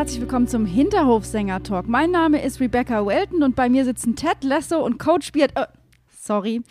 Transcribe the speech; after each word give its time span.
herzlich 0.00 0.22
willkommen 0.22 0.48
zum 0.48 0.64
Hinterhofsänger-Talk. 0.64 1.86
Mein 1.86 2.10
Name 2.10 2.42
ist 2.42 2.58
Rebecca 2.58 3.04
Welton 3.04 3.42
und 3.42 3.54
bei 3.54 3.68
mir 3.68 3.84
sitzen 3.84 4.16
Ted 4.16 4.42
Lasso 4.42 4.82
und 4.82 4.98
Coach 4.98 5.30
Beard. 5.30 5.54
Äh, 5.54 5.66
sorry. 6.08 6.62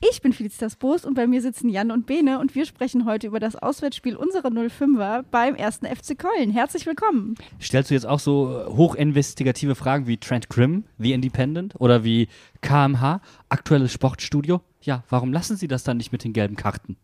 Ich 0.00 0.22
bin 0.22 0.32
Felicitas 0.32 0.76
Boos 0.76 1.04
und 1.04 1.14
bei 1.14 1.26
mir 1.26 1.42
sitzen 1.42 1.68
Jan 1.68 1.90
und 1.90 2.06
Bene 2.06 2.38
und 2.38 2.54
wir 2.54 2.64
sprechen 2.64 3.04
heute 3.04 3.26
über 3.26 3.40
das 3.40 3.56
Auswärtsspiel 3.56 4.14
unserer 4.14 4.50
05er 4.50 5.24
beim 5.28 5.56
ersten 5.56 5.86
FC 5.86 6.16
Köln. 6.16 6.52
Herzlich 6.52 6.86
willkommen. 6.86 7.34
Stellst 7.60 7.90
du 7.90 7.94
jetzt 7.94 8.06
auch 8.06 8.20
so 8.20 8.64
hochinvestigative 8.68 9.74
Fragen 9.74 10.06
wie 10.06 10.18
Trent 10.18 10.48
Grimm, 10.48 10.84
The 10.98 11.14
Independent 11.14 11.74
oder 11.80 12.04
wie 12.04 12.28
KMH, 12.60 13.22
aktuelles 13.48 13.92
Sportstudio? 13.92 14.60
Ja, 14.82 15.02
warum 15.08 15.32
lassen 15.32 15.56
Sie 15.56 15.66
das 15.66 15.82
dann 15.82 15.96
nicht 15.96 16.12
mit 16.12 16.22
den 16.22 16.32
gelben 16.32 16.54
Karten? 16.54 16.96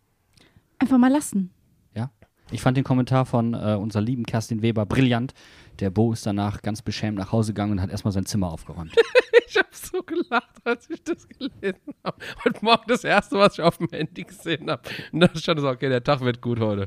Einfach 0.78 0.98
mal 0.98 1.10
lassen. 1.10 1.50
Ich 2.50 2.62
fand 2.62 2.76
den 2.76 2.84
Kommentar 2.84 3.26
von 3.26 3.52
äh, 3.52 3.76
unserer 3.78 4.02
lieben 4.02 4.24
Kerstin 4.24 4.62
Weber 4.62 4.86
brillant. 4.86 5.34
Der 5.80 5.90
Bo 5.90 6.12
ist 6.12 6.24
danach 6.24 6.62
ganz 6.62 6.80
beschämt 6.80 7.18
nach 7.18 7.30
Hause 7.30 7.52
gegangen 7.52 7.72
und 7.72 7.82
hat 7.82 7.90
erstmal 7.90 8.12
sein 8.12 8.26
Zimmer 8.26 8.52
aufgeräumt. 8.52 8.94
Ich 9.50 9.56
habe 9.56 9.68
so 9.72 10.02
gelacht, 10.02 10.60
als 10.64 10.90
ich 10.90 11.02
das 11.02 11.26
gelesen 11.26 11.94
habe. 12.04 12.18
Heute 12.44 12.62
Morgen 12.62 12.84
das 12.86 13.02
erste, 13.02 13.38
was 13.38 13.54
ich 13.54 13.62
auf 13.64 13.78
dem 13.78 13.88
Handy 13.88 14.24
gesehen 14.24 14.70
habe. 14.70 14.82
Und 15.10 15.20
dann 15.20 15.34
stand 15.36 15.60
so, 15.60 15.70
okay, 15.70 15.88
der 15.88 16.04
Tag 16.04 16.20
wird 16.20 16.42
gut 16.42 16.60
heute. 16.60 16.86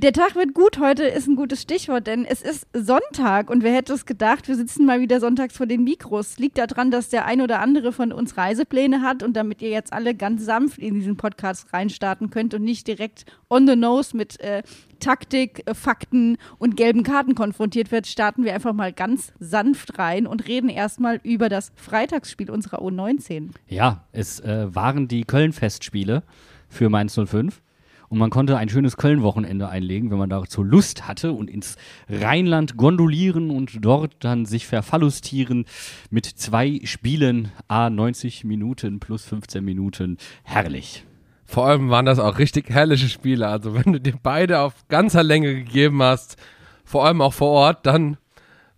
Der 0.00 0.12
Tag 0.12 0.36
wird 0.36 0.54
gut 0.54 0.78
heute 0.78 1.02
ist 1.02 1.26
ein 1.26 1.34
gutes 1.34 1.60
Stichwort, 1.60 2.06
denn 2.06 2.24
es 2.24 2.40
ist 2.40 2.68
Sonntag 2.72 3.50
und 3.50 3.64
wer 3.64 3.74
hätte 3.74 3.92
es 3.94 4.06
gedacht, 4.06 4.46
wir 4.46 4.54
sitzen 4.54 4.86
mal 4.86 5.00
wieder 5.00 5.18
sonntags 5.18 5.56
vor 5.56 5.66
den 5.66 5.82
Mikros. 5.82 6.38
Liegt 6.38 6.56
daran, 6.56 6.92
dass 6.92 7.08
der 7.08 7.26
ein 7.26 7.40
oder 7.40 7.58
andere 7.58 7.90
von 7.90 8.12
uns 8.12 8.36
Reisepläne 8.36 9.02
hat 9.02 9.24
und 9.24 9.34
damit 9.36 9.60
ihr 9.60 9.70
jetzt 9.70 9.92
alle 9.92 10.14
ganz 10.14 10.44
sanft 10.44 10.78
in 10.78 10.94
diesen 10.94 11.16
Podcast 11.16 11.72
reinstarten 11.72 12.30
könnt 12.30 12.54
und 12.54 12.62
nicht 12.62 12.86
direkt 12.86 13.24
on 13.50 13.66
the 13.66 13.74
nose 13.74 14.16
mit 14.16 14.38
äh, 14.38 14.62
Taktik, 15.00 15.64
äh, 15.66 15.74
Fakten 15.74 16.38
und 16.58 16.76
gelben 16.76 17.02
Karten 17.02 17.34
konfrontiert 17.34 17.90
wird, 17.90 18.06
starten 18.06 18.44
wir 18.44 18.54
einfach 18.54 18.74
mal 18.74 18.92
ganz 18.92 19.32
sanft 19.40 19.98
rein 19.98 20.28
und 20.28 20.46
reden 20.46 20.68
erstmal 20.68 21.18
über 21.24 21.48
das 21.48 21.72
Freitagsspiel 21.74 22.52
unserer 22.52 22.82
U19. 22.82 23.48
Ja, 23.66 24.04
es 24.12 24.38
äh, 24.38 24.72
waren 24.72 25.08
die 25.08 25.24
Köln-Festspiele 25.24 26.22
für 26.68 26.88
Mainz 26.88 27.18
05. 27.18 27.60
Und 28.08 28.18
man 28.18 28.30
konnte 28.30 28.56
ein 28.56 28.68
schönes 28.68 28.96
Köln-Wochenende 28.96 29.68
einlegen, 29.68 30.10
wenn 30.10 30.18
man 30.18 30.30
dazu 30.30 30.62
Lust 30.62 31.06
hatte 31.06 31.32
und 31.32 31.50
ins 31.50 31.76
Rheinland 32.08 32.76
gondolieren 32.76 33.50
und 33.50 33.84
dort 33.84 34.16
dann 34.20 34.46
sich 34.46 34.66
verfallustieren 34.66 35.66
mit 36.10 36.26
zwei 36.26 36.80
Spielen, 36.84 37.52
a 37.68 37.90
90 37.90 38.44
Minuten 38.44 38.98
plus 38.98 39.24
15 39.26 39.64
Minuten. 39.64 40.16
Herrlich. 40.42 41.04
Vor 41.44 41.66
allem 41.66 41.90
waren 41.90 42.06
das 42.06 42.18
auch 42.18 42.38
richtig 42.38 42.70
herrliche 42.70 43.08
Spiele. 43.08 43.48
Also 43.48 43.74
wenn 43.74 43.92
du 43.92 44.00
dir 44.00 44.14
beide 44.22 44.60
auf 44.60 44.86
ganzer 44.88 45.22
Länge 45.22 45.54
gegeben 45.54 46.02
hast, 46.02 46.36
vor 46.84 47.06
allem 47.06 47.20
auch 47.20 47.32
vor 47.32 47.50
Ort, 47.50 47.86
dann 47.86 48.16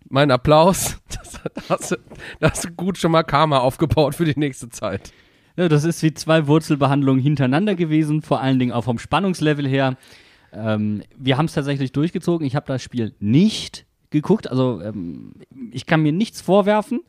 mein 0.09 0.31
Applaus. 0.31 0.97
Das 1.67 1.97
das 2.39 2.61
du 2.61 2.71
gut 2.71 2.97
schon 2.99 3.11
mal 3.11 3.23
Karma 3.23 3.59
aufgebaut 3.59 4.13
für 4.13 4.25
die 4.25 4.37
nächste 4.37 4.69
Zeit. 4.69 5.11
Ja, 5.61 5.69
das 5.69 5.83
ist 5.83 6.01
wie 6.01 6.11
zwei 6.11 6.47
Wurzelbehandlungen 6.47 7.21
hintereinander 7.21 7.75
gewesen, 7.75 8.23
vor 8.23 8.41
allen 8.41 8.57
Dingen 8.57 8.71
auch 8.71 8.83
vom 8.83 8.97
Spannungslevel 8.97 9.67
her. 9.67 9.95
Ähm, 10.51 11.03
wir 11.15 11.37
haben 11.37 11.45
es 11.45 11.53
tatsächlich 11.53 11.91
durchgezogen. 11.91 12.47
Ich 12.47 12.55
habe 12.55 12.65
das 12.65 12.81
Spiel 12.81 13.13
nicht 13.19 13.85
geguckt. 14.09 14.49
Also 14.49 14.81
ähm, 14.81 15.33
ich 15.71 15.85
kann 15.85 16.01
mir 16.01 16.13
nichts 16.13 16.41
vorwerfen, 16.41 17.01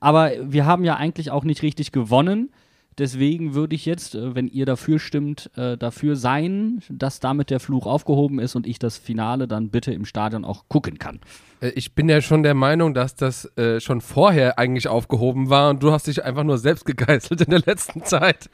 aber 0.00 0.32
wir 0.42 0.66
haben 0.66 0.84
ja 0.84 0.96
eigentlich 0.96 1.30
auch 1.30 1.44
nicht 1.44 1.62
richtig 1.62 1.92
gewonnen. 1.92 2.50
Deswegen 2.98 3.54
würde 3.54 3.74
ich 3.74 3.86
jetzt, 3.86 4.14
äh, 4.14 4.34
wenn 4.34 4.48
ihr 4.48 4.66
dafür 4.66 4.98
stimmt, 4.98 5.50
äh, 5.56 5.76
dafür 5.76 6.16
sein, 6.16 6.80
dass 6.88 7.20
damit 7.20 7.50
der 7.50 7.60
Fluch 7.60 7.86
aufgehoben 7.86 8.38
ist 8.38 8.54
und 8.54 8.66
ich 8.66 8.78
das 8.78 8.96
Finale 8.96 9.48
dann 9.48 9.70
bitte 9.70 9.92
im 9.92 10.04
Stadion 10.04 10.44
auch 10.44 10.64
gucken 10.68 10.98
kann. 10.98 11.20
Äh, 11.60 11.70
Ich 11.70 11.94
bin 11.94 12.08
ja 12.08 12.20
schon 12.20 12.42
der 12.42 12.54
Meinung, 12.54 12.94
dass 12.94 13.14
das 13.14 13.50
schon 13.78 14.00
vorher 14.00 14.58
eigentlich 14.58 14.88
aufgehoben 14.88 15.50
war 15.50 15.70
und 15.70 15.82
du 15.82 15.92
hast 15.92 16.06
dich 16.06 16.24
einfach 16.24 16.44
nur 16.44 16.58
selbst 16.58 16.84
gegeißelt 16.84 17.40
in 17.42 17.50
der 17.50 17.60
letzten 17.60 18.02
Zeit. 18.04 18.48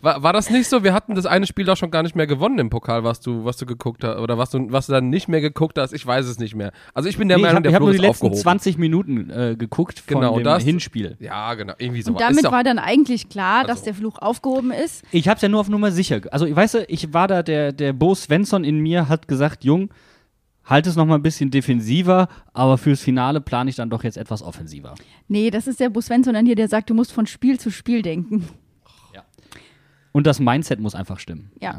War, 0.00 0.22
war 0.22 0.32
das 0.32 0.48
nicht 0.48 0.68
so? 0.68 0.84
Wir 0.84 0.94
hatten 0.94 1.14
das 1.16 1.26
eine 1.26 1.46
Spiel 1.46 1.64
doch 1.64 1.76
schon 1.76 1.90
gar 1.90 2.04
nicht 2.04 2.14
mehr 2.14 2.28
gewonnen 2.28 2.58
im 2.60 2.70
Pokal, 2.70 3.02
was 3.02 3.18
du, 3.20 3.44
was 3.44 3.56
du 3.56 3.66
geguckt 3.66 4.04
hast. 4.04 4.18
Oder 4.18 4.38
was 4.38 4.50
du, 4.50 4.70
was 4.70 4.86
du 4.86 4.92
dann 4.92 5.08
nicht 5.10 5.26
mehr 5.28 5.40
geguckt 5.40 5.76
hast, 5.76 5.92
ich 5.92 6.06
weiß 6.06 6.26
es 6.26 6.38
nicht 6.38 6.54
mehr. 6.54 6.70
Also 6.94 7.08
ich 7.08 7.18
bin 7.18 7.26
der 7.28 7.38
Nee, 7.38 7.42
ich 7.42 7.46
Meinung, 7.46 7.56
habe 7.56 7.62
der 7.68 7.72
hab 7.74 7.80
nur 7.80 7.90
Fluch 7.90 8.00
die 8.00 8.06
letzten 8.06 8.26
aufgehoben. 8.26 8.40
20 8.42 8.78
Minuten 8.78 9.30
äh, 9.30 9.56
geguckt 9.58 9.98
von 9.98 10.20
Genau, 10.20 10.36
dem 10.36 10.44
das- 10.44 10.62
Hinspiel. 10.62 11.16
Ja, 11.18 11.52
genau. 11.54 11.74
Irgendwie 11.78 12.02
so 12.02 12.12
Und 12.12 12.20
damit 12.20 12.44
war 12.44 12.62
dann 12.62 12.78
eigentlich 12.78 13.28
klar, 13.28 13.62
dass 13.64 13.78
Also. 13.78 13.84
der 13.86 13.94
Fluch 13.94 14.18
aufgehoben 14.18 14.70
ist. 14.70 15.02
Ich 15.10 15.28
hab's 15.28 15.42
ja 15.42 15.48
nur 15.48 15.60
auf 15.60 15.68
Nummer 15.68 15.90
sicher. 15.90 16.20
Also, 16.30 16.46
ich 16.46 16.54
weiß, 16.54 16.78
ich 16.86 17.12
war 17.12 17.26
da, 17.26 17.42
der, 17.42 17.72
der 17.72 17.92
Bo 17.92 18.14
Svensson 18.14 18.62
in 18.62 18.78
mir 18.78 19.08
hat 19.08 19.26
gesagt, 19.26 19.64
Jung, 19.64 19.90
halt 20.64 20.86
es 20.86 20.94
noch 20.96 21.06
mal 21.06 21.16
ein 21.16 21.22
bisschen 21.22 21.50
defensiver, 21.50 22.28
aber 22.52 22.78
fürs 22.78 23.00
Finale 23.00 23.40
plane 23.40 23.70
ich 23.70 23.76
dann 23.76 23.90
doch 23.90 24.04
jetzt 24.04 24.16
etwas 24.18 24.42
offensiver. 24.42 24.94
Nee, 25.26 25.50
das 25.50 25.66
ist 25.66 25.80
der 25.80 25.88
Bus 25.88 26.06
Svensson 26.06 26.36
an 26.36 26.44
dir, 26.44 26.54
der 26.54 26.68
sagt, 26.68 26.88
du 26.90 26.94
musst 26.94 27.10
von 27.12 27.26
Spiel 27.26 27.58
zu 27.58 27.70
Spiel 27.70 28.02
denken. 28.02 28.46
Und 30.18 30.26
das 30.26 30.40
Mindset 30.40 30.80
muss 30.80 30.96
einfach 30.96 31.20
stimmen. 31.20 31.52
Ja. 31.60 31.78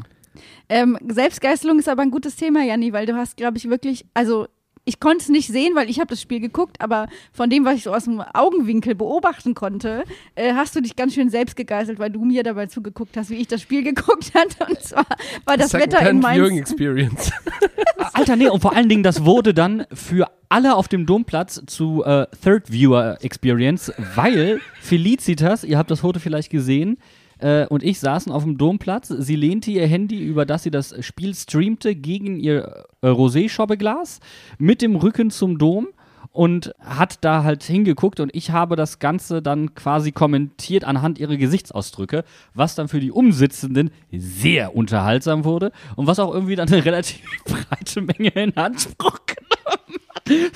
Ähm, 0.70 0.98
Selbstgeißelung 1.06 1.78
ist 1.78 1.90
aber 1.90 2.04
ein 2.04 2.10
gutes 2.10 2.38
Thema, 2.38 2.64
Janni, 2.64 2.94
weil 2.94 3.06
du 3.06 3.18
hast, 3.18 3.36
glaube 3.36 3.58
ich, 3.58 3.70
wirklich, 3.70 4.06
also 4.14 4.48
ich 4.86 5.02
konnte 5.02 5.24
es 5.24 5.28
nicht 5.28 5.50
sehen, 5.50 5.76
weil 5.76 5.90
ich 5.90 6.00
habe 6.00 6.08
das 6.08 6.22
Spiel 6.22 6.40
geguckt, 6.40 6.78
aber 6.80 7.10
von 7.34 7.50
dem, 7.50 7.66
was 7.66 7.76
ich 7.76 7.84
so 7.84 7.94
aus 7.94 8.06
dem 8.06 8.22
Augenwinkel 8.22 8.96
beobachten 8.96 9.56
konnte, 9.56 10.06
äh, 10.36 10.54
hast 10.54 10.74
du 10.74 10.80
dich 10.80 10.96
ganz 10.96 11.16
schön 11.16 11.30
selbst 11.30 11.58
gegeißelt, 11.58 12.00
weil 12.00 12.12
du 12.12 12.24
mir 12.24 12.44
dabei 12.44 12.68
zugeguckt 12.68 13.18
hast, 13.18 13.30
wie 13.30 13.36
ich 13.36 13.50
das 13.50 13.62
Spiel 13.62 13.84
geguckt 13.94 14.32
hatte. 14.34 14.72
Und 14.72 14.80
zwar 14.80 15.06
war 15.44 15.58
das 15.58 15.74
Wetter 15.74 16.00
in 16.10 16.22
Viewing 16.24 16.56
Mainz. 16.56 16.60
Experience. 16.60 17.34
Alter, 18.14 18.38
nee, 18.38 18.48
und 18.48 18.62
vor 18.62 18.74
allen 18.74 18.88
Dingen, 18.88 19.04
das 19.04 19.26
wurde 19.26 19.54
dann 19.54 19.86
für 19.92 20.28
alle 20.48 20.76
auf 20.76 20.88
dem 20.88 21.06
Domplatz 21.06 21.62
zu 21.68 22.06
äh, 22.06 22.26
Third 22.42 22.72
Viewer 22.72 23.18
Experience, 23.20 23.92
weil 24.16 24.62
Felicitas, 24.80 25.66
ihr 25.66 25.78
habt 25.78 25.92
das 25.92 26.00
Foto 26.00 26.22
vielleicht 26.22 26.50
gesehen, 26.50 27.00
äh, 27.40 27.66
und 27.68 27.84
ich 27.84 28.00
saßen 28.00 28.32
auf 28.32 28.44
dem 28.44 28.58
Domplatz. 28.58 29.08
Sie 29.08 29.36
lehnte 29.36 29.72
ihr 29.72 29.88
Handy, 29.88 30.20
über 30.24 30.46
das 30.46 30.64
sie 30.64 30.72
das 30.72 30.94
Spiel 31.04 31.34
streamte, 31.34 31.96
gegen 31.96 32.40
ihr 32.40 32.86
äh, 33.02 33.08
Rosé-Schobbeglas 33.08 34.20
mit 34.58 34.82
dem 34.82 34.96
Rücken 34.96 35.32
zum 35.32 35.58
Dom 35.58 35.88
und 36.32 36.74
hat 36.80 37.18
da 37.22 37.44
halt 37.44 37.64
hingeguckt 37.64 38.20
und 38.20 38.34
ich 38.36 38.52
habe 38.52 38.76
das 38.76 39.00
Ganze 39.00 39.42
dann 39.42 39.74
quasi 39.74 40.12
kommentiert 40.12 40.84
anhand 40.84 41.18
ihrer 41.18 41.38
Gesichtsausdrücke, 41.38 42.24
was 42.54 42.76
dann 42.76 42.88
für 42.88 43.00
die 43.00 43.12
Umsitzenden 43.12 43.90
sehr 44.12 44.76
unterhaltsam 44.76 45.44
wurde 45.44 45.72
und 45.96 46.08
was 46.08 46.20
auch 46.20 46.34
irgendwie 46.34 46.56
dann 46.56 46.68
eine 46.68 46.86
relativ 46.86 47.22
breite 47.46 48.02
Menge 48.02 48.30
in 48.30 48.56
Anspruch 48.56 49.20
genommen 49.26 50.00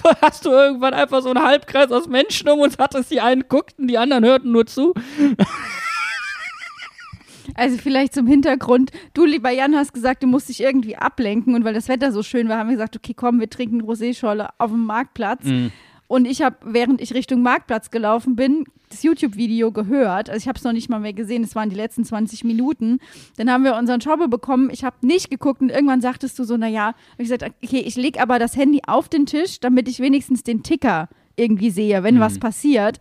hat. 0.06 0.22
Hast 0.22 0.46
du 0.46 0.52
irgendwann 0.52 0.94
einfach 0.94 1.24
so 1.24 1.30
einen 1.30 1.44
Halbkreis 1.44 1.92
aus 1.92 2.08
Menschen 2.08 2.48
um 2.50 2.60
uns 2.60 2.78
hattest, 2.78 3.10
die 3.10 3.22
einen 3.22 3.46
guckten, 3.50 3.88
die 3.88 3.98
anderen 3.98 4.24
hörten 4.24 4.52
nur 4.52 4.68
zu. 4.68 4.94
Also 7.56 7.78
vielleicht 7.78 8.14
zum 8.14 8.28
Hintergrund. 8.28 8.92
Du, 9.14 9.26
lieber 9.26 9.50
Jan, 9.52 9.76
hast 9.76 9.94
gesagt, 9.94 10.24
du 10.24 10.28
musst 10.28 10.50
dich 10.50 10.62
irgendwie 10.62 10.96
ablenken 10.96 11.56
und 11.56 11.64
weil 11.64 11.74
das 11.74 11.88
Wetter 11.88 12.12
so 12.12 12.24
schön 12.24 12.50
war, 12.50 12.58
haben 12.58 12.70
wir 12.70 12.76
gesagt, 12.76 12.96
okay, 12.96 13.14
komm, 13.16 13.40
wir 13.40 13.50
trinken 13.50 13.82
Rosé-Schorle 13.82 14.50
auf 14.58 14.72
dem 14.72 14.86
Marktplatz. 14.86 15.44
Und 16.08 16.26
ich 16.26 16.42
habe, 16.42 16.58
während 16.64 17.02
ich 17.02 17.14
Richtung 17.14 17.42
Marktplatz 17.42 17.90
gelaufen 17.90 18.36
bin, 18.36 18.66
das 18.90 19.02
YouTube-Video 19.02 19.72
gehört. 19.72 20.30
Also 20.30 20.38
ich 20.38 20.48
habe 20.48 20.58
es 20.58 20.64
noch 20.64 20.74
nicht 20.74 20.90
mal 20.90 21.00
mehr 21.00 21.14
gesehen, 21.14 21.44
es 21.44 21.56
waren 21.56 21.70
die 21.70 21.76
letzten 21.76 22.06
20 22.06 22.44
Minuten. 22.44 23.00
Dann 23.38 23.50
haben 23.50 23.64
wir 23.64 23.76
unseren 23.76 24.00
Schobbe 24.00 24.28
bekommen. 24.28 24.70
Ich 24.72 24.84
habe 24.84 24.96
nicht 25.02 25.32
geguckt 25.32 25.62
und 25.62 25.70
irgendwann 25.70 26.02
sagtest 26.02 26.38
du 26.38 26.44
so, 26.44 26.56
naja, 26.56 26.88
hab 26.88 27.20
ich 27.20 27.30
gesagt, 27.30 27.52
okay, 27.64 27.80
ich 27.80 27.96
lege 27.96 28.22
aber 28.22 28.38
das 28.38 28.56
Handy 28.56 28.82
auf 28.86 29.10
den 29.10 29.26
Tisch, 29.26 29.60
damit 29.60 29.88
ich 29.88 30.00
wenigstens 30.00 30.44
den 30.44 30.62
Ticker 30.62 31.10
irgendwie 31.36 31.72
sehe, 31.72 32.04
wenn 32.04 32.20
was 32.20 32.38
passiert. 32.38 33.00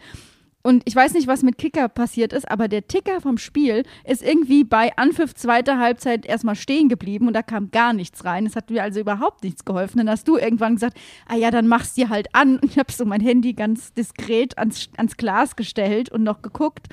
Und 0.64 0.82
ich 0.87 0.94
weiß 0.94 1.14
nicht, 1.14 1.26
was 1.26 1.43
mit 1.43 1.59
Kicker 1.59 1.88
passiert 1.88 2.32
ist, 2.32 2.49
aber 2.49 2.69
der 2.69 2.87
Ticker 2.87 3.20
vom 3.20 3.37
Spiel 3.37 3.82
ist 4.05 4.23
irgendwie 4.23 4.62
bei 4.62 4.97
Anpfiff 4.97 5.35
zweiter 5.35 5.79
Halbzeit 5.79 6.25
erstmal 6.25 6.55
stehen 6.55 6.88
geblieben 6.88 7.26
und 7.26 7.32
da 7.32 7.43
kam 7.43 7.73
gar 7.73 7.93
nichts 7.93 8.25
rein. 8.25 8.47
Es 8.47 8.55
hat 8.55 8.70
mir 8.70 8.82
also 8.82 9.00
überhaupt 9.00 9.43
nichts 9.43 9.64
geholfen. 9.64 9.99
Dann 9.99 10.09
hast 10.09 10.29
du 10.29 10.37
irgendwann 10.37 10.75
gesagt, 10.76 10.97
ah 11.26 11.35
ja, 11.35 11.50
dann 11.50 11.67
mach's 11.67 11.94
dir 11.94 12.11
halt 12.11 12.29
an. 12.32 12.59
Und 12.59 12.67
ich 12.70 12.79
habe 12.79 12.93
so 12.93 13.05
mein 13.05 13.20
Handy 13.20 13.55
ganz 13.55 13.93
diskret 13.93 14.56
ans, 14.56 14.88
ans 14.97 15.17
Glas 15.17 15.56
gestellt 15.56 16.11
und 16.12 16.23
noch 16.23 16.43
geguckt. 16.43 16.87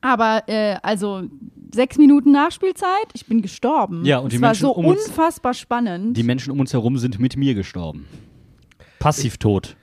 Aber 0.00 0.44
äh, 0.46 0.76
also 0.84 1.24
sechs 1.74 1.98
Minuten 1.98 2.30
Nachspielzeit, 2.30 3.08
ich 3.14 3.26
bin 3.26 3.42
gestorben. 3.42 4.04
Ja, 4.04 4.18
und 4.18 4.30
die 4.30 4.36
es 4.36 4.42
war 4.42 4.50
Menschen 4.50 4.60
so 4.62 4.70
um 4.72 4.84
uns- 4.84 5.08
unfassbar 5.08 5.52
spannend. 5.52 6.16
Die 6.16 6.22
Menschen 6.22 6.52
um 6.52 6.60
uns 6.60 6.72
herum 6.72 6.96
sind 6.98 7.18
mit 7.18 7.36
mir 7.36 7.54
gestorben. 7.54 8.06
Passivtod. 9.00 9.76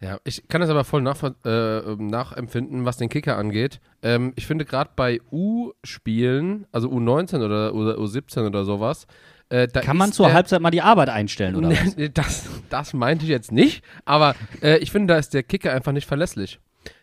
Ja, 0.00 0.18
ich 0.24 0.48
kann 0.48 0.62
das 0.62 0.70
aber 0.70 0.84
voll 0.84 1.02
nachver- 1.02 1.34
äh, 1.44 1.94
nachempfinden, 2.02 2.86
was 2.86 2.96
den 2.96 3.10
Kicker 3.10 3.36
angeht. 3.36 3.80
Ähm, 4.02 4.32
ich 4.36 4.46
finde 4.46 4.64
gerade 4.64 4.90
bei 4.96 5.20
U-Spielen, 5.30 6.66
also 6.72 6.88
U19 6.90 7.44
oder, 7.44 7.74
oder 7.74 7.96
U17 7.98 8.46
oder 8.46 8.64
sowas, 8.64 9.06
äh, 9.50 9.68
da 9.68 9.80
Kann 9.80 9.96
man 9.96 10.12
zur 10.12 10.26
der, 10.26 10.34
Halbzeit 10.36 10.60
mal 10.62 10.70
die 10.70 10.80
Arbeit 10.80 11.10
einstellen, 11.10 11.56
oder 11.56 11.70
was? 11.70 11.96
Nee, 11.96 12.08
das, 12.08 12.48
das 12.70 12.94
meinte 12.94 13.24
ich 13.24 13.30
jetzt 13.30 13.52
nicht, 13.52 13.84
aber 14.04 14.34
äh, 14.62 14.78
ich 14.78 14.90
finde, 14.90 15.12
da 15.12 15.18
ist 15.18 15.34
der 15.34 15.42
Kicker 15.42 15.72
einfach 15.72 15.92
nicht 15.92 16.06
verlässlich. 16.06 16.60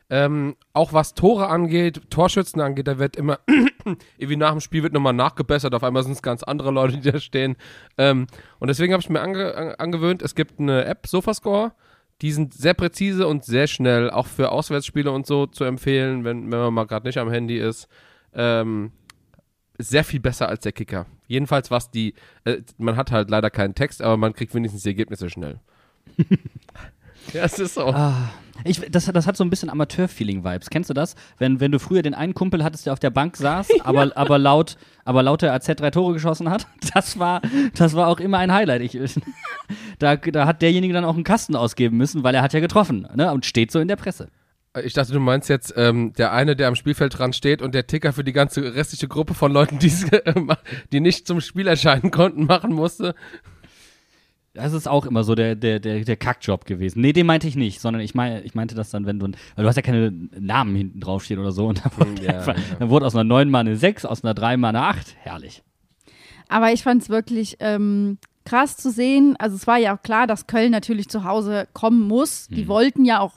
Ähm, 0.10 0.56
auch 0.72 0.94
was 0.94 1.14
Tore 1.14 1.50
angeht, 1.50 2.10
Torschützen 2.10 2.62
angeht, 2.62 2.88
da 2.88 2.98
wird 2.98 3.18
immer, 3.18 3.40
irgendwie 4.18 4.38
nach 4.38 4.52
dem 4.52 4.62
Spiel 4.62 4.82
wird 4.82 4.94
nochmal 4.94 5.12
nachgebessert, 5.12 5.76
auf 5.76 5.84
einmal 5.84 6.04
sind 6.04 6.14
es 6.14 6.22
ganz 6.22 6.44
andere 6.44 6.72
Leute, 6.72 6.98
die 6.98 7.12
da 7.12 7.20
stehen. 7.20 7.58
Ähm, 7.98 8.28
und 8.60 8.70
deswegen 8.70 8.94
habe 8.94 9.02
ich 9.02 9.10
mir 9.10 9.20
ange 9.20 9.54
an, 9.54 9.76
angewöhnt, 9.76 10.22
es 10.22 10.34
gibt 10.34 10.60
eine 10.62 10.86
App, 10.86 11.06
Sofascore, 11.08 11.74
die 12.22 12.32
sind 12.32 12.54
sehr 12.54 12.74
präzise 12.74 13.28
und 13.28 13.46
sehr 13.46 13.68
schnell, 13.68 14.10
auch 14.10 14.28
für 14.28 14.52
Auswärtsspiele 14.52 15.12
und 15.12 15.28
so 15.28 15.46
zu 15.46 15.64
empfehlen, 15.64 16.24
wenn, 16.24 16.52
wenn 16.52 16.60
man 16.60 16.74
mal 16.74 16.86
gerade 16.86 17.08
nicht 17.08 17.18
am 17.18 17.30
Handy 17.30 17.58
ist. 17.60 17.88
Ähm, 18.34 18.92
sehr 19.78 20.04
viel 20.04 20.20
besser 20.20 20.50
als 20.50 20.62
der 20.62 20.72
Kicker. 20.72 21.06
Jedenfalls 21.28 21.70
was 21.70 21.92
die, 21.92 22.16
äh, 22.46 22.62
man 22.78 22.96
hat 22.96 23.12
halt 23.12 23.30
leider 23.30 23.50
keinen 23.52 23.76
Text, 23.76 24.02
aber 24.02 24.18
man 24.18 24.34
kriegt 24.34 24.56
wenigstens 24.56 24.84
die 24.84 24.90
Ergebnisse 24.90 25.30
schnell. 25.30 25.60
ja, 27.34 27.44
es 27.44 27.60
ist 27.60 27.76
so. 27.76 27.88
Ah, 27.88 28.30
ich, 28.64 28.82
das, 28.90 29.06
das 29.06 29.28
hat 29.28 29.38
so 29.38 29.44
ein 29.44 29.50
bisschen 29.50 29.70
Amateur-Feeling-Vibes. 29.70 30.70
Kennst 30.70 30.90
du 30.90 30.94
das? 30.94 31.16
Wenn, 31.38 31.60
wenn 31.60 31.72
du 31.72 31.80
früher 31.80 32.02
den 32.02 32.14
einen 32.14 32.34
Kumpel 32.34 32.64
hattest, 32.64 32.86
der 32.86 32.94
auf 32.94 33.00
der 33.00 33.10
Bank 33.10 33.38
saß, 33.38 33.68
aber, 33.84 34.16
aber, 34.16 34.38
laut, 34.38 34.78
aber 35.06 35.24
laut 35.24 35.42
der 35.42 35.54
AZ 35.54 35.68
drei 35.68 35.92
Tore 35.92 36.14
geschossen 36.14 36.50
hat, 36.50 36.68
das 36.94 37.20
war, 37.20 37.42
das 37.76 37.94
war 37.94 38.08
auch 38.08 38.20
immer 38.20 38.40
ein 38.40 38.54
Highlight. 38.54 38.82
Ich, 38.82 38.98
da, 40.00 40.16
da 40.16 40.46
hat 40.46 40.62
derjenige 40.62 40.94
dann 40.94 41.06
auch 41.06 41.16
einen 41.16 41.24
Kasten 41.24 41.56
ausgeben 41.56 41.98
müssen, 41.98 42.24
weil 42.24 42.36
er 42.36 42.42
hat 42.42 42.54
ja 42.54 42.60
getroffen 42.60 43.08
ne? 43.16 43.32
und 43.32 43.46
steht 43.46 43.72
so 43.72 43.80
in 43.80 43.88
der 43.88 43.96
Presse. 43.96 44.30
Ich 44.84 44.94
dachte, 44.94 45.12
du 45.12 45.20
meinst 45.20 45.50
jetzt 45.50 45.74
ähm, 45.76 46.14
der 46.14 46.34
eine, 46.34 46.56
der 46.56 46.68
am 46.68 46.76
Spielfeld 46.76 47.18
dran 47.18 47.34
steht 47.34 47.64
und 47.64 47.74
der 47.74 47.88
Ticker 47.88 48.14
für 48.14 48.24
die 48.24 48.34
ganze 48.34 48.76
restliche 48.76 49.08
Gruppe 49.08 49.34
von 49.34 49.52
Leuten, 49.52 49.80
die 49.80 51.00
nicht 51.00 51.26
zum 51.26 51.42
Spiel 51.42 51.66
erscheinen 51.66 52.12
konnten, 52.12 52.46
machen 52.46 52.74
musste. 52.74 53.16
Das 54.58 54.74
ist 54.74 54.88
auch 54.88 55.06
immer 55.06 55.24
so 55.24 55.36
der, 55.36 55.56
der, 55.56 55.80
der, 55.80 56.04
der 56.04 56.18
Kackjob 56.18 56.66
gewesen. 56.66 57.02
Nee, 57.02 57.14
den 57.14 57.26
meinte 57.26 57.48
ich 57.48 57.56
nicht, 57.56 57.80
sondern 57.80 58.02
ich, 58.02 58.16
mein, 58.16 58.44
ich 58.44 58.56
meinte 58.56 58.76
das 58.76 58.90
dann, 58.90 59.06
wenn 59.06 59.20
du, 59.20 59.28
weil 59.56 59.64
du 59.64 59.68
hast 59.68 59.76
ja 59.76 59.82
keine 59.82 60.12
Namen 60.12 60.76
hinten 60.76 61.00
draufstehen 61.00 61.40
oder 61.40 61.52
so 61.52 61.68
und 61.68 61.84
dann 61.86 61.92
wurde, 61.98 62.24
Ja, 62.24 62.34
einfach, 62.40 62.58
ja. 62.58 62.64
dann 62.80 62.90
wurde 62.90 63.06
aus 63.06 63.16
einer 63.16 63.24
9 63.24 63.50
mal 63.50 63.60
eine 63.60 63.76
6, 63.76 64.06
aus 64.06 64.24
einer 64.24 64.34
3 64.34 64.58
mal 64.58 64.70
eine 64.70 64.82
8. 64.84 65.16
Herrlich. 65.20 65.64
Aber 66.50 66.72
ich 66.72 66.84
fand 66.84 67.02
es 67.04 67.10
wirklich 67.10 67.58
ähm, 67.60 68.18
krass 68.46 68.78
zu 68.78 68.90
sehen. 68.92 69.36
Also 69.38 69.56
es 69.56 69.68
war 69.68 69.78
ja 69.78 69.96
auch 69.96 70.02
klar, 70.02 70.28
dass 70.28 70.48
Köln 70.48 70.72
natürlich 70.72 71.10
zu 71.10 71.24
Hause 71.24 71.68
kommen 71.74 72.02
muss. 72.08 72.48
Die 72.48 72.68
wollten 72.68 73.06
ja 73.06 73.20
auch 73.20 73.34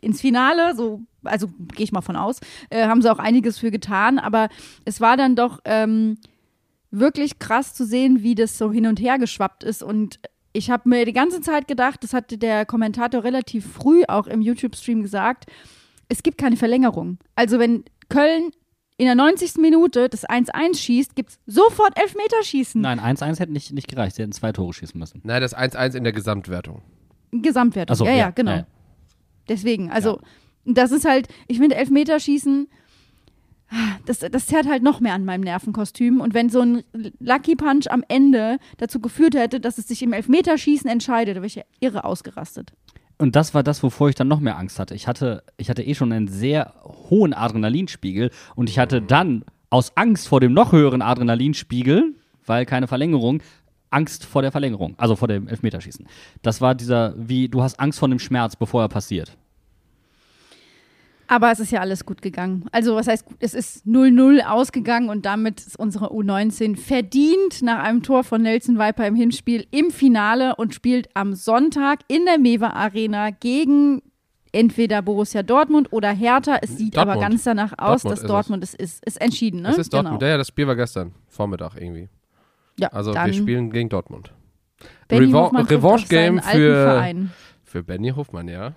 ins 0.00 0.20
Finale, 0.20 0.74
so, 0.76 1.00
also 1.24 1.48
gehe 1.74 1.84
ich 1.84 1.92
mal 1.92 2.00
von 2.00 2.16
aus, 2.16 2.40
äh, 2.70 2.86
haben 2.86 3.02
sie 3.02 3.12
auch 3.12 3.18
einiges 3.18 3.58
für 3.58 3.70
getan. 3.70 4.18
Aber 4.18 4.48
es 4.84 5.00
war 5.00 5.16
dann 5.16 5.36
doch 5.36 5.58
ähm, 5.64 6.16
wirklich 6.90 7.38
krass 7.38 7.74
zu 7.74 7.84
sehen, 7.84 8.22
wie 8.22 8.34
das 8.34 8.58
so 8.58 8.72
hin 8.72 8.86
und 8.86 9.00
her 9.00 9.18
geschwappt 9.18 9.64
ist. 9.64 9.82
Und 9.82 10.18
ich 10.52 10.70
habe 10.70 10.88
mir 10.88 11.04
die 11.04 11.12
ganze 11.12 11.40
Zeit 11.40 11.68
gedacht, 11.68 12.02
das 12.02 12.12
hatte 12.12 12.38
der 12.38 12.66
Kommentator 12.66 13.24
relativ 13.24 13.66
früh 13.72 14.02
auch 14.08 14.26
im 14.26 14.40
YouTube-Stream 14.40 15.02
gesagt, 15.02 15.46
es 16.08 16.22
gibt 16.22 16.38
keine 16.38 16.56
Verlängerung. 16.56 17.18
Also 17.36 17.58
wenn 17.58 17.84
Köln 18.08 18.50
in 18.96 19.06
der 19.06 19.14
90. 19.14 19.56
Minute 19.56 20.08
das 20.08 20.28
1-1 20.28 20.76
schießt, 20.76 21.16
gibt 21.16 21.30
es 21.30 21.38
sofort 21.46 21.98
Elfmeterschießen. 21.98 22.80
Nein, 22.80 23.00
1-1 23.00 23.38
hätte 23.38 23.52
nicht, 23.52 23.72
nicht 23.72 23.88
gereicht. 23.88 24.16
Sie 24.16 24.22
hätten 24.22 24.32
zwei 24.32 24.52
Tore 24.52 24.74
schießen 24.74 24.98
müssen. 24.98 25.20
Nein, 25.24 25.40
das 25.40 25.56
1-1 25.56 25.96
in 25.96 26.04
der 26.04 26.12
Gesamtwertung. 26.12 26.82
Gesamtwertung. 27.30 27.94
Achso, 27.94 28.04
ja, 28.04 28.12
ja, 28.12 28.30
genau. 28.30 28.50
ja, 28.50 28.56
ja. 28.58 28.66
Deswegen, 29.48 29.90
also 29.90 30.20
das 30.64 30.92
ist 30.92 31.04
halt, 31.04 31.28
ich 31.48 31.58
finde 31.58 31.76
Elfmeterschießen, 31.76 32.68
das, 34.06 34.18
das 34.18 34.46
zerrt 34.46 34.68
halt 34.68 34.82
noch 34.82 35.00
mehr 35.00 35.14
an 35.14 35.24
meinem 35.24 35.42
Nervenkostüm. 35.42 36.20
Und 36.20 36.34
wenn 36.34 36.48
so 36.48 36.60
ein 36.60 36.82
Lucky 37.18 37.56
Punch 37.56 37.86
am 37.90 38.04
Ende 38.08 38.58
dazu 38.78 39.00
geführt 39.00 39.34
hätte, 39.34 39.60
dass 39.60 39.78
es 39.78 39.88
sich 39.88 40.02
im 40.02 40.12
Elfmeterschießen 40.12 40.90
entscheidet, 40.90 41.36
da 41.36 41.40
wäre 41.40 41.46
ich 41.46 41.54
ja 41.56 41.64
irre 41.80 42.04
ausgerastet. 42.04 42.72
Und 43.18 43.36
das 43.36 43.52
war 43.52 43.62
das, 43.62 43.82
wovor 43.82 44.08
ich 44.08 44.14
dann 44.14 44.28
noch 44.28 44.40
mehr 44.40 44.56
Angst 44.56 44.78
hatte. 44.78 44.94
Ich 44.94 45.06
hatte, 45.06 45.42
ich 45.58 45.68
hatte 45.68 45.82
eh 45.82 45.94
schon 45.94 46.10
einen 46.10 46.26
sehr 46.26 46.74
hohen 47.10 47.34
Adrenalinspiegel 47.34 48.30
und 48.56 48.70
ich 48.70 48.78
hatte 48.78 49.02
dann 49.02 49.44
aus 49.68 49.96
Angst 49.96 50.26
vor 50.26 50.40
dem 50.40 50.54
noch 50.54 50.72
höheren 50.72 51.02
Adrenalinspiegel, 51.02 52.14
weil 52.46 52.64
keine 52.64 52.88
Verlängerung, 52.88 53.42
Angst 53.90 54.24
vor 54.24 54.42
der 54.42 54.52
Verlängerung, 54.52 54.94
also 54.96 55.16
vor 55.16 55.28
dem 55.28 55.48
Elfmeterschießen. 55.48 56.06
Das 56.42 56.60
war 56.60 56.74
dieser, 56.74 57.14
wie 57.16 57.48
du 57.48 57.62
hast 57.62 57.78
Angst 57.78 57.98
vor 57.98 58.08
dem 58.08 58.18
Schmerz, 58.18 58.56
bevor 58.56 58.82
er 58.82 58.88
passiert. 58.88 59.36
Aber 61.30 61.52
es 61.52 61.60
ist 61.60 61.70
ja 61.70 61.78
alles 61.78 62.04
gut 62.04 62.22
gegangen. 62.22 62.64
Also, 62.72 62.96
was 62.96 63.06
heißt? 63.06 63.24
Es 63.38 63.54
ist 63.54 63.86
0-0 63.86 64.40
ausgegangen 64.40 65.08
und 65.08 65.24
damit 65.24 65.60
ist 65.60 65.78
unsere 65.78 66.10
U19 66.10 66.76
verdient 66.76 67.62
nach 67.62 67.84
einem 67.84 68.02
Tor 68.02 68.24
von 68.24 68.42
Nelson 68.42 68.80
Viper 68.80 69.06
im 69.06 69.14
Hinspiel 69.14 69.64
im 69.70 69.92
Finale 69.92 70.56
und 70.56 70.74
spielt 70.74 71.08
am 71.14 71.34
Sonntag 71.34 72.00
in 72.08 72.24
der 72.24 72.38
Mewa 72.38 72.70
Arena 72.70 73.30
gegen 73.30 74.02
entweder 74.50 75.02
Borussia 75.02 75.44
Dortmund 75.44 75.92
oder 75.92 76.10
Hertha. 76.10 76.58
Es 76.62 76.76
sieht 76.76 76.98
aber 76.98 77.12
Dortmund. 77.12 77.30
ganz 77.30 77.44
danach 77.44 77.74
aus, 77.78 78.02
Dortmund 78.02 78.12
dass 78.12 78.22
ist 78.22 78.28
Dortmund 78.28 78.64
es 78.64 78.74
ist. 78.74 79.04
Ist 79.06 79.20
entschieden, 79.20 79.62
ne? 79.62 79.68
Das 79.68 79.78
ist 79.78 79.92
Dortmund. 79.92 80.18
Genau. 80.18 80.26
Ja, 80.26 80.32
ja, 80.32 80.38
das 80.38 80.48
Spiel 80.48 80.66
war 80.66 80.74
gestern, 80.74 81.12
Vormittag 81.28 81.76
irgendwie. 81.76 82.08
Ja, 82.76 82.88
Also 82.88 83.14
wir 83.14 83.32
spielen 83.32 83.70
gegen 83.70 83.88
Dortmund. 83.88 84.32
Revanche-Game 85.12 86.42
für-. 86.42 87.14
Für 87.62 87.84
Benny 87.84 88.10
Hofmann, 88.10 88.48
ja. 88.48 88.72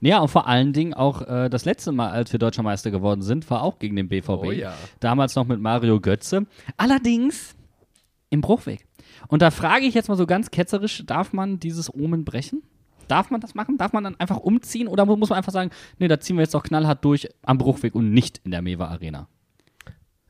Ja, 0.00 0.20
und 0.20 0.28
vor 0.28 0.46
allen 0.46 0.72
Dingen 0.72 0.94
auch 0.94 1.22
äh, 1.28 1.48
das 1.50 1.64
letzte 1.66 1.92
Mal, 1.92 2.10
als 2.10 2.32
wir 2.32 2.38
Deutscher 2.38 2.62
Meister 2.62 2.90
geworden 2.90 3.20
sind, 3.22 3.48
war 3.50 3.62
auch 3.62 3.78
gegen 3.78 3.96
den 3.96 4.08
BVB. 4.08 4.28
Oh 4.28 4.50
ja. 4.50 4.72
Damals 4.98 5.34
noch 5.36 5.46
mit 5.46 5.60
Mario 5.60 6.00
Götze. 6.00 6.46
Allerdings 6.78 7.54
im 8.30 8.40
Bruchweg. 8.40 8.86
Und 9.28 9.42
da 9.42 9.50
frage 9.50 9.84
ich 9.84 9.94
jetzt 9.94 10.08
mal 10.08 10.16
so 10.16 10.26
ganz 10.26 10.50
ketzerisch, 10.50 11.02
darf 11.04 11.32
man 11.32 11.58
dieses 11.60 11.92
Omen 11.92 12.24
brechen? 12.24 12.62
Darf 13.08 13.30
man 13.30 13.40
das 13.40 13.54
machen? 13.54 13.76
Darf 13.76 13.92
man 13.92 14.04
dann 14.04 14.18
einfach 14.18 14.38
umziehen? 14.38 14.86
Oder 14.88 15.04
mu- 15.04 15.16
muss 15.16 15.30
man 15.30 15.36
einfach 15.38 15.52
sagen, 15.52 15.70
nee, 15.98 16.08
da 16.08 16.18
ziehen 16.20 16.36
wir 16.36 16.42
jetzt 16.42 16.54
doch 16.54 16.62
knallhart 16.62 17.04
durch 17.04 17.28
am 17.42 17.58
Bruchweg 17.58 17.94
und 17.94 18.12
nicht 18.12 18.40
in 18.44 18.52
der 18.52 18.62
Mewa 18.62 18.86
Arena? 18.86 19.28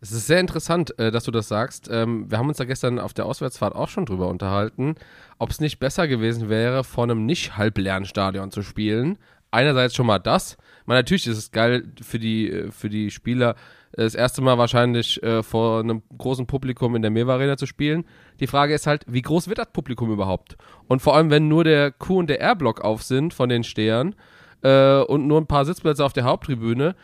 Es 0.01 0.13
ist 0.13 0.27
sehr 0.27 0.41
interessant, 0.41 0.99
äh, 0.99 1.11
dass 1.11 1.25
du 1.25 1.31
das 1.31 1.47
sagst. 1.47 1.89
Ähm, 1.93 2.31
wir 2.31 2.39
haben 2.39 2.49
uns 2.49 2.57
da 2.57 2.65
gestern 2.65 2.99
auf 2.99 3.13
der 3.13 3.27
Auswärtsfahrt 3.27 3.75
auch 3.75 3.89
schon 3.91 4.07
drüber 4.07 4.29
unterhalten, 4.29 4.95
ob 5.39 5.51
es 5.51 5.61
nicht 5.61 5.79
besser 5.79 6.09
gewesen 6.09 6.49
wäre, 6.49 6.83
vor 6.85 7.05
einem 7.05 7.27
nicht 7.27 7.59
halbleeren 7.59 8.07
Stadion 8.07 8.51
zu 8.51 8.63
spielen. 8.63 9.19
Einerseits 9.51 9.95
schon 9.95 10.07
mal 10.07 10.19
das. 10.19 10.57
Man, 10.87 10.97
natürlich 10.97 11.27
ist 11.27 11.39
es 11.39 11.51
geil 11.51 11.93
für 12.03 12.19
die, 12.19 12.51
äh, 12.51 12.71
für 12.71 12.89
die 12.89 13.11
Spieler, 13.11 13.57
äh, 13.93 14.03
das 14.03 14.15
erste 14.15 14.43
Mal 14.43 14.59
wahrscheinlich 14.59 15.23
äh, 15.23 15.43
vor 15.43 15.81
einem 15.81 16.03
großen 16.17 16.47
Publikum 16.47 16.95
in 16.97 17.03
der 17.03 17.11
Mewa 17.11 17.35
Arena 17.35 17.57
zu 17.57 17.67
spielen. 17.67 18.05
Die 18.39 18.47
Frage 18.47 18.75
ist 18.75 18.87
halt, 18.87 19.05
wie 19.09 19.23
groß 19.23 19.49
wird 19.49 19.59
das 19.59 19.73
Publikum 19.73 20.13
überhaupt? 20.13 20.57
Und 20.89 21.03
vor 21.03 21.17
allem, 21.17 21.31
wenn 21.31 21.49
nur 21.49 21.65
der 21.65 21.91
Q- 21.91 22.19
und 22.19 22.29
der 22.29 22.41
R-Block 22.41 22.81
auf 22.81 23.03
sind 23.03 23.35
von 23.35 23.49
den 23.49 23.65
Stehern 23.65 24.15
äh, 24.63 25.01
und 25.01 25.27
nur 25.27 25.41
ein 25.41 25.47
paar 25.47 25.65
Sitzplätze 25.65 26.05
auf 26.05 26.13
der 26.13 26.25
Haupttribüne, 26.25 26.95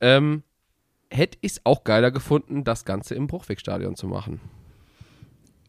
ähm, 0.00 0.42
hätte 1.10 1.38
ich 1.42 1.52
es 1.52 1.60
auch 1.64 1.84
geiler 1.84 2.10
gefunden, 2.10 2.64
das 2.64 2.84
Ganze 2.84 3.14
im 3.14 3.26
Bruchwegstadion 3.26 3.94
zu 3.94 4.08
machen. 4.08 4.40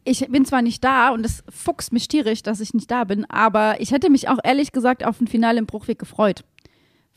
Ich 0.05 0.27
bin 0.29 0.45
zwar 0.45 0.61
nicht 0.61 0.83
da 0.83 1.09
und 1.09 1.25
es 1.25 1.43
fuchst 1.49 1.91
mich 1.91 2.07
tierisch, 2.07 2.43
dass 2.43 2.61
ich 2.61 2.73
nicht 2.73 2.89
da 2.89 3.03
bin, 3.03 3.25
aber 3.25 3.81
ich 3.81 3.91
hätte 3.91 4.09
mich 4.09 4.29
auch 4.29 4.37
ehrlich 4.43 4.71
gesagt 4.71 5.03
auf 5.03 5.19
ein 5.19 5.27
Finale 5.27 5.59
im 5.59 5.65
Bruchweg 5.65 5.99
gefreut, 5.99 6.45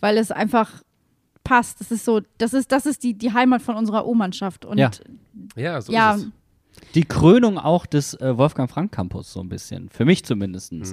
weil 0.01 0.17
es 0.17 0.33
einfach 0.33 0.83
passt. 1.45 1.81
Das 1.81 1.93
ist 1.93 2.05
so, 2.05 2.23
das 2.39 2.55
ist, 2.55 2.73
das 2.73 2.87
ist 2.87 3.05
die, 3.05 3.15
die 3.15 3.33
Heimat 3.33 3.63
von 3.63 3.77
unserer 3.77 4.07
O-Mannschaft 4.07 4.65
und 4.65 4.79
Ja. 4.79 4.91
Ja, 5.55 5.81
so 5.81 5.93
ja, 5.93 6.15
ist 6.15 6.23
es. 6.23 6.29
Die 6.95 7.05
Krönung 7.05 7.59
auch 7.59 7.87
des 7.87 8.15
äh, 8.15 8.37
Wolfgang 8.39 8.71
Frank 8.71 8.93
Campus 8.93 9.33
so 9.33 9.41
ein 9.41 9.49
bisschen. 9.49 9.89
Für 9.91 10.05
mich 10.05 10.25
zumindest. 10.25 10.73
Mhm. 10.73 10.85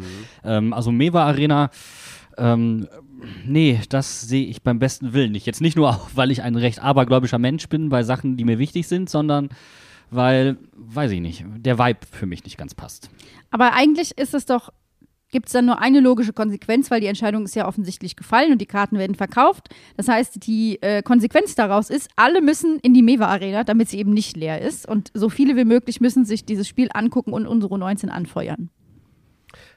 Ähm, 0.44 0.74
also 0.74 0.92
Mewa 0.92 1.26
Arena, 1.26 1.70
ähm, 2.38 2.88
nee, 3.46 3.80
das 3.90 4.22
sehe 4.22 4.46
ich 4.46 4.62
beim 4.62 4.80
besten 4.80 5.14
Willen 5.14 5.32
nicht. 5.32 5.46
Jetzt 5.46 5.62
nicht 5.62 5.78
nur, 5.78 5.90
auch, 5.90 6.10
weil 6.16 6.32
ich 6.32 6.42
ein 6.42 6.56
recht 6.56 6.82
abergläubischer 6.82 7.40
Mensch 7.40 7.70
bin 7.70 7.90
bei 7.90 8.04
Sachen, 8.04 8.36
die 8.36 8.44
mir 8.44 8.60
wichtig 8.60 8.88
sind, 8.88 9.10
sondern 9.10 9.50
weil, 10.12 10.58
weiß 10.74 11.12
ich 11.12 11.22
nicht, 11.22 11.44
der 11.58 11.78
Vibe 11.80 12.00
für 12.12 12.26
mich 12.26 12.44
nicht 12.44 12.58
ganz 12.58 12.74
passt. 12.76 13.10
aber 13.52 13.74
eigentlich 13.74 14.18
ist 14.18 14.34
es 14.34 14.46
doch, 14.46 14.72
gibt 15.32 15.48
es 15.48 15.54
dann 15.54 15.66
nur 15.66 15.82
eine 15.82 16.00
logische 16.00 16.32
Konsequenz, 16.32 16.90
weil 16.92 17.02
die 17.02 17.08
Entscheidung 17.08 17.44
ist 17.44 17.56
ja 17.56 17.68
offensichtlich 17.68 18.16
gefallen 18.16 18.52
und 18.54 18.60
die 18.62 18.66
Karten 18.68 18.98
werden 18.98 19.16
verkauft. 19.16 19.68
Das 19.98 20.08
heißt, 20.08 20.46
die 20.48 20.82
äh, 20.82 21.02
Konsequenz 21.04 21.56
daraus 21.56 21.90
ist, 21.90 22.10
alle 22.16 22.42
müssen 22.42 22.80
in 22.80 22.94
die 22.94 23.02
Mewa 23.02 23.26
Arena, 23.26 23.64
damit 23.66 23.90
sie 23.90 23.98
eben 23.98 24.14
nicht 24.14 24.38
leer 24.38 24.62
ist 24.62 24.88
und 24.88 25.12
so 25.14 25.28
viele 25.30 25.58
wie 25.58 25.66
möglich 25.66 26.00
müssen 26.00 26.24
sich 26.24 26.46
dieses 26.46 26.68
Spiel 26.68 26.90
angucken 26.94 27.34
und 27.34 27.48
unsere 27.48 27.78
19 27.78 28.10
anfeuern. 28.10 28.70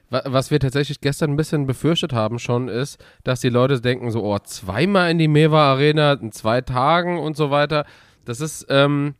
Wa- 0.09 0.23
Was 0.25 0.49
wir 0.51 0.59
tatsächlich 0.59 1.01
gestern 1.01 1.31
ein 1.31 1.35
bisschen 1.37 1.65
befürchtet 1.67 2.13
haben 2.13 2.39
schon, 2.39 2.67
ist, 2.69 2.97
dass 3.23 3.41
die 3.41 3.49
Leute 3.49 3.81
denken 3.81 4.11
so, 4.11 4.23
oh, 4.23 4.39
zweimal 4.39 5.11
in 5.11 5.17
die 5.17 5.27
Mewa 5.27 5.71
Arena 5.71 6.13
in 6.13 6.31
zwei 6.31 6.61
Tagen 6.61 7.19
und 7.19 7.35
so 7.35 7.51
weiter. 7.51 7.85
Das 8.25 8.39
ist, 8.39 8.65
ähm, 8.69 9.15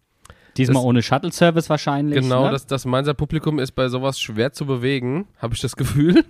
Diesmal 0.59 0.75
Das- 0.75 0.83
ohne 0.85 1.01
Shuttle-Service 1.01 1.69
wahrscheinlich. 1.69 2.21
genau, 2.21 2.45
ne? 2.45 2.51
das, 2.51 2.67
das 2.67 2.85
Mainzer 2.85 3.13
Publikum 3.13 3.59
ist 3.59 3.71
bei 3.71 3.87
sowas 3.89 4.19
schwer 4.19 4.51
zu 4.53 4.65
bewegen, 4.65 5.27
habe 5.39 5.53
ich 5.55 5.61
das 5.61 5.75
Gefühl. 5.75 6.23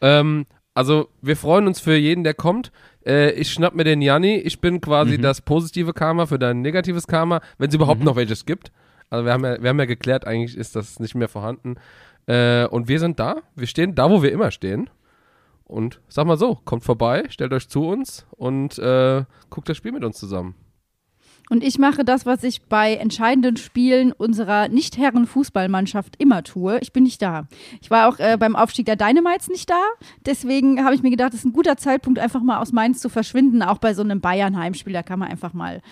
ähm, 0.00 0.46
also 0.74 1.08
wir 1.20 1.36
freuen 1.36 1.66
uns 1.66 1.80
für 1.80 1.96
jeden, 1.96 2.24
der 2.24 2.34
kommt. 2.34 2.70
Äh, 3.04 3.32
ich 3.32 3.50
schnapp 3.52 3.74
mir 3.74 3.84
den 3.84 4.02
Janni. 4.02 4.36
Ich 4.36 4.60
bin 4.60 4.80
quasi 4.80 5.18
Mhm. 5.18 5.22
das 5.22 5.40
positive 5.40 5.92
Karma 5.92 6.26
für 6.26 6.38
dein 6.38 6.62
negatives 6.62 7.06
Karma, 7.06 7.40
wenn 7.58 7.68
es 7.68 7.74
überhaupt 7.74 8.00
Mhm. 8.00 8.06
noch 8.06 8.16
welches 8.16 8.46
gibt. 8.46 8.70
Also 9.10 9.24
wir 9.24 9.32
haben, 9.32 9.44
ja, 9.44 9.60
wir 9.60 9.68
haben 9.68 9.78
ja 9.78 9.86
geklärt, 9.86 10.26
eigentlich 10.26 10.56
ist 10.56 10.76
das 10.76 11.00
nicht 11.00 11.14
mehr 11.16 11.28
vorhanden. 11.28 11.74
Äh, 12.26 12.66
und 12.66 12.86
wir 12.88 13.00
sind 13.00 13.18
da. 13.18 13.36
Wir 13.56 13.66
stehen 13.66 13.94
da, 13.96 14.08
wo 14.10 14.22
wir 14.22 14.30
immer 14.30 14.50
stehen. 14.52 14.88
Und 15.64 16.00
sag 16.08 16.26
mal 16.26 16.36
so, 16.38 16.56
kommt 16.64 16.84
vorbei, 16.84 17.24
stellt 17.28 17.52
euch 17.52 17.68
zu 17.68 17.86
uns 17.88 18.26
und 18.30 18.78
äh, 18.78 19.24
guckt 19.50 19.68
das 19.68 19.76
Spiel 19.76 19.92
mit 19.92 20.04
uns 20.04 20.18
zusammen. 20.18 20.54
Und 21.50 21.64
ich 21.64 21.78
mache 21.78 22.04
das, 22.04 22.26
was 22.26 22.44
ich 22.44 22.62
bei 22.62 22.94
entscheidenden 22.94 23.56
Spielen 23.56 24.12
unserer 24.12 24.68
Nicht-Herren-Fußballmannschaft 24.68 26.14
immer 26.18 26.44
tue. 26.44 26.78
Ich 26.80 26.92
bin 26.92 27.02
nicht 27.02 27.20
da. 27.20 27.48
Ich 27.82 27.90
war 27.90 28.08
auch 28.08 28.20
äh, 28.20 28.36
beim 28.38 28.54
Aufstieg 28.54 28.86
der 28.86 28.94
Dynamites 28.94 29.48
nicht 29.48 29.68
da. 29.68 29.82
Deswegen 30.24 30.84
habe 30.84 30.94
ich 30.94 31.02
mir 31.02 31.10
gedacht, 31.10 31.32
das 31.32 31.40
ist 31.40 31.46
ein 31.46 31.52
guter 31.52 31.76
Zeitpunkt, 31.76 32.20
einfach 32.20 32.40
mal 32.40 32.58
aus 32.58 32.70
Mainz 32.70 33.00
zu 33.00 33.08
verschwinden. 33.08 33.64
Auch 33.64 33.78
bei 33.78 33.94
so 33.94 34.02
einem 34.02 34.20
Bayern-Heimspiel, 34.20 34.92
da 34.92 35.02
kann 35.02 35.18
man 35.18 35.28
einfach 35.28 35.52
mal 35.52 35.82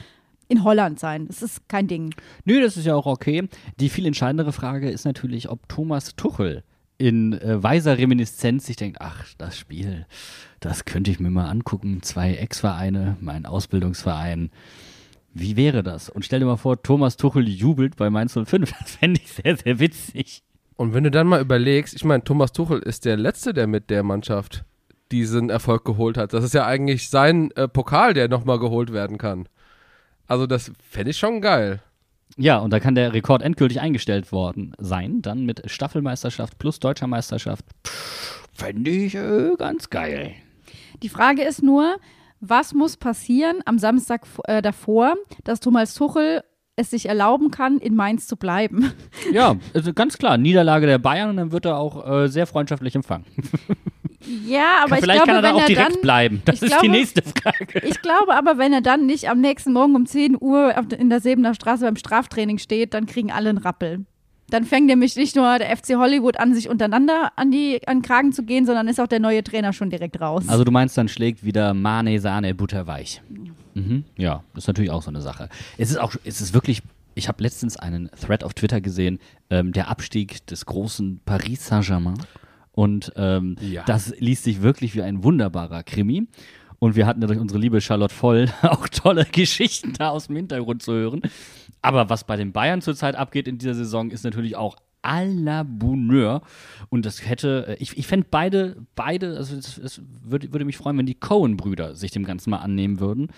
in 0.47 0.63
Holland 0.63 1.01
sein. 1.01 1.27
Das 1.27 1.43
ist 1.43 1.69
kein 1.69 1.89
Ding. 1.89 2.15
Nö, 2.45 2.61
das 2.61 2.77
ist 2.77 2.87
ja 2.87 2.95
auch 2.95 3.07
okay. 3.07 3.49
Die 3.81 3.89
viel 3.89 4.07
entscheidendere 4.07 4.53
Frage 4.53 4.89
ist 4.89 5.05
natürlich, 5.05 5.49
ob 5.49 5.69
Thomas 5.69 6.15
Tuchel 6.15 6.63
in 6.99 7.33
äh, 7.33 7.61
weiser 7.61 7.99
Reminiszenz 7.99 8.67
sich 8.67 8.77
denkt, 8.77 8.99
ach, 9.01 9.25
das 9.39 9.59
Spiel, 9.59 10.07
das 10.61 10.85
könnte 10.85 11.11
ich 11.11 11.19
mir 11.19 11.31
mal 11.31 11.49
angucken. 11.49 12.01
Zwei 12.03 12.35
Ex-Vereine, 12.35 13.17
mein 13.21 13.45
Ausbildungsverein. 13.45 14.51
Wie 15.41 15.57
wäre 15.57 15.83
das? 15.85 16.09
Und 16.09 16.25
stell 16.25 16.41
dir 16.41 16.47
mal 16.47 16.57
vor, 16.57 16.83
Thomas 16.83 17.17
Tuchel 17.17 17.49
jubelt 17.49 17.97
bei 17.97 18.11
Mainz 18.11 18.33
05. 18.35 18.73
Das 18.81 18.97
fände 18.97 19.21
ich 19.23 19.33
sehr, 19.33 19.57
sehr 19.57 19.79
witzig. 19.79 20.43
Und 20.77 20.95
wenn 20.95 21.05
du 21.05 21.11
dann 21.11 21.29
mal 21.29 21.41
überlegst, 21.41 21.95
ich 21.95 22.05
meine, 22.05 22.25
Thomas 22.25 22.53
Tuchel 22.53 22.81
ist 22.81 23.05
der 23.05 23.17
Letzte, 23.17 23.55
der 23.55 23.67
mit 23.67 23.91
der 23.91 24.03
Mannschaft 24.03 24.65
diesen 25.13 25.49
Erfolg 25.49 25.85
geholt 25.85 26.17
hat. 26.17 26.33
Das 26.33 26.45
ist 26.45 26.55
ja 26.55 26.67
eigentlich 26.67 27.09
sein 27.09 27.51
äh, 27.53 27.69
Pokal, 27.69 28.15
der 28.15 28.29
nochmal 28.29 28.59
geholt 28.59 28.93
werden 28.93 29.17
kann. 29.17 29.49
Also 30.27 30.47
das 30.47 30.73
fände 30.89 31.11
ich 31.11 31.19
schon 31.19 31.41
geil. 31.41 31.81
Ja, 32.37 32.59
und 32.59 32.73
da 32.73 32.81
kann 32.81 32.95
der 32.95 33.13
Rekord 33.13 33.43
endgültig 33.43 33.81
eingestellt 33.81 34.33
worden 34.33 34.75
sein. 34.79 35.23
Dann 35.23 35.47
mit 35.47 35.63
Staffelmeisterschaft 35.71 36.59
plus 36.59 36.79
Deutscher 36.81 37.07
Meisterschaft. 37.07 37.65
Fände 38.53 38.91
ich 38.91 39.15
äh, 39.15 39.53
ganz 39.57 39.89
geil. 39.89 40.35
Die 41.03 41.09
Frage 41.09 41.43
ist 41.43 41.63
nur, 41.63 41.97
was 42.41 42.75
muss 42.75 42.97
passieren 42.97 43.59
am 43.65 43.79
Samstag 43.79 44.23
äh, 44.45 44.63
davor, 44.63 45.15
dass 45.45 45.61
Thomas 45.61 45.95
Tuchel 45.95 46.43
es 46.77 46.91
sich 46.91 47.07
erlauben 47.09 47.51
kann, 47.51 47.79
in 47.79 47.95
Mainz 47.97 48.27
zu 48.27 48.37
bleiben? 48.37 48.93
Ja, 49.33 49.57
also 49.75 49.93
ganz 49.93 50.17
klar, 50.17 50.39
Niederlage 50.39 50.87
der 50.87 50.99
Bayern 50.99 51.31
und 51.31 51.37
dann 51.37 51.53
wird 51.53 51.65
er 51.67 51.77
auch 51.77 52.09
äh, 52.09 52.29
sehr 52.29 52.47
freundlich 52.47 52.95
empfangen. 52.95 53.25
Ja, 54.47 54.83
aber 54.83 54.97
ich 54.97 55.05
Vielleicht 55.05 55.25
glaube, 55.25 55.33
kann 55.33 55.45
er 55.45 55.51
da 55.51 55.53
auch 55.57 55.61
er 55.61 55.67
direkt 55.69 55.95
dann, 55.95 56.03
bleiben. 56.03 56.43
Das 56.45 56.57
ich 56.57 56.63
ist 56.63 56.69
glaube- 56.71 56.83
die 56.87 56.89
nächste 56.91 57.23
Frage. 57.23 57.81
Ich 57.87 58.03
glaube 58.03 58.35
aber, 58.35 58.59
wenn 58.59 58.73
er 58.73 58.81
dann 58.81 59.07
nicht 59.07 59.31
am 59.31 59.41
nächsten 59.41 59.73
Morgen 59.73 59.95
um 59.95 60.07
10 60.07 60.37
Uhr 60.41 60.75
in 60.99 61.09
der 61.09 61.21
Sebener 61.21 61.55
Straße 61.55 61.85
beim 61.85 61.95
Straftraining 61.97 62.59
steht, 62.59 62.95
dann 62.95 63.07
kriegen 63.07 63.31
alle 63.31 63.49
einen 63.51 63.59
Rappel. 63.59 64.05
Dann 64.51 64.65
fängt 64.65 64.87
nämlich 64.87 65.15
nicht 65.17 65.37
nur 65.37 65.59
der 65.59 65.77
FC 65.77 65.97
Hollywood 65.97 66.39
an, 66.41 66.55
sich 66.55 66.69
untereinander 66.69 67.33
an, 67.37 67.51
die, 67.51 67.81
an 67.87 67.99
den 67.99 68.03
Kragen 68.03 68.33
zu 68.33 68.45
gehen, 68.45 68.65
sondern 68.65 68.89
ist 68.89 68.99
auch 69.01 69.07
der 69.07 69.21
neue 69.21 69.45
Trainer 69.45 69.73
schon 69.73 69.91
direkt 69.91 70.21
raus. 70.21 70.45
Also 70.49 70.65
du 70.65 70.71
meinst, 70.73 70.97
dann 70.97 71.09
schlägt 71.09 71.45
wieder 71.45 71.75
Mane, 71.75 72.19
Sahne, 72.21 72.55
butterweich. 72.55 73.21
Mhm. 73.75 74.05
Ja, 74.17 74.43
das 74.55 74.65
ist 74.65 74.69
natürlich 74.69 74.91
auch 74.91 75.03
so 75.03 75.11
eine 75.11 75.21
Sache. 75.21 75.49
Es 75.77 75.91
ist 75.91 75.99
auch, 75.99 76.15
es 76.25 76.41
ist 76.41 76.55
wirklich, 76.55 76.83
ich 77.15 77.29
habe 77.29 77.43
letztens 77.43 77.77
einen 77.77 78.11
Thread 78.21 78.43
auf 78.43 78.55
Twitter 78.55 78.81
gesehen, 78.81 79.19
ähm, 79.51 79.73
der 79.73 79.89
Abstieg 79.89 80.47
des 80.47 80.65
großen 80.67 81.21
Paris 81.25 81.67
Saint-Germain. 81.67 82.15
Und 82.73 83.13
ähm, 83.17 83.57
Ja. 83.61 83.83
das 83.87 84.15
liest 84.19 84.45
sich 84.45 84.63
wirklich 84.63 84.95
wie 84.95 85.03
ein 85.03 85.25
wunderbarer 85.25 85.83
Krimi. 85.83 86.29
Und 86.79 86.97
wir 86.97 87.07
hatten 87.07 87.21
ja 87.21 87.27
durch 87.27 87.41
unsere 87.41 87.59
liebe 87.59 87.81
Charlotte 87.81 88.15
Voll 88.15 88.49
auch 88.63 88.89
tolle 88.89 89.25
Geschichten 89.25 89.95
da 89.95 90.11
aus 90.11 90.29
dem 90.29 90.37
Hintergrund 90.37 90.83
zu 90.83 90.93
hören. 90.93 91.23
Aber 91.83 92.11
was 92.11 92.25
bei 92.25 92.37
den 92.37 92.53
Bayern 92.53 92.83
zurzeit 92.83 93.17
abgeht 93.17 93.49
in 93.49 93.59
dieser 93.59 93.75
Saison, 93.75 94.11
ist 94.11 94.25
natürlich 94.25 94.57
auch 94.57 94.77
à 95.03 95.25
la 95.25 95.63
Bonheur. 95.63 96.43
Und 96.89 97.07
das 97.07 97.27
hätte, 97.27 97.67
äh, 97.69 97.77
ich, 97.79 97.97
ich 97.97 98.07
fände 98.07 98.27
beide, 98.31 98.77
beide, 98.95 99.37
also 99.37 99.57
es, 99.57 99.79
es 99.79 100.03
würde, 100.23 100.53
würde 100.53 100.65
mich 100.65 100.77
freuen, 100.77 100.99
wenn 100.99 101.07
die 101.07 101.15
Cohen-Brüder 101.15 101.95
sich 101.95 102.11
dem 102.11 102.25
Ganzen 102.25 102.51
mal 102.51 102.59
annehmen 102.59 103.01
würden. 103.01 103.29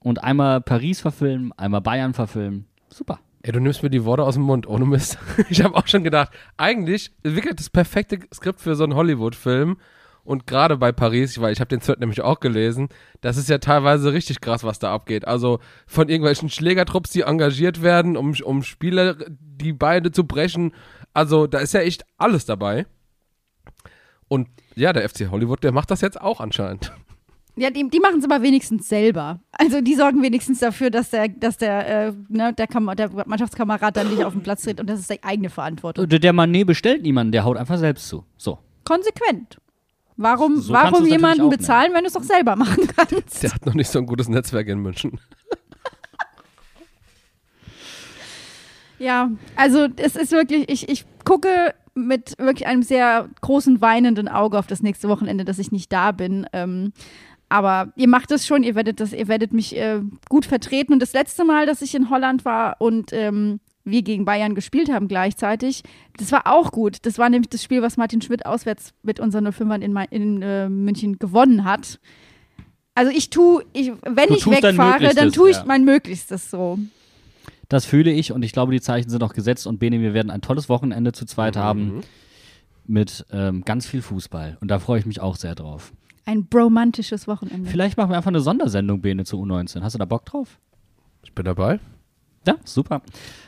Und 0.00 0.22
einmal 0.22 0.60
Paris 0.60 1.00
verfilmen, 1.00 1.52
einmal 1.56 1.80
Bayern 1.80 2.14
verfilmen. 2.14 2.66
Super. 2.88 3.18
Ey, 3.42 3.52
du 3.52 3.60
nimmst 3.60 3.82
mir 3.82 3.90
die 3.90 4.04
Worte 4.04 4.24
aus 4.24 4.34
dem 4.34 4.42
Mund, 4.42 4.66
ohne 4.66 4.86
Mist. 4.86 5.18
Ich 5.50 5.62
habe 5.62 5.74
auch 5.76 5.86
schon 5.86 6.02
gedacht, 6.02 6.30
eigentlich 6.56 7.12
wirklich 7.22 7.54
das 7.54 7.70
perfekte 7.70 8.18
Skript 8.34 8.60
für 8.60 8.74
so 8.74 8.84
einen 8.84 8.94
Hollywood-Film. 8.94 9.76
Und 10.26 10.46
gerade 10.46 10.76
bei 10.76 10.92
Paris, 10.92 11.40
weil 11.40 11.52
ich 11.52 11.60
habe 11.60 11.68
den 11.68 11.80
Thread 11.80 12.00
nämlich 12.00 12.20
auch 12.20 12.40
gelesen, 12.40 12.88
das 13.20 13.36
ist 13.36 13.48
ja 13.48 13.58
teilweise 13.58 14.12
richtig 14.12 14.40
krass, 14.40 14.64
was 14.64 14.78
da 14.78 14.92
abgeht. 14.92 15.26
Also 15.26 15.60
von 15.86 16.08
irgendwelchen 16.08 16.50
Schlägertrupps, 16.50 17.10
die 17.10 17.22
engagiert 17.22 17.80
werden, 17.80 18.16
um, 18.16 18.34
um 18.44 18.62
Spieler 18.62 19.16
die 19.28 19.72
Beine 19.72 20.10
zu 20.10 20.26
brechen. 20.26 20.74
Also 21.14 21.46
da 21.46 21.60
ist 21.60 21.74
ja 21.74 21.80
echt 21.80 22.04
alles 22.18 22.44
dabei. 22.44 22.86
Und 24.28 24.48
ja, 24.74 24.92
der 24.92 25.08
FC 25.08 25.30
Hollywood, 25.30 25.62
der 25.62 25.72
macht 25.72 25.90
das 25.90 26.00
jetzt 26.00 26.20
auch 26.20 26.40
anscheinend. 26.40 26.92
Ja, 27.58 27.70
die, 27.70 27.88
die 27.88 28.00
machen 28.00 28.18
es 28.18 28.24
aber 28.24 28.42
wenigstens 28.42 28.88
selber. 28.88 29.40
Also 29.52 29.80
die 29.80 29.94
sorgen 29.94 30.22
wenigstens 30.22 30.58
dafür, 30.58 30.90
dass 30.90 31.10
der, 31.10 31.28
dass 31.28 31.56
der, 31.56 32.08
äh, 32.08 32.12
ne, 32.28 32.52
der, 32.52 32.66
Kam 32.66 32.94
der 32.94 33.10
Mannschaftskamerad 33.26 33.96
dann 33.96 34.10
nicht 34.10 34.24
auf 34.24 34.34
den 34.34 34.42
Platz 34.42 34.62
tritt 34.62 34.78
und 34.78 34.90
das 34.90 35.00
ist 35.00 35.10
die 35.10 35.22
eigene 35.22 35.48
Verantwortung. 35.48 36.06
Der 36.06 36.18
der 36.18 36.32
Manet 36.34 36.66
bestellt 36.66 37.02
niemanden, 37.02 37.32
der 37.32 37.44
haut 37.44 37.56
einfach 37.56 37.78
selbst 37.78 38.08
zu. 38.08 38.24
So. 38.36 38.58
Konsequent. 38.84 39.56
Warum, 40.16 40.60
So 40.60 40.72
warum 40.72 41.06
jemanden 41.06 41.50
bezahlen, 41.50 41.92
wenn 41.92 42.02
du 42.02 42.08
es 42.08 42.14
doch 42.14 42.22
selber 42.22 42.56
machen 42.56 42.88
kannst? 42.96 43.42
Der 43.42 43.52
hat 43.52 43.66
noch 43.66 43.74
nicht 43.74 43.88
so 43.90 43.98
ein 43.98 44.06
gutes 44.06 44.28
Netzwerk 44.28 44.68
in 44.68 44.80
München. 44.80 45.20
Ja, 48.98 49.30
also 49.56 49.88
es 49.96 50.16
ist 50.16 50.32
wirklich, 50.32 50.70
ich, 50.70 50.88
ich 50.88 51.04
gucke 51.24 51.74
mit 51.94 52.38
wirklich 52.38 52.66
einem 52.66 52.82
sehr 52.82 53.28
großen 53.40 53.80
weinenden 53.80 54.26
Auge 54.28 54.58
auf 54.58 54.66
das 54.66 54.82
nächste 54.82 55.08
Wochenende, 55.08 55.44
dass 55.44 55.58
ich 55.58 55.72
nicht 55.72 55.92
da 55.92 56.12
bin. 56.12 56.46
Ähm, 56.52 56.92
aber 57.48 57.92
ihr 57.96 58.08
macht 58.08 58.30
es 58.32 58.46
schon, 58.46 58.62
ihr 58.62 58.74
werdet 58.74 59.00
das, 59.00 59.12
ihr 59.12 59.28
werdet 59.28 59.52
mich 59.52 59.76
äh, 59.76 60.00
gut 60.28 60.46
vertreten. 60.46 60.92
Und 60.92 61.00
das 61.00 61.12
letzte 61.12 61.44
Mal, 61.44 61.66
dass 61.66 61.82
ich 61.82 61.94
in 61.94 62.10
Holland 62.10 62.44
war 62.44 62.76
und 62.80 63.12
ähm, 63.12 63.60
wir 63.86 64.02
gegen 64.02 64.24
Bayern 64.24 64.54
gespielt 64.54 64.90
haben 64.90 65.08
gleichzeitig, 65.08 65.82
das 66.18 66.32
war 66.32 66.46
auch 66.46 66.72
gut. 66.72 66.98
Das 67.02 67.18
war 67.18 67.30
nämlich 67.30 67.48
das 67.48 67.62
Spiel, 67.62 67.80
was 67.80 67.96
Martin 67.96 68.20
Schmidt 68.20 68.44
auswärts 68.44 68.92
mit 69.02 69.20
unseren 69.20 69.46
05ern 69.46 69.80
in, 69.80 69.96
in 70.10 70.42
äh, 70.42 70.68
München 70.68 71.18
gewonnen 71.18 71.64
hat. 71.64 72.00
Also 72.94 73.12
ich 73.12 73.30
tue, 73.30 73.64
ich, 73.72 73.92
wenn 74.04 74.28
Du 74.28 74.34
ich 74.34 74.46
wegfahre, 74.46 75.14
dann 75.14 75.30
tue 75.32 75.50
ich 75.50 75.56
ja. 75.56 75.64
mein 75.66 75.84
Möglichstes 75.84 76.50
so. 76.50 76.78
Das 77.68 77.84
fühle 77.84 78.10
ich 78.10 78.32
und 78.32 78.42
ich 78.42 78.52
glaube, 78.52 78.72
die 78.72 78.80
Zeichen 78.80 79.08
sind 79.10 79.22
auch 79.22 79.32
gesetzt. 79.32 79.66
Und 79.66 79.78
Bene, 79.78 80.00
wir 80.00 80.14
werden 80.14 80.30
ein 80.30 80.40
tolles 80.40 80.68
Wochenende 80.68 81.12
zu 81.12 81.24
zweit 81.24 81.56
haben 81.56 82.00
mit 82.86 83.26
ähm, 83.32 83.64
ganz 83.64 83.86
viel 83.86 84.02
Fußball. 84.02 84.56
Und 84.60 84.70
da 84.70 84.78
freue 84.78 85.00
ich 85.00 85.06
mich 85.06 85.20
auch 85.20 85.36
sehr 85.36 85.54
drauf. 85.54 85.92
Ein 86.24 86.46
bromantisches 86.46 87.28
Wochenende. 87.28 87.70
Vielleicht 87.70 87.96
machen 87.96 88.10
wir 88.10 88.16
einfach 88.16 88.28
eine 88.28 88.40
Sondersendung, 88.40 89.00
Bene, 89.00 89.24
zu 89.24 89.36
U19. 89.36 89.82
Hast 89.82 89.94
du 89.94 89.98
da 89.98 90.04
Bock 90.04 90.24
drauf? 90.24 90.58
Ich 91.22 91.32
bin 91.32 91.44
dabei. 91.44 91.78
Ja, 92.46 92.56
super. 92.64 93.02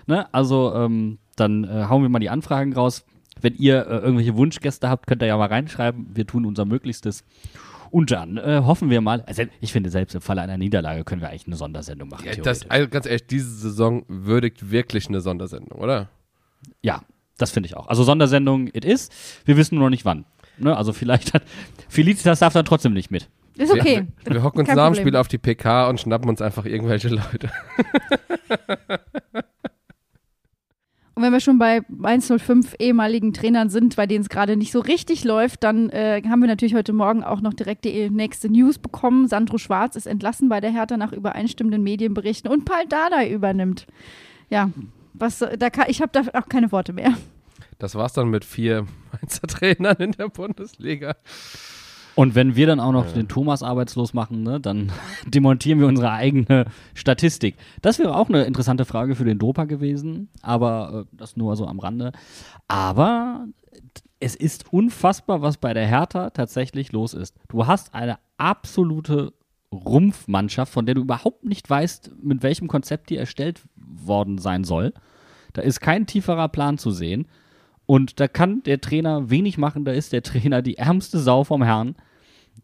Ne? 0.07 0.33
Also, 0.33 0.75
ähm, 0.75 1.19
dann 1.37 1.65
äh, 1.65 1.87
hauen 1.89 2.03
wir 2.03 2.09
mal 2.09 2.19
die 2.19 2.31
Anfragen 2.31 2.73
raus. 2.73 3.05
Wenn 3.41 3.55
ihr 3.55 3.87
äh, 3.87 3.99
irgendwelche 3.99 4.37
Wunschgäste 4.37 4.89
habt, 4.89 5.07
könnt 5.07 5.23
ihr 5.23 5.29
ja 5.29 5.37
mal 5.37 5.47
reinschreiben. 5.47 6.09
Wir 6.15 6.27
tun 6.27 6.45
unser 6.45 6.65
Möglichstes. 6.65 7.25
Und 7.91 8.11
dann 8.11 8.37
äh, 8.37 8.63
hoffen 8.65 8.91
wir 8.91 9.01
mal, 9.01 9.23
also 9.23 9.45
ich 9.61 9.73
finde, 9.73 9.89
selbst 9.89 10.15
im 10.15 10.21
Falle 10.21 10.43
einer 10.43 10.59
Niederlage 10.59 11.05
können 11.05 11.23
wir 11.23 11.31
eigentlich 11.31 11.47
eine 11.47 11.57
Sondersendung 11.57 12.09
machen. 12.09 12.27
Ja, 12.27 12.35
das, 12.35 12.69
also 12.69 12.89
ganz 12.89 13.07
ehrlich, 13.07 13.27
diese 13.27 13.49
Saison 13.49 14.05
würdigt 14.09 14.71
wirklich 14.71 15.09
eine 15.09 15.21
Sondersendung, 15.21 15.79
oder? 15.79 16.09
ja, 16.83 17.03
das 17.37 17.51
finde 17.51 17.69
ich 17.69 17.77
auch. 17.77 17.89
Also 17.89 18.03
Sondersendung, 18.03 18.69
it 18.69 18.85
is. 18.85 19.11
Wir 19.45 19.57
wissen 19.57 19.77
nur 19.77 19.85
noch 19.85 19.91
nicht 19.91 20.05
wann. 20.05 20.25
Ne? 20.59 20.77
Also 20.77 20.93
vielleicht 20.93 21.35
hat 21.35 21.43
Felicitas 21.89 22.41
darf 22.41 22.53
dann 22.53 22.65
trotzdem 22.65 22.93
nicht 22.93 23.11
mit. 23.11 23.29
Ist 23.59 23.73
okay. 23.73 24.07
Wir, 24.25 24.35
wir 24.35 24.43
hocken 24.43 24.61
uns 24.61 24.69
nach 24.69 24.93
dem. 24.93 24.95
Spiel 24.95 25.17
auf 25.17 25.29
die 25.29 25.39
PK 25.39 25.89
und 25.89 26.01
schnappen 26.01 26.29
uns 26.29 26.41
einfach 26.41 26.65
irgendwelche 26.65 27.09
Leute. 27.09 27.51
Und 31.15 31.25
wenn 31.25 31.33
wir 31.33 31.41
schon 31.41 31.59
bei 31.59 31.81
105 32.01 32.77
ehemaligen 32.79 33.33
Trainern 33.33 33.71
sind, 33.71 33.97
bei 33.97 34.07
denen 34.07 34.21
es 34.21 34.29
gerade 34.29 34.57
nicht 34.57 34.71
so 34.71 34.79
richtig 34.79 35.25
läuft, 35.25 35.65
dann 35.65 35.91
äh, 35.91 36.23
haben 36.29 36.39
wir 36.39 36.47
natürlich 36.47 36.77
heute 36.77 36.93
Morgen 36.93 37.25
auch 37.25 37.41
noch 37.41 37.55
direkt 37.55 37.85
die 37.85 38.09
nächste 38.09 38.49
News 38.49 38.79
bekommen. 38.79 39.27
Sandro 39.27 39.59
Schwarz 39.59 39.97
ist 39.97 40.07
entlassen 40.07 40.49
bei 40.49 40.61
der 40.61 40.71
Hertha 40.71 40.97
nach 40.97 41.13
übereinstimmenden 41.13 41.83
Medienberichten 41.83 42.49
und 42.49 42.65
Paul 42.65 42.87
Dardai 42.89 43.33
übernimmt. 43.33 43.89
Ja, 44.49 44.71
was, 45.13 45.39
da 45.41 45.71
kann, 45.71 45.87
ich 45.89 46.01
habe 46.01 46.13
da 46.13 46.23
auch 46.41 46.49
keine 46.49 46.71
Worte 46.71 46.93
mehr. 46.93 47.13
das 47.81 47.97
war's 47.97 48.13
dann 48.13 48.29
mit 48.29 48.45
vier 48.45 48.87
Mainzer 49.11 49.49
Trainern 49.49 49.97
in 49.97 50.13
der 50.13 50.29
Bundesliga. 50.29 51.17
Und 52.19 52.35
wenn 52.35 52.57
wir 52.57 52.67
dann 52.67 52.81
auch 52.81 52.91
noch 52.91 53.13
den 53.13 53.29
Thomas 53.29 53.63
arbeitslos 53.63 54.13
machen, 54.13 54.43
ne, 54.43 54.59
dann 54.59 54.91
demontieren 55.29 55.79
wir 55.79 55.87
unsere 55.87 56.11
eigene 56.11 56.65
Statistik. 56.93 57.55
Das 57.81 58.01
wäre 58.01 58.17
auch 58.17 58.29
eine 58.29 58.43
interessante 58.43 58.85
Frage 58.85 59.15
für 59.15 59.25
den 59.25 59.39
Dopa 59.39 59.67
gewesen, 59.67 60.29
aber 60.43 61.07
äh, 61.07 61.17
das 61.17 61.37
nur 61.37 61.55
so 61.55 61.69
am 61.69 61.79
Rande. 61.79 62.11
Aber 62.67 63.47
es 64.19 64.35
ist 64.35 64.73
unfassbar, 64.73 65.43
was 65.43 65.59
bei 65.59 65.73
der 65.73 65.87
Hertha 65.87 66.31
tatsächlich 66.31 66.91
los 66.91 67.15
ist. 67.15 67.37
Du 67.47 67.69
hast 67.69 67.95
eine 67.95 68.19
absolute 68.37 69.33
Rumpfmannschaft, 69.73 70.73
von 70.73 70.87
der 70.87 70.97
du 70.97 71.03
überhaupt 71.03 71.45
nicht 71.45 71.71
weißt, 71.71 72.17
mit 72.21 72.43
welchem 72.43 72.67
Konzept 72.67 73.11
die 73.11 73.17
erstellt 73.17 73.63
worden 73.77 74.39
sein 74.39 74.65
soll. 74.65 74.93
Da 75.53 75.63
ist 75.63 75.79
kein 75.81 76.07
tieferer 76.07 76.49
Plan 76.49 76.79
zu 76.79 76.91
sehen. 76.91 77.29
Und 77.87 78.19
da 78.19 78.27
kann 78.27 78.65
der 78.65 78.81
Trainer 78.81 79.31
wenig 79.31 79.57
machen, 79.57 79.85
da 79.85 79.93
ist 79.93 80.13
der 80.13 80.25
Trainer 80.25 80.63
die 80.63 80.79
ärmste 80.79 81.21
Sau 81.21 81.45
vom 81.45 81.63
Herrn. 81.63 81.95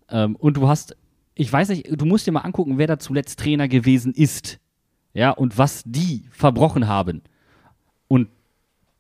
Ähm, 0.09 0.37
und 0.37 0.57
du 0.57 0.69
hast, 0.69 0.97
ich 1.35 1.53
weiß 1.53 1.71
nicht, 1.71 1.89
du 1.91 2.05
musst 2.05 2.27
dir 2.27 2.33
mal 2.33 2.41
angucken, 2.41 2.79
wer 2.79 2.87
da 2.87 2.99
zuletzt 2.99 3.39
Trainer 3.41 3.69
gewesen 3.69 4.13
ist. 4.13 4.59
Ja, 5.13 5.31
und 5.31 5.59
was 5.59 5.83
die 5.87 6.25
verbrochen 6.31 6.89
haben. 6.89 7.23
Und 8.09 8.29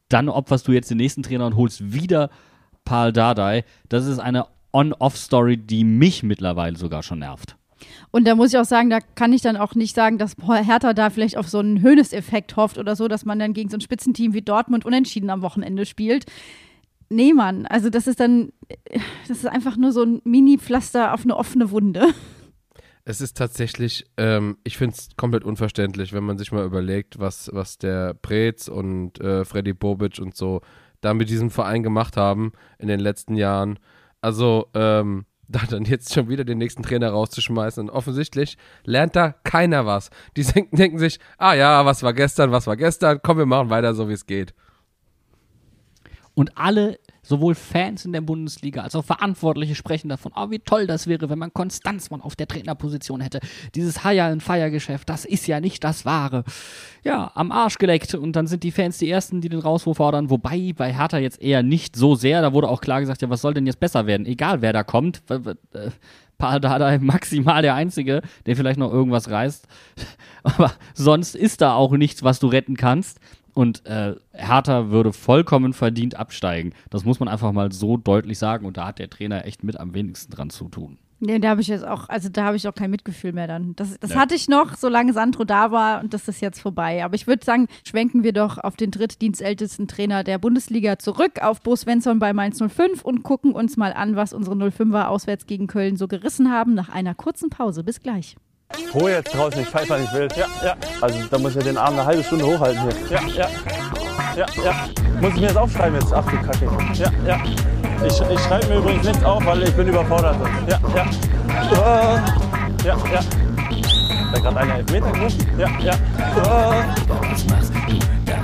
dann 0.09 0.29
opferst 0.29 0.69
du 0.69 0.73
jetzt 0.73 0.91
den 0.91 0.99
nächsten 0.99 1.23
Trainer 1.23 1.47
und 1.47 1.57
holst 1.57 1.93
wieder 1.93 2.31
Paul 2.85 3.13
Dardai. 3.13 3.65
Das 3.89 4.07
ist 4.07 4.19
eine 4.19 4.47
On-Off-Story, 4.73 5.57
die 5.57 5.85
mich 5.85 6.23
mittlerweile 6.23 6.77
sogar 6.77 7.03
schon 7.03 7.21
nervt. 7.21 7.57
Und 8.11 8.27
da 8.27 8.35
muss 8.35 8.53
ich 8.53 8.59
auch 8.59 8.65
sagen, 8.65 8.91
da 8.91 9.01
kann 9.01 9.33
ich 9.33 9.43
dann 9.43 9.57
auch 9.57 9.75
nicht 9.75 9.95
sagen, 9.95 10.19
dass 10.19 10.37
Hertha 10.47 10.95
da 10.95 11.11
vielleicht 11.11 11.37
auf 11.37 11.49
so 11.49 11.59
einen 11.59 11.83
Höhnes-Effekt 11.83 12.57
hofft 12.57 12.79
oder 12.79 12.97
so, 12.97 13.09
dass 13.09 13.25
man 13.25 13.39
dann 13.39 13.53
gegen 13.53 13.71
so 13.71 13.77
ein 13.77 13.81
Spitzenteam 13.81 14.33
wie 14.33 14.43
Dortmund 14.43 14.85
unentschieden 14.85 15.31
am 15.31 15.43
Wochenende 15.43 15.87
spielt. 15.87 16.27
Nee, 17.15 17.33
also 17.69 17.91
das 17.91 18.09
ist 18.09 18.19
dann, 18.19 18.53
das 19.29 19.39
ist 19.39 19.47
einfach 19.47 19.77
nur 19.77 19.93
so 19.93 20.03
ein 20.03 20.21
Mini-Pflaster 20.25 21.15
auf 21.15 21.23
eine 21.23 21.37
offene 21.37 21.71
Wunde. 21.71 22.09
Es 23.05 23.21
ist 23.21 23.37
tatsächlich, 23.37 24.05
ähm, 24.17 24.57
ich 24.65 24.77
finde 24.77 24.97
es 24.99 25.11
komplett 25.17 25.45
unverständlich, 25.45 26.13
wenn 26.13 26.25
man 26.25 26.39
sich 26.39 26.51
mal 26.51 26.65
überlegt, 26.65 27.21
was, 27.21 27.51
was 27.53 27.79
der 27.79 28.15
Preetz 28.15 28.67
und 28.67 29.21
äh, 29.21 29.45
Freddy 29.45 29.75
Bobic 29.75 30.19
und 30.19 30.35
so 30.35 30.61
da 31.03 31.15
mit 31.15 31.29
diesem 31.29 31.51
Verein 31.51 31.85
gemacht 31.85 32.17
haben 32.17 32.53
in 32.79 32.89
den 32.89 32.99
letzten 32.99 33.37
Jahren. 33.37 33.79
Also, 34.21 34.67
ähm, 34.75 35.27
da 35.49 35.61
dann 35.69 35.85
jetzt 35.85 36.15
schon 36.15 36.29
wieder 36.29 36.45
den 36.45 36.59
nächsten 36.59 36.83
Trainer 36.83 37.11
rauszuschmeißen. 37.11 37.89
Und 37.89 37.95
offensichtlich 37.95 38.57
lernt 38.85 39.15
da 39.15 39.33
keiner 39.45 39.87
was. 39.87 40.11
Die 40.37 40.43
denken 40.73 40.99
sich, 40.99 41.21
ah 41.39 41.55
ja, 41.55 41.85
was 41.85 42.03
war 42.03 42.15
gestern, 42.15 42.51
was 42.51 42.67
war 42.67 42.77
gestern, 42.77 43.21
komm, 43.23 43.39
wir 43.39 43.47
machen 43.47 43.71
weiter 43.71 43.95
so, 43.95 44.09
wie 44.09 44.15
es 44.15 44.27
geht. 44.27 44.55
Und 46.35 46.59
alle, 46.59 46.99
sowohl 47.23 47.55
Fans 47.55 48.05
in 48.05 48.13
der 48.13 48.21
Bundesliga 48.21 48.83
als 48.83 48.97
auch 48.97 49.05
Verantwortliche 49.05 49.77
sprechen 49.77 50.09
davon, 50.09 50.33
oh, 50.35 50.51
wie 50.51 50.59
toll 50.59 50.87
das 50.87 51.07
wäre, 51.07 51.31
wenn 51.31 51.39
man 51.39 51.55
Konstanzmann 51.55 52.21
auf 52.21 52.35
der 52.35 52.49
Trainerposition 52.49 53.21
hätte. 53.21 53.39
Dieses 53.75 54.03
Hire 54.03 54.25
and 54.25 54.43
Fire 54.43 54.71
Geschäft, 54.71 55.09
das 55.09 55.25
ist 55.25 55.47
ja 55.47 55.61
nicht 55.61 55.85
das 55.85 56.05
Wahre. 56.05 56.45
Ja, 57.05 57.31
am 57.35 57.53
Arsch 57.53 57.79
geleckt. 57.79 58.15
Und 58.15 58.35
dann 58.35 58.49
sind 58.49 58.65
die 58.65 58.73
Fans 58.73 58.99
die 58.99 59.11
Ersten, 59.11 59.41
die 59.41 59.49
den 59.49 59.61
Rauswurf 59.61 59.99
fordern. 59.99 60.29
Wobei 60.29 60.73
bei 60.77 60.93
Hertha 60.93 61.19
jetzt 61.19 61.41
eher 61.41 61.63
nicht 61.63 61.95
so 61.95 62.17
sehr. 62.17 62.43
Da 62.43 62.53
wurde 62.53 62.69
auch 62.69 62.81
klar 62.81 63.01
gesagt, 63.01 63.23
ja, 63.23 63.31
was 63.31 63.41
soll 63.41 63.55
denn 63.55 63.67
jetzt 63.67 63.81
besser 63.81 64.07
werden? 64.07 64.27
Egal, 64.27 64.61
wer 64.61 64.73
da 64.73 64.83
kommt. 64.83 65.23
Äh, 65.31 65.91
Paul 66.39 66.61
Dardai 66.61 66.99
maximal 67.01 67.63
der 67.63 67.75
Einzige, 67.75 68.23
der 68.47 68.57
vielleicht 68.57 68.79
noch 68.79 68.93
irgendwas 68.93 69.31
reißt. 69.31 69.67
Aber 70.43 70.73
sonst 70.95 71.37
ist 71.37 71.61
da 71.61 71.75
auch 71.75 71.93
nichts, 71.93 72.23
was 72.23 72.41
du 72.41 72.49
retten 72.49 72.77
kannst. 72.77 73.21
Und 73.55 73.87
äh, 73.87 74.17
Hertha 74.33 74.91
würde 74.91 75.13
vollkommen 75.13 75.73
verdient 75.73 76.17
absteigen. 76.17 76.73
Das 76.91 77.05
muss 77.05 77.21
man 77.21 77.29
einfach 77.29 77.53
mal 77.53 77.71
so 77.73 77.97
deutlich 77.97 78.39
sagen. 78.39 78.67
Und 78.67 78.77
da 78.77 78.87
hat 78.89 78.99
der 78.99 79.09
Trainer 79.09 79.47
echt 79.47 79.63
mit 79.63 79.79
am 79.79 79.95
wenigsten 79.95 80.33
dran 80.33 80.51
zu 80.51 80.69
tun. 80.69 80.99
Nee, 81.21 81.39
da 81.39 81.51
habe 81.51 81.61
ich 81.63 81.69
jetzt 81.69 81.87
auch, 81.87 82.09
also 82.09 82.29
da 82.29 82.45
habe 82.45 82.57
ich 82.57 82.67
auch 82.69 82.75
kein 82.75 82.91
Mitgefühl 82.91 83.33
mehr 83.33 83.47
dann. 83.47 83.75
Das, 83.77 83.99
das 83.99 84.11
Ja. 84.11 84.17
hatte 84.17 84.35
ich 84.35 84.49
noch, 84.49 84.75
solange 84.75 85.13
Sandro 85.13 85.45
da 85.45 85.71
war 85.71 86.03
und 86.03 86.13
das 86.13 86.29
ist 86.29 86.41
jetzt 86.43 86.61
vorbei. 86.61 87.03
Aber 87.05 87.15
ich 87.15 87.27
würde 87.27 87.45
sagen, 87.45 87.69
schwenken 87.87 88.25
wir 88.25 88.33
doch 88.33 88.59
auf 88.59 88.77
den 88.77 88.91
drittdienstältesten 88.91 89.89
Trainer 89.89 90.25
der 90.25 90.39
Bundesliga 90.39 90.99
zurück, 90.99 91.41
auf 91.41 91.63
Bo 91.63 91.77
Svensson 91.77 92.19
bei 92.19 92.33
Mainz 92.35 92.59
05 92.61 93.03
und 93.03 93.23
gucken 93.23 93.53
uns 93.53 93.77
mal 93.77 93.93
an, 93.95 94.17
was 94.17 94.35
unsere 94.35 94.57
05er 94.57 95.07
auswärts 95.07 95.47
gegen 95.47 95.67
Köln 95.67 95.97
so 95.97 96.09
gerissen 96.09 96.51
haben 96.51 96.75
nach 96.75 96.89
einer 96.91 97.15
kurzen 97.15 97.49
Pause. 97.49 97.85
Bis 97.85 98.01
gleich. 98.01 98.37
Ruhe 98.95 99.13
jetzt 99.13 99.35
draußen, 99.35 99.61
ich 99.61 99.69
pfeife 99.69 99.99
nicht 99.99 100.13
wild. 100.15 100.37
Ja, 100.37 100.47
ja. 100.65 100.75
Also 101.01 101.19
da 101.31 101.39
muss 101.39 101.57
ich 101.57 101.65
den 101.65 101.77
Arm 101.77 101.95
eine 101.95 102.05
halbe 102.05 102.23
Stunde 102.25 102.45
hochhalten 102.47 102.81
hier. 103.09 103.19
Ja, 103.19 103.21
ja. 103.29 103.49
Ja, 104.37 104.47
ja. 104.65 104.73
Muss 105.21 105.35
ich 105.35 105.41
mir 105.41 105.47
das 105.49 105.57
aufschreiben 105.57 106.01
jetzt? 106.01 106.13
Ach 106.13 106.25
du 106.25 106.37
Kacke. 106.39 106.69
Ja, 106.95 107.11
ja. 107.27 107.41
Ich, 108.05 108.21
ich 108.21 108.41
schreibe 108.41 108.67
mir 108.67 108.77
übrigens 108.79 109.07
nichts 109.07 109.25
auf, 109.25 109.45
weil 109.47 109.63
ich 109.63 109.73
bin 109.75 109.89
überfordert. 109.89 110.37
Ja, 110.69 110.79
ja. 110.95 112.17
Äh, 112.17 112.19
Ja, 112.85 112.97
ja. 113.13 113.21
Da 114.33 114.39
gerade 114.41 114.57
einer 114.59 114.75
Elfmeter 114.77 115.11
gerufen? 115.13 115.47
Ja, 115.59 115.69
ja. 115.81 115.93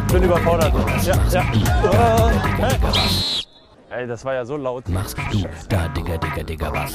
Ich 0.07 0.13
bin 0.13 0.23
überfordert. 0.23 0.73
Ja, 1.05 1.15
ja. 1.31 1.45
Hey. 2.59 2.77
Ey, 3.91 4.07
das 4.07 4.25
war 4.25 4.35
ja 4.35 4.45
so 4.45 4.57
laut. 4.57 4.89
machst 4.89 5.17
du 5.33 5.43
da, 5.69 5.89
Digga, 5.89 6.17
Digga, 6.17 6.43
Digga, 6.45 6.73
was? 6.73 6.95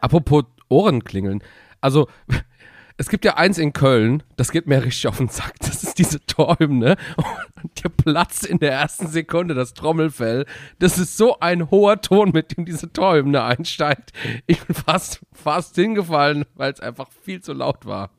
Apropos 0.00 0.44
Ohrenklingeln. 0.68 1.40
Also, 1.84 2.08
es 2.96 3.10
gibt 3.10 3.26
ja 3.26 3.36
eins 3.36 3.58
in 3.58 3.74
Köln, 3.74 4.22
das 4.36 4.50
geht 4.50 4.66
mir 4.66 4.82
richtig 4.82 5.06
auf 5.06 5.18
den 5.18 5.28
Sack. 5.28 5.52
Das 5.60 5.82
ist 5.82 5.98
diese 5.98 6.24
Torhymne. 6.24 6.96
Und 7.62 7.84
der 7.84 7.90
platzt 7.90 8.46
in 8.46 8.58
der 8.58 8.72
ersten 8.72 9.06
Sekunde 9.06 9.54
das 9.54 9.74
Trommelfell. 9.74 10.46
Das 10.78 10.98
ist 10.98 11.18
so 11.18 11.38
ein 11.40 11.70
hoher 11.70 12.00
Ton, 12.00 12.30
mit 12.32 12.56
dem 12.56 12.64
diese 12.64 12.90
Torhymne 12.90 13.42
einsteigt. 13.42 14.12
Ich 14.46 14.62
bin 14.62 14.74
fast, 14.74 15.20
fast 15.32 15.74
hingefallen, 15.74 16.46
weil 16.54 16.72
es 16.72 16.80
einfach 16.80 17.10
viel 17.22 17.42
zu 17.42 17.52
laut 17.52 17.84
war. 17.84 18.10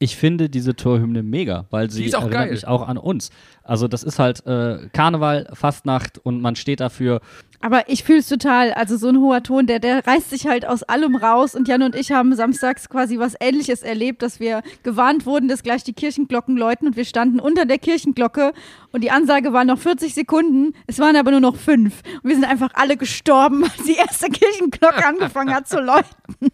Ich 0.00 0.16
finde 0.16 0.50
diese 0.50 0.74
Torhymne 0.74 1.22
mega, 1.22 1.66
weil 1.70 1.88
sie 1.88 2.10
erinnert 2.10 2.32
geil. 2.32 2.50
mich 2.50 2.66
auch 2.66 2.88
an 2.88 2.98
uns. 2.98 3.30
Also 3.62 3.86
das 3.86 4.02
ist 4.02 4.18
halt 4.18 4.44
äh, 4.44 4.88
Karneval, 4.92 5.48
Fastnacht 5.52 6.18
und 6.18 6.40
man 6.40 6.56
steht 6.56 6.80
dafür. 6.80 7.20
Aber 7.62 7.88
ich 7.88 8.02
fühle 8.02 8.18
es 8.18 8.28
total. 8.28 8.72
Also 8.72 8.96
so 8.96 9.08
ein 9.08 9.18
hoher 9.18 9.42
Ton, 9.44 9.68
der, 9.68 9.78
der 9.78 10.04
reißt 10.04 10.30
sich 10.30 10.48
halt 10.48 10.66
aus 10.66 10.82
allem 10.82 11.14
raus. 11.14 11.54
Und 11.54 11.68
Jan 11.68 11.82
und 11.82 11.94
ich 11.94 12.10
haben 12.10 12.34
samstags 12.34 12.88
quasi 12.88 13.20
was 13.20 13.36
Ähnliches 13.40 13.82
erlebt, 13.82 14.22
dass 14.22 14.40
wir 14.40 14.62
gewarnt 14.82 15.26
wurden, 15.26 15.46
dass 15.46 15.62
gleich 15.62 15.84
die 15.84 15.92
Kirchenglocken 15.92 16.56
läuten. 16.56 16.88
Und 16.88 16.96
wir 16.96 17.04
standen 17.04 17.38
unter 17.38 17.64
der 17.64 17.78
Kirchenglocke 17.78 18.52
und 18.90 19.04
die 19.04 19.12
Ansage 19.12 19.52
war 19.52 19.64
noch 19.64 19.78
40 19.78 20.12
Sekunden. 20.12 20.74
Es 20.88 20.98
waren 20.98 21.14
aber 21.14 21.30
nur 21.30 21.40
noch 21.40 21.54
fünf. 21.54 22.02
Und 22.22 22.30
wir 22.30 22.34
sind 22.34 22.44
einfach 22.44 22.70
alle 22.74 22.96
gestorben, 22.96 23.62
als 23.76 23.84
die 23.86 23.94
erste 23.94 24.28
Kirchenglocke 24.28 25.06
angefangen 25.06 25.54
hat 25.54 25.68
zu 25.68 25.80
läuten. 25.80 26.50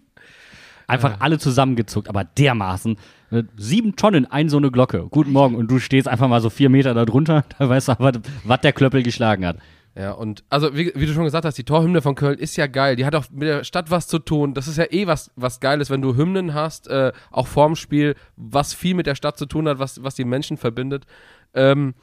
Einfach 0.87 1.21
alle 1.21 1.39
zusammengezuckt, 1.39 2.09
aber 2.09 2.25
dermaßen. 2.25 2.97
Äh, 3.31 3.45
Sieben 3.57 3.97
Tonnen, 3.97 4.27
ein 4.27 4.51
so 4.51 4.59
eine 4.59 4.71
Glocke. 4.71 5.07
Guten 5.11 5.33
Morgen. 5.33 5.55
Und 5.55 5.71
du 5.71 5.79
stehst 5.79 6.07
einfach 6.07 6.29
mal 6.29 6.43
so 6.43 6.51
vier 6.51 6.69
Meter 6.69 6.93
da 6.93 7.07
drunter, 7.07 7.45
da 7.59 7.67
weißt 7.67 7.89
du 7.89 7.93
aber, 7.93 8.13
was 8.45 8.61
der 8.61 8.75
Klöppel 8.75 9.03
geschlagen 9.03 9.47
hat. 9.47 9.57
Ja, 9.99 10.13
und 10.13 10.45
also 10.49 10.77
wie, 10.77 10.93
wie 10.95 11.07
du 11.07 11.13
schon 11.13 11.25
gesagt 11.25 11.45
hast, 11.45 11.59
die 11.59 11.65
Torhymne 11.65 12.03
von 12.03 12.15
Köln 12.15 12.39
ist 12.39 12.55
ja 12.57 12.69
geil. 12.69 12.95
Die 12.95 13.05
hat 13.05 13.17
auch 13.17 13.25
mit 13.33 13.49
der 13.49 13.65
Stadt 13.65 13.91
was 13.91 14.07
zu 14.07 14.21
tun. 14.21 14.55
Das 14.55 14.69
ist 14.69 14.79
ja 14.79 14.85
eh 14.93 15.09
was, 15.09 15.33
was 15.35 15.59
Geiles, 15.59 15.91
wenn 15.91 16.03
du 16.03 16.15
Hymnen 16.15 16.55
hast, 16.55 16.87
äh, 16.87 17.11
auch 17.33 17.49
vorm 17.49 17.75
Spiel, 17.75 18.15
was 18.37 18.75
viel 18.75 18.95
mit 18.95 19.09
der 19.09 19.17
Stadt 19.17 19.37
zu 19.37 19.47
tun 19.47 19.67
hat, 19.67 19.81
was, 19.81 20.05
was 20.05 20.15
die 20.15 20.25
Menschen 20.25 20.57
verbindet. 20.57 21.05
Ähm, 21.53 21.95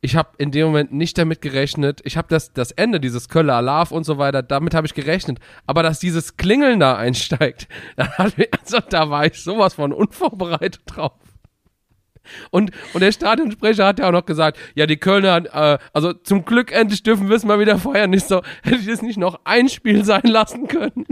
ich 0.00 0.14
habe 0.14 0.30
in 0.38 0.52
dem 0.52 0.68
Moment 0.68 0.92
nicht 0.92 1.18
damit 1.18 1.42
gerechnet. 1.42 2.00
Ich 2.04 2.16
habe 2.16 2.28
das, 2.28 2.52
das 2.52 2.70
Ende, 2.70 3.00
dieses 3.00 3.28
Köller 3.28 3.56
Alarv 3.56 3.90
und 3.90 4.04
so 4.04 4.16
weiter, 4.16 4.44
damit 4.44 4.72
habe 4.72 4.86
ich 4.86 4.94
gerechnet. 4.94 5.40
Aber 5.66 5.82
dass 5.82 5.98
dieses 5.98 6.36
Klingeln 6.36 6.78
da 6.78 6.96
einsteigt, 6.96 7.66
also, 8.16 8.78
da 8.88 9.10
war 9.10 9.26
ich 9.26 9.42
sowas 9.42 9.74
von 9.74 9.92
unvorbereitet 9.92 10.82
drauf. 10.86 11.18
Und, 12.50 12.70
und 12.92 13.00
der 13.00 13.12
Stadionsprecher 13.12 13.86
hat 13.86 13.98
ja 13.98 14.08
auch 14.08 14.12
noch 14.12 14.26
gesagt, 14.26 14.58
ja, 14.74 14.86
die 14.86 14.96
Kölner, 14.96 15.44
äh, 15.52 15.78
also 15.92 16.12
zum 16.12 16.44
Glück 16.44 16.72
endlich 16.72 17.02
dürfen 17.02 17.28
wir 17.28 17.36
es 17.36 17.44
mal 17.44 17.58
wieder 17.58 17.78
feiern. 17.78 18.10
Nicht 18.10 18.26
so, 18.26 18.42
hätte 18.62 18.76
ich 18.76 18.86
das 18.86 19.02
nicht 19.02 19.18
noch 19.18 19.40
ein 19.44 19.68
Spiel 19.68 20.04
sein 20.04 20.22
lassen 20.24 20.68
können. 20.68 21.06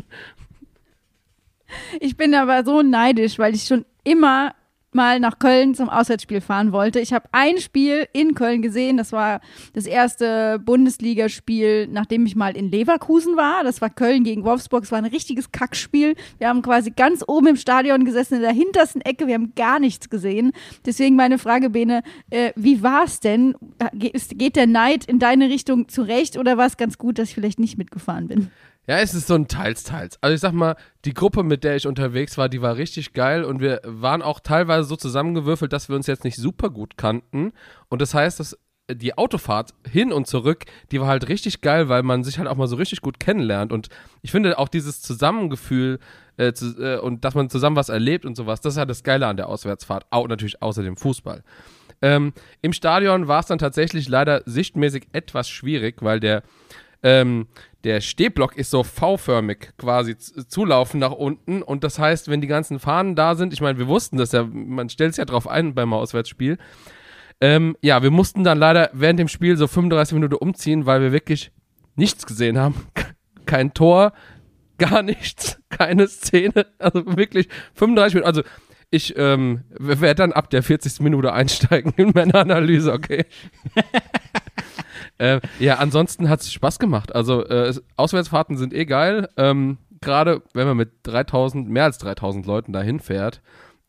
Ich 2.00 2.16
bin 2.16 2.34
aber 2.34 2.64
so 2.64 2.82
neidisch, 2.82 3.38
weil 3.38 3.54
ich 3.54 3.64
schon 3.64 3.84
immer 4.04 4.54
mal 4.94 5.20
nach 5.20 5.38
Köln 5.38 5.74
zum 5.74 5.88
Auswärtsspiel 5.88 6.40
fahren 6.40 6.72
wollte. 6.72 6.98
Ich 7.00 7.12
habe 7.12 7.28
ein 7.32 7.58
Spiel 7.58 8.06
in 8.12 8.34
Köln 8.34 8.62
gesehen. 8.62 8.96
Das 8.96 9.12
war 9.12 9.40
das 9.74 9.86
erste 9.86 10.58
Bundesligaspiel, 10.64 11.86
nachdem 11.88 12.26
ich 12.26 12.36
mal 12.36 12.56
in 12.56 12.70
Leverkusen 12.70 13.36
war. 13.36 13.64
Das 13.64 13.80
war 13.80 13.90
Köln 13.90 14.24
gegen 14.24 14.44
Wolfsburg. 14.44 14.84
Es 14.84 14.90
war 14.92 14.98
ein 14.98 15.04
richtiges 15.04 15.52
Kackspiel. 15.52 16.14
Wir 16.38 16.48
haben 16.48 16.62
quasi 16.62 16.90
ganz 16.90 17.22
oben 17.26 17.48
im 17.48 17.56
Stadion 17.56 18.04
gesessen, 18.04 18.34
in 18.36 18.40
der 18.42 18.52
hintersten 18.52 19.00
Ecke. 19.02 19.26
Wir 19.26 19.34
haben 19.34 19.52
gar 19.54 19.78
nichts 19.78 20.08
gesehen. 20.10 20.52
Deswegen 20.86 21.16
meine 21.16 21.38
Frage, 21.38 21.70
Bene, 21.70 22.02
äh, 22.30 22.52
wie 22.56 22.82
war 22.82 23.04
es 23.04 23.20
denn? 23.20 23.54
Ist- 24.12 24.38
Geht 24.38 24.56
der 24.56 24.66
Neid 24.66 25.04
in 25.04 25.18
deine 25.18 25.48
Richtung 25.48 25.88
zurecht 25.88 26.36
oder 26.38 26.56
war 26.56 26.66
es 26.66 26.76
ganz 26.76 26.98
gut, 26.98 27.18
dass 27.18 27.28
ich 27.28 27.34
vielleicht 27.34 27.58
nicht 27.60 27.78
mitgefahren 27.78 28.28
bin? 28.28 28.50
Ja, 28.88 29.00
es 29.00 29.12
ist 29.12 29.26
so 29.26 29.34
ein 29.34 29.48
Teils, 29.48 29.84
Teils. 29.84 30.16
Also 30.22 30.34
ich 30.34 30.40
sag 30.40 30.52
mal, 30.52 30.74
die 31.04 31.12
Gruppe, 31.12 31.42
mit 31.42 31.62
der 31.62 31.76
ich 31.76 31.86
unterwegs 31.86 32.38
war, 32.38 32.48
die 32.48 32.62
war 32.62 32.76
richtig 32.76 33.12
geil 33.12 33.44
und 33.44 33.60
wir 33.60 33.82
waren 33.84 34.22
auch 34.22 34.40
teilweise 34.40 34.88
so 34.88 34.96
zusammengewürfelt, 34.96 35.74
dass 35.74 35.90
wir 35.90 35.96
uns 35.96 36.06
jetzt 36.06 36.24
nicht 36.24 36.36
super 36.36 36.70
gut 36.70 36.96
kannten. 36.96 37.52
Und 37.90 38.00
das 38.00 38.14
heißt, 38.14 38.40
dass 38.40 38.56
die 38.90 39.18
Autofahrt 39.18 39.74
hin 39.86 40.10
und 40.10 40.26
zurück, 40.26 40.64
die 40.90 41.02
war 41.02 41.08
halt 41.08 41.28
richtig 41.28 41.60
geil, 41.60 41.90
weil 41.90 42.02
man 42.02 42.24
sich 42.24 42.38
halt 42.38 42.48
auch 42.48 42.56
mal 42.56 42.66
so 42.66 42.76
richtig 42.76 43.02
gut 43.02 43.20
kennenlernt. 43.20 43.74
Und 43.74 43.88
ich 44.22 44.30
finde 44.30 44.58
auch 44.58 44.68
dieses 44.68 45.02
Zusammengefühl 45.02 45.98
äh, 46.38 46.54
zu, 46.54 46.82
äh, 46.82 46.98
und 46.98 47.26
dass 47.26 47.34
man 47.34 47.50
zusammen 47.50 47.76
was 47.76 47.90
erlebt 47.90 48.24
und 48.24 48.36
sowas, 48.36 48.62
das 48.62 48.72
ist 48.72 48.78
ja 48.78 48.86
das 48.86 49.02
Geile 49.02 49.26
an 49.26 49.36
der 49.36 49.50
Auswärtsfahrt. 49.50 50.06
Auch 50.08 50.26
natürlich 50.28 50.62
außer 50.62 50.82
dem 50.82 50.96
Fußball. 50.96 51.44
Ähm, 52.00 52.32
Im 52.62 52.72
Stadion 52.72 53.28
war 53.28 53.40
es 53.40 53.46
dann 53.46 53.58
tatsächlich 53.58 54.08
leider 54.08 54.40
sichtmäßig 54.46 55.08
etwas 55.12 55.50
schwierig, 55.50 55.96
weil 56.00 56.20
der, 56.20 56.42
ähm, 57.02 57.48
der 57.84 58.00
Stehblock 58.00 58.56
ist 58.56 58.70
so 58.70 58.82
V-förmig 58.82 59.72
quasi 59.78 60.16
zulaufen 60.16 61.00
nach 61.00 61.12
unten. 61.12 61.62
Und 61.62 61.84
das 61.84 61.98
heißt, 61.98 62.28
wenn 62.28 62.40
die 62.40 62.46
ganzen 62.46 62.80
Fahnen 62.80 63.14
da 63.14 63.34
sind, 63.34 63.52
ich 63.52 63.60
meine, 63.60 63.78
wir 63.78 63.86
wussten 63.86 64.16
das 64.16 64.32
ja, 64.32 64.44
man 64.44 64.88
stellt 64.88 65.12
es 65.12 65.16
ja 65.16 65.24
drauf 65.24 65.46
ein 65.46 65.74
beim 65.74 65.92
Auswärtsspiel. 65.92 66.58
Ähm, 67.40 67.76
ja, 67.82 68.02
wir 68.02 68.10
mussten 68.10 68.42
dann 68.42 68.58
leider 68.58 68.90
während 68.92 69.20
dem 69.20 69.28
Spiel 69.28 69.56
so 69.56 69.68
35 69.68 70.14
Minuten 70.14 70.34
umziehen, 70.34 70.86
weil 70.86 71.00
wir 71.00 71.12
wirklich 71.12 71.52
nichts 71.94 72.26
gesehen 72.26 72.58
haben. 72.58 72.74
Kein 73.46 73.72
Tor, 73.74 74.12
gar 74.78 75.02
nichts, 75.02 75.60
keine 75.68 76.08
Szene. 76.08 76.66
Also 76.78 77.04
wirklich 77.16 77.48
35 77.74 78.14
Minuten. 78.14 78.26
Also 78.26 78.42
ich 78.90 79.14
ähm, 79.18 79.64
werde 79.70 80.14
dann 80.14 80.32
ab 80.32 80.48
der 80.50 80.62
40. 80.62 81.00
Minute 81.00 81.32
einsteigen 81.32 81.92
in 81.96 82.12
meine 82.14 82.34
Analyse, 82.34 82.92
okay? 82.92 83.26
äh, 85.18 85.40
ja, 85.58 85.76
ansonsten 85.76 86.28
hat 86.28 86.40
es 86.40 86.52
Spaß 86.52 86.78
gemacht. 86.78 87.14
Also 87.14 87.44
äh, 87.44 87.74
Auswärtsfahrten 87.96 88.56
sind 88.56 88.72
eh 88.72 88.84
geil. 88.84 89.28
Ähm, 89.36 89.78
Gerade 90.00 90.42
wenn 90.54 90.66
man 90.66 90.76
mit 90.76 90.90
3000, 91.02 91.68
mehr 91.68 91.84
als 91.84 91.98
3000 91.98 92.46
Leuten 92.46 92.72
dahin 92.72 93.00
fährt. 93.00 93.40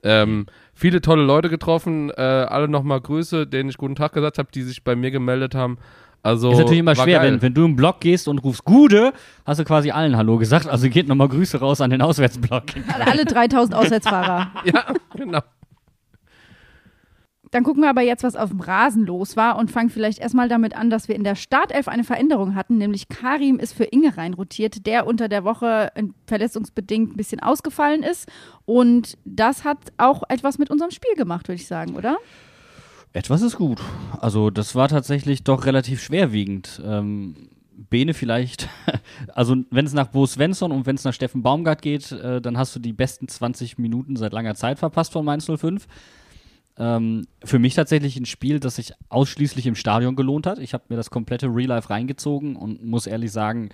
Ähm, 0.01 0.47
viele 0.73 1.01
tolle 1.01 1.23
Leute 1.23 1.49
getroffen. 1.49 2.09
Äh, 2.09 2.21
alle 2.21 2.67
nochmal 2.67 2.99
Grüße, 2.99 3.45
denen 3.45 3.69
ich 3.69 3.77
guten 3.77 3.95
Tag 3.95 4.13
gesagt 4.13 4.39
habe, 4.39 4.49
die 4.51 4.63
sich 4.63 4.83
bei 4.83 4.95
mir 4.95 5.11
gemeldet 5.11 5.53
haben. 5.53 5.77
Also, 6.21 6.51
Ist 6.51 6.57
natürlich 6.57 6.79
immer 6.79 6.95
schwer, 6.95 7.21
wenn, 7.21 7.41
wenn 7.41 7.53
du 7.53 7.63
im 7.63 7.75
Block 7.75 8.01
gehst 8.01 8.27
und 8.27 8.39
rufst 8.39 8.65
Gude, 8.65 9.13
hast 9.45 9.59
du 9.59 9.63
quasi 9.63 9.91
allen 9.91 10.17
Hallo 10.17 10.37
gesagt. 10.37 10.67
Also 10.67 10.89
geht 10.89 11.07
nochmal 11.07 11.29
Grüße 11.29 11.59
raus 11.59 11.79
an 11.79 11.91
den 11.91 12.01
Auswärtsblock. 12.01 12.63
An 12.93 13.01
alle 13.03 13.25
3000 13.25 13.75
Auswärtsfahrer. 13.75 14.51
Ja, 14.65 14.85
genau. 15.15 15.39
Dann 17.51 17.63
gucken 17.63 17.81
wir 17.81 17.89
aber 17.89 18.01
jetzt, 18.01 18.23
was 18.23 18.35
auf 18.35 18.49
dem 18.49 18.61
Rasen 18.61 19.05
los 19.05 19.35
war 19.35 19.57
und 19.57 19.71
fangen 19.71 19.89
vielleicht 19.89 20.19
erstmal 20.19 20.49
damit 20.49 20.75
an, 20.75 20.89
dass 20.89 21.07
wir 21.07 21.15
in 21.15 21.23
der 21.23 21.35
Startelf 21.35 21.87
eine 21.87 22.03
Veränderung 22.03 22.55
hatten, 22.55 22.77
nämlich 22.77 23.09
Karim 23.09 23.59
ist 23.59 23.73
für 23.73 23.85
Inge 23.85 24.17
reinrotiert, 24.17 24.85
der 24.85 25.07
unter 25.07 25.27
der 25.29 25.43
Woche 25.43 25.91
äh, 25.95 26.03
verletzungsbedingt 26.27 27.13
ein 27.13 27.17
bisschen 27.17 27.39
ausgefallen 27.39 28.03
ist. 28.03 28.29
Und 28.65 29.17
das 29.25 29.63
hat 29.63 29.79
auch 29.97 30.23
etwas 30.29 30.59
mit 30.59 30.69
unserem 30.69 30.91
Spiel 30.91 31.15
gemacht, 31.15 31.47
würde 31.47 31.61
ich 31.61 31.67
sagen, 31.67 31.95
oder? 31.95 32.17
Etwas 33.13 33.41
ist 33.41 33.55
gut. 33.55 33.81
Also 34.19 34.51
das 34.51 34.75
war 34.75 34.87
tatsächlich 34.87 35.43
doch 35.43 35.65
relativ 35.65 36.01
schwerwiegend. 36.01 36.81
Ähm, 36.85 37.49
Bene 37.89 38.13
vielleicht, 38.13 38.67
also 39.33 39.55
wenn 39.71 39.85
es 39.85 39.93
nach 39.93 40.07
Bo 40.07 40.25
Svensson 40.25 40.71
und 40.71 40.85
wenn 40.85 40.95
es 40.95 41.05
nach 41.05 41.13
Steffen 41.13 41.41
Baumgart 41.41 41.81
geht, 41.81 42.11
äh, 42.11 42.41
dann 42.41 42.57
hast 42.57 42.75
du 42.75 42.79
die 42.79 42.93
besten 42.93 43.27
20 43.27 43.77
Minuten 43.77 44.15
seit 44.15 44.33
langer 44.33 44.55
Zeit 44.55 44.79
verpasst 44.79 45.13
von 45.13 45.25
Mainz 45.25 45.45
05. 45.45 45.87
Ähm, 46.79 47.27
für 47.43 47.59
mich 47.59 47.75
tatsächlich 47.75 48.15
ein 48.17 48.25
Spiel, 48.25 48.59
das 48.59 48.77
sich 48.77 48.93
ausschließlich 49.09 49.67
im 49.67 49.75
Stadion 49.75 50.15
gelohnt 50.15 50.47
hat. 50.47 50.59
Ich 50.59 50.73
habe 50.73 50.85
mir 50.89 50.95
das 50.95 51.09
komplette 51.11 51.47
Real 51.47 51.67
Life 51.67 51.89
reingezogen 51.89 52.55
und 52.55 52.83
muss 52.83 53.05
ehrlich 53.05 53.31
sagen, 53.31 53.69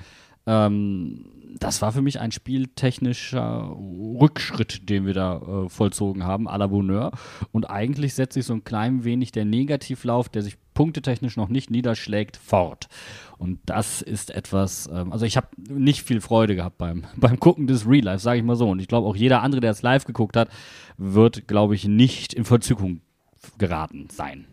ähm, 0.47 1.25
das 1.59 1.81
war 1.81 1.91
für 1.91 2.01
mich 2.01 2.19
ein 2.19 2.31
spieltechnischer 2.31 3.75
Rückschritt, 4.19 4.89
den 4.89 5.05
wir 5.05 5.13
da 5.13 5.37
äh, 5.37 5.69
vollzogen 5.69 6.23
haben, 6.23 6.49
à 6.49 6.57
la 6.57 6.67
Bonheur. 6.67 7.11
Und 7.51 7.69
eigentlich 7.69 8.13
setzt 8.13 8.33
sich 8.33 8.45
so 8.45 8.53
ein 8.53 8.63
klein 8.63 9.03
wenig 9.05 9.31
der 9.31 9.45
Negativlauf, 9.45 10.27
der 10.29 10.41
sich 10.41 10.57
punktetechnisch 10.73 11.37
noch 11.37 11.47
nicht 11.47 11.71
niederschlägt, 11.71 12.37
fort. 12.37 12.89
Und 13.37 13.59
das 13.65 14.01
ist 14.01 14.31
etwas, 14.31 14.89
ähm, 14.91 15.11
also 15.11 15.25
ich 15.25 15.35
habe 15.37 15.47
nicht 15.67 16.03
viel 16.03 16.21
Freude 16.21 16.55
gehabt 16.55 16.77
beim, 16.77 17.03
beim 17.17 17.39
Gucken 17.39 17.67
des 17.67 17.87
Real 17.87 18.03
Life, 18.05 18.19
sage 18.23 18.39
ich 18.39 18.45
mal 18.45 18.55
so. 18.55 18.69
Und 18.69 18.79
ich 18.79 18.87
glaube 18.87 19.07
auch 19.07 19.15
jeder 19.15 19.41
andere, 19.43 19.61
der 19.61 19.71
es 19.71 19.81
live 19.81 20.05
geguckt 20.05 20.37
hat, 20.37 20.49
wird, 20.97 21.47
glaube 21.47 21.75
ich, 21.75 21.85
nicht 21.85 22.33
in 22.33 22.45
Verzückung 22.45 23.01
geraten 23.57 24.07
sein. 24.11 24.45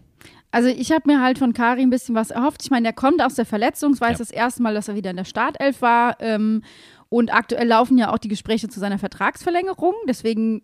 Also 0.50 0.68
ich 0.68 0.92
habe 0.92 1.10
mir 1.10 1.22
halt 1.22 1.38
von 1.38 1.54
Kari 1.54 1.80
ein 1.80 1.88
bisschen 1.90 2.14
was 2.14 2.30
erhofft. 2.30 2.62
Ich 2.62 2.70
meine, 2.70 2.86
er 2.88 2.92
kommt 2.92 3.22
aus 3.22 3.34
der 3.34 3.46
Verletzung. 3.46 3.92
Es 3.92 4.00
war 4.02 4.10
Ja. 4.10 4.18
das 4.18 4.30
erste 4.30 4.62
Mal, 4.62 4.74
dass 4.74 4.88
er 4.88 4.94
wieder 4.94 5.10
in 5.10 5.16
der 5.16 5.24
Startelf 5.24 5.80
war. 5.80 6.16
Ähm, 6.20 6.62
und 7.08 7.32
aktuell 7.32 7.66
laufen 7.68 7.96
ja 7.98 8.12
auch 8.12 8.18
die 8.18 8.28
Gespräche 8.28 8.68
zu 8.68 8.78
seiner 8.80 8.98
Vertragsverlängerung. 8.98 9.94
Deswegen 10.08 10.62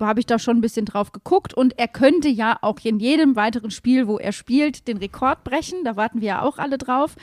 habe 0.00 0.20
ich 0.20 0.26
da 0.26 0.38
schon 0.38 0.58
ein 0.58 0.60
bisschen 0.60 0.86
drauf 0.86 1.12
geguckt. 1.12 1.54
Und 1.54 1.78
er 1.78 1.88
könnte 1.88 2.28
ja 2.28 2.58
auch 2.62 2.78
in 2.82 2.98
jedem 2.98 3.36
weiteren 3.36 3.70
Spiel, 3.70 4.06
wo 4.06 4.18
er 4.18 4.32
spielt, 4.32 4.88
den 4.88 4.98
Rekord 4.98 5.44
brechen. 5.44 5.84
Da 5.84 5.96
warten 5.96 6.20
wir 6.20 6.28
ja 6.28 6.42
auch 6.42 6.58
alle 6.58 6.78
drauf. 6.78 7.16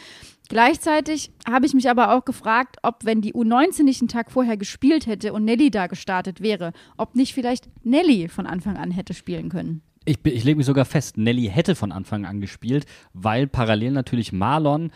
Gleichzeitig 0.50 1.32
habe 1.50 1.66
ich 1.66 1.74
mich 1.74 1.90
aber 1.90 2.14
auch 2.14 2.26
gefragt, 2.26 2.78
ob, 2.84 3.06
wenn 3.06 3.22
die 3.22 3.34
U19 3.34 3.84
nicht 3.84 4.02
einen 4.02 4.10
Tag 4.10 4.32
vorher 4.32 4.58
gespielt 4.58 5.08
hätte 5.08 5.32
und 5.32 5.46
Nelly 5.46 5.72
da 5.72 5.88
gestartet 5.88 6.42
wäre, 6.42 6.74
ob 6.98 7.16
nicht 7.16 7.34
vielleicht 7.34 7.70
Nelly 7.86 8.28
von 8.28 8.46
Anfang 8.46 8.76
an 8.76 8.92
hätte 8.92 9.14
spielen 9.14 9.48
können. 9.48 9.82
Ich, 10.04 10.18
ich 10.26 10.44
lege 10.44 10.58
mich 10.58 10.66
sogar 10.66 10.86
fest, 10.86 11.18
Nelly 11.18 11.46
hätte 11.48 11.76
von 11.76 11.92
Anfang 11.92 12.26
an 12.26 12.42
gespielt, 12.42 12.86
weil 13.14 13.48
parallel 13.48 13.92
natürlich 13.92 14.34
Marlon 14.34 14.92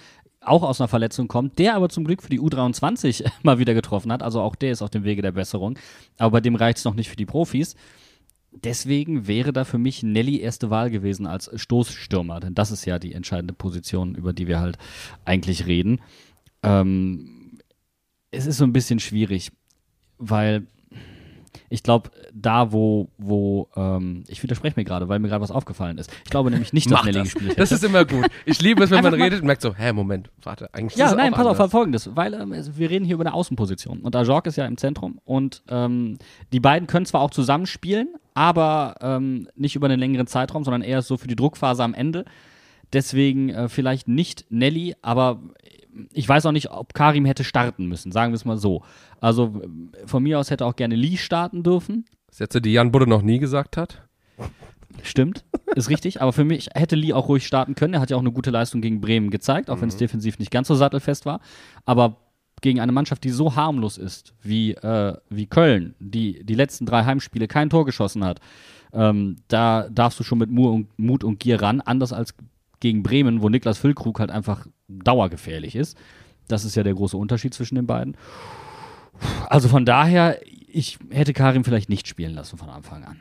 auch 0.47 0.63
aus 0.63 0.79
einer 0.79 0.88
Verletzung 0.88 1.27
kommt, 1.27 1.60
der 1.60 1.75
aber 1.75 1.89
zum 1.89 2.03
Glück 2.03 2.23
für 2.23 2.29
die 2.29 2.39
U23 2.39 3.25
mal 3.43 3.60
wieder 3.60 3.73
getroffen 3.73 4.12
hat. 4.12 4.23
Also 4.23 4.41
auch 4.41 4.55
der 4.55 4.71
ist 4.71 4.81
auf 4.81 4.89
dem 4.89 5.03
Wege 5.03 5.21
der 5.21 5.31
Besserung. 5.31 5.77
Aber 6.17 6.31
bei 6.31 6.41
dem 6.41 6.55
reicht 6.55 6.77
es 6.79 6.86
noch 6.86 6.95
nicht 6.95 7.10
für 7.10 7.15
die 7.15 7.25
Profis. 7.25 7.75
Deswegen 8.51 9.27
wäre 9.27 9.51
da 9.51 9.65
für 9.65 9.77
mich 9.77 10.01
Nelly 10.01 10.39
erste 10.39 10.69
Wahl 10.69 10.89
gewesen 10.89 11.27
als 11.27 11.51
Stoßstürmer, 11.53 12.39
denn 12.39 12.55
das 12.55 12.71
ist 12.71 12.86
ja 12.86 12.99
die 12.99 13.13
entscheidende 13.13 13.53
Position, 13.53 14.15
über 14.15 14.31
die 14.31 14.47
wir 14.47 14.62
halt 14.62 14.77
eigentlich 15.25 15.65
reden. 15.65 15.99
Ähm, 16.63 17.60
es 18.31 18.45
ist 18.45 18.58
so 18.58 18.63
ein 18.63 18.71
bisschen 18.71 18.99
schwierig, 18.99 19.51
weil 20.17 20.67
ich 21.69 21.84
glaube, 21.84 22.10
da, 22.34 22.71
wo, 22.71 23.10
wo, 23.17 23.69
ähm, 23.75 24.23
ich 24.28 24.41
widerspreche 24.43 24.80
mir 24.80 24.84
gerade, 24.84 25.10
weil 25.10 25.19
mir 25.19 25.28
gerade 25.30 25.41
was 25.41 25.51
aufgefallen 25.51 25.97
ist. 25.97 26.12
Ich 26.23 26.30
glaube 26.30 26.51
nämlich 26.51 26.73
nicht, 26.73 26.86
dass 26.88 26.99
Mach 26.99 27.06
Nelly 27.06 27.19
das. 27.19 27.23
gespielt 27.25 27.51
hätte. 27.51 27.60
Das 27.62 27.71
ist 27.71 27.84
immer 27.84 28.06
gut. 28.06 28.25
Ich 28.45 28.62
liebe 28.62 28.84
es, 28.84 28.91
wenn 28.91 29.04
man 29.04 29.13
redet 29.13 29.41
und 29.41 29.47
merkt 29.47 29.62
so, 29.62 29.73
hä, 29.75 29.93
Moment, 29.93 30.30
warte, 30.43 30.73
eigentlich 30.73 30.95
Ja, 30.97 31.06
ist 31.06 31.12
es 31.12 31.17
nein, 31.17 31.34
auch 31.34 31.38
pass 31.38 31.45
auf, 31.47 31.60
anders. 31.60 31.71
folgendes, 31.71 32.15
weil 32.15 32.34
ähm, 32.34 32.54
wir 32.78 32.89
reden 32.89 33.06
hier 33.06 33.15
über 33.15 33.23
eine 33.25 33.34
Außenposition 33.34 33.99
und 34.01 34.15
Ajork 34.15 34.47
ist 34.47 34.56
ja 34.56 34.65
im 34.65 34.78
Zentrum 34.78 35.19
und 35.25 35.63
ähm, 35.69 36.17
die 36.54 36.60
beiden 36.60 36.88
können 36.88 37.06
zwar 37.06 37.21
auch 37.21 37.32
zusammenspielen, 37.32 38.10
aber 38.34 38.95
ähm, 39.01 39.47
nicht 39.56 39.75
über 39.75 39.88
einen 39.88 39.99
längeren 39.99 40.28
Zeitraum, 40.28 40.63
sondern 40.63 40.82
eher 40.82 41.01
so 41.01 41.17
für 41.17 41.28
die 41.28 41.36
Druckphase 41.36 41.84
am 41.84 41.93
Ende. 41.93 42.25
Deswegen 42.93 43.49
äh, 43.49 43.67
vielleicht 43.69 44.08
nicht 44.08 44.45
Nelly, 44.49 44.95
aber 45.01 45.41
ich 46.12 46.27
weiß 46.27 46.45
auch 46.45 46.51
nicht, 46.51 46.71
ob 46.71 46.93
Karim 46.93 47.25
hätte 47.25 47.43
starten 47.43 47.88
müssen, 47.88 48.12
sagen 48.12 48.31
wir 48.31 48.36
es 48.36 48.45
mal 48.45 48.58
so. 48.58 48.84
Also 49.21 49.62
von 50.05 50.23
mir 50.23 50.39
aus 50.39 50.51
hätte 50.51 50.65
auch 50.65 50.75
gerne 50.75 50.95
Lee 50.95 51.17
starten 51.17 51.63
dürfen. 51.63 52.05
Sätze, 52.31 52.62
die 52.62 52.73
Jan 52.73 52.91
Budde 52.91 53.08
noch 53.08 53.21
nie 53.21 53.39
gesagt 53.39 53.77
hat. 53.77 54.01
Stimmt, 55.03 55.45
ist 55.75 55.89
richtig. 55.89 56.21
Aber 56.21 56.34
für 56.34 56.43
mich 56.43 56.69
hätte 56.73 56.95
Lee 56.95 57.13
auch 57.13 57.27
ruhig 57.27 57.45
starten 57.45 57.75
können. 57.75 57.95
Er 57.95 58.01
hat 58.01 58.10
ja 58.10 58.17
auch 58.17 58.21
eine 58.21 58.31
gute 58.31 58.51
Leistung 58.51 58.81
gegen 58.81 59.01
Bremen 59.01 59.29
gezeigt, 59.29 59.69
auch 59.69 59.81
wenn 59.81 59.89
es 59.89 59.97
defensiv 59.97 60.39
nicht 60.39 60.51
ganz 60.51 60.67
so 60.67 60.75
sattelfest 60.75 61.25
war. 61.25 61.39
Aber 61.86 62.17
gegen 62.62 62.79
eine 62.79 62.91
Mannschaft, 62.91 63.23
die 63.23 63.29
so 63.29 63.55
harmlos 63.55 63.97
ist 63.97 64.34
wie, 64.41 64.71
äh, 64.71 65.13
wie 65.29 65.45
Köln, 65.47 65.95
die 65.99 66.43
die 66.43 66.55
letzten 66.55 66.86
drei 66.86 67.03
Heimspiele 67.03 67.47
kein 67.47 67.69
Tor 67.69 67.86
geschossen 67.86 68.23
hat, 68.23 68.39
ähm, 68.93 69.38
da 69.47 69.88
darfst 69.89 70.19
du 70.19 70.23
schon 70.23 70.39
mit 70.39 70.49
und, 70.49 70.88
Mut 70.97 71.23
und 71.23 71.39
Gier 71.39 71.62
ran. 71.62 71.81
Anders 71.81 72.13
als 72.13 72.34
gegen 72.79 73.03
Bremen, 73.03 73.41
wo 73.41 73.49
Niklas 73.49 73.77
Füllkrug 73.77 74.19
halt 74.19 74.31
einfach 74.31 74.67
dauergefährlich 74.88 75.76
ist. 75.76 75.98
Das 76.48 76.65
ist 76.65 76.76
ja 76.76 76.84
der 76.84 76.93
große 76.93 77.17
Unterschied 77.17 77.54
zwischen 77.54 77.76
den 77.76 77.88
beiden. 77.88 78.17
Also 79.48 79.69
von 79.69 79.86
daher, 79.86 80.39
ich 80.67 81.00
hätte 81.10 81.34
Karim 81.34 81.63
vielleicht 81.63 81.89
nicht 81.89 82.08
spielen 82.08 82.34
lassen 82.34 82.58
von 82.58 82.69
Anfang 82.69 83.04
an. 83.04 83.19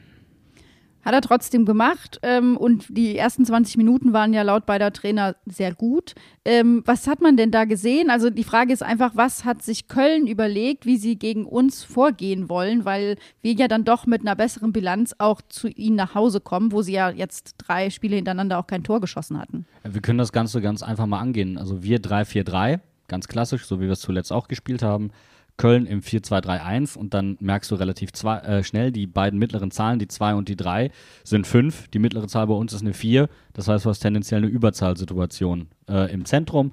Hat 1.05 1.15
er 1.15 1.21
trotzdem 1.21 1.67
gemacht 1.67 2.19
ähm, 2.23 2.57
und 2.57 2.87
die 2.89 3.17
ersten 3.17 3.45
20 3.45 3.77
Minuten 3.77 4.13
waren 4.13 4.33
ja 4.33 4.43
laut 4.43 4.67
beider 4.67 4.93
Trainer 4.93 5.37
sehr 5.45 5.75
gut. 5.75 6.15
Ähm, 6.45 6.83
was 6.87 7.07
hat 7.07 7.21
man 7.21 7.37
denn 7.37 7.51
da 7.51 7.65
gesehen? 7.65 8.11
Also 8.11 8.31
die 8.31 8.45
Frage 8.45 8.73
ist 8.73 8.83
einfach, 8.83 9.13
was 9.15 9.45
hat 9.45 9.63
sich 9.63 9.89
Köln 9.89 10.27
überlegt, 10.27 10.87
wie 10.87 10.97
sie 10.97 11.17
gegen 11.17 11.45
uns 11.45 11.85
vorgehen 11.85 12.49
wollen, 12.49 12.85
weil 12.85 13.17
wir 13.43 13.53
ja 13.53 13.69
dann 13.69 13.85
doch 13.85 14.07
mit 14.07 14.23
einer 14.23 14.37
besseren 14.37 14.73
Bilanz 14.73 15.15
auch 15.19 15.41
zu 15.43 15.69
ihnen 15.69 15.97
nach 15.97 16.15
Hause 16.15 16.41
kommen, 16.41 16.73
wo 16.73 16.83
sie 16.83 16.93
ja 16.93 17.11
jetzt 17.11 17.57
drei 17.59 17.91
Spiele 17.91 18.17
hintereinander 18.17 18.59
auch 18.59 18.67
kein 18.67 18.85
Tor 18.85 19.01
geschossen 19.01 19.39
hatten. 19.39 19.67
Wir 19.85 20.01
können 20.01 20.19
das 20.19 20.33
Ganze 20.33 20.61
ganz 20.61 20.83
einfach 20.83 21.07
mal 21.07 21.21
angehen. 21.21 21.59
Also 21.59 21.83
wir 21.83 21.99
3-4-3, 22.01 22.81
ganz 23.09 23.29
klassisch, 23.29 23.67
so 23.67 23.81
wie 23.81 23.85
wir 23.85 23.93
es 23.93 24.01
zuletzt 24.01 24.33
auch 24.33 24.49
gespielt 24.49 24.83
haben. 24.83 25.11
Köln 25.57 25.87
im 25.87 26.01
4-2-3-1 26.01 26.97
und 26.99 27.15
dann 27.15 27.37
merkst 27.41 27.71
du 27.71 27.77
relativ 27.77 28.13
zwei, 28.13 28.39
äh, 28.39 28.65
schnell, 28.65 28.91
die 28.91 29.07
beiden 29.07 29.39
mittleren 29.39 29.71
Zahlen, 29.71 29.99
die 29.99 30.09
2 30.09 30.35
und 30.35 30.49
die 30.49 30.57
3, 30.57 30.91
sind 31.23 31.47
5. 31.47 31.89
Die 31.89 31.99
mittlere 31.99 32.27
Zahl 32.27 32.47
bei 32.49 32.55
uns 32.55 32.73
ist 32.73 32.83
eine 32.83 32.95
4. 32.95 33.29
Das 33.53 33.69
heißt, 33.69 33.85
du 33.85 33.91
hast 33.91 34.01
tendenziell 34.01 34.39
eine 34.43 34.49
Überzahlsituation 34.51 35.69
äh, 35.89 36.13
im 36.13 36.25
Zentrum. 36.25 36.73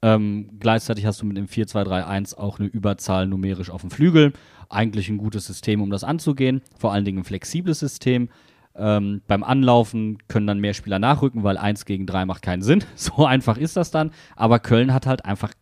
Ähm, 0.00 0.50
gleichzeitig 0.60 1.06
hast 1.06 1.22
du 1.22 1.26
mit 1.26 1.36
dem 1.36 1.46
4-2-3-1 1.46 2.36
auch 2.36 2.58
eine 2.58 2.68
Überzahl 2.68 3.26
numerisch 3.26 3.70
auf 3.70 3.80
dem 3.80 3.90
Flügel. 3.90 4.32
Eigentlich 4.68 5.08
ein 5.08 5.18
gutes 5.18 5.46
System, 5.46 5.80
um 5.80 5.90
das 5.90 6.04
anzugehen. 6.04 6.62
Vor 6.76 6.92
allen 6.92 7.04
Dingen 7.04 7.18
ein 7.18 7.24
flexibles 7.24 7.78
System. 7.78 8.28
Ähm, 8.76 9.22
beim 9.26 9.42
Anlaufen 9.42 10.18
können 10.28 10.46
dann 10.46 10.60
mehr 10.60 10.74
Spieler 10.74 11.00
nachrücken, 11.00 11.42
weil 11.42 11.56
1 11.56 11.84
gegen 11.84 12.06
3 12.06 12.26
macht 12.26 12.42
keinen 12.42 12.62
Sinn. 12.62 12.84
So 12.96 13.26
einfach 13.26 13.58
ist 13.58 13.76
das 13.76 13.90
dann. 13.90 14.12
Aber 14.36 14.58
Köln 14.60 14.94
hat 14.94 15.06
halt 15.06 15.24
einfach 15.24 15.52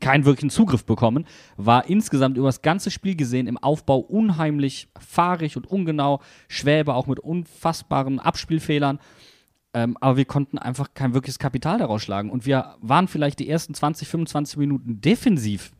keinen 0.00 0.24
wirklichen 0.24 0.50
Zugriff 0.50 0.84
bekommen, 0.84 1.26
war 1.56 1.88
insgesamt 1.88 2.36
über 2.36 2.48
das 2.48 2.62
ganze 2.62 2.90
Spiel 2.90 3.16
gesehen 3.16 3.46
im 3.46 3.58
Aufbau 3.58 3.98
unheimlich 3.98 4.88
fahrig 4.98 5.56
und 5.56 5.66
ungenau, 5.66 6.20
Schwäbe 6.48 6.94
auch 6.94 7.06
mit 7.06 7.20
unfassbaren 7.20 8.20
Abspielfehlern. 8.20 8.98
Ähm, 9.72 9.96
aber 10.00 10.16
wir 10.16 10.24
konnten 10.24 10.58
einfach 10.58 10.94
kein 10.94 11.14
wirkliches 11.14 11.38
Kapital 11.38 11.78
daraus 11.78 12.02
schlagen. 12.02 12.30
Und 12.30 12.46
wir 12.46 12.76
waren 12.80 13.08
vielleicht 13.08 13.40
die 13.40 13.48
ersten 13.48 13.74
20, 13.74 14.08
25 14.08 14.56
Minuten 14.56 15.00
defensiv 15.00 15.72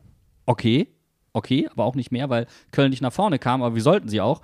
okay, 0.45 0.87
okay, 1.33 1.67
aber 1.71 1.85
auch 1.85 1.95
nicht 1.95 2.11
mehr, 2.11 2.29
weil 2.29 2.47
Köln 2.71 2.89
nicht 2.89 3.01
nach 3.01 3.13
vorne 3.13 3.39
kam, 3.39 3.63
aber 3.63 3.75
wir 3.75 3.81
sollten 3.81 4.09
sie 4.09 4.21
auch. 4.21 4.41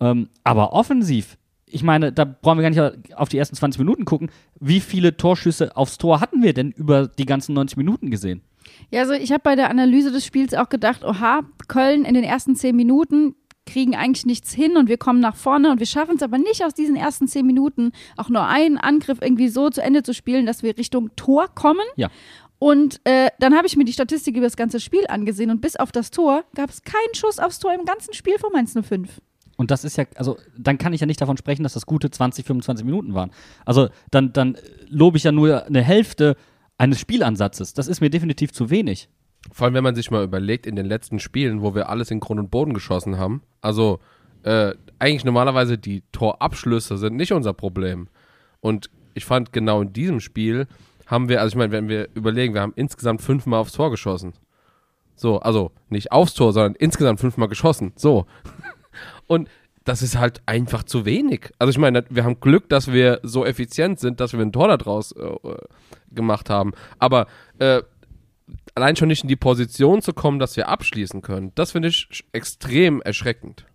Ähm, 0.00 0.28
aber 0.44 0.72
offensiv, 0.72 1.36
ich 1.66 1.82
meine, 1.82 2.12
da 2.12 2.24
brauchen 2.24 2.58
wir 2.58 2.70
gar 2.70 2.90
nicht 2.92 3.14
auf 3.16 3.28
die 3.28 3.38
ersten 3.38 3.56
20 3.56 3.78
Minuten 3.78 4.04
gucken. 4.04 4.30
Wie 4.58 4.80
viele 4.80 5.16
Torschüsse 5.16 5.76
aufs 5.76 5.98
Tor 5.98 6.20
hatten 6.20 6.42
wir 6.42 6.54
denn 6.54 6.72
über 6.72 7.06
die 7.08 7.26
ganzen 7.26 7.54
90 7.54 7.76
Minuten 7.76 8.10
gesehen? 8.10 8.42
Ja, 8.90 9.00
also 9.00 9.12
ich 9.12 9.32
habe 9.32 9.42
bei 9.42 9.56
der 9.56 9.70
Analyse 9.70 10.10
des 10.10 10.24
Spiels 10.24 10.54
auch 10.54 10.68
gedacht, 10.68 11.04
oha, 11.04 11.42
Köln 11.68 12.04
in 12.04 12.14
den 12.14 12.24
ersten 12.24 12.56
zehn 12.56 12.76
Minuten 12.76 13.34
kriegen 13.66 13.94
eigentlich 13.94 14.26
nichts 14.26 14.52
hin 14.52 14.76
und 14.76 14.88
wir 14.88 14.98
kommen 14.98 15.20
nach 15.20 15.36
vorne 15.36 15.70
und 15.70 15.78
wir 15.78 15.86
schaffen 15.86 16.16
es 16.16 16.22
aber 16.22 16.38
nicht 16.38 16.64
aus 16.64 16.74
diesen 16.74 16.96
ersten 16.96 17.28
zehn 17.28 17.46
Minuten 17.46 17.92
auch 18.16 18.28
nur 18.28 18.46
einen 18.46 18.78
Angriff 18.78 19.18
irgendwie 19.20 19.48
so 19.48 19.70
zu 19.70 19.82
Ende 19.82 20.02
zu 20.02 20.12
spielen, 20.12 20.46
dass 20.46 20.62
wir 20.62 20.76
Richtung 20.76 21.10
Tor 21.16 21.48
kommen. 21.54 21.86
Ja. 21.96 22.08
Und 22.58 23.00
äh, 23.04 23.28
dann 23.38 23.56
habe 23.56 23.66
ich 23.66 23.76
mir 23.76 23.84
die 23.84 23.92
Statistik 23.92 24.36
über 24.36 24.46
das 24.46 24.56
ganze 24.56 24.80
Spiel 24.80 25.06
angesehen 25.08 25.50
und 25.50 25.60
bis 25.60 25.76
auf 25.76 25.92
das 25.92 26.10
Tor 26.10 26.44
gab 26.54 26.68
es 26.70 26.82
keinen 26.82 27.14
Schuss 27.14 27.38
aufs 27.38 27.58
Tor 27.58 27.72
im 27.72 27.84
ganzen 27.84 28.12
Spiel 28.12 28.38
von 28.38 28.52
Mainz 28.52 28.74
05. 28.74 29.20
Und 29.56 29.70
das 29.70 29.84
ist 29.84 29.96
ja, 29.96 30.04
also 30.16 30.38
dann 30.58 30.78
kann 30.78 30.92
ich 30.92 31.00
ja 31.00 31.06
nicht 31.06 31.20
davon 31.20 31.36
sprechen, 31.36 31.62
dass 31.62 31.74
das 31.74 31.86
gute 31.86 32.10
20, 32.10 32.46
25 32.46 32.84
Minuten 32.84 33.14
waren. 33.14 33.30
Also 33.64 33.88
dann, 34.10 34.32
dann 34.32 34.56
lobe 34.88 35.16
ich 35.16 35.24
ja 35.24 35.32
nur 35.32 35.66
eine 35.66 35.82
Hälfte 35.82 36.36
eines 36.80 36.98
Spielansatzes. 36.98 37.74
Das 37.74 37.88
ist 37.88 38.00
mir 38.00 38.08
definitiv 38.08 38.52
zu 38.52 38.70
wenig. 38.70 39.10
Vor 39.52 39.66
allem, 39.66 39.74
wenn 39.74 39.84
man 39.84 39.94
sich 39.94 40.10
mal 40.10 40.24
überlegt, 40.24 40.66
in 40.66 40.76
den 40.76 40.86
letzten 40.86 41.18
Spielen, 41.18 41.60
wo 41.60 41.74
wir 41.74 41.90
alles 41.90 42.10
in 42.10 42.20
Grund 42.20 42.40
und 42.40 42.50
Boden 42.50 42.72
geschossen 42.72 43.18
haben, 43.18 43.42
also 43.60 44.00
äh, 44.44 44.72
eigentlich 44.98 45.26
normalerweise 45.26 45.76
die 45.76 46.02
Torabschlüsse 46.12 46.96
sind 46.96 47.16
nicht 47.16 47.32
unser 47.32 47.52
Problem. 47.52 48.08
Und 48.60 48.88
ich 49.12 49.26
fand 49.26 49.52
genau 49.52 49.82
in 49.82 49.92
diesem 49.92 50.20
Spiel 50.20 50.66
haben 51.06 51.28
wir, 51.28 51.42
also 51.42 51.52
ich 51.52 51.58
meine, 51.58 51.72
wenn 51.72 51.88
wir 51.88 52.08
überlegen, 52.14 52.54
wir 52.54 52.62
haben 52.62 52.72
insgesamt 52.76 53.20
fünfmal 53.20 53.60
aufs 53.60 53.72
Tor 53.72 53.90
geschossen. 53.90 54.32
So, 55.16 55.38
also 55.40 55.72
nicht 55.90 56.12
aufs 56.12 56.32
Tor, 56.32 56.54
sondern 56.54 56.76
insgesamt 56.76 57.20
fünfmal 57.20 57.48
geschossen. 57.48 57.92
So. 57.96 58.24
Und 59.26 59.50
das 59.90 60.02
ist 60.02 60.16
halt 60.16 60.40
einfach 60.46 60.84
zu 60.84 61.04
wenig. 61.04 61.50
Also 61.58 61.72
ich 61.72 61.78
meine, 61.78 62.04
wir 62.10 62.22
haben 62.22 62.38
Glück, 62.38 62.68
dass 62.68 62.92
wir 62.92 63.18
so 63.24 63.44
effizient 63.44 63.98
sind, 63.98 64.20
dass 64.20 64.32
wir 64.32 64.38
ein 64.38 64.52
Tor 64.52 64.68
daraus 64.68 65.10
äh, 65.10 65.34
gemacht 66.12 66.48
haben. 66.48 66.74
Aber 67.00 67.26
äh, 67.58 67.82
allein 68.76 68.94
schon 68.94 69.08
nicht 69.08 69.24
in 69.24 69.28
die 69.28 69.34
Position 69.34 70.00
zu 70.00 70.12
kommen, 70.12 70.38
dass 70.38 70.56
wir 70.56 70.68
abschließen 70.68 71.22
können, 71.22 71.50
das 71.56 71.72
finde 71.72 71.88
ich 71.88 72.24
extrem 72.30 73.02
erschreckend. 73.02 73.66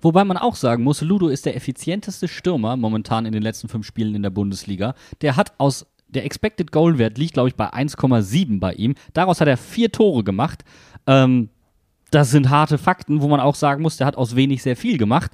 Wobei 0.00 0.22
man 0.22 0.36
auch 0.36 0.54
sagen 0.54 0.84
muss, 0.84 1.00
Ludo 1.00 1.26
ist 1.26 1.44
der 1.44 1.56
effizienteste 1.56 2.28
Stürmer 2.28 2.76
momentan 2.76 3.26
in 3.26 3.32
den 3.32 3.42
letzten 3.42 3.66
fünf 3.66 3.84
Spielen 3.84 4.14
in 4.14 4.22
der 4.22 4.30
Bundesliga. 4.30 4.94
Der 5.22 5.34
hat 5.34 5.54
aus 5.58 5.86
der 6.06 6.24
Expected 6.24 6.70
Goal 6.70 6.98
Wert 6.98 7.18
liegt, 7.18 7.34
glaube 7.34 7.48
ich, 7.48 7.56
bei 7.56 7.68
1,7 7.74 8.60
bei 8.60 8.74
ihm. 8.74 8.94
Daraus 9.12 9.40
hat 9.40 9.48
er 9.48 9.56
vier 9.56 9.90
Tore 9.90 10.22
gemacht. 10.22 10.62
Ähm, 11.08 11.48
das 12.10 12.30
sind 12.30 12.50
harte 12.50 12.78
Fakten, 12.78 13.20
wo 13.20 13.28
man 13.28 13.40
auch 13.40 13.54
sagen 13.54 13.82
muss, 13.82 13.96
der 13.96 14.06
hat 14.06 14.16
aus 14.16 14.36
wenig 14.36 14.62
sehr 14.62 14.76
viel 14.76 14.98
gemacht. 14.98 15.32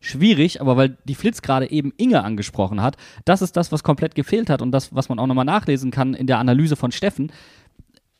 Schwierig, 0.00 0.60
aber 0.60 0.76
weil 0.76 0.98
die 1.04 1.14
Flitz 1.14 1.42
gerade 1.42 1.70
eben 1.70 1.92
Inge 1.96 2.22
angesprochen 2.22 2.82
hat, 2.82 2.96
das 3.24 3.42
ist 3.42 3.56
das, 3.56 3.72
was 3.72 3.82
komplett 3.82 4.14
gefehlt 4.14 4.50
hat 4.50 4.62
und 4.62 4.70
das, 4.72 4.94
was 4.94 5.08
man 5.08 5.18
auch 5.18 5.26
nochmal 5.26 5.44
nachlesen 5.44 5.90
kann 5.90 6.14
in 6.14 6.26
der 6.26 6.38
Analyse 6.38 6.76
von 6.76 6.92
Steffen. 6.92 7.32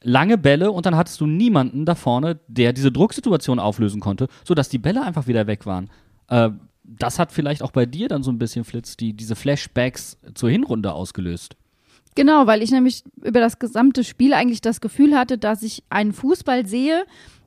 Lange 0.02 0.38
Bälle 0.38 0.70
und 0.72 0.86
dann 0.86 0.96
hattest 0.96 1.20
du 1.20 1.26
niemanden 1.26 1.84
da 1.84 1.94
vorne, 1.94 2.40
der 2.48 2.72
diese 2.72 2.92
Drucksituation 2.92 3.58
auflösen 3.58 4.00
konnte, 4.00 4.28
sodass 4.44 4.68
die 4.68 4.78
Bälle 4.78 5.02
einfach 5.02 5.26
wieder 5.26 5.46
weg 5.46 5.66
waren. 5.66 5.90
Äh, 6.28 6.50
das 6.84 7.18
hat 7.18 7.32
vielleicht 7.32 7.62
auch 7.62 7.72
bei 7.72 7.86
dir 7.86 8.08
dann 8.08 8.22
so 8.22 8.30
ein 8.30 8.38
bisschen 8.38 8.64
Flitz, 8.64 8.96
die, 8.96 9.12
diese 9.12 9.34
Flashbacks 9.34 10.18
zur 10.34 10.50
Hinrunde 10.50 10.92
ausgelöst. 10.92 11.56
Genau, 12.14 12.46
weil 12.46 12.62
ich 12.62 12.70
nämlich 12.70 13.04
über 13.22 13.40
das 13.40 13.58
gesamte 13.58 14.02
Spiel 14.02 14.32
eigentlich 14.32 14.62
das 14.62 14.80
Gefühl 14.80 15.16
hatte, 15.16 15.36
dass 15.36 15.62
ich 15.62 15.82
einen 15.90 16.14
Fußball 16.14 16.66
sehe, 16.66 17.04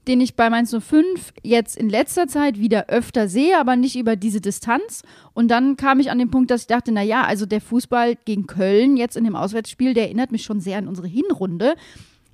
den 0.09 0.21
ich 0.21 0.35
bei 0.35 0.49
Mainz 0.49 0.75
05 0.75 1.33
jetzt 1.43 1.77
in 1.77 1.87
letzter 1.87 2.27
Zeit 2.27 2.59
wieder 2.59 2.87
öfter 2.87 3.27
sehe, 3.27 3.59
aber 3.59 3.75
nicht 3.75 3.95
über 3.95 4.15
diese 4.15 4.41
Distanz. 4.41 5.03
Und 5.33 5.49
dann 5.49 5.77
kam 5.77 5.99
ich 5.99 6.09
an 6.09 6.17
den 6.17 6.31
Punkt, 6.31 6.49
dass 6.49 6.61
ich 6.61 6.67
dachte, 6.67 6.91
na 6.91 7.03
ja, 7.03 7.25
also 7.25 7.45
der 7.45 7.61
Fußball 7.61 8.17
gegen 8.25 8.47
Köln 8.47 8.97
jetzt 8.97 9.15
in 9.15 9.23
dem 9.23 9.35
Auswärtsspiel, 9.35 9.93
der 9.93 10.05
erinnert 10.05 10.31
mich 10.31 10.43
schon 10.43 10.61
sehr 10.61 10.79
an 10.79 10.87
unsere 10.87 11.07
Hinrunde. 11.07 11.75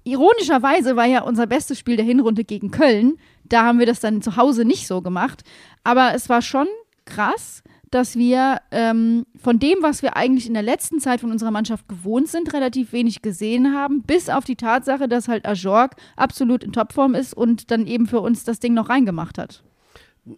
Ironischerweise 0.06 0.96
war 0.96 1.06
ja 1.06 1.24
unser 1.24 1.48
bestes 1.48 1.78
Spiel 1.78 1.98
der 1.98 2.06
Hinrunde 2.06 2.46
gegen 2.46 2.72
Köln. 2.72 3.18
Da 3.44 3.66
haben 3.66 3.80
wir 3.80 3.86
das 3.86 4.00
dann 4.00 4.22
zu 4.22 4.38
Hause 4.38 4.64
nicht 4.64 4.88
so 4.88 5.02
gemacht. 5.02 5.44
Aber 5.84 6.14
es 6.16 6.30
war 6.30 6.42
schon 6.42 6.68
krass, 7.04 7.62
dass 7.91 8.15
wir 8.15 8.60
ähm, 8.71 9.26
von 9.36 9.60
dem, 9.60 9.78
was 9.82 10.02
wir 10.02 10.15
eigentlich 10.15 10.48
in 10.48 10.54
der 10.54 10.63
letzten 10.63 11.00
Zeit 11.00 11.21
von 11.21 11.32
unserer 11.32 11.52
Mannschaft 11.52 11.88
gewohnt 11.88 12.28
sind, 12.28 12.54
relativ 12.54 12.91
wenig 12.93 13.21
gesehen 13.21 13.74
haben, 13.74 14.02
bis 14.04 14.30
auf 14.30 14.45
die 14.45 14.56
Tatsache, 14.56 15.08
dass 15.08 15.28
halt 15.28 15.45
Ajorg 15.45 15.95
absolut 16.15 16.63
in 16.63 16.74
Topform 16.74 17.15
ist 17.15 17.34
und 17.34 17.71
dann 17.71 17.88
eben 17.88 18.08
für 18.08 18.21
uns 18.21 18.43
das 18.43 18.60
Ding 18.60 18.74
noch 18.74 18.89
reingemacht 18.89 19.38
hat. 19.38 19.63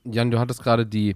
Jan, 0.03 0.31
du 0.31 0.39
hattest 0.39 0.63
gerade 0.63 0.85
die 0.85 1.15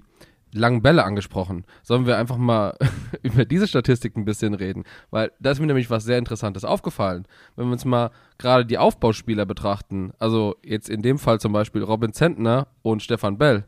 langen 0.53 0.81
Bälle 0.81 1.03
angesprochen. 1.03 1.65
Sollen 1.83 2.05
wir 2.05 2.17
einfach 2.17 2.37
mal 2.37 2.77
über 3.23 3.45
diese 3.45 3.67
Statistik 3.67 4.15
ein 4.17 4.25
bisschen 4.25 4.53
reden? 4.53 4.83
Weil 5.09 5.31
da 5.39 5.51
ist 5.51 5.59
mir 5.59 5.67
nämlich 5.67 5.89
was 5.89 6.03
sehr 6.03 6.17
Interessantes 6.17 6.65
aufgefallen. 6.65 7.25
Wenn 7.55 7.67
wir 7.67 7.73
uns 7.73 7.85
mal 7.85 8.11
gerade 8.37 8.65
die 8.65 8.77
Aufbauspieler 8.77 9.45
betrachten, 9.45 10.11
also 10.19 10.55
jetzt 10.63 10.89
in 10.89 11.01
dem 11.01 11.19
Fall 11.19 11.39
zum 11.39 11.53
Beispiel 11.53 11.83
Robin 11.83 12.13
Zentner 12.13 12.67
und 12.81 13.01
Stefan 13.01 13.37
Bell, 13.37 13.65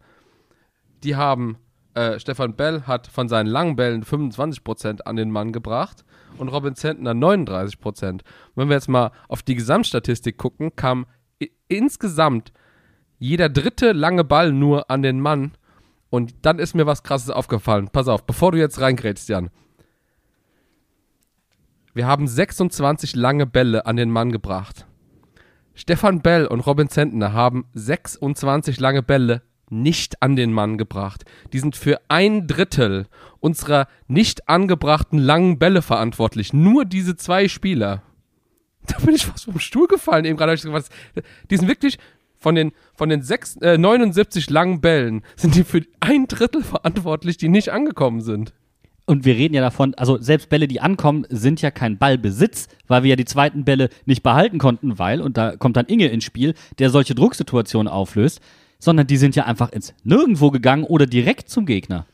die 1.04 1.16
haben 1.16 1.58
äh, 1.94 2.20
Stefan 2.20 2.56
Bell 2.56 2.84
hat 2.84 3.08
von 3.08 3.28
seinen 3.28 3.48
langen 3.48 3.76
Bällen 3.76 4.04
25% 4.04 5.02
an 5.02 5.16
den 5.16 5.32
Mann 5.32 5.52
gebracht 5.52 6.04
und 6.38 6.50
Robin 6.50 6.76
Zentner 6.76 7.12
39%. 7.12 8.22
wenn 8.56 8.70
wir 8.70 8.76
jetzt 8.76 8.90
mal 8.90 9.12
auf 9.28 9.44
die 9.44 9.56
Gesamtstatistik 9.56 10.38
gucken, 10.38 10.76
kam 10.76 11.06
insgesamt 11.68 12.52
jeder 13.20 13.50
dritte 13.50 13.92
lange 13.92 14.24
Ball 14.24 14.52
nur 14.52 14.90
an 14.90 15.02
den 15.02 15.20
Mann. 15.20 15.54
Und 16.10 16.46
dann 16.46 16.60
ist 16.60 16.76
mir 16.76 16.86
was 16.86 17.04
krasses 17.04 17.30
aufgefallen. 17.30 17.90
Pass 17.92 18.08
auf, 18.08 18.26
bevor 18.26 18.52
du 18.52 18.60
jetzt 18.60 18.80
reingrätst, 18.80 19.30
Jan. 19.30 19.50
Wir 21.94 22.08
haben 22.08 22.28
26 22.28 23.16
lange 23.16 23.46
Bälle 23.46 23.86
an 23.86 23.96
den 23.96 24.12
Mann 24.12 24.32
gebracht. 24.32 24.86
Stefan 25.74 26.22
Bell 26.22 26.46
und 26.46 26.60
Robin 26.60 26.90
Zentner 26.90 27.34
haben 27.34 27.66
26 27.74 28.80
lange 28.80 29.02
Bälle 29.02 29.42
nicht 29.74 30.22
an 30.22 30.36
den 30.36 30.54
Mann 30.54 30.78
gebracht. 30.78 31.26
Die 31.52 31.60
sind 31.60 31.76
für 31.76 32.00
ein 32.08 32.48
Drittel 32.48 33.08
unserer 33.40 33.88
nicht 34.08 34.48
angebrachten 34.48 35.20
langen 35.20 35.60
Bälle 35.60 35.82
verantwortlich. 35.82 36.54
Nur 36.54 36.86
diese 36.86 37.16
zwei 37.16 37.48
Spieler. 37.48 38.04
Da 38.86 38.98
bin 38.98 39.16
ich 39.16 39.26
fast 39.26 39.46
vom 39.46 39.60
Stuhl 39.60 39.88
gefallen. 39.88 40.26
Eben 40.26 40.36
gerade. 40.36 40.58
Die 41.50 41.58
sind 41.58 41.68
wirklich 41.70 41.98
von 42.38 42.54
den, 42.54 42.74
von 42.94 43.08
den 43.08 43.22
sechs, 43.22 43.56
äh, 43.58 43.78
79 43.78 44.50
langen 44.50 44.82
Bällen 44.82 45.24
sind 45.38 45.56
die 45.56 45.64
für 45.64 45.82
ein 46.02 46.28
Drittel 46.28 46.62
verantwortlich, 46.62 47.38
die 47.38 47.48
nicht 47.48 47.70
angekommen 47.70 48.20
sind. 48.20 48.54
Und 49.06 49.26
wir 49.26 49.36
reden 49.36 49.54
ja 49.54 49.62
davon, 49.62 49.94
also 49.96 50.18
selbst 50.22 50.50
Bälle, 50.50 50.68
die 50.68 50.80
ankommen, 50.80 51.26
sind 51.30 51.62
ja 51.62 51.72
kein 51.72 51.98
Ballbesitz, 51.98 52.68
weil 52.88 53.04
wir 53.04 53.12
ja 53.12 53.16
die 53.16 53.26
zweiten 53.26 53.66
Bälle 53.66 53.90
nicht 54.06 54.24
behalten 54.24 54.60
konnten, 54.60 55.00
weil, 55.00 55.22
und 55.22 55.38
da 55.38 55.58
kommt 55.58 55.76
dann 55.76 55.88
Inge 55.88 56.08
ins 56.08 56.24
Spiel, 56.24 56.54
der 56.80 56.90
solche 56.90 57.16
Drucksituationen 57.16 57.92
auflöst 57.92 58.42
sondern 58.84 59.08
die 59.08 59.18
sind 59.18 59.36
ja 59.36 59.46
einfach 59.46 59.72
ins 59.72 59.94
Nirgendwo 60.04 60.52
gegangen 60.52 60.84
oder 60.84 61.06
direkt 61.06 61.50
zum 61.50 61.66
Gegner. 61.66 62.06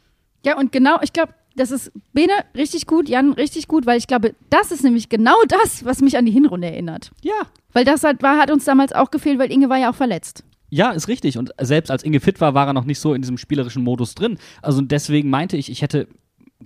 Ja, 0.46 0.58
und 0.58 0.72
genau, 0.72 1.00
ich 1.02 1.14
glaube, 1.14 1.34
das 1.56 1.72
ist 1.72 1.92
Bene 2.14 2.32
richtig 2.56 2.86
gut, 2.86 3.10
Jan 3.10 3.34
richtig 3.34 3.68
gut, 3.68 3.86
weil 3.86 3.98
ich 3.98 4.08
glaube, 4.08 4.36
das 4.50 4.72
ist 4.72 4.84
nämlich 4.84 5.10
genau 5.10 5.36
das, 5.48 5.84
was 5.84 6.02
mich 6.02 6.16
an 6.16 6.26
die 6.26 6.32
Hinrunde 6.32 6.68
erinnert. 6.68 7.12
Ja. 7.22 7.42
Weil 7.74 7.86
das 7.86 8.04
hat, 8.04 8.22
war, 8.22 8.38
hat 8.38 8.52
uns 8.52 8.66
damals 8.66 8.94
auch 8.94 9.12
gefehlt, 9.12 9.40
weil 9.40 9.52
Inge 9.52 9.70
war 9.70 9.78
ja 9.78 9.90
auch 9.90 9.96
verletzt. 9.96 10.44
Ja, 10.70 10.92
ist 10.92 11.08
richtig. 11.08 11.38
Und 11.38 11.52
selbst 11.60 11.90
als 11.90 12.04
Inge 12.04 12.20
fit 12.20 12.40
war, 12.40 12.54
war 12.54 12.68
er 12.68 12.74
noch 12.74 12.86
nicht 12.86 13.00
so 13.00 13.16
in 13.16 13.22
diesem 13.22 13.38
spielerischen 13.38 13.84
Modus 13.84 14.14
drin. 14.14 14.38
Also 14.62 14.82
deswegen 14.82 15.30
meinte 15.30 15.58
ich, 15.58 15.72
ich 15.72 15.82
hätte 15.82 16.08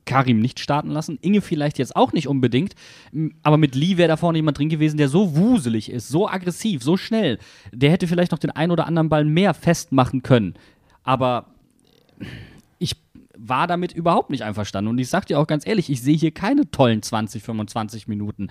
Karim 0.06 0.40
nicht 0.40 0.60
starten 0.60 0.90
lassen. 0.90 1.20
Inge 1.22 1.42
vielleicht 1.42 1.78
jetzt 1.78 1.96
auch 1.96 2.14
nicht 2.14 2.28
unbedingt. 2.28 2.74
Aber 3.44 3.58
mit 3.58 3.76
Lee 3.76 3.98
wäre 3.98 4.08
da 4.08 4.18
vorne 4.18 4.38
jemand 4.38 4.58
drin 4.58 4.70
gewesen, 4.70 4.98
der 4.98 5.10
so 5.10 5.36
wuselig 5.36 5.92
ist, 5.92 6.10
so 6.10 6.28
aggressiv, 6.28 6.84
so 6.84 6.98
schnell. 6.98 7.38
Der 7.72 7.92
hätte 7.92 8.08
vielleicht 8.08 8.32
noch 8.32 8.40
den 8.40 8.52
einen 8.52 8.72
oder 8.72 8.88
anderen 8.88 9.10
Ball 9.10 9.26
mehr 9.26 9.54
festmachen 9.54 10.24
können. 10.24 10.56
Aber 11.04 11.48
ich 12.80 12.96
war 13.38 13.68
damit 13.68 13.94
überhaupt 13.94 14.30
nicht 14.30 14.44
einverstanden. 14.44 14.90
Und 14.90 14.98
ich 14.98 15.10
sag 15.10 15.28
dir 15.28 15.40
auch 15.40 15.48
ganz 15.48 15.68
ehrlich, 15.68 15.90
ich 15.90 16.02
sehe 16.02 16.18
hier 16.18 16.32
keine 16.32 16.70
tollen 16.72 17.02
20, 17.02 17.44
25 17.44 18.08
Minuten. 18.08 18.50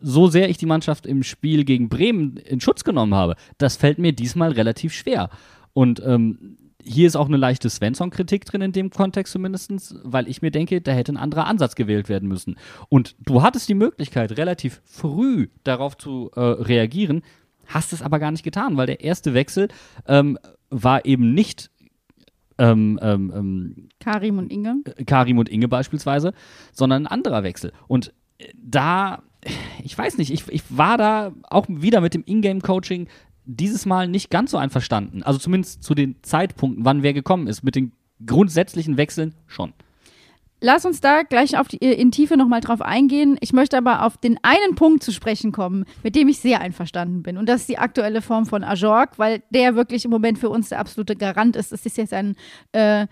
So 0.00 0.28
sehr 0.28 0.50
ich 0.50 0.58
die 0.58 0.66
Mannschaft 0.66 1.06
im 1.06 1.22
Spiel 1.22 1.64
gegen 1.64 1.88
Bremen 1.88 2.36
in 2.38 2.60
Schutz 2.60 2.82
genommen 2.82 3.14
habe, 3.14 3.36
das 3.58 3.76
fällt 3.76 3.98
mir 3.98 4.12
diesmal 4.12 4.52
relativ 4.52 4.92
schwer. 4.94 5.30
Und 5.74 6.02
ähm, 6.04 6.56
hier 6.84 7.06
ist 7.06 7.16
auch 7.16 7.28
eine 7.28 7.36
leichte 7.36 7.70
Svensson-Kritik 7.70 8.44
drin 8.44 8.62
in 8.62 8.72
dem 8.72 8.90
Kontext 8.90 9.32
zumindest, 9.32 9.94
weil 10.02 10.28
ich 10.28 10.42
mir 10.42 10.50
denke, 10.50 10.80
da 10.80 10.92
hätte 10.92 11.12
ein 11.12 11.16
anderer 11.16 11.46
Ansatz 11.46 11.74
gewählt 11.74 12.08
werden 12.08 12.28
müssen. 12.28 12.56
Und 12.88 13.16
du 13.20 13.42
hattest 13.42 13.68
die 13.68 13.74
Möglichkeit, 13.74 14.36
relativ 14.36 14.82
früh 14.84 15.48
darauf 15.64 15.96
zu 15.96 16.30
äh, 16.34 16.40
reagieren, 16.40 17.22
hast 17.66 17.92
es 17.92 18.02
aber 18.02 18.18
gar 18.18 18.30
nicht 18.30 18.42
getan, 18.42 18.76
weil 18.76 18.86
der 18.86 19.00
erste 19.00 19.34
Wechsel 19.34 19.68
ähm, 20.06 20.38
war 20.70 21.04
eben 21.04 21.34
nicht 21.34 21.70
ähm, 22.58 22.98
ähm, 23.02 23.32
ähm, 23.34 23.88
Karim 24.00 24.38
und 24.38 24.52
Inge. 24.52 24.82
Karim 25.06 25.38
und 25.38 25.48
Inge 25.48 25.68
beispielsweise, 25.68 26.32
sondern 26.72 27.04
ein 27.04 27.12
anderer 27.12 27.42
Wechsel. 27.42 27.72
Und 27.88 28.12
äh, 28.38 28.48
da, 28.54 29.22
ich 29.82 29.96
weiß 29.96 30.18
nicht, 30.18 30.32
ich, 30.32 30.48
ich 30.48 30.62
war 30.68 30.98
da 30.98 31.32
auch 31.48 31.66
wieder 31.68 32.00
mit 32.00 32.14
dem 32.14 32.24
Ingame-Coaching 32.26 33.08
dieses 33.44 33.86
Mal 33.86 34.08
nicht 34.08 34.30
ganz 34.30 34.50
so 34.50 34.58
einverstanden. 34.58 35.22
Also 35.22 35.38
zumindest 35.38 35.82
zu 35.82 35.94
den 35.94 36.16
Zeitpunkten, 36.22 36.84
wann 36.84 37.02
wer 37.02 37.12
gekommen 37.12 37.46
ist. 37.46 37.62
Mit 37.62 37.74
den 37.74 37.92
grundsätzlichen 38.24 38.96
Wechseln 38.96 39.34
schon. 39.46 39.72
Lass 40.64 40.84
uns 40.84 41.00
da 41.00 41.22
gleich 41.22 41.58
auf 41.58 41.66
die, 41.66 41.78
in 41.78 42.12
Tiefe 42.12 42.36
nochmal 42.36 42.60
drauf 42.60 42.82
eingehen. 42.82 43.36
Ich 43.40 43.52
möchte 43.52 43.76
aber 43.76 44.06
auf 44.06 44.16
den 44.16 44.38
einen 44.42 44.76
Punkt 44.76 45.02
zu 45.02 45.10
sprechen 45.10 45.50
kommen, 45.50 45.84
mit 46.04 46.14
dem 46.14 46.28
ich 46.28 46.38
sehr 46.38 46.60
einverstanden 46.60 47.24
bin. 47.24 47.36
Und 47.36 47.48
das 47.48 47.62
ist 47.62 47.68
die 47.68 47.78
aktuelle 47.78 48.22
Form 48.22 48.46
von 48.46 48.62
Ajorg, 48.62 49.18
weil 49.18 49.42
der 49.50 49.74
wirklich 49.74 50.04
im 50.04 50.12
Moment 50.12 50.38
für 50.38 50.50
uns 50.50 50.68
der 50.68 50.78
absolute 50.78 51.16
Garant 51.16 51.56
ist. 51.56 51.72
Es 51.72 51.84
ist 51.84 51.96
jetzt 51.96 52.12
ein 52.12 52.36
äh, 52.70 53.08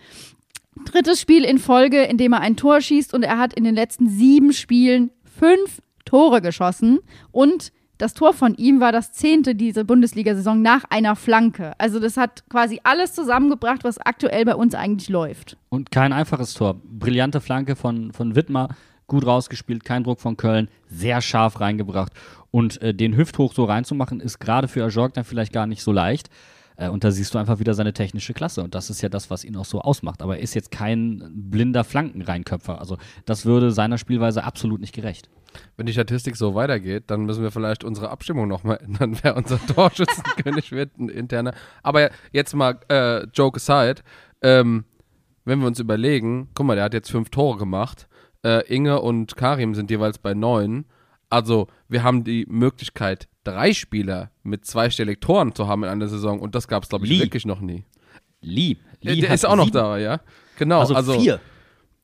drittes 0.84 1.20
Spiel 1.20 1.44
in 1.44 1.58
Folge, 1.58 2.02
in 2.02 2.18
dem 2.18 2.34
er 2.34 2.40
ein 2.40 2.56
Tor 2.56 2.80
schießt 2.80 3.12
und 3.14 3.24
er 3.24 3.38
hat 3.38 3.52
in 3.52 3.64
den 3.64 3.74
letzten 3.74 4.08
sieben 4.08 4.52
Spielen 4.52 5.10
fünf 5.24 5.82
Tore 6.04 6.40
geschossen 6.42 7.00
und 7.32 7.72
das 8.00 8.14
Tor 8.14 8.32
von 8.32 8.54
ihm 8.54 8.80
war 8.80 8.92
das 8.92 9.12
zehnte 9.12 9.54
diese 9.54 9.84
Bundesliga-Saison 9.84 10.62
nach 10.62 10.84
einer 10.88 11.16
Flanke. 11.16 11.72
Also 11.78 12.00
das 12.00 12.16
hat 12.16 12.48
quasi 12.48 12.80
alles 12.82 13.12
zusammengebracht, 13.12 13.84
was 13.84 13.98
aktuell 13.98 14.44
bei 14.44 14.54
uns 14.54 14.74
eigentlich 14.74 15.08
läuft. 15.08 15.58
Und 15.68 15.90
kein 15.90 16.12
einfaches 16.12 16.54
Tor. 16.54 16.80
Brillante 16.82 17.40
Flanke 17.40 17.76
von, 17.76 18.12
von 18.12 18.34
Wittmer, 18.34 18.68
gut 19.06 19.26
rausgespielt, 19.26 19.84
kein 19.84 20.04
Druck 20.04 20.20
von 20.20 20.36
Köln, 20.36 20.68
sehr 20.88 21.20
scharf 21.20 21.60
reingebracht. 21.60 22.12
Und 22.50 22.80
äh, 22.80 22.94
den 22.94 23.16
Hüfthoch 23.16 23.52
so 23.52 23.64
reinzumachen, 23.64 24.20
ist 24.20 24.38
gerade 24.38 24.66
für 24.66 24.82
Ajorg 24.84 25.14
dann 25.14 25.24
vielleicht 25.24 25.52
gar 25.52 25.66
nicht 25.66 25.82
so 25.82 25.92
leicht. 25.92 26.30
Äh, 26.76 26.88
und 26.88 27.04
da 27.04 27.10
siehst 27.10 27.34
du 27.34 27.38
einfach 27.38 27.58
wieder 27.58 27.74
seine 27.74 27.92
technische 27.92 28.32
Klasse. 28.32 28.62
Und 28.62 28.74
das 28.74 28.88
ist 28.88 29.02
ja 29.02 29.08
das, 29.08 29.30
was 29.30 29.44
ihn 29.44 29.56
auch 29.56 29.66
so 29.66 29.82
ausmacht. 29.82 30.22
Aber 30.22 30.38
er 30.38 30.42
ist 30.42 30.54
jetzt 30.54 30.70
kein 30.70 31.30
blinder 31.32 31.84
Flankenreinköpfer. 31.84 32.80
Also 32.80 32.96
das 33.26 33.44
würde 33.44 33.70
seiner 33.70 33.98
Spielweise 33.98 34.42
absolut 34.44 34.80
nicht 34.80 34.94
gerecht. 34.94 35.28
Wenn 35.76 35.86
die 35.86 35.92
Statistik 35.92 36.36
so 36.36 36.54
weitergeht, 36.54 37.04
dann 37.08 37.24
müssen 37.24 37.42
wir 37.42 37.50
vielleicht 37.50 37.84
unsere 37.84 38.10
Abstimmung 38.10 38.48
nochmal 38.48 38.78
ändern, 38.84 39.18
wer 39.22 39.36
unser 39.36 39.58
Torschützenkönig 39.66 40.72
wird, 40.72 40.96
ein 40.98 41.08
interner. 41.08 41.52
Aber 41.82 42.10
jetzt 42.32 42.54
mal, 42.54 42.78
äh, 42.88 43.24
Joke 43.34 43.56
aside, 43.56 44.02
ähm, 44.42 44.84
wenn 45.44 45.58
wir 45.60 45.66
uns 45.66 45.80
überlegen, 45.80 46.48
guck 46.54 46.66
mal, 46.66 46.76
der 46.76 46.84
hat 46.84 46.94
jetzt 46.94 47.10
fünf 47.10 47.30
Tore 47.30 47.58
gemacht, 47.58 48.08
äh, 48.44 48.66
Inge 48.72 49.00
und 49.00 49.36
Karim 49.36 49.74
sind 49.74 49.90
jeweils 49.90 50.18
bei 50.18 50.34
neun. 50.34 50.84
Also, 51.28 51.68
wir 51.88 52.02
haben 52.02 52.24
die 52.24 52.46
Möglichkeit, 52.48 53.28
drei 53.44 53.72
Spieler 53.72 54.30
mit 54.42 54.64
zweistellig 54.66 55.20
Toren 55.20 55.54
zu 55.54 55.66
haben 55.68 55.84
in 55.84 55.88
einer 55.90 56.08
Saison 56.08 56.40
und 56.40 56.54
das 56.54 56.68
gab 56.68 56.82
es, 56.82 56.88
glaube 56.88 57.04
ich, 57.06 57.10
Lee. 57.12 57.20
wirklich 57.20 57.46
noch 57.46 57.60
nie. 57.60 57.84
Lee. 58.40 58.72
Äh, 58.72 58.76
Lee 59.14 59.20
der 59.20 59.30
hat 59.30 59.34
ist 59.36 59.46
auch 59.46 59.56
noch 59.56 59.64
sieben- 59.64 59.74
da, 59.76 59.98
ja? 59.98 60.20
Genau. 60.58 60.80
Also, 60.80 60.94
Also, 60.94 61.18
vier, 61.18 61.40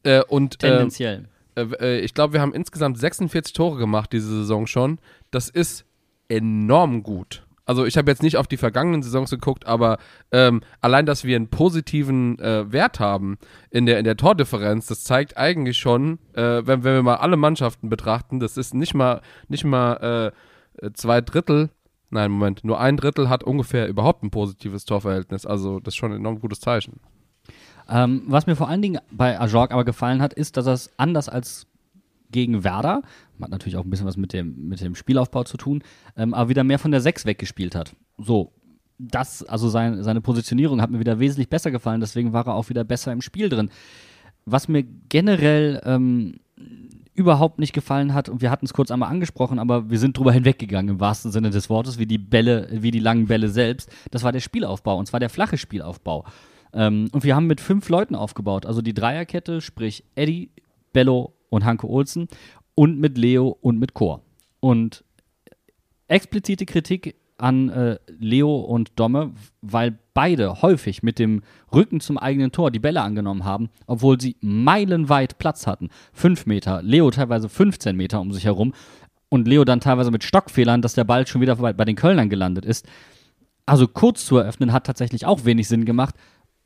Äh, 0.02 0.22
und 0.28 0.54
äh, 0.62 0.68
tendenziell. 0.68 1.28
Äh, 1.56 1.62
äh, 1.80 2.00
ich 2.00 2.14
glaube, 2.14 2.34
wir 2.34 2.40
haben 2.40 2.54
insgesamt 2.54 2.98
46 2.98 3.52
Tore 3.52 3.78
gemacht 3.78 4.12
diese 4.12 4.28
Saison 4.28 4.66
schon. 4.66 4.98
Das 5.30 5.48
ist 5.48 5.84
enorm 6.28 7.02
gut. 7.02 7.46
Also 7.64 7.84
ich 7.84 7.96
habe 7.98 8.10
jetzt 8.10 8.22
nicht 8.22 8.36
auf 8.36 8.46
die 8.46 8.56
vergangenen 8.56 9.02
Saisons 9.02 9.30
geguckt, 9.30 9.66
aber 9.66 9.98
ähm, 10.30 10.60
allein, 10.80 11.04
dass 11.04 11.24
wir 11.24 11.34
einen 11.34 11.48
positiven 11.48 12.38
äh, 12.38 12.70
Wert 12.70 13.00
haben 13.00 13.38
in 13.70 13.86
der, 13.86 13.98
in 13.98 14.04
der 14.04 14.16
Tordifferenz, 14.16 14.86
das 14.86 15.02
zeigt 15.02 15.36
eigentlich 15.36 15.76
schon, 15.76 16.20
äh, 16.34 16.62
wenn, 16.64 16.84
wenn 16.84 16.94
wir 16.94 17.02
mal 17.02 17.16
alle 17.16 17.36
Mannschaften 17.36 17.88
betrachten, 17.88 18.38
das 18.38 18.56
ist 18.56 18.72
nicht 18.72 18.94
mal, 18.94 19.20
nicht 19.48 19.64
mal 19.64 20.32
äh, 20.80 20.90
zwei 20.92 21.20
Drittel, 21.20 21.70
nein, 22.10 22.30
Moment, 22.30 22.62
nur 22.62 22.78
ein 22.78 22.96
Drittel 22.96 23.28
hat 23.28 23.42
ungefähr 23.42 23.88
überhaupt 23.88 24.22
ein 24.22 24.30
positives 24.30 24.84
Torverhältnis. 24.84 25.44
Also 25.44 25.80
das 25.80 25.94
ist 25.94 25.98
schon 25.98 26.12
ein 26.12 26.18
enorm 26.18 26.38
gutes 26.38 26.60
Zeichen. 26.60 27.00
Ähm, 27.88 28.22
was 28.26 28.46
mir 28.46 28.56
vor 28.56 28.68
allen 28.68 28.82
Dingen 28.82 29.00
bei 29.10 29.40
Ajorg 29.40 29.72
aber 29.72 29.84
gefallen 29.84 30.20
hat, 30.20 30.32
ist, 30.34 30.56
dass 30.56 30.66
er 30.66 30.72
es 30.72 30.90
anders 30.96 31.28
als 31.28 31.66
gegen 32.30 32.64
Werder, 32.64 33.02
hat 33.40 33.50
natürlich 33.50 33.76
auch 33.76 33.84
ein 33.84 33.90
bisschen 33.90 34.06
was 34.06 34.16
mit 34.16 34.32
dem, 34.32 34.68
mit 34.68 34.80
dem 34.80 34.94
Spielaufbau 34.94 35.44
zu 35.44 35.56
tun, 35.56 35.82
ähm, 36.16 36.34
aber 36.34 36.48
wieder 36.48 36.64
mehr 36.64 36.78
von 36.78 36.90
der 36.90 37.00
6 37.00 37.26
weggespielt 37.26 37.74
hat. 37.74 37.94
So, 38.18 38.52
das, 38.98 39.42
also 39.42 39.68
sein, 39.68 40.02
seine 40.02 40.20
Positionierung 40.20 40.80
hat 40.80 40.90
mir 40.90 41.00
wieder 41.00 41.18
wesentlich 41.18 41.48
besser 41.48 41.70
gefallen, 41.70 42.00
deswegen 42.00 42.32
war 42.32 42.46
er 42.46 42.54
auch 42.54 42.68
wieder 42.68 42.84
besser 42.84 43.12
im 43.12 43.22
Spiel 43.22 43.48
drin. 43.48 43.70
Was 44.44 44.68
mir 44.68 44.84
generell 45.08 45.80
ähm, 45.84 46.40
überhaupt 47.14 47.58
nicht 47.58 47.72
gefallen 47.72 48.14
hat, 48.14 48.28
und 48.28 48.42
wir 48.42 48.50
hatten 48.50 48.66
es 48.66 48.72
kurz 48.72 48.90
einmal 48.90 49.10
angesprochen, 49.10 49.58
aber 49.58 49.90
wir 49.90 49.98
sind 49.98 50.16
drüber 50.16 50.32
hinweggegangen 50.32 50.94
im 50.94 51.00
wahrsten 51.00 51.32
Sinne 51.32 51.50
des 51.50 51.68
Wortes, 51.68 51.98
wie 51.98 52.06
die 52.06 52.18
Bälle, 52.18 52.68
wie 52.70 52.90
die 52.90 53.00
langen 53.00 53.26
Bälle 53.26 53.48
selbst, 53.48 53.90
das 54.10 54.22
war 54.22 54.32
der 54.32 54.40
Spielaufbau, 54.40 54.98
und 54.98 55.06
zwar 55.06 55.20
der 55.20 55.30
flache 55.30 55.58
Spielaufbau. 55.58 56.24
Ähm, 56.76 57.08
und 57.10 57.24
wir 57.24 57.34
haben 57.34 57.46
mit 57.46 57.60
fünf 57.60 57.88
Leuten 57.88 58.14
aufgebaut, 58.14 58.66
also 58.66 58.82
die 58.82 58.94
Dreierkette, 58.94 59.60
sprich 59.60 60.04
Eddie, 60.14 60.50
Bello 60.92 61.32
und 61.48 61.64
Hanke 61.64 61.88
Olsen 61.88 62.28
und 62.74 63.00
mit 63.00 63.16
Leo 63.18 63.56
und 63.60 63.78
mit 63.78 63.94
Chor. 63.94 64.20
Und 64.60 65.02
explizite 66.06 66.66
Kritik 66.66 67.16
an 67.38 67.68
äh, 67.70 67.98
Leo 68.18 68.56
und 68.56 68.98
Domme, 68.98 69.32
weil 69.60 69.98
beide 70.14 70.62
häufig 70.62 71.02
mit 71.02 71.18
dem 71.18 71.42
Rücken 71.72 72.00
zum 72.00 72.18
eigenen 72.18 72.52
Tor 72.52 72.70
die 72.70 72.78
Bälle 72.78 73.02
angenommen 73.02 73.44
haben, 73.44 73.68
obwohl 73.86 74.20
sie 74.20 74.36
meilenweit 74.40 75.38
Platz 75.38 75.66
hatten. 75.66 75.88
Fünf 76.12 76.46
Meter, 76.46 76.82
Leo 76.82 77.10
teilweise 77.10 77.48
15 77.48 77.96
Meter 77.96 78.20
um 78.20 78.32
sich 78.32 78.44
herum 78.44 78.72
und 79.28 79.48
Leo 79.48 79.64
dann 79.64 79.80
teilweise 79.80 80.10
mit 80.10 80.24
Stockfehlern, 80.24 80.82
dass 80.82 80.94
der 80.94 81.04
Ball 81.04 81.26
schon 81.26 81.40
wieder 81.40 81.56
bei, 81.56 81.72
bei 81.72 81.84
den 81.84 81.96
Kölnern 81.96 82.30
gelandet 82.30 82.64
ist. 82.64 82.86
Also 83.66 83.88
kurz 83.88 84.24
zu 84.24 84.38
eröffnen 84.38 84.72
hat 84.72 84.86
tatsächlich 84.86 85.26
auch 85.26 85.44
wenig 85.44 85.68
Sinn 85.68 85.84
gemacht, 85.84 86.14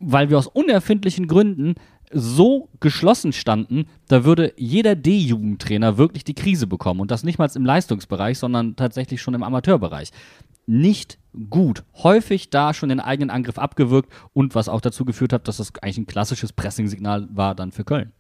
weil 0.01 0.31
wir 0.31 0.39
aus 0.39 0.47
unerfindlichen 0.47 1.29
Gründen 1.29 1.75
so 2.13 2.69
geschlossen 2.81 3.33
standen, 3.33 3.87
da 4.09 4.25
würde 4.25 4.53
jeder 4.57 4.97
D-Jugendtrainer 4.97 5.97
wirklich 5.97 6.25
die 6.25 6.35
Krise 6.35 6.67
bekommen. 6.67 7.01
Und 7.01 7.11
das 7.11 7.23
nicht 7.23 7.39
mal 7.39 7.49
im 7.55 7.65
Leistungsbereich, 7.65 8.39
sondern 8.39 8.75
tatsächlich 8.75 9.23
schon 9.23 9.35
im 9.35 9.45
Amateurbereich. 9.45 10.11
Nicht 10.67 11.19
gut. 11.51 11.85
Häufig 12.03 12.51
da 12.51 12.75
schon 12.75 12.89
den 12.89 13.01
eigenen 13.01 13.31
Angriff 13.31 13.59
abgewirkt 13.59 14.13
und 14.33 14.55
was 14.55 14.69
auch 14.69 14.81
dazu 14.81 15.05
geführt 15.05 15.33
hat, 15.33 15.47
dass 15.47 15.59
das 15.59 15.73
eigentlich 15.81 15.99
ein 15.99 16.07
klassisches 16.07 16.53
Pressing-Signal 16.53 17.29
war 17.33 17.55
dann 17.55 17.71
für 17.71 17.85
Köln. 17.85 18.13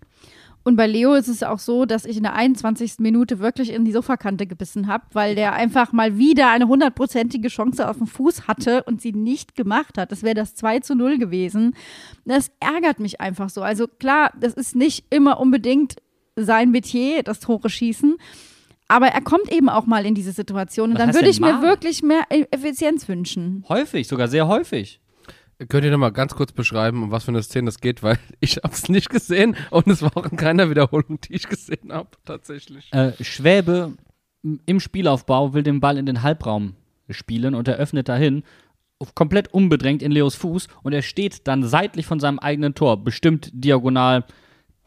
Und 0.63 0.77
bei 0.77 0.87
Leo 0.87 1.15
ist 1.15 1.29
es 1.29 1.43
auch 1.43 1.59
so, 1.59 1.87
dass 1.87 2.05
ich 2.05 2.19
in 2.19 2.23
der 2.23 2.35
21. 2.35 2.95
Minute 2.99 3.39
wirklich 3.39 3.73
in 3.73 3.85
die 3.87 3.93
Sofakante 3.93 4.47
gebissen 4.47 4.89
habe, 4.89 5.05
weil 5.13 5.35
der 5.35 5.55
einfach 5.55 5.93
mal 5.93 6.19
wieder 6.19 6.51
eine 6.51 6.69
hundertprozentige 6.69 7.49
Chance 7.49 7.89
auf 7.89 7.97
den 7.97 8.07
Fuß 8.07 8.47
hatte 8.47 8.83
und 8.85 9.01
sie 9.01 9.13
nicht 9.13 9.55
gemacht 9.55 9.97
hat. 9.97 10.13
Das 10.13 10.23
wäre 10.23 10.35
das 10.35 10.55
2 10.55 10.81
zu 10.81 10.95
0 10.95 11.17
gewesen. 11.19 11.75
Das 12.27 12.51
ärgert 12.61 13.01
mich 13.01 13.21
einfach 13.23 13.49
so. 13.49 13.63
Also 13.63 13.89
klar, 13.89 14.33
das 14.39 14.53
ist 14.53 14.77
nicht 14.77 15.07
immer 15.09 15.41
unbedingt 15.41 15.97
sein 16.37 16.71
Metier, 16.71 17.23
das 17.23 17.41
Tore 17.41 17.71
schießen. 17.71 18.17
Aber 18.87 19.07
er 19.07 19.21
kommt 19.23 19.51
eben 19.53 19.69
auch 19.69 19.87
mal 19.87 20.05
in 20.05 20.15
diese 20.15 20.33
Situation. 20.33 20.91
Und 20.91 20.99
Was 20.99 21.07
dann 21.07 21.15
würde 21.15 21.29
ich 21.29 21.41
mir 21.41 21.53
mal? 21.55 21.63
wirklich 21.63 22.03
mehr 22.03 22.23
E- 22.31 22.47
Effizienz 22.51 23.09
wünschen. 23.09 23.65
Häufig, 23.69 24.09
sogar 24.09 24.29
sehr 24.29 24.49
häufig. 24.49 25.01
Könnt 25.69 25.85
ihr 25.85 25.91
noch 25.91 25.99
mal 25.99 26.11
ganz 26.11 26.35
kurz 26.35 26.53
beschreiben, 26.53 27.03
um 27.03 27.11
was 27.11 27.25
für 27.25 27.33
eine 27.33 27.43
Szene 27.43 27.69
es 27.69 27.81
geht, 27.81 28.03
weil 28.03 28.19
ich 28.41 28.57
habe 28.57 28.73
es 28.73 28.89
nicht 28.89 29.11
gesehen 29.11 29.57
und 29.71 29.87
es 29.89 30.03
war 30.03 30.17
auch 30.17 30.31
in 30.31 30.37
keiner 30.37 30.71
Wiederholung, 30.71 31.21
die 31.21 31.35
ich 31.35 31.49
gesehen 31.49 31.93
habe, 31.93 32.09
tatsächlich. 32.25 32.93
Äh, 32.93 33.13
Schwäbe 33.23 33.93
im 34.43 34.81
Spielaufbau 34.81 35.53
will 35.53 35.63
den 35.63 35.81
Ball 35.81 35.99
in 35.99 36.07
den 36.07 36.23
Halbraum 36.23 36.75
spielen 37.11 37.55
und 37.55 37.69
er 37.69 37.77
öffnet 37.77 38.09
dahin, 38.09 38.43
komplett 39.15 39.53
unbedrängt 39.53 40.03
in 40.03 40.13
Leos 40.13 40.35
Fuß 40.35 40.69
und 40.83 40.93
er 40.93 41.03
steht 41.03 41.47
dann 41.47 41.63
seitlich 41.65 42.07
von 42.07 42.21
seinem 42.21 42.39
eigenen 42.39 42.75
Tor, 42.75 43.03
bestimmt 43.03 43.51
diagonal 43.53 44.25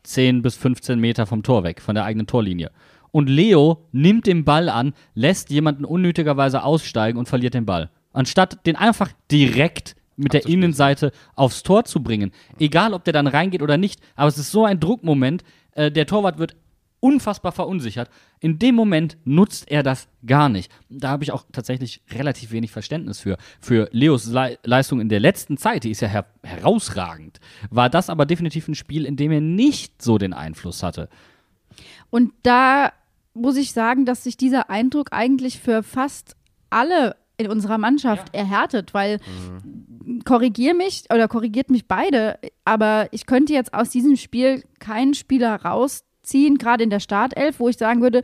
10 0.04 0.42
bis 0.42 0.56
15 0.56 1.00
Meter 1.00 1.26
vom 1.26 1.44
Tor 1.44 1.64
weg, 1.64 1.82
von 1.82 1.96
der 1.96 2.06
eigenen 2.06 2.28
Torlinie. 2.28 2.72
Und 3.12 3.30
Leo 3.30 3.86
nimmt 3.92 4.26
den 4.26 4.44
Ball 4.44 4.70
an, 4.70 4.94
lässt 5.14 5.52
jemanden 5.52 5.86
unnötigerweise 5.86 6.64
aussteigen 6.64 7.20
und 7.20 7.30
verliert 7.30 7.54
den 7.54 7.66
Ball. 7.66 7.92
Anstatt 8.12 8.66
den 8.66 8.76
einfach 8.76 9.12
direkt 9.32 9.96
mit 10.16 10.34
der. 10.34 10.45
Innenseite 10.45 11.11
aufs 11.36 11.64
Tor 11.64 11.86
zu 11.86 12.03
bringen. 12.03 12.32
Egal, 12.59 12.93
ob 12.93 13.03
der 13.03 13.14
dann 13.14 13.28
reingeht 13.28 13.61
oder 13.61 13.78
nicht. 13.78 14.01
Aber 14.16 14.28
es 14.28 14.38
ist 14.38 14.51
so 14.51 14.66
ein 14.66 14.80
Druckmoment. 14.80 15.43
Äh, 15.72 15.91
der 15.91 16.05
Torwart 16.05 16.38
wird 16.38 16.55
unfassbar 17.03 17.51
verunsichert. 17.51 18.09
In 18.39 18.59
dem 18.59 18.76
Moment 18.76 19.18
nutzt 19.26 19.70
er 19.70 19.84
das 19.84 20.07
gar 20.26 20.47
nicht. 20.47 20.72
Da 20.89 21.09
habe 21.09 21.26
ich 21.26 21.34
auch 21.34 21.43
tatsächlich 21.51 22.01
relativ 22.09 22.51
wenig 22.51 22.72
Verständnis 22.72 23.20
für. 23.20 23.38
Für 23.59 23.89
Leos 23.91 24.28
Le 24.28 24.57
Leistung 24.64 25.01
in 25.01 25.09
der 25.09 25.20
letzten 25.20 25.57
Zeit, 25.57 25.84
die 25.84 25.91
ist 25.91 25.99
ja 25.99 26.07
her 26.07 26.26
herausragend, 26.43 27.41
war 27.70 27.89
das 27.89 28.09
aber 28.09 28.26
definitiv 28.26 28.70
ein 28.70 28.76
Spiel, 28.76 29.05
in 29.05 29.18
dem 29.18 29.32
er 29.32 29.41
nicht 29.41 30.01
so 30.01 30.18
den 30.18 30.34
Einfluss 30.34 30.82
hatte. 30.82 31.09
Und 32.09 32.32
da 32.43 32.93
muss 33.34 33.57
ich 33.57 33.74
sagen, 33.74 34.05
dass 34.05 34.24
sich 34.24 34.38
dieser 34.38 34.70
Eindruck 34.70 35.09
eigentlich 35.11 35.59
für 35.59 35.84
fast 35.84 36.38
alle 36.70 37.18
in 37.38 37.50
unserer 37.50 37.78
Mannschaft 37.78 38.34
erhärtet, 38.34 38.94
weil 38.94 39.20
korrigier 40.26 40.74
mich 40.74 41.06
oder 41.14 41.28
korrigiert 41.28 41.70
mich 41.70 41.88
beide, 41.88 42.38
aber 42.66 43.08
ich 43.12 43.26
könnte 43.26 43.54
jetzt 43.54 43.74
aus 43.74 43.90
diesem 43.90 44.16
Spiel 44.16 44.64
keinen 44.80 45.14
Spieler 45.14 45.56
rausziehen, 45.64 46.58
gerade 46.58 46.84
in 46.84 46.90
der 46.90 47.00
Startelf, 47.00 47.60
wo 47.60 47.70
ich 47.70 47.78
sagen 47.78 48.02
würde, 48.02 48.22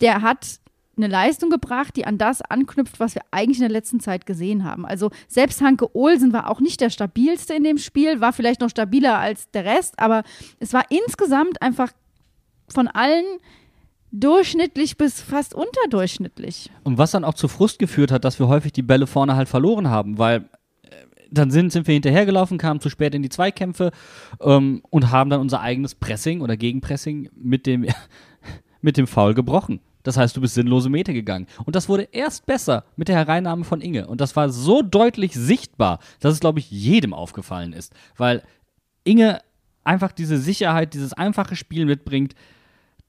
der 0.00 0.22
hat 0.22 0.60
eine 0.96 1.08
Leistung 1.08 1.50
gebracht, 1.50 1.96
die 1.96 2.06
an 2.06 2.18
das 2.18 2.40
anknüpft, 2.42 3.00
was 3.00 3.14
wir 3.14 3.22
eigentlich 3.30 3.58
in 3.58 3.64
der 3.64 3.70
letzten 3.70 4.00
Zeit 4.00 4.26
gesehen 4.26 4.64
haben. 4.64 4.86
Also 4.86 5.10
selbst 5.26 5.60
Hanke 5.60 5.94
Olsen 5.94 6.32
war 6.32 6.50
auch 6.50 6.60
nicht 6.60 6.80
der 6.80 6.90
stabilste 6.90 7.54
in 7.54 7.64
dem 7.64 7.78
Spiel, 7.78 8.20
war 8.20 8.32
vielleicht 8.32 8.60
noch 8.60 8.70
stabiler 8.70 9.18
als 9.18 9.50
der 9.50 9.64
Rest, 9.64 9.98
aber 9.98 10.22
es 10.60 10.72
war 10.72 10.84
insgesamt 10.90 11.60
einfach 11.62 11.90
von 12.68 12.88
allen 12.88 13.24
durchschnittlich 14.14 14.96
bis 14.96 15.20
fast 15.20 15.54
unterdurchschnittlich. 15.54 16.70
Und 16.84 16.98
was 16.98 17.10
dann 17.10 17.24
auch 17.24 17.34
zu 17.34 17.48
Frust 17.48 17.78
geführt 17.78 18.12
hat, 18.12 18.24
dass 18.24 18.38
wir 18.38 18.48
häufig 18.48 18.72
die 18.72 18.82
Bälle 18.82 19.06
vorne 19.06 19.34
halt 19.34 19.48
verloren 19.48 19.90
haben, 19.90 20.18
weil 20.18 20.48
äh, 20.82 20.88
dann 21.30 21.50
sind, 21.50 21.72
sind 21.72 21.88
wir 21.88 21.94
hinterhergelaufen, 21.94 22.56
kamen 22.56 22.80
zu 22.80 22.88
spät 22.88 23.14
in 23.14 23.22
die 23.22 23.28
Zweikämpfe 23.28 23.90
ähm, 24.40 24.82
und 24.90 25.10
haben 25.10 25.30
dann 25.30 25.40
unser 25.40 25.60
eigenes 25.60 25.96
Pressing 25.96 26.42
oder 26.42 26.56
Gegenpressing 26.56 27.28
mit 27.34 27.66
dem, 27.66 27.86
mit 28.80 28.96
dem 28.96 29.08
Foul 29.08 29.34
gebrochen. 29.34 29.80
Das 30.04 30.16
heißt, 30.16 30.36
du 30.36 30.40
bist 30.40 30.54
sinnlose 30.54 30.90
Meter 30.90 31.12
gegangen. 31.12 31.46
Und 31.64 31.74
das 31.74 31.88
wurde 31.88 32.08
erst 32.12 32.46
besser 32.46 32.84
mit 32.94 33.08
der 33.08 33.16
Hereinnahme 33.16 33.64
von 33.64 33.80
Inge. 33.80 34.06
Und 34.06 34.20
das 34.20 34.36
war 34.36 34.50
so 34.50 34.82
deutlich 34.82 35.32
sichtbar, 35.34 35.98
dass 36.20 36.34
es, 36.34 36.40
glaube 36.40 36.58
ich, 36.60 36.70
jedem 36.70 37.14
aufgefallen 37.14 37.72
ist. 37.72 37.94
Weil 38.16 38.42
Inge 39.02 39.40
einfach 39.82 40.12
diese 40.12 40.38
Sicherheit, 40.38 40.92
dieses 40.92 41.14
einfache 41.14 41.56
Spiel 41.56 41.86
mitbringt, 41.86 42.34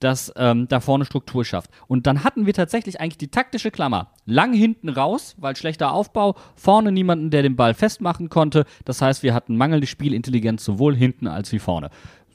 das 0.06 0.32
ähm, 0.38 0.68
da 0.70 0.80
vorne 0.80 1.04
Struktur 1.06 1.44
schafft. 1.44 1.72
Und 1.88 2.08
dann 2.08 2.24
hatten 2.24 2.46
wir 2.46 2.54
tatsächlich 2.54 3.02
eigentlich 3.02 3.18
die 3.18 3.28
taktische 3.28 3.72
Klammer. 3.72 4.12
Lang 4.26 4.54
hinten 4.54 4.90
raus, 4.90 5.36
weil 5.38 5.56
schlechter 5.56 5.92
Aufbau, 5.92 6.36
vorne 6.56 6.92
niemanden, 6.92 7.32
der 7.32 7.42
den 7.42 7.56
Ball 7.56 7.74
festmachen 7.74 8.30
konnte. 8.30 8.66
Das 8.86 9.02
heißt, 9.02 9.24
wir 9.24 9.34
hatten 9.34 9.58
mangelnde 9.58 9.88
Spielintelligenz 9.88 10.64
sowohl 10.64 10.96
hinten 10.96 11.28
als 11.28 11.52
wie 11.52 11.60
vorne. 11.60 11.90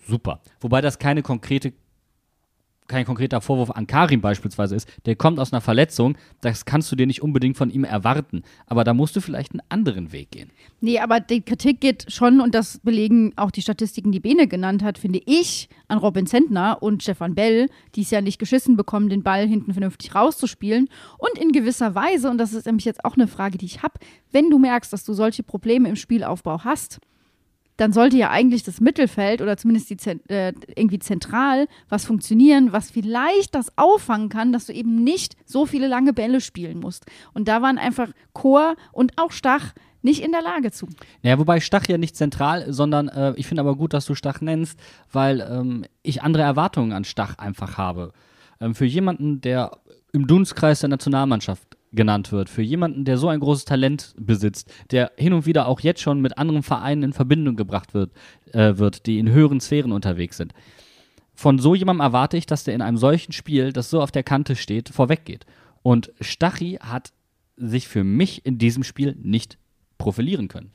Super. 0.06 0.40
Wobei 0.60 0.80
das 0.80 0.98
keine 0.98 1.22
konkrete 1.22 1.72
kein 2.90 3.06
konkreter 3.06 3.40
Vorwurf 3.40 3.70
an 3.70 3.86
Karim 3.86 4.20
beispielsweise 4.20 4.74
ist, 4.74 4.88
der 5.06 5.16
kommt 5.16 5.38
aus 5.38 5.52
einer 5.52 5.60
Verletzung, 5.60 6.18
das 6.40 6.64
kannst 6.64 6.90
du 6.90 6.96
dir 6.96 7.06
nicht 7.06 7.22
unbedingt 7.22 7.56
von 7.56 7.70
ihm 7.70 7.84
erwarten. 7.84 8.42
Aber 8.66 8.84
da 8.84 8.92
musst 8.92 9.16
du 9.16 9.20
vielleicht 9.20 9.52
einen 9.52 9.62
anderen 9.68 10.12
Weg 10.12 10.32
gehen. 10.32 10.50
Nee, 10.80 10.98
aber 10.98 11.20
die 11.20 11.40
Kritik 11.40 11.80
geht 11.80 12.12
schon, 12.12 12.40
und 12.40 12.54
das 12.54 12.78
belegen 12.80 13.32
auch 13.36 13.50
die 13.50 13.62
Statistiken, 13.62 14.12
die 14.12 14.20
Bene 14.20 14.48
genannt 14.48 14.82
hat, 14.82 14.98
finde 14.98 15.20
ich, 15.24 15.68
an 15.88 15.98
Robin 15.98 16.26
Zentner 16.26 16.82
und 16.82 17.02
Stefan 17.02 17.34
Bell, 17.34 17.68
die 17.94 18.02
es 18.02 18.10
ja 18.10 18.20
nicht 18.20 18.38
geschissen 18.38 18.76
bekommen, 18.76 19.08
den 19.08 19.22
Ball 19.22 19.46
hinten 19.46 19.72
vernünftig 19.72 20.14
rauszuspielen. 20.14 20.88
Und 21.18 21.38
in 21.38 21.52
gewisser 21.52 21.94
Weise, 21.94 22.28
und 22.28 22.38
das 22.38 22.52
ist 22.52 22.66
nämlich 22.66 22.84
jetzt 22.84 23.04
auch 23.04 23.14
eine 23.14 23.28
Frage, 23.28 23.56
die 23.56 23.66
ich 23.66 23.82
habe, 23.82 23.94
wenn 24.32 24.50
du 24.50 24.58
merkst, 24.58 24.92
dass 24.92 25.04
du 25.04 25.12
solche 25.12 25.42
Probleme 25.42 25.88
im 25.88 25.96
Spielaufbau 25.96 26.64
hast, 26.64 27.00
dann 27.80 27.94
sollte 27.94 28.18
ja 28.18 28.28
eigentlich 28.28 28.62
das 28.62 28.78
Mittelfeld 28.80 29.40
oder 29.40 29.56
zumindest 29.56 29.88
die, 29.88 30.10
äh, 30.28 30.52
irgendwie 30.76 30.98
zentral 30.98 31.66
was 31.88 32.04
funktionieren, 32.04 32.72
was 32.72 32.90
vielleicht 32.90 33.54
das 33.54 33.72
auffangen 33.78 34.28
kann, 34.28 34.52
dass 34.52 34.66
du 34.66 34.74
eben 34.74 35.02
nicht 35.02 35.34
so 35.46 35.64
viele 35.64 35.88
lange 35.88 36.12
Bälle 36.12 36.42
spielen 36.42 36.78
musst. 36.78 37.06
Und 37.32 37.48
da 37.48 37.62
waren 37.62 37.78
einfach 37.78 38.08
Chor 38.34 38.76
und 38.92 39.12
auch 39.16 39.32
Stach 39.32 39.72
nicht 40.02 40.22
in 40.22 40.30
der 40.30 40.42
Lage 40.42 40.70
zu. 40.72 40.88
Ja, 41.22 41.38
wobei 41.38 41.60
Stach 41.60 41.86
ja 41.88 41.96
nicht 41.96 42.16
zentral, 42.16 42.70
sondern 42.70 43.08
äh, 43.08 43.32
ich 43.36 43.46
finde 43.46 43.62
aber 43.62 43.76
gut, 43.76 43.94
dass 43.94 44.04
du 44.04 44.14
Stach 44.14 44.42
nennst, 44.42 44.78
weil 45.10 45.40
ähm, 45.40 45.86
ich 46.02 46.22
andere 46.22 46.42
Erwartungen 46.42 46.92
an 46.92 47.04
Stach 47.04 47.38
einfach 47.38 47.78
habe. 47.78 48.12
Ähm, 48.60 48.74
für 48.74 48.84
jemanden, 48.84 49.40
der 49.40 49.78
im 50.12 50.26
Dunstkreis 50.26 50.80
der 50.80 50.90
Nationalmannschaft 50.90 51.78
genannt 51.92 52.32
wird. 52.32 52.48
Für 52.48 52.62
jemanden, 52.62 53.04
der 53.04 53.18
so 53.18 53.28
ein 53.28 53.40
großes 53.40 53.64
Talent 53.64 54.14
besitzt, 54.18 54.72
der 54.90 55.12
hin 55.16 55.32
und 55.32 55.46
wieder 55.46 55.66
auch 55.66 55.80
jetzt 55.80 56.00
schon 56.00 56.20
mit 56.20 56.38
anderen 56.38 56.62
Vereinen 56.62 57.02
in 57.02 57.12
Verbindung 57.12 57.56
gebracht 57.56 57.94
wird, 57.94 58.12
äh, 58.52 58.76
wird 58.76 59.06
die 59.06 59.18
in 59.18 59.30
höheren 59.30 59.60
Sphären 59.60 59.92
unterwegs 59.92 60.36
sind. 60.36 60.52
Von 61.34 61.58
so 61.58 61.74
jemandem 61.74 62.02
erwarte 62.02 62.36
ich, 62.36 62.46
dass 62.46 62.64
der 62.64 62.74
in 62.74 62.82
einem 62.82 62.98
solchen 62.98 63.32
Spiel, 63.32 63.72
das 63.72 63.90
so 63.90 64.02
auf 64.02 64.12
der 64.12 64.22
Kante 64.22 64.56
steht, 64.56 64.90
vorweggeht. 64.90 65.46
Und 65.82 66.12
Stachy 66.20 66.78
hat 66.80 67.12
sich 67.56 67.88
für 67.88 68.04
mich 68.04 68.44
in 68.44 68.58
diesem 68.58 68.84
Spiel 68.84 69.16
nicht 69.20 69.58
profilieren 69.98 70.48
können. 70.48 70.72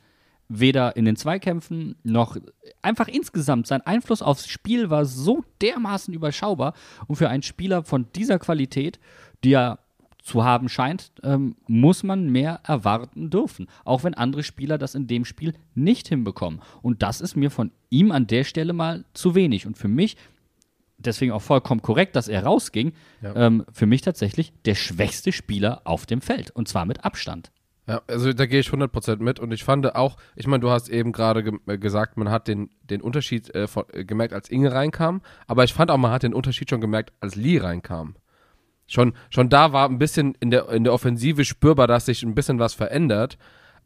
Weder 0.48 0.96
in 0.96 1.04
den 1.04 1.16
Zweikämpfen 1.16 1.96
noch 2.04 2.36
einfach 2.82 3.08
insgesamt. 3.08 3.66
Sein 3.66 3.82
Einfluss 3.82 4.22
aufs 4.22 4.46
Spiel 4.46 4.90
war 4.90 5.04
so 5.04 5.44
dermaßen 5.60 6.14
überschaubar. 6.14 6.74
Und 7.06 7.16
für 7.16 7.28
einen 7.28 7.42
Spieler 7.42 7.84
von 7.84 8.06
dieser 8.14 8.38
Qualität, 8.38 9.00
die 9.42 9.50
ja 9.50 9.78
zu 10.26 10.44
haben 10.44 10.68
scheint, 10.68 11.12
ähm, 11.22 11.54
muss 11.68 12.02
man 12.02 12.30
mehr 12.30 12.58
erwarten 12.64 13.30
dürfen. 13.30 13.68
Auch 13.84 14.02
wenn 14.02 14.14
andere 14.14 14.42
Spieler 14.42 14.76
das 14.76 14.96
in 14.96 15.06
dem 15.06 15.24
Spiel 15.24 15.54
nicht 15.76 16.08
hinbekommen. 16.08 16.60
Und 16.82 17.02
das 17.02 17.20
ist 17.20 17.36
mir 17.36 17.50
von 17.50 17.70
ihm 17.90 18.10
an 18.10 18.26
der 18.26 18.42
Stelle 18.42 18.72
mal 18.72 19.04
zu 19.14 19.36
wenig. 19.36 19.68
Und 19.68 19.78
für 19.78 19.86
mich, 19.86 20.16
deswegen 20.98 21.30
auch 21.30 21.42
vollkommen 21.42 21.80
korrekt, 21.80 22.16
dass 22.16 22.26
er 22.26 22.42
rausging, 22.42 22.92
Ja. 23.22 23.36
ähm, 23.36 23.64
für 23.72 23.86
mich 23.86 24.00
tatsächlich 24.02 24.52
der 24.64 24.74
schwächste 24.74 25.30
Spieler 25.30 25.82
auf 25.84 26.06
dem 26.06 26.20
Feld. 26.20 26.50
Und 26.50 26.66
zwar 26.66 26.86
mit 26.86 27.04
Abstand. 27.04 27.52
Ja, 27.86 28.02
also 28.08 28.32
da 28.32 28.46
gehe 28.46 28.58
ich 28.58 28.68
100% 28.72 29.22
mit 29.22 29.38
und 29.38 29.52
ich 29.52 29.62
fand 29.62 29.94
auch, 29.94 30.16
ich 30.34 30.48
meine, 30.48 30.60
du 30.60 30.70
hast 30.70 30.88
eben 30.88 31.12
gerade 31.12 31.44
ge 31.44 31.52
äh, 31.68 31.78
gesagt, 31.78 32.16
man 32.16 32.30
hat 32.30 32.48
den, 32.48 32.68
den 32.82 33.00
Unterschied 33.00 33.54
äh, 33.54 33.68
von, 33.68 33.84
äh, 33.92 34.04
gemerkt, 34.04 34.34
als 34.34 34.50
Inge 34.50 34.72
reinkam, 34.72 35.20
aber 35.46 35.62
ich 35.62 35.72
fand 35.72 35.92
auch, 35.92 35.96
man 35.98 36.10
hat 36.10 36.24
den 36.24 36.34
Unterschied 36.34 36.68
schon 36.68 36.80
gemerkt, 36.80 37.12
als 37.20 37.36
Lee 37.36 37.58
reinkam. 37.58 38.16
Schon, 38.86 39.14
schon 39.30 39.48
da 39.48 39.72
war 39.72 39.88
ein 39.88 39.98
bisschen 39.98 40.36
in 40.40 40.50
der, 40.50 40.68
in 40.68 40.84
der 40.84 40.92
Offensive 40.92 41.44
spürbar, 41.44 41.86
dass 41.86 42.06
sich 42.06 42.22
ein 42.22 42.34
bisschen 42.34 42.58
was 42.58 42.74
verändert. 42.74 43.36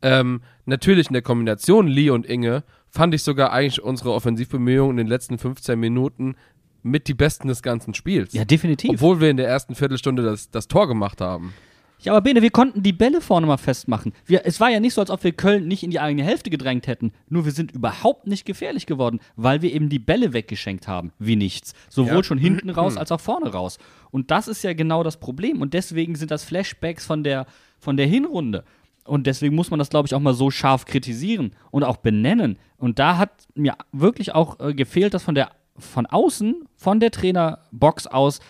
Ähm, 0.03 0.43
natürlich 0.67 1.09
in 1.09 1.13
der 1.15 1.23
Kombination 1.23 1.87
Lee 1.87 2.11
und 2.11 2.27
Inge 2.27 2.65
fand 2.89 3.15
ich 3.15 3.23
sogar 3.23 3.53
eigentlich 3.53 3.83
unsere 3.83 4.13
Offensivbemühungen 4.13 4.93
in 4.93 5.05
den 5.05 5.07
letzten 5.07 5.39
15 5.39 5.79
Minuten 5.79 6.37
mit 6.83 7.09
die 7.09 7.15
besten 7.15 7.49
des 7.49 7.63
ganzen 7.63 7.95
Spiels. 7.95 8.33
Ja, 8.33 8.45
definitiv. 8.45 8.91
Obwohl 8.91 9.21
wir 9.21 9.31
in 9.31 9.37
der 9.37 9.49
ersten 9.49 9.75
Viertelstunde 9.75 10.23
das, 10.23 10.51
das 10.51 10.69
Tor 10.69 10.89
gemacht 10.89 11.21
haben. 11.21 11.55
Ja, 12.03 12.13
aber 12.13 12.23
Bene, 12.23 12.41
wir 12.43 12.51
konnten 12.51 12.83
die 12.83 12.93
Bälle 12.93 13.21
vorne 13.21 13.47
mal 13.47 13.57
festmachen. 13.59 14.13
Wir, 14.27 14.47
es 14.47 14.59
war 14.61 14.71
ja 14.71 14.81
nicht 14.81 14.95
so, 14.95 15.01
als 15.01 15.11
ob 15.11 15.23
wir 15.23 15.33
Köln 15.33 15.69
nicht 15.69 15.83
in 15.83 15.91
die 15.91 16.01
eigene 16.01 16.25
Hälfte 16.25 16.49
gedrängt 16.51 16.87
hätten. 16.87 17.13
Nur 17.29 17.45
wir 17.45 17.53
sind 17.53 17.73
überhaupt 17.73 18.27
nicht 18.27 18.45
gefährlich 18.47 18.87
geworden, 18.87 19.21
weil 19.37 19.61
wir 19.63 19.73
eben 19.73 19.89
die 19.89 19.99
Bälle 19.99 20.33
weggeschenkt 20.33 20.89
haben, 20.89 21.13
wie 21.19 21.37
nichts. 21.37 21.75
Sowohl 21.89 22.17
Ja. 22.17 22.23
schon 22.23 22.39
hinten 22.39 22.71
raus 22.71 22.97
als 22.97 23.13
auch 23.13 23.21
vorne 23.21 23.53
raus. 23.53 23.79
Und 24.11 24.31
das 24.31 24.49
ist 24.49 24.63
ja 24.63 24.73
genau 24.73 25.03
das 25.03 25.19
Problem. 25.19 25.61
Und 25.61 25.75
deswegen 25.75 26.15
sind 26.15 26.31
das 26.31 26.45
Flashbacks 26.45 27.05
von 27.05 27.23
der, 27.23 27.47
von 27.79 27.97
der 27.97 28.07
Hinrunde. 28.07 28.65
Und 29.05 29.27
deswegen 29.27 29.55
muss 29.55 29.71
man 29.71 29.79
das, 29.79 29.91
glaube 29.91 30.07
ich, 30.07 30.15
auch 30.15 30.21
mal 30.21 30.35
so 30.35 30.51
scharf 30.51 30.85
kritisieren 30.85 31.53
und 31.71 31.85
auch 31.85 31.97
benennen. 31.99 32.59
Und 32.77 32.99
da 32.99 33.19
hat 33.19 33.47
mir 33.55 33.75
wirklich 33.93 34.35
auch 34.35 34.61
äh, 34.61 34.75
gefehlt, 34.75 35.15
dass 35.15 35.23
von 35.25 35.35
der 35.35 35.51
von 35.77 36.05
außen, 36.07 36.65
von 36.77 37.01
der 37.01 37.11
Trainerbox 37.11 38.07
aus 38.07 38.41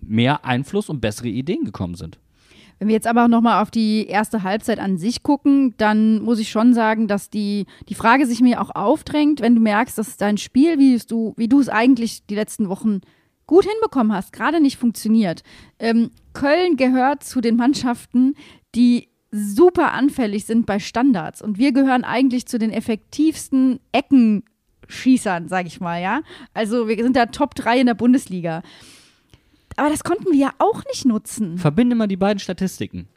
mehr 0.00 0.44
Einfluss 0.44 0.88
und 0.88 1.00
bessere 1.00 1.28
Ideen 1.28 1.64
gekommen 1.64 1.94
sind. 1.94 2.18
Wenn 2.82 2.88
wir 2.88 2.96
jetzt 2.96 3.06
aber 3.06 3.28
nochmal 3.28 3.62
auf 3.62 3.70
die 3.70 4.08
erste 4.08 4.42
Halbzeit 4.42 4.80
an 4.80 4.98
sich 4.98 5.22
gucken, 5.22 5.72
dann 5.76 6.20
muss 6.20 6.40
ich 6.40 6.50
schon 6.50 6.74
sagen, 6.74 7.06
dass 7.06 7.30
die, 7.30 7.66
die 7.88 7.94
Frage 7.94 8.26
sich 8.26 8.40
mir 8.40 8.60
auch 8.60 8.74
aufdrängt, 8.74 9.40
wenn 9.40 9.54
du 9.54 9.60
merkst, 9.60 9.96
dass 9.96 10.16
dein 10.16 10.36
Spiel, 10.36 10.80
wie 10.80 10.98
du, 10.98 11.32
wie 11.36 11.46
du 11.46 11.60
es 11.60 11.68
eigentlich 11.68 12.26
die 12.26 12.34
letzten 12.34 12.68
Wochen 12.68 13.00
gut 13.46 13.66
hinbekommen 13.66 14.12
hast, 14.12 14.32
gerade 14.32 14.60
nicht 14.60 14.78
funktioniert. 14.78 15.44
Ähm, 15.78 16.10
Köln 16.32 16.76
gehört 16.76 17.22
zu 17.22 17.40
den 17.40 17.54
Mannschaften, 17.54 18.34
die 18.74 19.10
super 19.30 19.92
anfällig 19.92 20.44
sind 20.44 20.66
bei 20.66 20.80
Standards. 20.80 21.40
Und 21.40 21.58
wir 21.58 21.70
gehören 21.70 22.02
eigentlich 22.02 22.46
zu 22.46 22.58
den 22.58 22.72
effektivsten 22.72 23.78
Eckenschießern, 23.92 25.46
sag 25.46 25.68
ich 25.68 25.80
mal, 25.80 26.02
ja. 26.02 26.22
Also 26.52 26.88
wir 26.88 27.00
sind 27.00 27.14
da 27.14 27.26
Top 27.26 27.54
3 27.54 27.78
in 27.78 27.86
der 27.86 27.94
Bundesliga. 27.94 28.64
Aber 29.82 29.90
das 29.90 30.04
konnten 30.04 30.26
wir 30.26 30.38
ja 30.38 30.52
auch 30.58 30.84
nicht 30.84 31.04
nutzen. 31.06 31.58
Verbinde 31.58 31.96
mal 31.96 32.06
die 32.06 32.16
beiden 32.16 32.38
Statistiken. 32.38 33.08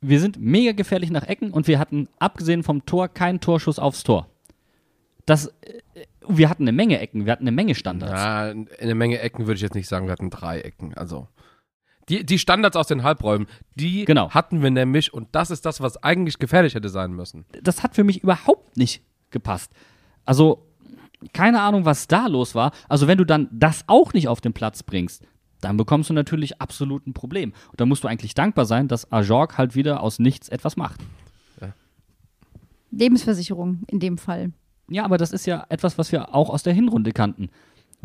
Wir 0.00 0.18
sind 0.18 0.40
mega 0.40 0.72
gefährlich 0.72 1.10
nach 1.10 1.24
Ecken 1.24 1.50
und 1.50 1.68
wir 1.68 1.78
hatten, 1.78 2.08
abgesehen 2.18 2.62
vom 2.62 2.86
Tor, 2.86 3.08
keinen 3.08 3.38
Torschuss 3.40 3.78
aufs 3.78 4.02
Tor. 4.02 4.26
Das, 5.26 5.48
äh, 5.60 6.06
wir 6.26 6.48
hatten 6.48 6.62
eine 6.62 6.72
Menge 6.72 7.00
Ecken, 7.00 7.26
wir 7.26 7.32
hatten 7.32 7.44
eine 7.44 7.52
Menge 7.52 7.74
Standards. 7.74 8.14
Ja, 8.14 8.48
in 8.48 8.66
eine 8.80 8.94
Menge 8.94 9.18
Ecken 9.18 9.46
würde 9.46 9.56
ich 9.56 9.60
jetzt 9.60 9.74
nicht 9.74 9.86
sagen, 9.86 10.06
wir 10.06 10.12
hatten 10.12 10.30
drei 10.30 10.62
Ecken. 10.62 10.94
Also 10.94 11.28
die, 12.08 12.24
die 12.24 12.38
Standards 12.38 12.76
aus 12.78 12.86
den 12.86 13.02
Halbräumen, 13.02 13.46
die 13.74 14.06
Genau. 14.06 14.30
hatten 14.30 14.62
wir 14.62 14.70
nämlich 14.70 15.12
und 15.12 15.28
das 15.32 15.50
ist 15.50 15.66
das, 15.66 15.82
was 15.82 16.02
eigentlich 16.02 16.38
gefährlich 16.38 16.74
hätte 16.74 16.88
sein 16.88 17.12
müssen. 17.12 17.44
Das 17.62 17.82
hat 17.82 17.94
für 17.94 18.04
mich 18.04 18.22
überhaupt 18.22 18.78
nicht 18.78 19.02
gepasst. 19.30 19.70
Also, 20.24 20.66
keine 21.34 21.60
Ahnung, 21.60 21.84
was 21.84 22.06
da 22.06 22.26
los 22.26 22.54
war. 22.54 22.72
Also, 22.88 23.06
wenn 23.06 23.18
du 23.18 23.26
dann 23.26 23.48
das 23.52 23.84
auch 23.86 24.14
nicht 24.14 24.28
auf 24.28 24.40
den 24.40 24.54
Platz 24.54 24.82
bringst, 24.82 25.26
dann 25.64 25.76
bekommst 25.76 26.10
du 26.10 26.14
natürlich 26.14 26.60
absolut 26.60 27.06
ein 27.06 27.14
Problem. 27.14 27.52
Und 27.70 27.80
da 27.80 27.86
musst 27.86 28.04
du 28.04 28.08
eigentlich 28.08 28.34
dankbar 28.34 28.66
sein, 28.66 28.88
dass 28.88 29.10
Ajorg 29.10 29.58
halt 29.58 29.74
wieder 29.74 30.02
aus 30.02 30.18
nichts 30.18 30.48
etwas 30.48 30.76
macht. 30.76 31.00
Lebensversicherung 32.90 33.82
in 33.88 34.00
dem 34.00 34.18
Fall. 34.18 34.52
Ja, 34.88 35.04
aber 35.04 35.18
das 35.18 35.32
ist 35.32 35.46
ja 35.46 35.64
etwas, 35.68 35.98
was 35.98 36.12
wir 36.12 36.34
auch 36.34 36.50
aus 36.50 36.62
der 36.62 36.74
Hinrunde 36.74 37.12
kannten. 37.12 37.50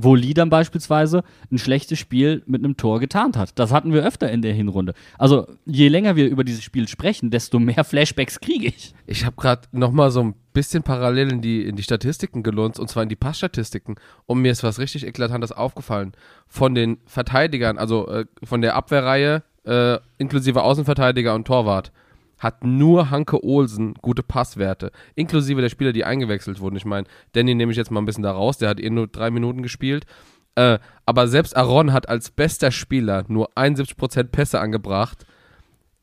Wo 0.01 0.15
Lee 0.15 0.33
dann 0.33 0.49
beispielsweise 0.49 1.23
ein 1.51 1.57
schlechtes 1.57 1.99
Spiel 1.99 2.41
mit 2.45 2.63
einem 2.63 2.77
Tor 2.77 3.01
getarnt 3.01 3.35
hat. 3.35 3.59
Das 3.59 3.73
hatten 3.73 3.91
wir 3.91 4.05
öfter 4.05 4.31
in 4.31 4.41
der 4.41 4.53
Hinrunde. 4.53 4.93
Also 5.17 5.47
je 5.65 5.89
länger 5.89 6.15
wir 6.15 6.29
über 6.29 6.45
dieses 6.45 6.63
Spiel 6.63 6.87
sprechen, 6.87 7.31
desto 7.31 7.59
mehr 7.59 7.83
Flashbacks 7.83 8.39
kriege 8.39 8.67
ich. 8.67 8.93
Ich 9.07 9.25
habe 9.25 9.35
gerade 9.35 9.63
noch 9.73 9.91
mal 9.91 10.09
so 10.09 10.21
ein 10.21 10.35
bisschen 10.53 10.83
parallel 10.83 11.33
in 11.33 11.41
die, 11.41 11.63
in 11.63 11.75
die 11.75 11.83
Statistiken 11.83 12.43
gelunzt, 12.43 12.79
und 12.79 12.89
zwar 12.89 13.03
in 13.03 13.09
die 13.09 13.17
Passstatistiken. 13.17 13.95
Und 14.25 14.41
mir 14.41 14.53
ist 14.53 14.63
was 14.63 14.79
richtig 14.79 15.05
Eklatantes 15.05 15.51
aufgefallen. 15.51 16.13
Von 16.47 16.75
den 16.75 16.99
Verteidigern, 17.05 17.77
also 17.77 18.07
äh, 18.07 18.25
von 18.43 18.61
der 18.61 18.75
Abwehrreihe, 18.75 19.43
äh, 19.65 19.97
inklusive 20.17 20.63
Außenverteidiger 20.63 21.35
und 21.35 21.45
Torwart, 21.45 21.91
hat 22.39 22.63
nur 22.63 23.09
Hanke 23.09 23.43
Olsen 23.43 23.93
gute 23.95 24.23
Passwerte. 24.23 24.91
Inklusive 25.15 25.61
der 25.61 25.69
Spieler, 25.69 25.93
die 25.93 26.05
eingewechselt 26.05 26.59
wurden. 26.59 26.77
Ich 26.77 26.85
meine, 26.85 27.07
Danny 27.33 27.53
nehme 27.53 27.71
ich 27.71 27.77
jetzt 27.77 27.91
mal 27.91 28.01
ein 28.01 28.05
bisschen 28.05 28.23
da 28.23 28.31
raus, 28.31 28.57
der 28.57 28.69
hat 28.69 28.79
eh 28.79 28.89
nur 28.89 29.07
drei 29.07 29.29
Minuten 29.29 29.61
gespielt. 29.61 30.05
Äh, 30.55 30.79
aber 31.05 31.27
selbst 31.27 31.55
Aaron 31.55 31.93
hat 31.93 32.09
als 32.09 32.31
bester 32.31 32.71
Spieler 32.71 33.23
nur 33.27 33.51
71% 33.53 34.23
Pässe 34.23 34.59
angebracht. 34.59 35.25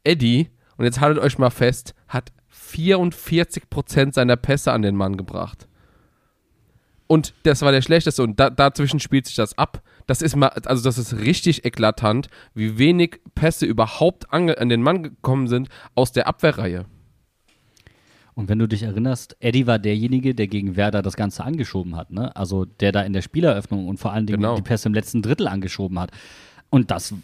Eddie, 0.04 0.50
und 0.76 0.84
jetzt 0.84 1.00
haltet 1.00 1.22
euch 1.22 1.38
mal 1.38 1.50
fest, 1.50 1.94
hat 2.08 2.32
44% 2.52 4.14
seiner 4.14 4.36
Pässe 4.36 4.72
an 4.72 4.82
den 4.82 4.96
Mann 4.96 5.16
gebracht. 5.16 5.68
Und 7.06 7.34
das 7.44 7.62
war 7.62 7.72
der 7.72 7.82
schlechteste. 7.82 8.22
Und 8.22 8.38
da, 8.40 8.50
dazwischen 8.50 9.00
spielt 9.00 9.26
sich 9.26 9.36
das 9.36 9.56
ab. 9.58 9.82
Das 10.06 10.22
ist 10.22 10.36
mal, 10.36 10.48
also 10.48 10.84
das 10.84 10.98
ist 10.98 11.14
richtig 11.18 11.64
eklatant, 11.64 12.28
wie 12.54 12.78
wenig 12.78 13.20
Pässe 13.34 13.66
überhaupt 13.66 14.32
ange, 14.32 14.58
an 14.58 14.68
den 14.68 14.82
Mann 14.82 15.02
gekommen 15.02 15.48
sind 15.48 15.68
aus 15.94 16.12
der 16.12 16.28
Abwehrreihe. 16.28 16.86
Und 18.34 18.48
wenn 18.50 18.58
du 18.58 18.68
dich 18.68 18.82
erinnerst, 18.82 19.36
Eddie 19.40 19.66
war 19.66 19.78
derjenige, 19.78 20.34
der 20.34 20.46
gegen 20.46 20.76
Werder 20.76 21.00
das 21.02 21.16
Ganze 21.16 21.42
angeschoben 21.42 21.96
hat, 21.96 22.10
ne? 22.10 22.36
Also 22.36 22.66
der 22.66 22.92
da 22.92 23.00
in 23.02 23.14
der 23.14 23.22
Spieleröffnung 23.22 23.88
und 23.88 23.98
vor 23.98 24.12
allen 24.12 24.26
Dingen 24.26 24.40
Genau. 24.42 24.56
die 24.56 24.62
Pässe 24.62 24.88
im 24.88 24.94
letzten 24.94 25.22
Drittel 25.22 25.48
angeschoben 25.48 25.98
hat. 25.98 26.10
Und 26.68 26.90
das, 26.90 27.14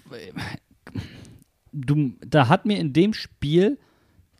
du, 1.72 2.12
da 2.26 2.48
hat 2.48 2.64
mir 2.66 2.78
in 2.78 2.92
dem 2.92 3.12
Spiel 3.12 3.78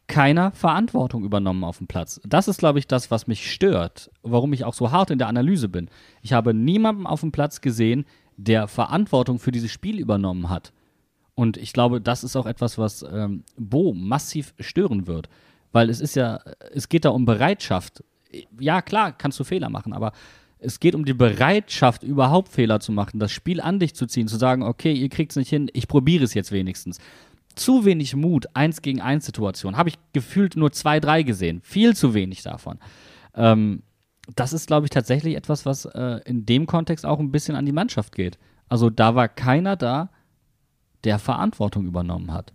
keiner 0.07 0.51
Verantwortung 0.53 1.25
übernommen 1.25 1.63
auf 1.65 1.79
dem 1.79 1.87
Platz. 1.87 2.21
Das 2.25 2.49
ist, 2.49 2.59
glaube 2.59 2.79
ich, 2.79 2.87
das, 2.87 3.11
was 3.11 3.27
mich 3.27 3.51
stört, 3.53 4.11
warum 4.23 4.53
ich 4.53 4.65
auch 4.65 4.75
so 4.75 4.91
hart 4.91 5.11
in 5.11 5.19
der 5.19 5.29
Analyse 5.29 5.69
bin. 5.69 5.89
Ich 6.23 6.33
habe 6.33 6.55
niemanden 6.55 7.07
auf 7.07 7.21
dem 7.21 7.33
Platz 7.33 7.61
gesehen, 7.61 8.05
der 8.45 8.69
Verantwortung 8.69 9.39
für 9.39 9.53
dieses 9.53 9.71
Spiel 9.71 9.99
übernommen 9.99 10.49
hat. 10.49 10.73
Und 11.35 11.57
ich 11.57 11.73
glaube, 11.73 12.01
das 12.01 12.25
ist 12.25 12.37
auch 12.37 12.47
etwas, 12.47 12.79
was 12.79 13.03
ähm, 13.03 13.45
Bo 13.57 13.95
massiv 13.95 14.55
stören 14.61 15.07
wird. 15.07 15.29
Weil 15.73 15.89
es 15.89 16.01
ist 16.01 16.17
ja, 16.17 16.41
es 16.73 16.89
geht 16.89 17.05
da 17.05 17.11
um 17.11 17.25
Bereitschaft. 17.25 18.05
Ja, 18.59 18.83
klar, 18.83 19.13
kannst 19.13 19.41
du 19.41 19.45
Fehler 19.45 19.71
machen, 19.71 19.93
aber 19.93 20.13
es 20.59 20.79
geht 20.79 20.95
um 20.95 21.05
die 21.05 21.15
Bereitschaft, 21.15 22.03
überhaupt 22.03 22.49
Fehler 22.49 22.81
zu 22.81 22.93
machen, 22.93 23.19
das 23.19 23.33
Spiel 23.33 23.61
an 23.61 23.81
dich 23.81 23.95
zu 23.95 24.07
ziehen, 24.07 24.29
zu 24.29 24.37
sagen, 24.37 24.63
okay, 24.63 24.93
ihr 24.93 25.09
kriegt 25.09 25.33
es 25.33 25.37
nicht 25.37 25.49
hin, 25.49 25.69
ich 25.73 25.89
probiere 25.89 26.25
es 26.25 26.35
jetzt 26.35 26.53
wenigstens. 26.53 26.99
Zu 27.55 27.85
wenig 27.85 28.15
Mut, 28.15 28.47
eins 28.55 28.81
gegen 28.81 29.01
eins 29.01 29.27
Situation. 29.27 29.77
Habe 29.77 29.89
ich 29.89 29.99
gefühlt 30.13 30.57
nur 30.57 30.73
zwei, 30.73 31.01
drei 31.01 31.23
gesehen. 31.23 31.61
Viel 31.63 31.97
zu 31.97 32.15
wenig 32.15 32.43
davon. 32.43 32.79
Ähm, 33.35 33.83
das 34.35 34.53
ist, 34.53 34.67
glaube 34.67 34.87
ich, 34.87 34.91
tatsächlich 34.91 35.37
etwas, 35.37 35.67
was 35.67 35.85
äh, 35.85 36.21
in 36.25 36.47
dem 36.47 36.67
Kontext 36.67 37.05
auch 37.05 37.19
ein 37.19 37.33
bisschen 37.33 37.57
an 37.57 37.67
die 37.67 37.73
Mannschaft 37.73 38.15
geht. 38.15 38.39
Also 38.69 38.89
da 38.89 39.15
war 39.15 39.29
keiner 39.29 39.77
da, 39.77 40.11
der 41.05 41.19
Verantwortung 41.19 41.87
übernommen 41.87 42.33
hat. 42.33 42.53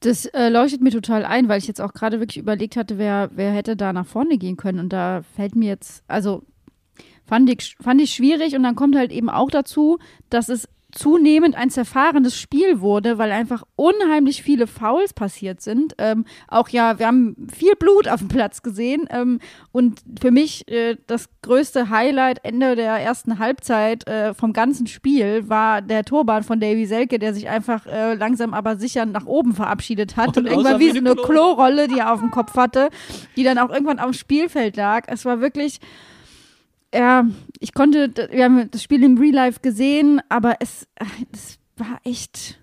Das 0.00 0.26
äh, 0.26 0.48
leuchtet 0.48 0.80
mir 0.80 0.90
total 0.90 1.24
ein, 1.24 1.48
weil 1.48 1.58
ich 1.58 1.66
jetzt 1.66 1.80
auch 1.80 1.92
gerade 1.92 2.20
wirklich 2.20 2.38
überlegt 2.38 2.76
hatte, 2.76 2.98
wer, 2.98 3.30
wer 3.34 3.52
hätte 3.52 3.76
da 3.76 3.92
nach 3.92 4.06
vorne 4.06 4.38
gehen 4.38 4.56
können. 4.56 4.78
Und 4.78 4.92
da 4.92 5.22
fällt 5.34 5.56
mir 5.56 5.68
jetzt, 5.68 6.04
also 6.06 6.44
fand 7.26 7.50
ich, 7.50 7.76
fand 7.80 8.00
ich 8.00 8.12
schwierig. 8.12 8.54
Und 8.54 8.62
dann 8.62 8.76
kommt 8.76 8.94
halt 8.94 9.10
eben 9.10 9.28
auch 9.28 9.50
dazu, 9.50 9.98
dass 10.30 10.48
es 10.48 10.68
zunehmend 10.92 11.54
ein 11.54 11.68
zerfahrenes 11.68 12.38
Spiel 12.38 12.80
wurde, 12.80 13.18
weil 13.18 13.30
einfach 13.30 13.62
unheimlich 13.76 14.42
viele 14.42 14.66
Fouls 14.66 15.12
passiert 15.12 15.60
sind. 15.60 15.94
Ähm, 15.98 16.24
auch 16.48 16.70
ja, 16.70 16.98
wir 16.98 17.06
haben 17.06 17.48
viel 17.52 17.74
Blut 17.76 18.08
auf 18.08 18.20
dem 18.20 18.28
Platz 18.28 18.62
gesehen. 18.62 19.06
Ähm, 19.10 19.38
und 19.70 20.00
für 20.20 20.30
mich 20.30 20.66
äh, 20.68 20.96
das 21.06 21.28
größte 21.42 21.90
Highlight 21.90 22.42
Ende 22.42 22.74
der 22.74 22.92
ersten 22.94 23.38
Halbzeit 23.38 24.08
äh, 24.08 24.32
vom 24.32 24.52
ganzen 24.52 24.86
Spiel 24.86 25.48
war 25.48 25.82
der 25.82 26.04
Turban 26.04 26.42
von 26.42 26.58
Davy 26.58 26.86
Selke, 26.86 27.18
der 27.18 27.34
sich 27.34 27.48
einfach 27.48 27.86
äh, 27.86 28.14
langsam 28.14 28.54
aber 28.54 28.76
sicher 28.76 29.04
nach 29.04 29.26
oben 29.26 29.54
verabschiedet 29.54 30.16
hat 30.16 30.38
und, 30.38 30.46
Und 30.46 30.46
irgendwann 30.46 30.80
wie 30.80 30.90
so 30.90 30.98
eine 30.98 31.10
eine 31.10 31.20
Klo- 31.20 31.38
Klorolle, 31.38 31.88
die 31.88 31.98
er 31.98 32.12
auf 32.12 32.20
dem 32.20 32.30
Kopf 32.30 32.56
hatte, 32.56 32.88
die 33.36 33.44
dann 33.44 33.58
auch 33.58 33.70
irgendwann 33.70 33.98
auf 33.98 34.10
dem 34.10 34.14
Spielfeld 34.14 34.76
lag. 34.76 35.04
Es 35.06 35.24
war 35.24 35.40
wirklich 35.40 35.80
ja, 36.94 37.26
ich 37.60 37.74
konnte, 37.74 38.12
wir 38.30 38.44
haben 38.44 38.70
das 38.70 38.82
Spiel 38.82 39.02
im 39.02 39.18
Real 39.18 39.34
Life 39.34 39.60
gesehen, 39.60 40.20
aber 40.28 40.56
es, 40.60 40.86
es 41.32 41.58
war 41.76 42.00
echt, 42.04 42.58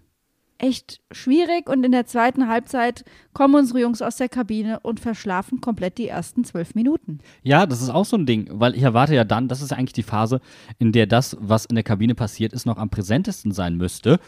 echt 0.58 1.02
schwierig 1.12 1.70
und 1.70 1.84
in 1.84 1.92
der 1.92 2.06
zweiten 2.06 2.48
Halbzeit 2.48 3.04
kommen 3.34 3.56
unsere 3.56 3.82
Jungs 3.82 4.02
aus 4.02 4.18
der 4.18 4.30
Kabine 4.30 4.80
und 4.80 5.00
verschlafen 5.00 5.62
komplett 5.62 5.98
die 5.98 6.08
ersten 6.08 6.44
zwölf 6.44 6.74
Minuten. 6.74 7.20
Ja, 7.44 7.66
das 7.66 7.82
ist 7.82 7.90
auch 7.90 8.06
so 8.06 8.18
ein 8.18 8.26
Ding, 8.26 8.50
weil 8.52 8.76
ich 8.76 8.82
erwarte 8.82 9.14
ja 9.14 9.24
dann, 9.24 9.48
das 9.48 9.62
ist 9.62 9.74
eigentlich 9.74 9.94
die 9.94 10.04
Phase, 10.04 10.42
in 10.80 10.92
der 10.92 11.06
das, 11.06 11.38
was 11.40 11.66
in 11.66 11.76
der 11.76 11.84
Kabine 11.84 12.16
passiert 12.16 12.54
ist, 12.54 12.66
noch 12.66 12.78
am 12.78 12.90
präsentesten 12.90 13.52
sein 13.52 13.78
müsste. 13.78 14.20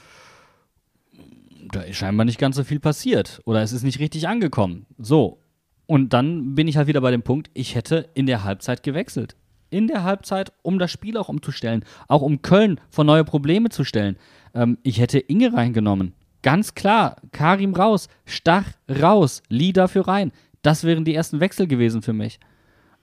Da 1.71 1.81
ist 1.81 1.97
scheinbar 1.97 2.25
nicht 2.25 2.39
ganz 2.39 2.55
so 2.55 2.63
viel 2.63 2.79
passiert 2.79 3.41
oder 3.45 3.61
es 3.61 3.73
ist 3.73 3.83
nicht 3.83 3.99
richtig 3.99 4.27
angekommen. 4.27 4.85
So. 4.97 5.39
Und 5.85 6.13
dann 6.13 6.53
bin 6.53 6.67
ich 6.67 6.77
halt 6.77 6.87
wieder 6.87 7.01
bei 7.01 7.11
dem 7.11 7.23
Punkt, 7.23 7.49
ich 7.53 7.73
hätte 7.73 8.09
in 8.13 8.25
der 8.25 8.43
Halbzeit 8.43 8.83
gewechselt. 8.83 9.35
In 9.69 9.87
der 9.87 10.03
Halbzeit, 10.03 10.53
um 10.61 10.79
das 10.79 10.91
Spiel 10.91 11.17
auch 11.17 11.29
umzustellen, 11.29 11.83
auch 12.07 12.21
um 12.21 12.41
Köln 12.41 12.79
vor 12.89 13.03
neue 13.03 13.23
Probleme 13.23 13.69
zu 13.69 13.83
stellen. 13.83 14.17
Ähm, 14.53 14.77
ich 14.83 14.99
hätte 14.99 15.19
Inge 15.19 15.53
reingenommen. 15.53 16.13
Ganz 16.41 16.75
klar, 16.75 17.17
Karim 17.31 17.73
raus, 17.73 18.07
Stach 18.25 18.65
raus, 18.89 19.41
Lee 19.49 19.73
dafür 19.73 20.07
rein. 20.07 20.31
Das 20.61 20.83
wären 20.83 21.05
die 21.05 21.15
ersten 21.15 21.39
Wechsel 21.39 21.67
gewesen 21.67 22.01
für 22.01 22.13
mich. 22.13 22.39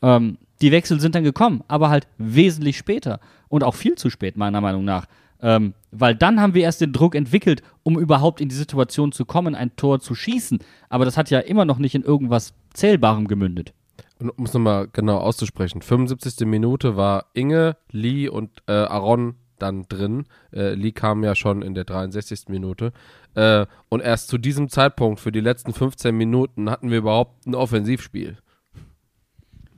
Ähm, 0.03 0.39
die 0.61 0.73
Wechsel 0.73 1.01
sind 1.01 1.15
dann 1.15 1.25
gekommen, 1.25 1.62
aber 1.69 1.91
halt 1.91 2.07
wesentlich 2.19 2.79
später 2.79 3.21
und 3.49 3.65
auch 3.65 3.75
viel 3.75 3.97
zu 3.97 4.09
spät, 4.11 4.37
meiner 4.37 4.61
Meinung 4.61 4.85
nach. 4.85 5.07
Ähm, 5.43 5.75
weil 5.91 6.15
dann 6.15 6.41
haben 6.41 6.55
wir 6.55 6.62
erst 6.62 6.81
den 6.81 6.93
Druck 6.93 7.15
entwickelt, 7.15 7.62
um 7.83 7.99
überhaupt 7.99 8.41
in 8.41 8.49
die 8.49 8.55
Situation 8.55 9.12
zu 9.12 9.25
kommen, 9.27 9.55
ein 9.55 9.77
Tor 9.77 10.01
zu 10.01 10.15
schießen. 10.15 10.59
Aber 10.89 11.05
das 11.05 11.17
hat 11.17 11.31
ja 11.31 11.41
immer 11.41 11.65
noch 11.65 11.79
nicht 11.79 11.95
in 11.95 12.03
irgendwas 12.03 12.55
Zählbarem 12.73 13.29
gemündet. 13.29 13.75
Und 14.21 14.31
um 14.31 14.45
es 14.45 14.55
nochmal 14.55 14.89
genau 14.93 15.19
auszusprechen, 15.19 15.83
75. 15.83 16.47
Minute 16.47 16.97
war 16.97 17.27
Inge, 17.35 17.77
Lee 17.91 18.29
und 18.29 18.51
äh, 18.69 18.73
Aaron 18.73 19.35
dann 19.59 19.85
drin. 19.89 20.25
Äh, 20.53 20.75
Lee 20.75 20.93
kam 20.93 21.25
ja 21.25 21.35
schon 21.35 21.62
in 21.62 21.75
der 21.75 21.85
63. 21.85 22.49
Minute. 22.49 22.93
Äh, 23.35 23.67
und 23.89 24.01
erst 24.01 24.29
zu 24.29 24.39
diesem 24.39 24.69
Zeitpunkt, 24.69 25.21
für 25.21 25.33
die 25.33 25.41
letzten 25.41 25.73
15 25.73 26.15
Minuten, 26.17 26.71
hatten 26.71 26.91
wir 26.91 26.99
überhaupt 26.99 27.47
ein 27.47 27.55
Offensivspiel. 27.55 28.37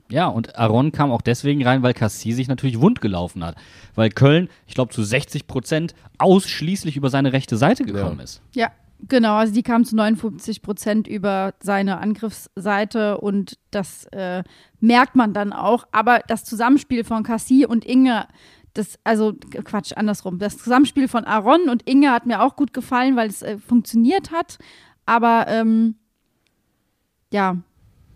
Ja, 0.09 0.27
und 0.27 0.55
Aaron 0.57 0.91
kam 0.93 1.11
auch 1.11 1.21
deswegen 1.21 1.63
rein, 1.65 1.83
weil 1.83 1.93
Cassie 1.93 2.31
sich 2.31 2.47
natürlich 2.47 2.79
wund 2.79 3.01
gelaufen 3.01 3.43
hat. 3.43 3.55
Weil 3.93 4.09
Köln, 4.09 4.47
ich 4.65 4.73
glaube, 4.73 4.93
zu 4.93 5.03
60 5.03 5.47
Prozent 5.47 5.95
ausschließlich 6.17 6.95
über 6.95 7.09
seine 7.09 7.33
rechte 7.33 7.57
Seite 7.57 7.83
gekommen 7.83 8.17
Ja. 8.19 8.23
ist. 8.23 8.41
Ja, 8.55 8.71
genau. 8.99 9.35
Also 9.35 9.53
die 9.53 9.63
kamen 9.63 9.85
zu 9.85 9.95
59 9.95 10.61
Prozent 10.61 11.07
über 11.07 11.53
seine 11.59 11.99
Angriffsseite 11.99 13.19
und 13.19 13.57
das 13.71 14.05
äh, 14.11 14.43
merkt 14.79 15.15
man 15.15 15.33
dann 15.33 15.53
auch. 15.53 15.85
Aber 15.91 16.21
das 16.27 16.43
Zusammenspiel 16.43 17.03
von 17.03 17.23
Cassie 17.23 17.65
und 17.65 17.85
Inge, 17.85 18.27
das, 18.73 18.99
also 19.03 19.33
Quatsch, 19.63 19.93
andersrum. 19.95 20.39
Das 20.39 20.57
Zusammenspiel 20.57 21.07
von 21.07 21.25
Aaron 21.25 21.69
und 21.69 21.87
Inge 21.87 22.11
hat 22.11 22.25
mir 22.25 22.41
auch 22.41 22.55
gut 22.55 22.73
gefallen, 22.73 23.15
weil 23.15 23.29
es 23.29 23.41
äh, 23.41 23.57
funktioniert 23.57 24.31
hat. 24.31 24.57
Aber 25.05 25.47
ähm, 25.47 25.95
ja, 27.31 27.57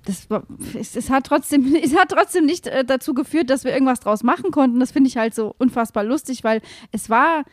das 0.05 0.27
es, 0.73 0.95
es, 0.95 1.09
hat 1.09 1.25
trotzdem, 1.25 1.75
es 1.81 1.95
hat 1.95 2.09
trotzdem 2.09 2.45
nicht 2.45 2.67
äh, 2.67 2.83
dazu 2.83 3.13
geführt, 3.13 3.49
dass 3.49 3.63
wir 3.63 3.73
irgendwas 3.73 3.99
draus 3.99 4.23
machen 4.23 4.51
konnten. 4.51 4.79
Das 4.79 4.91
finde 4.91 5.07
ich 5.07 5.17
halt 5.17 5.33
so 5.33 5.53
unfassbar 5.57 6.03
lustig, 6.03 6.43
weil 6.43 6.61
es 6.91 7.09
war 7.09 7.43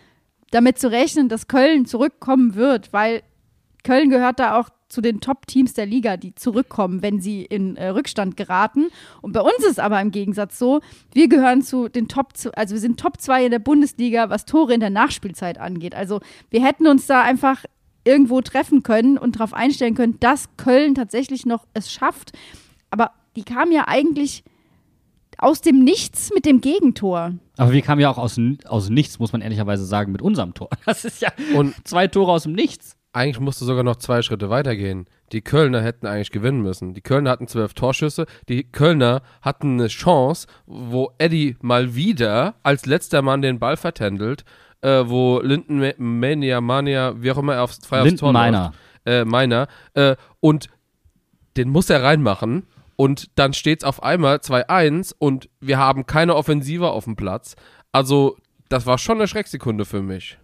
damit 0.51 0.79
zu 0.79 0.91
rechnen, 0.91 1.29
dass 1.29 1.49
Köln 1.49 1.87
zurückkommen 1.87 2.55
wird, 2.55 2.93
weil 2.93 3.23
Köln 3.85 4.11
gehört 4.11 4.39
da 4.39 4.59
auch 4.59 4.71
zu 4.89 5.01
den 5.01 5.21
Top-Teams 5.21 5.75
der 5.75 5.87
Liga, 5.87 6.17
die 6.17 6.35
zurückkommen, 6.35 7.03
wenn 7.03 7.21
sie 7.21 7.45
in 7.45 7.77
äh, 7.77 7.89
Rückstand 7.89 8.37
geraten. 8.37 8.89
Und 9.21 9.33
bei 9.33 9.41
uns 9.41 9.65
ist 9.69 9.79
aber 9.79 10.01
im 10.01 10.11
Gegensatz 10.11 10.59
so, 10.59 10.81
wir 11.13 11.29
gehören 11.29 11.63
zu 11.63 11.89
den 11.89 12.09
Top, 12.09 12.33
also 12.55 12.75
wir 12.75 12.81
sind 12.81 12.99
Top 12.99 13.21
2 13.21 13.47
in 13.47 13.51
der 13.51 13.59
Bundesliga, 13.59 14.31
was 14.31 14.47
Tore 14.47 14.73
in 14.73 14.81
der 14.81 14.91
Nachspielzeit 14.91 15.59
angeht. 15.59 15.95
Also 15.95 16.21
wir 16.51 16.65
hätten 16.65 16.87
uns 16.87 17.07
da 17.07 17.23
einfach 17.23 17.65
irgendwo 18.05 18.41
treffen 18.41 18.83
können 18.83 19.19
und 19.19 19.37
darauf 19.37 19.53
einstellen 19.53 19.95
können, 19.95 20.19
dass 20.21 20.57
Köln 20.57 20.95
tatsächlich 20.95 21.45
noch 21.45 21.67
es 21.75 21.93
schafft. 21.93 22.33
Aber 22.91 23.13
die 23.37 23.45
kamen 23.45 23.73
ja 23.73 23.87
eigentlich 23.87 24.45
aus 25.39 25.61
dem 25.61 25.85
Nichts 25.85 26.31
mit 26.35 26.45
dem 26.47 26.61
Gegentor. 26.61 27.33
Aber 27.57 27.73
wir 27.73 27.83
kamen 27.83 28.01
ja 28.01 28.11
auch 28.11 28.19
aus, 28.19 28.39
aus 28.67 28.91
nichts, 28.91 29.19
muss 29.19 29.33
man 29.33 29.41
ehrlicherweise 29.41 29.85
sagen, 29.85 30.13
mit 30.13 30.23
unserem 30.23 30.55
Tor. 30.55 30.69
Das 30.87 31.05
ist 31.05 31.21
ja 31.23 31.31
Und 31.55 31.75
zwei 31.87 32.07
Tore 32.09 32.33
aus 32.33 32.43
dem 32.45 32.53
Nichts. 32.53 32.97
eigentlich 33.13 33.41
musst 33.41 33.61
du 33.61 33.65
sogar 33.65 33.83
noch 33.85 33.97
zwei 33.97 34.23
Schritte 34.23 34.51
weitergehen. 34.51 35.07
Die 35.33 35.43
Kölner 35.43 35.83
hätten 35.83 36.07
eigentlich 36.07 36.31
gewinnen 36.31 36.63
müssen. 36.63 36.95
Die 36.95 37.01
Kölner 37.03 37.31
hatten 37.31 37.49
zwölf 37.49 37.75
Torschüsse. 37.75 38.27
Die 38.49 38.65
Kölner 38.65 39.23
hatten 39.43 39.75
eine 39.79 39.89
Chance, 39.89 40.47
wo 40.67 41.13
Eddie 41.19 41.57
mal 41.61 41.95
wieder 41.95 42.55
als 42.63 42.87
letzter 42.87 43.21
Mann 43.23 43.43
den 43.43 43.59
Ball 43.59 43.77
vertändelt, 43.77 44.45
äh, 44.81 45.03
wo 45.07 45.41
Linden 45.43 45.81
Ma- 45.81 45.93
Mania, 45.99 46.61
Mania, 46.61 47.15
wie 47.21 47.31
auch 47.33 47.39
immer 47.39 47.55
er 47.57 47.65
aufs, 47.65 47.85
frei 47.87 47.99
aufs 47.99 48.05
Linden 48.07 48.21
Tor 48.21 48.33
Meiner. 48.33 48.65
läuft. 48.67 48.79
Äh, 49.05 49.25
Meiner. 49.25 49.69
Äh, 49.95 50.17
und 50.41 50.69
den 51.57 51.69
muss 51.71 51.91
er 51.91 52.03
reinmachen. 52.03 52.63
Und 53.01 53.31
dann 53.37 53.53
steht 53.53 53.83
es 53.83 53.85
auf 53.85 54.03
einmal 54.03 54.39
2-1 54.39 55.15
und 55.17 55.49
wir 55.61 55.79
haben 55.79 56.05
keine 56.07 56.35
Offensive 56.35 56.91
auf 56.91 57.05
dem 57.05 57.15
Platz. 57.15 57.55
Also, 57.93 58.37
das 58.69 58.87
war 58.87 58.99
schon 58.99 59.19
eine 59.19 59.29
Schrecksekunde 59.29 59.85
für 59.85 60.03
mich. 60.03 60.37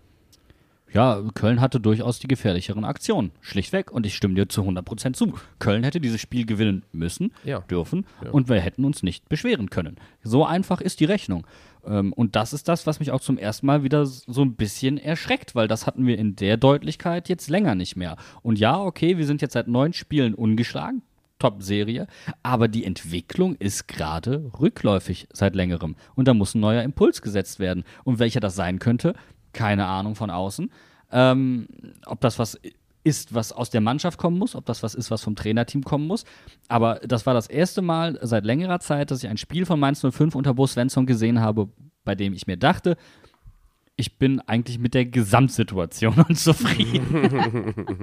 Ja, 0.93 1.21
Köln 1.35 1.61
hatte 1.61 1.81
durchaus 1.81 2.21
die 2.21 2.29
gefährlicheren 2.29 2.85
Aktionen, 2.85 3.33
schlichtweg. 3.41 3.91
Und 3.91 4.07
ich 4.07 4.15
stimme 4.15 4.35
dir 4.35 4.49
zu 4.49 4.63
100% 4.63 5.15
zu. 5.15 5.35
Köln 5.59 5.83
hätte 5.83 6.01
dieses 6.01 6.21
Spiel 6.21 6.47
gewinnen 6.47 6.85
müssen, 6.93 7.33
Ja. 7.43 7.59
dürfen 7.63 8.07
und 8.31 8.49
wir 8.49 8.61
hätten 8.61 8.85
uns 8.85 9.03
nicht 9.03 9.29
beschweren 9.29 9.69
können. 9.69 9.97
So 10.23 10.47
einfach 10.47 10.81
ist 10.81 11.01
die 11.01 11.07
Rechnung. 11.07 11.49
Ähm, 11.85 12.13
und 12.13 12.37
das 12.37 12.53
ist 12.53 12.69
das, 12.69 12.87
was 12.87 13.01
mich 13.01 13.11
auch 13.11 13.21
zum 13.21 13.37
ersten 13.37 13.67
Mal 13.67 13.83
wieder 13.83 14.07
so 14.07 14.43
ein 14.43 14.55
bisschen 14.55 14.97
erschreckt, 14.97 15.57
weil 15.57 15.67
das 15.67 15.89
hatten 15.89 16.07
wir 16.07 16.17
in 16.17 16.37
der 16.37 16.57
Deutlichkeit 16.57 17.29
jetzt 17.29 17.51
länger 17.51 17.75
nicht 17.75 17.97
mehr. 17.97 18.15
Und 18.43 18.61
ja, 18.61 18.81
okay, 18.81 19.19
wir 19.19 19.27
sind 19.27 19.43
jetzt 19.43 19.55
seit 19.55 19.67
neun 19.67 19.93
Spielen 19.93 20.35
ungeschlagen. 20.35 21.03
Top-Serie, 21.45 22.07
aber 22.43 22.69
die 22.69 22.87
Entwicklung 22.87 23.55
ist 23.57 23.87
gerade 23.87 24.51
rückläufig 24.59 25.29
seit 25.31 25.55
längerem 25.55 25.95
und 26.15 26.27
da 26.27 26.33
muss 26.33 26.55
ein 26.55 26.61
neuer 26.61 26.83
Impuls 26.83 27.21
gesetzt 27.21 27.59
werden. 27.59 27.85
Und 28.03 28.19
welcher 28.19 28.41
das 28.41 28.55
sein 28.55 28.79
könnte, 28.79 29.13
keine 29.53 29.85
Ahnung 29.85 30.15
von 30.15 30.31
außen. 30.31 30.71
Ähm, 31.13 31.69
ob 32.07 32.23
das 32.23 32.39
was 32.39 32.59
ist, 33.05 33.35
was 33.35 33.53
aus 33.53 33.69
der 33.69 33.83
Mannschaft 33.83 34.19
kommen 34.19 34.39
muss, 34.39 34.55
ob 34.55 34.65
das 34.65 34.83
was 34.83 34.95
ist, 34.95 35.11
was 35.11 35.23
vom 35.23 35.37
Trainerteam 35.37 35.85
kommen 35.85 36.07
muss. 36.07 36.25
Aber 36.69 36.99
das 37.07 37.27
war 37.27 37.35
das 37.35 37.47
erste 37.47 37.83
Mal 37.83 38.19
seit 38.23 38.47
längerer 38.47 38.81
Zeit, 38.81 39.11
dass 39.11 39.23
ich 39.23 39.29
ein 39.29 39.37
Spiel 39.37 39.67
von 39.67 39.79
Mainz 39.79 40.01
05 40.01 40.35
unter 40.35 40.55
Bo 40.55 40.67
Svensson 40.67 41.05
gesehen 41.05 41.41
habe, 41.41 41.69
bei 42.07 42.15
dem 42.15 42.33
ich 42.33 42.47
mir 42.47 42.57
dachte, 42.57 42.97
ich 43.97 44.19
bin 44.19 44.41
eigentlich 44.41 44.79
mit 44.79 44.95
der 44.95 45.05
Gesamtsituation 45.05 46.25
unzufrieden. 46.29 47.75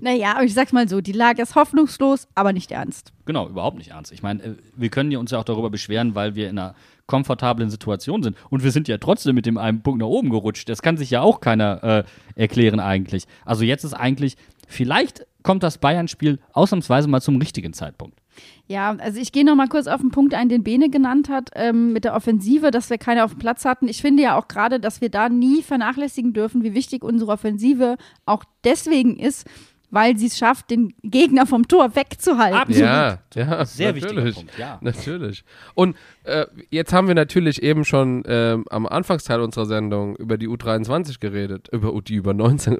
Naja, 0.00 0.32
aber 0.32 0.44
ich 0.44 0.54
sag's 0.54 0.72
mal 0.72 0.88
so, 0.88 1.00
die 1.00 1.12
Lage 1.12 1.42
ist 1.42 1.54
hoffnungslos, 1.54 2.28
aber 2.34 2.52
nicht 2.52 2.70
ernst. 2.70 3.12
Genau, 3.24 3.48
überhaupt 3.48 3.78
nicht 3.78 3.90
ernst. 3.90 4.12
Ich 4.12 4.22
meine, 4.22 4.42
äh, 4.42 4.54
wir 4.74 4.88
können 4.88 5.10
ja 5.10 5.18
uns 5.18 5.30
ja 5.30 5.38
auch 5.38 5.44
darüber 5.44 5.70
beschweren, 5.70 6.14
weil 6.14 6.34
wir 6.34 6.48
in 6.48 6.58
einer 6.58 6.74
komfortablen 7.06 7.70
Situation 7.70 8.22
sind. 8.22 8.36
Und 8.50 8.62
wir 8.64 8.72
sind 8.72 8.88
ja 8.88 8.98
trotzdem 8.98 9.34
mit 9.34 9.46
dem 9.46 9.58
einen 9.58 9.82
Punkt 9.82 10.00
nach 10.00 10.06
oben 10.06 10.30
gerutscht. 10.30 10.68
Das 10.68 10.82
kann 10.82 10.96
sich 10.96 11.10
ja 11.10 11.22
auch 11.22 11.40
keiner 11.40 11.82
äh, 11.82 12.04
erklären 12.34 12.80
eigentlich. 12.80 13.26
Also 13.44 13.64
jetzt 13.64 13.84
ist 13.84 13.94
eigentlich, 13.94 14.36
vielleicht 14.66 15.26
kommt 15.42 15.62
das 15.62 15.78
Bayern-Spiel 15.78 16.38
ausnahmsweise 16.52 17.08
mal 17.08 17.20
zum 17.20 17.36
richtigen 17.36 17.72
Zeitpunkt. 17.72 18.20
Ja, 18.68 18.96
also 18.98 19.20
ich 19.20 19.30
gehe 19.30 19.44
noch 19.44 19.54
mal 19.54 19.68
kurz 19.68 19.86
auf 19.86 20.00
den 20.00 20.10
Punkt 20.10 20.34
ein, 20.34 20.48
den 20.48 20.64
Bene 20.64 20.90
genannt 20.90 21.28
hat, 21.28 21.50
ähm, 21.54 21.92
mit 21.92 22.04
der 22.04 22.14
Offensive, 22.14 22.70
dass 22.72 22.90
wir 22.90 22.98
keine 22.98 23.24
auf 23.24 23.32
dem 23.32 23.38
Platz 23.38 23.64
hatten. 23.64 23.86
Ich 23.86 24.00
finde 24.00 24.24
ja 24.24 24.36
auch 24.36 24.48
gerade, 24.48 24.80
dass 24.80 25.00
wir 25.00 25.08
da 25.08 25.28
nie 25.28 25.62
vernachlässigen 25.62 26.32
dürfen, 26.32 26.64
wie 26.64 26.74
wichtig 26.74 27.04
unsere 27.04 27.30
Offensive 27.30 27.96
auch 28.24 28.42
deswegen 28.64 29.18
ist, 29.18 29.48
weil 29.90 30.16
sie 30.16 30.26
es 30.26 30.36
schafft, 30.36 30.70
den 30.70 30.94
Gegner 31.02 31.46
vom 31.46 31.68
Tor 31.68 31.94
wegzuhalten. 31.94 32.58
Absolut. 32.58 32.82
Ja, 32.82 33.18
ja, 33.34 33.64
Sehr 33.64 33.92
Punkt, 33.92 34.58
ja. 34.58 34.78
Natürlich. 34.80 35.44
Und 35.74 35.96
äh, 36.24 36.46
jetzt 36.70 36.92
haben 36.92 37.06
wir 37.06 37.14
natürlich 37.14 37.62
eben 37.62 37.84
schon 37.84 38.24
ähm, 38.26 38.64
am 38.68 38.86
Anfangsteil 38.86 39.40
unserer 39.40 39.66
Sendung 39.66 40.16
über 40.16 40.38
die 40.38 40.48
U23 40.48 41.20
geredet, 41.20 41.68
über 41.70 41.92
die 42.02 42.16
über 42.16 42.34
19, 42.34 42.78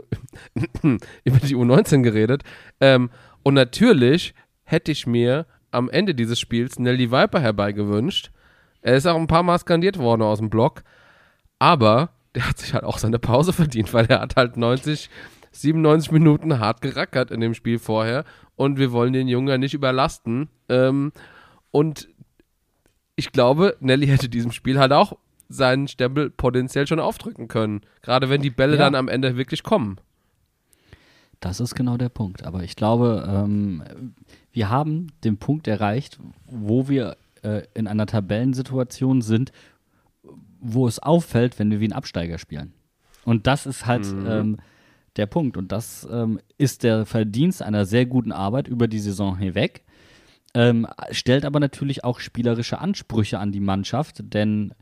über 0.82 1.39
die 1.39 1.57
U19 1.57 2.03
geredet. 2.03 2.43
Ähm, 2.80 3.11
und 3.45 3.55
natürlich 3.55 4.34
hätte 4.64 4.91
ich 4.91 5.07
mir 5.07 5.47
am 5.70 5.88
Ende 5.90 6.14
dieses 6.14 6.38
Spiels 6.40 6.78
Nelly 6.78 7.10
Viper 7.10 7.40
herbeigewünscht. 7.40 8.30
Er 8.82 8.96
ist 8.96 9.06
auch 9.06 9.16
ein 9.16 9.26
paar 9.26 9.42
Mal 9.42 9.58
skandiert 9.58 9.98
worden 9.98 10.22
aus 10.22 10.38
dem 10.38 10.50
Block, 10.50 10.82
aber 11.58 12.10
der 12.34 12.48
hat 12.48 12.58
sich 12.58 12.74
halt 12.74 12.84
auch 12.84 12.98
seine 12.98 13.18
Pause 13.18 13.52
verdient, 13.52 13.92
weil 13.92 14.06
er 14.06 14.20
hat 14.20 14.36
halt 14.36 14.56
90, 14.56 15.10
97 15.52 16.12
Minuten 16.12 16.58
hart 16.60 16.80
gerackert 16.82 17.30
in 17.30 17.40
dem 17.40 17.54
Spiel 17.54 17.78
vorher 17.78 18.24
und 18.56 18.78
wir 18.78 18.92
wollen 18.92 19.12
den 19.12 19.28
Jungen 19.28 19.48
ja 19.48 19.58
nicht 19.58 19.74
überlasten. 19.74 20.48
Ähm, 20.68 21.12
und 21.70 22.08
ich 23.16 23.32
glaube, 23.32 23.76
Nelly 23.80 24.06
hätte 24.06 24.28
diesem 24.28 24.52
Spiel 24.52 24.78
halt 24.78 24.92
auch 24.92 25.16
seinen 25.48 25.88
Stempel 25.88 26.28
potenziell 26.30 26.86
schon 26.86 27.00
aufdrücken 27.00 27.48
können. 27.48 27.80
Gerade 28.02 28.28
wenn 28.28 28.42
die 28.42 28.50
Bälle 28.50 28.74
Ja. 28.76 28.84
dann 28.84 28.94
am 28.94 29.08
Ende 29.08 29.36
wirklich 29.36 29.62
kommen. 29.62 29.98
Das 31.40 31.60
ist 31.60 31.74
genau 31.74 31.96
der 31.96 32.08
Punkt. 32.08 32.44
Aber 32.44 32.62
ich 32.62 32.76
glaube, 32.76 33.26
ähm, 33.28 33.82
wir 34.57 34.70
haben 34.70 35.09
den 35.22 35.36
Punkt 35.36 35.68
erreicht, 35.68 36.18
wo 36.46 36.88
wir 36.88 37.18
äh, 37.42 37.64
in 37.74 37.86
einer 37.86 38.07
Tabellensituation 38.07 39.20
sind, 39.20 39.52
wo 40.61 40.88
es 40.88 40.98
auffällt, 40.98 41.59
wenn 41.59 41.70
wir 41.70 41.80
wie 41.80 41.88
ein 41.88 41.92
Absteiger 41.92 42.38
spielen. 42.38 42.72
Und 43.26 43.46
das 43.46 43.66
ist 43.66 43.84
halt 43.84 44.07
ähm, 44.07 44.57
der 45.16 45.26
Punkt. 45.26 45.59
Und 45.59 45.72
das 45.72 46.09
ähm, 46.11 46.40
ist 46.57 46.84
der 46.84 47.04
Verdienst 47.04 47.61
einer 47.61 47.84
sehr 47.84 48.07
guten 48.07 48.32
Arbeit 48.32 48.66
über 48.66 48.88
die 48.88 48.98
Saison 48.98 49.36
hinweg. 49.36 49.84
Ähm, 50.54 50.86
stellt 51.11 51.44
aber 51.44 51.61
natürlich 51.61 52.02
auch 52.02 52.18
spielerische 52.18 52.78
Ansprüche 52.78 53.38
an 53.38 53.52
die 53.52 53.61
Mannschaft, 53.61 54.22
denn 54.32 54.72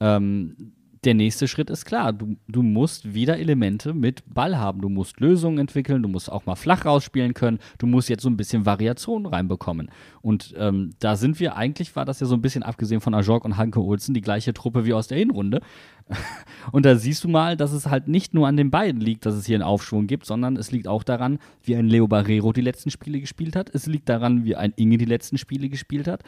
ähm, 0.00 0.72
der 1.04 1.14
nächste 1.14 1.48
Schritt 1.48 1.70
ist 1.70 1.84
klar. 1.84 2.12
Du, 2.12 2.36
du 2.48 2.62
musst 2.62 3.14
wieder 3.14 3.38
Elemente 3.38 3.94
mit 3.94 4.22
Ball 4.26 4.56
haben. 4.56 4.80
Du 4.80 4.88
musst 4.88 5.20
Lösungen 5.20 5.58
entwickeln. 5.58 6.02
Du 6.02 6.08
musst 6.08 6.30
auch 6.30 6.46
mal 6.46 6.56
flach 6.56 6.84
rausspielen 6.84 7.34
können. 7.34 7.58
Du 7.78 7.86
musst 7.86 8.08
jetzt 8.08 8.22
so 8.22 8.30
ein 8.30 8.36
bisschen 8.36 8.66
Variation 8.66 9.26
reinbekommen. 9.26 9.90
Und 10.22 10.54
ähm, 10.56 10.90
da 10.98 11.16
sind 11.16 11.40
wir, 11.40 11.56
eigentlich 11.56 11.94
war 11.96 12.04
das 12.04 12.20
ja 12.20 12.26
so 12.26 12.34
ein 12.34 12.42
bisschen 12.42 12.62
abgesehen 12.62 13.00
von 13.00 13.14
Ajorg 13.14 13.44
und 13.44 13.56
Hanke 13.56 13.80
Olsen, 13.80 14.14
die 14.14 14.20
gleiche 14.20 14.54
Truppe 14.54 14.84
wie 14.86 14.94
aus 14.94 15.08
der 15.08 15.18
Hinrunde. 15.18 15.60
Und 16.72 16.84
da 16.84 16.96
siehst 16.96 17.24
du 17.24 17.28
mal, 17.28 17.56
dass 17.56 17.72
es 17.72 17.86
halt 17.86 18.08
nicht 18.08 18.34
nur 18.34 18.46
an 18.46 18.56
den 18.56 18.70
beiden 18.70 19.00
liegt, 19.00 19.24
dass 19.24 19.34
es 19.34 19.46
hier 19.46 19.56
einen 19.56 19.62
Aufschwung 19.62 20.06
gibt, 20.06 20.26
sondern 20.26 20.56
es 20.56 20.70
liegt 20.70 20.86
auch 20.86 21.02
daran, 21.02 21.38
wie 21.62 21.76
ein 21.76 21.86
Leo 21.86 22.06
Barrero 22.06 22.52
die 22.52 22.60
letzten 22.60 22.90
Spiele 22.90 23.20
gespielt 23.20 23.56
hat. 23.56 23.74
Es 23.74 23.86
liegt 23.86 24.08
daran, 24.08 24.44
wie 24.44 24.56
ein 24.56 24.74
Inge 24.76 24.98
die 24.98 25.06
letzten 25.06 25.38
Spiele 25.38 25.68
gespielt 25.68 26.06
hat. 26.06 26.22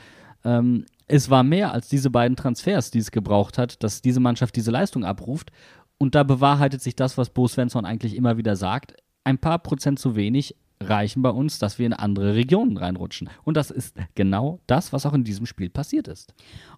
Ähm, 0.46 0.86
es 1.08 1.28
war 1.28 1.42
mehr 1.42 1.72
als 1.72 1.88
diese 1.88 2.10
beiden 2.10 2.36
Transfers, 2.36 2.90
die 2.90 2.98
es 2.98 3.10
gebraucht 3.10 3.58
hat, 3.58 3.82
dass 3.82 4.00
diese 4.00 4.20
Mannschaft 4.20 4.56
diese 4.56 4.70
Leistung 4.70 5.04
abruft. 5.04 5.50
Und 5.98 6.14
da 6.14 6.22
bewahrheitet 6.22 6.82
sich 6.82 6.96
das, 6.96 7.18
was 7.18 7.30
Bo 7.30 7.48
Svensson 7.48 7.84
eigentlich 7.84 8.16
immer 8.16 8.36
wieder 8.36 8.56
sagt. 8.56 8.94
Ein 9.24 9.38
paar 9.38 9.58
Prozent 9.58 9.98
zu 9.98 10.14
wenig 10.14 10.54
reichen 10.80 11.22
bei 11.22 11.30
uns, 11.30 11.58
dass 11.58 11.78
wir 11.78 11.86
in 11.86 11.92
andere 11.92 12.34
Regionen 12.34 12.76
reinrutschen. 12.76 13.30
Und 13.44 13.56
das 13.56 13.70
ist 13.70 13.96
genau 14.14 14.60
das, 14.66 14.92
was 14.92 15.06
auch 15.06 15.14
in 15.14 15.24
diesem 15.24 15.46
Spiel 15.46 15.70
passiert 15.70 16.06
ist. 16.06 16.34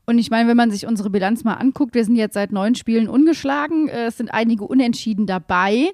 Und 0.07 0.19
ich 0.19 0.31
meine, 0.31 0.49
wenn 0.49 0.57
man 0.57 0.71
sich 0.71 0.87
unsere 0.87 1.11
Bilanz 1.11 1.45
mal 1.45 1.55
anguckt, 1.55 1.95
wir 1.95 2.05
sind 2.05 2.17
jetzt 2.17 2.35
seit 2.35 2.53
neun 2.53 2.75
Spielen 2.75 3.09
ungeschlagen, 3.09 3.89
äh, 3.89 4.07
es 4.07 4.17
sind 4.17 4.31
einige 4.31 4.65
Unentschieden 4.65 5.27
dabei. 5.27 5.91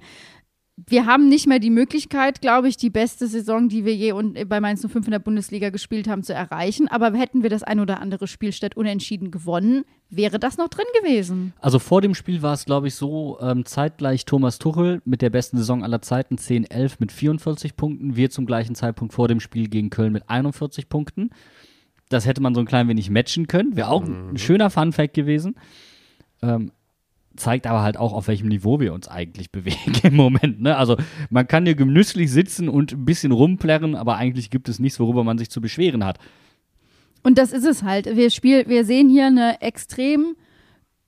Wir 0.77 1.07
haben 1.07 1.29
nicht 1.29 1.47
mehr 1.47 1.61
die 1.61 1.70
Möglichkeit, 1.70 2.41
glaube 2.41 2.68
ich, 2.68 2.77
die 2.77 2.91
beste 2.91 3.29
Saison, 3.29 3.68
die 3.68 3.85
wir 3.85 3.95
je 3.95 4.12
bei 4.45 4.61
Mainz 4.61 4.81
05 4.81 5.07
in 5.07 5.12
der 5.12 5.20
Bundesliga 5.20 5.70
gespielt 5.70 6.09
haben, 6.09 6.25
zu 6.25 6.35
erreichen. 6.35 6.89
Aber 6.89 7.16
hätten 7.16 7.45
wir 7.45 7.51
das 7.51 7.62
ein 7.62 7.79
oder 7.79 8.01
andere 8.01 8.27
Spiel 8.27 8.53
statt 8.53 8.77
unentschieden 8.77 9.31
gewonnen, 9.31 9.85
wäre 10.11 10.41
das 10.41 10.57
noch 10.59 10.66
drin 10.68 10.87
gewesen. 11.01 11.53
Also 11.61 11.79
vor 11.79 12.01
dem 12.01 12.16
Spiel 12.16 12.43
war 12.43 12.55
es, 12.55 12.64
glaube 12.64 12.89
ich, 12.89 12.97
so 12.97 13.39
ähm, 13.41 13.64
zeitgleich 13.64 14.25
Thomas 14.25 14.59
Tuchel 14.59 15.01
mit 15.05 15.22
der 15.22 15.31
besten 15.31 15.59
Saison 15.59 15.85
aller 15.85 16.03
Zeiten, 16.03 16.37
10-11 16.37 16.95
mit 16.99 17.12
44 17.12 17.77
Punkten. 17.77 18.16
Wir 18.16 18.31
zum 18.31 18.45
gleichen 18.45 18.75
Zeitpunkt 18.75 19.14
vor 19.14 19.29
dem 19.29 19.39
Spiel 19.39 19.68
gegen 19.68 19.91
Köln 19.91 20.12
mit 20.12 20.29
41 20.29 20.89
Punkten. 20.89 21.31
Das 22.09 22.27
hätte 22.27 22.43
man 22.43 22.53
so 22.53 22.61
ein 22.61 22.66
klein 22.66 22.89
wenig 22.89 23.11
matchen 23.11 23.47
können. 23.47 23.77
Wäre 23.77 23.91
auch 23.91 24.03
ein 24.05 24.39
schöner 24.39 24.70
Fun-Fact 24.70 25.14
gewesen. 25.14 25.55
Ähm, 26.43 26.72
zeigt 27.37 27.66
aber 27.66 27.82
halt 27.82 27.97
auch, 27.97 28.12
auf 28.12 28.28
welchem 28.28 28.49
Niveau 28.49 28.80
wir 28.80 28.93
uns 28.93 29.09
eigentlich 29.09 29.51
bewegen 29.53 29.95
im 30.03 30.16
Moment. 30.16 30.61
Ne? 30.61 30.76
Also 30.76 30.97
man 31.30 31.47
kann 31.47 31.66
hier 31.66 31.74
genüsslich 31.74 32.30
sitzen 32.30 32.68
und 32.68 32.93
ein 32.93 33.05
bisschen 33.05 33.32
rumplärren, 33.32 33.95
aber 33.95 34.16
eigentlich 34.16 34.51
gibt 34.51 34.68
es 34.68 34.78
nichts, 34.78 35.01
worüber 35.01 35.24
man 35.24 35.39
sich 35.39 35.51
zu 35.51 35.61
beschweren 35.61 36.05
hat. 36.05 36.18
Und 37.22 37.39
das 37.39 37.53
ist 37.53 37.64
es 37.64 37.82
halt. 37.82 38.16
Wir, 38.16 38.30
spiel, 38.30 38.68
wir 38.68 38.85
sehen 38.85 39.09
hier 39.09 39.26
eine 39.26 39.62
extrem 39.62 40.37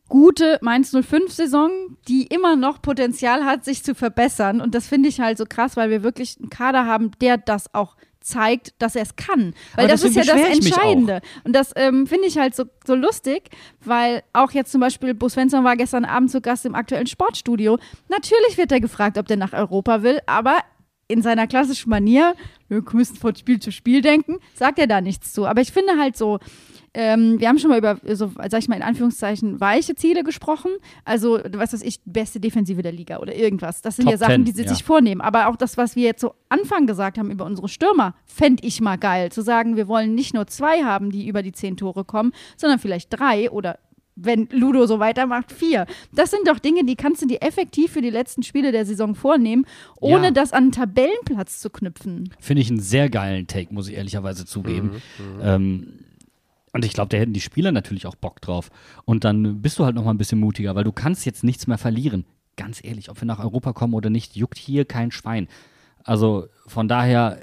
gute 0.08 0.58
Mainz 0.62 0.94
05-Saison, 0.94 1.70
die 2.08 2.26
immer 2.26 2.56
noch 2.56 2.80
Potenzial 2.80 3.44
hat, 3.44 3.64
sich 3.64 3.82
zu 3.82 3.94
verbessern. 3.94 4.60
Und 4.60 4.74
das 4.74 4.86
finde 4.86 5.08
ich 5.08 5.20
halt 5.20 5.36
so 5.36 5.44
krass, 5.46 5.76
weil 5.76 5.90
wir 5.90 6.02
wirklich 6.02 6.38
einen 6.40 6.50
Kader 6.50 6.86
haben, 6.86 7.10
der 7.20 7.36
das 7.36 7.74
auch 7.74 7.96
zeigt, 8.26 8.74
dass 8.78 8.96
er 8.96 9.02
es 9.02 9.16
kann. 9.16 9.54
Weil 9.74 9.88
das 9.88 10.02
ist 10.02 10.16
ja 10.16 10.24
das 10.24 10.40
Entscheidende. 10.40 11.20
Und 11.44 11.54
das 11.54 11.72
ähm, 11.76 12.06
finde 12.06 12.26
ich 12.26 12.38
halt 12.38 12.54
so, 12.54 12.64
so 12.84 12.94
lustig, 12.94 13.50
weil 13.84 14.22
auch 14.32 14.50
jetzt 14.50 14.72
zum 14.72 14.80
Beispiel 14.80 15.14
Bo 15.14 15.28
Svensson 15.28 15.64
war 15.64 15.76
gestern 15.76 16.04
Abend 16.04 16.30
zu 16.30 16.40
Gast 16.40 16.66
im 16.66 16.74
aktuellen 16.74 17.06
Sportstudio. 17.06 17.78
Natürlich 18.08 18.58
wird 18.58 18.72
er 18.72 18.80
gefragt, 18.80 19.18
ob 19.18 19.26
der 19.26 19.36
nach 19.36 19.52
Europa 19.52 20.02
will, 20.02 20.20
aber 20.26 20.58
in 21.08 21.22
seiner 21.22 21.46
klassischen 21.46 21.90
Manier, 21.90 22.34
wir 22.68 22.82
müssen 22.92 23.16
von 23.16 23.34
Spiel 23.36 23.60
zu 23.60 23.70
Spiel 23.70 24.02
denken, 24.02 24.38
sagt 24.54 24.78
er 24.78 24.88
da 24.88 25.00
nichts 25.00 25.32
zu. 25.32 25.46
Aber 25.46 25.60
ich 25.60 25.72
finde 25.72 25.96
halt 25.98 26.16
so, 26.16 26.40
ähm, 26.98 27.38
wir 27.38 27.48
haben 27.48 27.58
schon 27.58 27.68
mal 27.68 27.76
über, 27.76 27.98
so, 28.14 28.32
sag 28.48 28.58
ich 28.58 28.68
mal 28.68 28.76
in 28.76 28.82
Anführungszeichen, 28.82 29.60
weiche 29.60 29.94
Ziele 29.96 30.24
gesprochen. 30.24 30.70
Also, 31.04 31.38
was 31.52 31.74
weiß 31.74 31.82
ich, 31.82 32.00
beste 32.06 32.40
Defensive 32.40 32.80
der 32.80 32.92
Liga 32.92 33.18
oder 33.18 33.34
irgendwas. 33.34 33.82
Das 33.82 33.96
sind 33.96 34.06
Top 34.06 34.12
ja 34.12 34.18
Sachen, 34.18 34.36
10, 34.36 34.44
die 34.46 34.52
sie 34.52 34.62
ja. 34.62 34.68
sich 34.70 34.82
vornehmen. 34.82 35.20
Aber 35.20 35.48
auch 35.48 35.56
das, 35.56 35.76
was 35.76 35.94
wir 35.94 36.04
jetzt 36.04 36.22
so 36.22 36.32
Anfang 36.48 36.86
gesagt 36.86 37.18
haben 37.18 37.30
über 37.30 37.44
unsere 37.44 37.68
Stürmer, 37.68 38.14
fände 38.24 38.66
ich 38.66 38.80
mal 38.80 38.96
geil. 38.96 39.30
Zu 39.30 39.42
sagen, 39.42 39.76
wir 39.76 39.88
wollen 39.88 40.14
nicht 40.14 40.32
nur 40.32 40.46
zwei 40.46 40.84
haben, 40.84 41.10
die 41.10 41.28
über 41.28 41.42
die 41.42 41.52
zehn 41.52 41.76
Tore 41.76 42.04
kommen, 42.04 42.32
sondern 42.56 42.78
vielleicht 42.78 43.08
drei 43.10 43.50
oder 43.50 43.78
wenn 44.18 44.48
Ludo 44.50 44.86
so 44.86 44.98
weitermacht, 44.98 45.52
vier. 45.52 45.84
Das 46.14 46.30
sind 46.30 46.48
doch 46.48 46.58
Dinge, 46.58 46.84
die 46.86 46.96
kannst 46.96 47.20
du 47.20 47.26
dir 47.26 47.42
effektiv 47.42 47.92
für 47.92 48.00
die 48.00 48.08
letzten 48.08 48.42
Spiele 48.42 48.72
der 48.72 48.86
Saison 48.86 49.14
vornehmen, 49.14 49.66
ohne 50.00 50.28
Ja. 50.28 50.30
das 50.30 50.54
an 50.54 50.62
einen 50.62 50.72
Tabellenplatz 50.72 51.60
zu 51.60 51.68
knüpfen. 51.68 52.30
Finde 52.40 52.62
ich 52.62 52.70
einen 52.70 52.80
sehr 52.80 53.10
geilen 53.10 53.46
Take, 53.46 53.74
muss 53.74 53.88
ich 53.88 53.96
ehrlicherweise 53.96 54.46
zugeben. 54.46 55.02
Ähm, 55.42 56.05
und 56.72 56.84
ich 56.84 56.92
glaube, 56.92 57.08
da 57.08 57.16
hätten 57.16 57.32
die 57.32 57.40
Spieler 57.40 57.72
natürlich 57.72 58.06
auch 58.06 58.16
Bock 58.16 58.40
drauf. 58.40 58.70
Und 59.04 59.24
dann 59.24 59.62
bist 59.62 59.78
du 59.78 59.84
halt 59.84 59.94
noch 59.94 60.04
mal 60.04 60.10
ein 60.10 60.18
bisschen 60.18 60.40
mutiger, 60.40 60.74
weil 60.74 60.84
du 60.84 60.92
kannst 60.92 61.24
jetzt 61.24 61.44
nichts 61.44 61.66
mehr 61.66 61.78
verlieren. 61.78 62.26
Ganz 62.56 62.84
ehrlich, 62.84 63.10
ob 63.10 63.20
wir 63.20 63.26
nach 63.26 63.38
Europa 63.38 63.72
kommen 63.72 63.94
oder 63.94 64.10
nicht, 64.10 64.36
juckt 64.36 64.58
hier 64.58 64.84
kein 64.84 65.10
Schwein. 65.10 65.48
Also 66.04 66.48
von 66.66 66.88
daher 66.88 67.40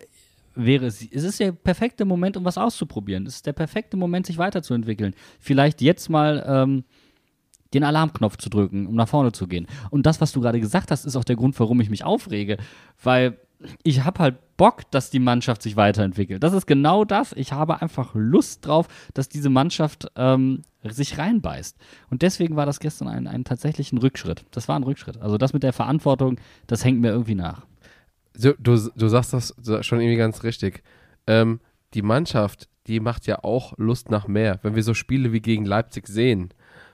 wäre 0.56 0.86
es, 0.86 1.02
es 1.02 1.24
ist 1.24 1.40
der 1.40 1.52
perfekte 1.52 2.06
Moment, 2.06 2.38
um 2.38 2.46
was 2.46 2.58
auszuprobieren. 2.58 3.26
Es 3.26 3.36
ist 3.36 3.46
der 3.46 3.54
perfekte 3.54 3.98
Moment, 3.98 4.26
sich 4.26 4.38
weiterzuentwickeln. 4.38 5.16
Vielleicht 5.40 5.82
jetzt 5.82 6.10
mal 6.10 6.44
ähm, 6.48 6.84
den 7.74 7.84
Alarmknopf 7.84 8.38
zu 8.38 8.50
drücken, 8.50 8.86
um 8.88 8.96
nach 8.96 9.08
vorne 9.08 9.32
zu 9.32 9.48
gehen. 9.48 9.68
Und 9.90 10.06
das, 10.06 10.22
was 10.22 10.32
du 10.32 10.42
gerade 10.42 10.60
gesagt 10.60 10.92
hast, 10.92 11.06
ist 11.06 11.16
auch 11.16 11.24
der 11.24 11.36
Grund, 11.36 11.60
warum 11.60 11.82
ich 11.82 11.90
mich 11.90 12.04
aufrege. 12.04 12.58
Weil 13.02 13.40
ich 13.84 14.04
habe 14.04 14.20
halt 14.20 14.58
Bock, 14.58 14.90
dass 14.92 15.10
die 15.10 15.20
Mannschaft 15.20 15.62
sich 15.62 15.76
weiterentwickelt. 15.76 16.44
Das 16.44 16.54
ist 16.54 16.68
genau 16.68 17.06
das. 17.06 17.34
Ich 17.34 17.52
habe 17.52 17.82
einfach 17.82 18.12
Lust 18.14 18.66
drauf, 18.66 18.88
dass 19.14 19.30
diese 19.30 19.50
Mannschaft 19.50 20.08
ähm, 20.16 20.62
sich 20.84 21.18
reinbeißt. 21.18 21.78
Und 22.10 22.22
deswegen 22.22 22.56
war 22.56 22.66
das 22.66 22.80
gestern 22.80 23.08
ein, 23.08 23.28
ein 23.28 23.44
tatsächlichen 23.44 23.98
Rückschritt. 23.98 24.46
Das 24.52 24.68
war 24.68 24.76
ein 24.76 24.84
Rückschritt. 24.84 25.22
Also 25.22 25.38
das 25.38 25.54
mit 25.54 25.64
der 25.64 25.74
Verantwortung, 25.74 26.40
das 26.68 26.86
hängt 26.86 27.02
mir 27.02 27.10
irgendwie 27.10 27.36
nach. 27.36 27.66
Du, 28.36 28.54
du, 28.60 28.78
du 28.96 29.08
sagst 29.08 29.34
das 29.34 29.56
schon 29.82 30.00
irgendwie 30.00 30.18
ganz 30.18 30.44
richtig. 30.44 30.84
Ähm, 31.28 31.60
die 31.94 32.02
Mannschaft, 32.02 32.68
die 32.88 33.00
macht 33.00 33.28
ja 33.28 33.44
auch 33.44 33.74
Lust 33.78 34.10
nach 34.12 34.28
mehr. 34.28 34.60
Wenn 34.64 34.76
wir 34.76 34.84
so 34.84 34.94
Spiele 34.94 35.32
wie 35.32 35.42
gegen 35.42 35.66
Leipzig 35.66 36.08
sehen, 36.08 36.50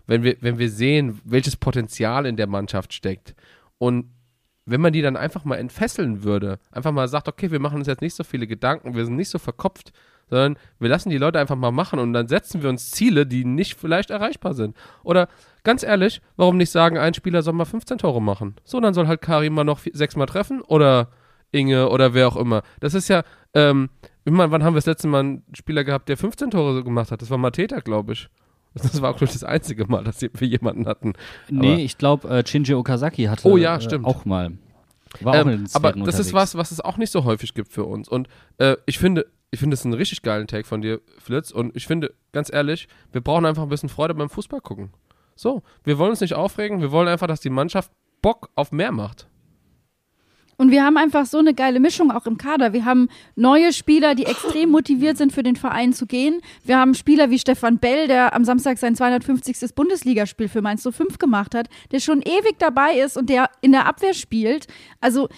wenn 0.06 0.24
wir, 0.24 0.38
wenn 0.42 0.58
wir 0.58 0.70
sehen, 0.70 1.20
welches 1.24 1.56
Potenzial 1.56 2.26
in 2.26 2.36
der 2.36 2.48
Mannschaft 2.48 2.94
steckt 2.94 3.36
und 3.78 4.06
wenn 4.70 4.82
man 4.82 4.94
die 4.94 5.02
dann 5.02 5.18
einfach 5.18 5.46
mal 5.46 5.56
entfesseln 5.56 6.24
würde, 6.24 6.60
einfach 6.72 6.92
mal 6.92 7.08
sagt, 7.08 7.28
okay, 7.28 7.52
wir 7.52 7.60
machen 7.60 7.78
uns 7.78 7.88
jetzt 7.88 8.02
nicht 8.02 8.16
so 8.16 8.24
viele 8.24 8.48
Gedanken, 8.48 8.96
wir 8.96 9.06
sind 9.06 9.16
nicht 9.16 9.30
so 9.30 9.40
verkopft, 9.40 9.92
sondern 10.30 10.58
wir 10.80 10.90
lassen 10.90 11.10
die 11.10 11.18
Leute 11.18 11.40
einfach 11.40 11.56
mal 11.56 11.72
machen 11.72 12.00
und 12.00 12.14
dann 12.14 12.28
setzen 12.28 12.62
wir 12.62 12.70
uns 12.70 12.92
Ziele, 12.92 13.26
die 13.26 13.46
nicht 13.46 13.76
vielleicht 13.76 14.12
erreichbar 14.12 14.54
sind. 14.54 14.76
Oder 15.04 15.28
ganz 15.64 15.84
ehrlich, 15.84 16.22
warum 16.36 16.58
nicht 16.58 16.72
sagen, 16.72 16.98
ein 16.98 17.14
Spieler 17.14 17.42
soll 17.42 17.54
mal 17.54 17.66
15 17.66 17.98
Tore 17.98 18.22
machen? 18.22 18.56
So, 18.64 18.80
dann 18.80 18.94
soll 18.94 19.08
halt 19.08 19.22
Karim 19.22 19.54
mal 19.54 19.64
noch 19.64 19.80
sechsmal 19.92 20.28
treffen 20.28 20.62
oder 20.62 21.10
Inge 21.52 21.90
oder 21.90 22.14
wer 22.14 22.28
auch 22.28 22.38
immer. 22.38 22.62
Das 22.80 22.94
ist 22.94 23.08
ja, 23.08 23.24
ähm, 23.54 23.90
ich 24.24 24.32
meine, 24.32 24.52
wann 24.52 24.64
haben 24.64 24.74
wir 24.74 24.80
das 24.80 24.86
letzte 24.86 25.08
Mal 25.08 25.22
einen 25.22 25.44
Spieler 25.54 25.84
gehabt, 25.84 26.10
der 26.10 26.18
15 26.18 26.52
Tore 26.52 26.84
gemacht 26.84 27.12
hat? 27.12 27.22
Das 27.22 27.32
war 27.32 27.38
Mateta, 27.40 27.80
glaube 27.80 28.14
ich. 28.14 28.30
Das 28.74 29.02
war 29.02 29.12
auch 29.12 29.18
glaube 29.18 29.26
ich, 29.26 29.34
das 29.34 29.44
einzige 29.44 29.86
Mal, 29.86 30.04
dass 30.04 30.22
wir 30.22 30.48
jemanden 30.48 30.88
hatten. 30.88 31.14
Nee, 31.50 31.74
Aber- 31.74 31.82
ich 31.82 31.98
glaube, 31.98 32.30
äh, 32.30 32.46
Shinji 32.46 32.74
Okazaki 32.76 33.26
hatte 33.26 33.48
Oh 33.48 33.58
ja, 33.58 33.78
äh, 33.78 33.82
stimmt. 33.82 34.06
auch 34.06 34.26
mal. 34.26 34.52
War 35.22 35.34
auch 35.34 35.42
in 35.46 35.50
Ähm, 35.50 35.64
den 35.66 35.70
aber 35.74 35.92
das 35.94 36.20
ist 36.20 36.34
was, 36.34 36.56
was 36.56 36.72
es 36.72 36.80
auch 36.82 36.98
nicht 36.98 37.12
so 37.12 37.24
häufig 37.24 37.54
gibt 37.56 37.72
für 37.72 37.86
uns. 37.86 38.08
Und 38.08 38.28
äh, 38.60 38.78
ich 38.86 39.00
finde, 39.00 39.26
ich 39.52 39.60
finde 39.60 39.74
es 39.74 39.84
einen 39.84 39.96
richtig 39.96 40.22
geilen 40.22 40.46
Take 40.48 40.66
von 40.68 40.82
dir, 40.82 41.02
Flitz. 41.18 41.50
Und 41.52 41.76
ich 41.76 41.88
finde, 41.88 42.14
ganz 42.32 42.54
ehrlich, 42.54 42.88
wir 43.12 43.22
brauchen 43.22 43.46
einfach 43.46 43.64
ein 43.64 43.70
bisschen 43.70 43.90
Freude 43.90 44.14
beim 44.14 44.30
Fußball 44.30 44.62
gucken. 44.62 44.92
So, 45.36 45.64
wir 45.84 45.98
wollen 45.98 46.12
uns 46.12 46.22
nicht 46.22 46.36
aufregen, 46.36 46.82
wir 46.82 46.92
wollen 46.92 47.08
einfach, 47.08 47.26
dass 47.28 47.40
die 47.40 47.50
Mannschaft 47.50 47.92
Bock 48.22 48.50
auf 48.56 48.72
mehr 48.72 48.92
macht. 48.92 49.28
Und 50.60 50.72
wir 50.72 50.84
haben 50.84 50.98
einfach 50.98 51.26
so 51.26 51.38
eine 51.38 51.54
geile 51.54 51.80
Mischung 51.80 52.12
auch 52.12 52.26
im 52.26 52.38
Kader. 52.38 52.74
Wir 52.74 52.84
haben 52.84 53.08
neue 53.38 53.72
Spieler, 53.72 54.14
die 54.14 54.26
extrem 54.26 54.70
motiviert 54.72 55.18
sind, 55.18 55.32
für 55.32 55.42
den 55.42 55.56
Verein 55.56 55.94
zu 55.94 56.06
gehen. 56.06 56.42
Wir 56.66 56.78
haben 56.78 56.96
Spieler 56.96 57.30
wie 57.30 57.40
Stefan 57.40 57.78
Bell, 57.78 58.10
der 58.10 58.36
am 58.36 58.44
Samstag 58.44 58.78
sein 58.78 58.94
250. 58.94 59.74
Bundesligaspiel 59.74 60.50
für 60.50 60.62
Mainz 60.62 60.84
05 60.84 61.18
gemacht 61.18 61.56
hat, 61.56 61.70
der 61.94 62.02
schon 62.02 62.22
ewig 62.22 62.58
dabei 62.60 63.00
ist 63.00 63.16
und 63.16 63.30
der 63.30 63.50
in 63.62 63.72
der 63.72 63.86
Abwehr 63.86 64.14
spielt. 64.14 64.68
Also 65.00 65.30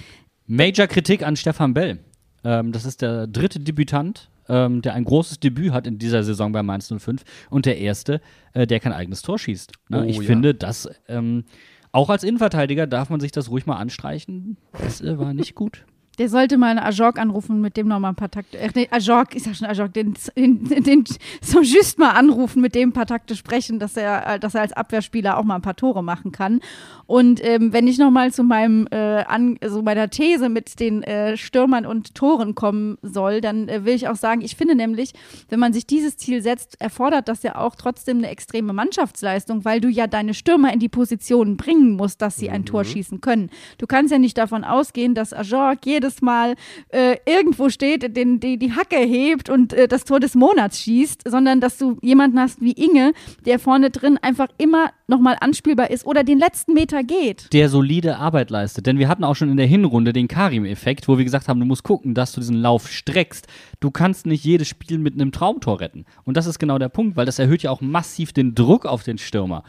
Major 0.47 0.87
Kritik 0.87 1.21
an 1.21 1.35
Stefan 1.35 1.75
Bell. 1.75 1.99
Ähm, 2.43 2.71
das 2.71 2.85
ist 2.85 3.03
der 3.03 3.27
dritte 3.27 3.59
Debütant, 3.59 4.31
ähm, 4.49 4.81
der 4.81 4.95
ein 4.95 5.03
großes 5.03 5.39
Debüt 5.39 5.71
hat 5.71 5.85
in 5.85 5.99
dieser 5.99 6.23
Saison 6.23 6.51
bei 6.51 6.63
Mainz 6.63 6.91
05 6.91 7.21
und 7.51 7.67
der 7.67 7.77
erste, 7.77 8.21
äh, 8.53 8.65
der 8.65 8.79
kein 8.79 8.91
eigenes 8.91 9.21
Tor 9.21 9.37
schießt. 9.37 9.71
Ne? 9.89 10.01
Oh, 10.03 10.09
ich 10.09 10.17
ja. 10.17 10.23
finde, 10.23 10.55
dass 10.55 10.89
ähm, 11.07 11.43
auch 11.91 12.09
als 12.09 12.23
Innenverteidiger 12.23 12.87
darf 12.87 13.09
man 13.09 13.19
sich 13.19 13.31
das 13.31 13.49
ruhig 13.49 13.65
mal 13.65 13.77
anstreichen. 13.77 14.57
Das 14.81 15.01
äh, 15.01 15.17
war 15.17 15.33
nicht 15.33 15.55
gut. 15.55 15.85
Der 16.21 16.29
sollte 16.29 16.59
mal 16.59 16.67
einen 16.67 16.77
Ajorg 16.77 17.17
anrufen, 17.17 17.61
mit 17.61 17.77
dem 17.77 17.87
noch 17.87 17.97
mal 17.97 18.09
ein 18.09 18.15
paar 18.15 18.29
Takte. 18.29 18.55
Äh, 18.55 18.69
nee, 18.75 18.87
Ajorg, 18.91 19.33
ich 19.33 19.41
sag 19.41 19.55
schon 19.55 19.65
Ajorg, 19.65 19.91
den, 19.91 20.13
den, 20.37 20.83
den 20.83 21.03
so 21.41 21.61
just 21.61 21.97
mal 21.97 22.11
anrufen, 22.11 22.61
mit 22.61 22.75
dem 22.75 22.89
ein 22.89 22.93
paar 22.93 23.07
Takte 23.07 23.35
sprechen, 23.35 23.79
dass 23.79 23.97
er, 23.97 24.35
äh, 24.35 24.39
dass 24.39 24.53
er 24.53 24.61
als 24.61 24.71
Abwehrspieler 24.71 25.39
auch 25.39 25.43
mal 25.43 25.55
ein 25.55 25.63
paar 25.63 25.75
Tore 25.75 26.03
machen 26.03 26.31
kann. 26.31 26.59
Und 27.07 27.43
ähm, 27.43 27.73
wenn 27.73 27.87
ich 27.87 27.97
noch 27.97 28.11
mal 28.11 28.31
zu 28.31 28.43
meinem, 28.43 28.87
äh, 28.91 29.23
an, 29.23 29.57
so 29.65 29.81
meiner 29.81 30.11
These 30.11 30.47
mit 30.49 30.79
den 30.79 31.01
äh, 31.01 31.37
Stürmern 31.37 31.87
und 31.87 32.13
Toren 32.13 32.53
kommen 32.53 32.99
soll, 33.01 33.41
dann 33.41 33.67
äh, 33.67 33.83
will 33.83 33.95
ich 33.95 34.07
auch 34.07 34.15
sagen, 34.15 34.41
ich 34.41 34.55
finde 34.55 34.75
nämlich, 34.75 35.13
wenn 35.49 35.59
man 35.59 35.73
sich 35.73 35.87
dieses 35.87 36.17
Ziel 36.17 36.43
setzt, 36.43 36.79
erfordert 36.79 37.29
das 37.29 37.41
ja 37.41 37.55
auch 37.55 37.75
trotzdem 37.75 38.19
eine 38.19 38.29
extreme 38.29 38.73
Mannschaftsleistung, 38.73 39.65
weil 39.65 39.81
du 39.81 39.89
ja 39.89 40.05
deine 40.05 40.35
Stürmer 40.35 40.71
in 40.71 40.79
die 40.79 40.87
Position 40.87 41.57
bringen 41.57 41.93
musst, 41.95 42.21
dass 42.21 42.37
sie 42.37 42.51
ein 42.51 42.63
Tor 42.63 42.85
schießen 42.85 43.21
können. 43.21 43.49
Du 43.79 43.87
kannst 43.87 44.11
ja 44.11 44.19
nicht 44.19 44.37
davon 44.37 44.63
ausgehen, 44.63 45.15
dass 45.15 45.33
Ajorg 45.33 45.79
jedes 45.83 46.10
Mal 46.19 46.55
äh, 46.89 47.15
irgendwo 47.25 47.69
steht, 47.69 48.17
den, 48.17 48.41
die, 48.41 48.57
die 48.57 48.73
Hacke 48.73 48.97
hebt 48.97 49.49
und 49.49 49.71
äh, 49.71 49.87
das 49.87 50.03
Tor 50.03 50.19
des 50.19 50.35
Monats 50.35 50.81
schießt, 50.81 51.21
sondern 51.25 51.61
dass 51.61 51.77
du 51.77 51.97
jemanden 52.01 52.39
hast 52.39 52.59
wie 52.59 52.73
Inge, 52.73 53.13
der 53.45 53.59
vorne 53.59 53.91
drin 53.91 54.17
einfach 54.21 54.47
immer 54.57 54.89
nochmal 55.07 55.37
anspielbar 55.39 55.91
ist 55.91 56.05
oder 56.05 56.23
den 56.23 56.39
letzten 56.39 56.73
Meter 56.73 57.03
geht. 57.03 57.53
der 57.53 57.69
solide 57.69 58.17
Arbeit 58.17 58.49
leistet. 58.49 58.87
Denn 58.87 58.97
wir 58.97 59.07
hatten 59.07 59.23
auch 59.23 59.35
schon 59.35 59.49
in 59.49 59.57
der 59.57 59.67
Hinrunde 59.67 60.13
den 60.13 60.27
Karim-Effekt, 60.27 61.07
wo 61.07 61.17
wir 61.17 61.23
gesagt 61.23 61.47
haben, 61.47 61.59
du 61.59 61.65
musst 61.65 61.83
gucken, 61.83 62.13
dass 62.13 62.31
du 62.31 62.39
diesen 62.39 62.57
Lauf 62.57 62.89
streckst. 62.89 63.47
Du 63.79 63.91
kannst 63.91 64.25
nicht 64.25 64.43
jedes 64.43 64.67
Spiel 64.67 64.97
mit 64.97 65.13
einem 65.13 65.31
Traumtor 65.31 65.81
retten. 65.81 66.05
Und 66.23 66.37
das 66.37 66.47
ist 66.47 66.59
genau 66.59 66.79
der 66.79 66.89
Punkt, 66.89 67.15
weil 67.17 67.25
das 67.25 67.39
erhöht 67.39 67.61
ja 67.61 67.71
auch 67.71 67.81
massiv 67.81 68.33
den 68.33 68.55
Druck 68.55 68.85
auf 68.85 69.03
den 69.03 69.17
Stürmer. 69.17 69.63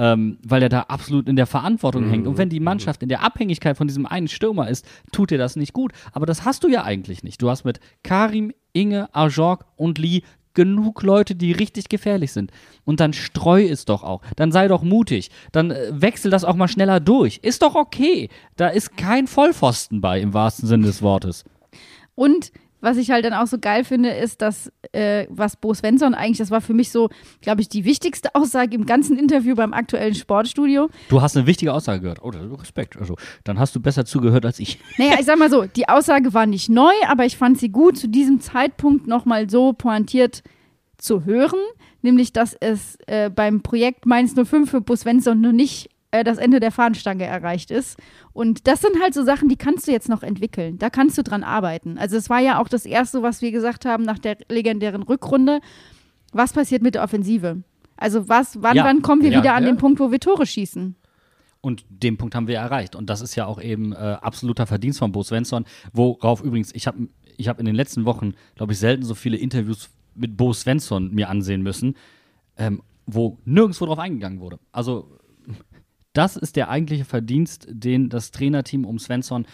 Ähm, 0.00 0.38
weil 0.46 0.62
er 0.62 0.68
da 0.68 0.82
absolut 0.82 1.28
in 1.28 1.34
der 1.34 1.46
Verantwortung 1.46 2.08
hängt. 2.08 2.28
Und 2.28 2.38
wenn 2.38 2.48
die 2.48 2.60
Mannschaft 2.60 3.02
in 3.02 3.08
der 3.08 3.24
Abhängigkeit 3.24 3.76
von 3.76 3.88
diesem 3.88 4.06
einen 4.06 4.28
Stürmer 4.28 4.68
ist, 4.68 4.86
tut 5.10 5.32
dir 5.32 5.38
das 5.38 5.56
nicht 5.56 5.72
gut. 5.72 5.92
Aber 6.12 6.24
das 6.24 6.44
hast 6.44 6.62
du 6.62 6.68
ja 6.68 6.84
eigentlich 6.84 7.24
nicht. 7.24 7.42
Du 7.42 7.50
hast 7.50 7.64
mit 7.64 7.80
Karim, 8.04 8.52
Inge, 8.72 9.12
Ajorg 9.12 9.64
und 9.74 9.98
Lee 9.98 10.22
genug 10.54 11.02
Leute, 11.02 11.34
die 11.34 11.52
richtig 11.52 11.88
gefährlich 11.88 12.32
sind. 12.32 12.50
Und 12.84 13.00
dann 13.00 13.12
streu 13.12 13.64
es 13.64 13.84
doch 13.84 14.02
auch. 14.02 14.22
Dann 14.36 14.50
sei 14.52 14.68
doch 14.68 14.82
mutig. 14.82 15.30
Dann 15.52 15.70
äh, 15.70 15.90
wechsel 15.92 16.30
das 16.30 16.44
auch 16.44 16.56
mal 16.56 16.68
schneller 16.68 17.00
durch. 17.00 17.38
Ist 17.42 17.62
doch 17.62 17.74
okay. 17.74 18.28
Da 18.56 18.68
ist 18.68 18.96
kein 18.96 19.26
Vollpfosten 19.26 20.00
bei, 20.00 20.20
im 20.20 20.34
wahrsten 20.34 20.68
Sinne 20.68 20.86
des 20.86 21.02
Wortes. 21.02 21.44
Und 22.14 22.52
was 22.80 22.96
ich 22.96 23.10
halt 23.10 23.24
dann 23.24 23.34
auch 23.34 23.46
so 23.46 23.58
geil 23.58 23.84
finde, 23.84 24.10
ist, 24.10 24.42
dass 24.42 24.72
äh, 24.92 25.26
was 25.30 25.56
Bo 25.56 25.74
Svensson 25.74 26.14
eigentlich, 26.14 26.38
das 26.38 26.50
war 26.50 26.60
für 26.60 26.74
mich 26.74 26.90
so, 26.90 27.08
glaube 27.40 27.60
ich, 27.60 27.68
die 27.68 27.84
wichtigste 27.84 28.34
Aussage 28.34 28.74
im 28.74 28.86
ganzen 28.86 29.18
Interview 29.18 29.54
beim 29.54 29.72
aktuellen 29.72 30.14
Sportstudio. 30.14 30.88
Du 31.08 31.20
hast 31.20 31.36
eine 31.36 31.46
wichtige 31.46 31.72
Aussage 31.72 32.00
gehört. 32.00 32.22
Oh, 32.22 32.28
Respekt. 32.28 32.96
Also, 32.96 33.16
dann 33.44 33.58
hast 33.58 33.74
du 33.74 33.80
besser 33.80 34.04
zugehört 34.04 34.46
als 34.46 34.58
ich. 34.58 34.78
Naja, 34.98 35.14
ich 35.18 35.26
sag 35.26 35.38
mal 35.38 35.50
so, 35.50 35.64
die 35.64 35.88
Aussage 35.88 36.34
war 36.34 36.46
nicht 36.46 36.68
neu, 36.68 36.92
aber 37.06 37.24
ich 37.24 37.36
fand 37.36 37.58
sie 37.58 37.68
gut, 37.68 37.96
zu 37.96 38.08
diesem 38.08 38.40
Zeitpunkt 38.40 39.06
nochmal 39.06 39.48
so 39.48 39.72
pointiert 39.72 40.42
zu 40.96 41.24
hören, 41.24 41.60
nämlich, 42.02 42.32
dass 42.32 42.54
es 42.54 42.98
äh, 43.06 43.30
beim 43.30 43.62
Projekt 43.62 44.06
Mainz 44.06 44.34
05 44.34 44.68
für 44.68 44.80
Bo 44.80 44.96
Svensson 44.96 45.40
noch 45.40 45.52
nicht 45.52 45.88
äh, 46.10 46.24
das 46.24 46.38
Ende 46.38 46.60
der 46.60 46.72
Fahnenstange 46.72 47.24
erreicht 47.24 47.70
ist. 47.70 47.98
Und 48.32 48.66
das 48.66 48.80
sind 48.80 49.00
halt 49.02 49.14
so 49.14 49.24
Sachen, 49.24 49.48
die 49.48 49.56
kannst 49.56 49.86
du 49.88 49.92
jetzt 49.92 50.08
noch 50.08 50.22
entwickeln. 50.22 50.78
Da 50.78 50.90
kannst 50.90 51.18
du 51.18 51.22
dran 51.22 51.44
arbeiten. 51.44 51.98
Also 51.98 52.16
es 52.16 52.30
war 52.30 52.40
ja 52.40 52.60
auch 52.60 52.68
das 52.68 52.86
Erste, 52.86 53.22
was 53.22 53.42
wir 53.42 53.50
gesagt 53.52 53.84
haben 53.84 54.04
nach 54.04 54.18
der 54.18 54.38
legendären 54.48 55.02
Rückrunde. 55.02 55.60
Was 56.32 56.52
passiert 56.52 56.82
mit 56.82 56.94
der 56.94 57.02
Offensive? 57.02 57.62
Also 57.96 58.28
was, 58.28 58.62
wann, 58.62 58.76
Ja. 58.76 58.84
wann 58.84 59.02
kommen 59.02 59.22
wir 59.22 59.30
Ja. 59.30 59.38
wieder 59.40 59.54
an 59.54 59.64
Ja. 59.64 59.70
den 59.70 59.76
Punkt, 59.76 59.98
wo 60.00 60.10
wir 60.12 60.20
Tore 60.20 60.46
schießen? 60.46 60.94
Und 61.60 61.84
den 61.88 62.16
Punkt 62.16 62.34
haben 62.36 62.46
wir 62.46 62.56
erreicht. 62.56 62.94
Und 62.94 63.10
das 63.10 63.20
ist 63.20 63.34
ja 63.34 63.46
auch 63.46 63.60
eben 63.60 63.92
äh, 63.92 63.96
absoluter 63.96 64.66
Verdienst 64.66 65.00
von 65.00 65.10
Bo 65.10 65.22
Svensson, 65.24 65.64
worauf 65.92 66.42
übrigens, 66.42 66.72
ich 66.74 66.86
habe 66.86 67.08
ich 67.36 67.48
hab 67.48 67.58
in 67.60 67.66
den 67.66 67.74
letzten 67.74 68.04
Wochen, 68.04 68.34
glaube 68.54 68.72
ich, 68.72 68.78
selten 68.78 69.04
so 69.04 69.14
viele 69.14 69.36
Interviews 69.36 69.90
mit 70.14 70.36
Bo 70.36 70.52
Svensson 70.52 71.12
mir 71.14 71.28
ansehen 71.28 71.62
müssen, 71.62 71.96
ähm, 72.56 72.82
wo 73.06 73.38
nirgendwo 73.44 73.86
drauf 73.86 73.98
eingegangen 73.98 74.40
wurde. 74.40 74.58
Also 74.72 75.17
das 76.12 76.36
ist 76.36 76.56
der 76.56 76.68
eigentliche 76.68 77.04
Verdienst, 77.04 77.66
den 77.70 78.08
das 78.08 78.30
Trainerteam 78.30 78.84
um 78.84 78.98
Svensson 78.98 79.46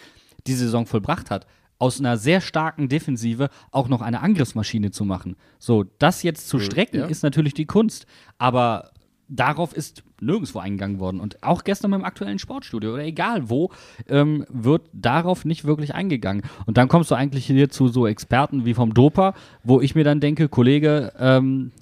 diese 0.47 0.65
Saison 0.65 0.87
vollbracht 0.87 1.31
hat. 1.31 1.47
aus 1.79 1.99
einer 1.99 2.17
sehr 2.17 2.41
starken 2.41 2.89
Defensive 2.89 3.51
auch 3.73 3.89
noch 3.89 4.01
eine 4.01 4.21
Angriffsmaschine 4.21 4.93
zu 4.93 5.05
machen. 5.05 5.37
So, 5.59 5.85
das 5.99 6.23
jetzt 6.23 6.49
zu 6.49 6.61
strecken, 6.61 7.01
ja. 7.01 7.07
ist 7.07 7.23
natürlich 7.23 7.53
die 7.53 7.67
Kunst. 7.67 8.07
Aber 8.39 8.93
darauf 9.29 9.75
ist 9.75 10.03
nirgendwo 10.21 10.59
eingegangen 10.59 10.99
worden. 11.01 11.21
Und 11.21 11.43
auch 11.43 11.65
gestern 11.65 11.91
beim 11.91 12.05
aktuellen 12.05 12.39
Sportstudio 12.39 12.95
oder 12.95 13.05
egal 13.05 13.49
wo, 13.51 13.71
ähm, 14.09 14.47
wird 14.49 14.89
darauf 14.93 15.45
nicht 15.45 15.65
wirklich 15.65 15.95
eingegangen. 15.95 16.43
Und 16.67 16.77
dann 16.77 16.89
kommst 16.89 17.11
du 17.11 17.15
eigentlich 17.15 17.47
hier 17.47 17.69
zu 17.69 17.89
so 17.89 18.07
Experten 18.07 18.65
wie 18.65 18.75
vom 18.75 18.95
Dopa, 18.95 19.35
wo 19.63 19.81
ich 19.81 19.95
mir 19.95 20.05
dann 20.05 20.21
denke, 20.21 20.49
Kollege, 20.49 21.13
ähm, 21.19 21.73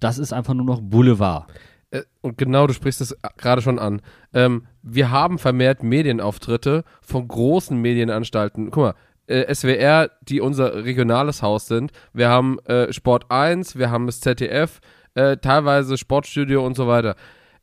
das 0.00 0.18
ist 0.18 0.32
einfach 0.32 0.54
nur 0.54 0.66
noch 0.66 0.80
Boulevard. 0.80 1.46
Äh, 1.92 2.02
und 2.20 2.38
genau, 2.38 2.66
du 2.66 2.74
sprichst 2.74 3.00
es 3.00 3.16
gerade 3.36 3.62
schon 3.62 3.78
an. 3.78 4.02
Ähm, 4.34 4.66
wir 4.82 5.10
haben 5.10 5.38
vermehrt 5.38 5.84
Medienauftritte 5.84 6.84
von 7.02 7.28
großen 7.28 7.80
Medienanstalten. 7.80 8.70
Guck 8.70 8.82
mal, 8.82 8.94
äh, 9.28 9.54
SWR, 9.54 10.10
die 10.22 10.40
unser 10.40 10.84
regionales 10.84 11.42
Haus 11.42 11.68
sind. 11.68 11.92
Wir 12.12 12.28
haben 12.28 12.58
äh, 12.60 12.92
Sport 12.92 13.30
1, 13.30 13.76
wir 13.76 13.90
haben 13.90 14.06
das 14.06 14.20
ZDF, 14.20 14.80
äh, 15.14 15.36
teilweise 15.36 15.96
Sportstudio 15.96 16.64
und 16.66 16.76
so 16.76 16.88
weiter. 16.88 17.14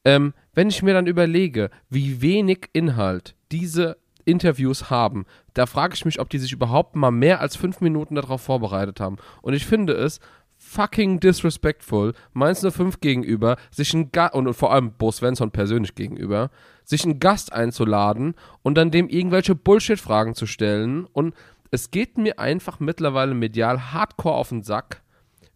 Ähm, 0.06 0.34
wenn 0.54 0.70
ich 0.70 0.82
mir 0.82 0.94
dann 0.94 1.08
überlege, 1.08 1.70
wie 1.90 2.22
wenig 2.22 2.70
Inhalt 2.72 3.36
diese 3.52 3.98
Interviews 4.24 4.90
haben, 4.90 5.26
da 5.54 5.66
frage 5.66 5.96
ich 5.96 6.06
mich, 6.06 6.20
ob 6.20 6.30
die 6.30 6.38
sich 6.38 6.54
überhaupt 6.54 6.96
mal 6.96 7.12
mehr 7.12 7.42
als 7.42 7.56
fünf 7.56 7.82
Minuten 7.82 8.16
darauf 8.16 8.42
vorbereitet 8.42 9.00
haben. 9.00 9.18
Und 9.42 9.54
ich 9.54 9.66
finde 9.66 9.94
es 9.94 10.20
fucking 10.70 11.20
disrespectful, 11.20 12.14
Mainz 12.34 12.62
05 12.62 13.00
gegenüber, 13.00 13.58
sich 13.72 13.94
ein 13.94 14.12
Ga 14.12 14.28
und, 14.28 14.48
und 14.48 14.54
vor 14.54 14.72
allem 14.72 14.94
Bo 14.94 15.12
Svensson 15.12 15.52
persönlich 15.52 15.96
gegenüber, 15.96 16.52
sich 16.86 17.04
einen 17.04 17.20
Gast 17.20 17.52
einzuladen 17.52 18.36
und 18.62 18.76
dann 18.76 18.92
dem 18.92 19.10
irgendwelche 19.10 19.56
Bullshit-Fragen 19.56 20.36
zu 20.36 20.46
stellen. 20.46 21.06
Und 21.06 21.34
es 21.72 21.90
geht 21.90 22.18
mir 22.18 22.40
einfach 22.40 22.80
mittlerweile 22.80 23.34
medial 23.34 23.92
hardcore 23.92 24.36
auf 24.36 24.50
den 24.50 24.64
Sack, 24.64 25.02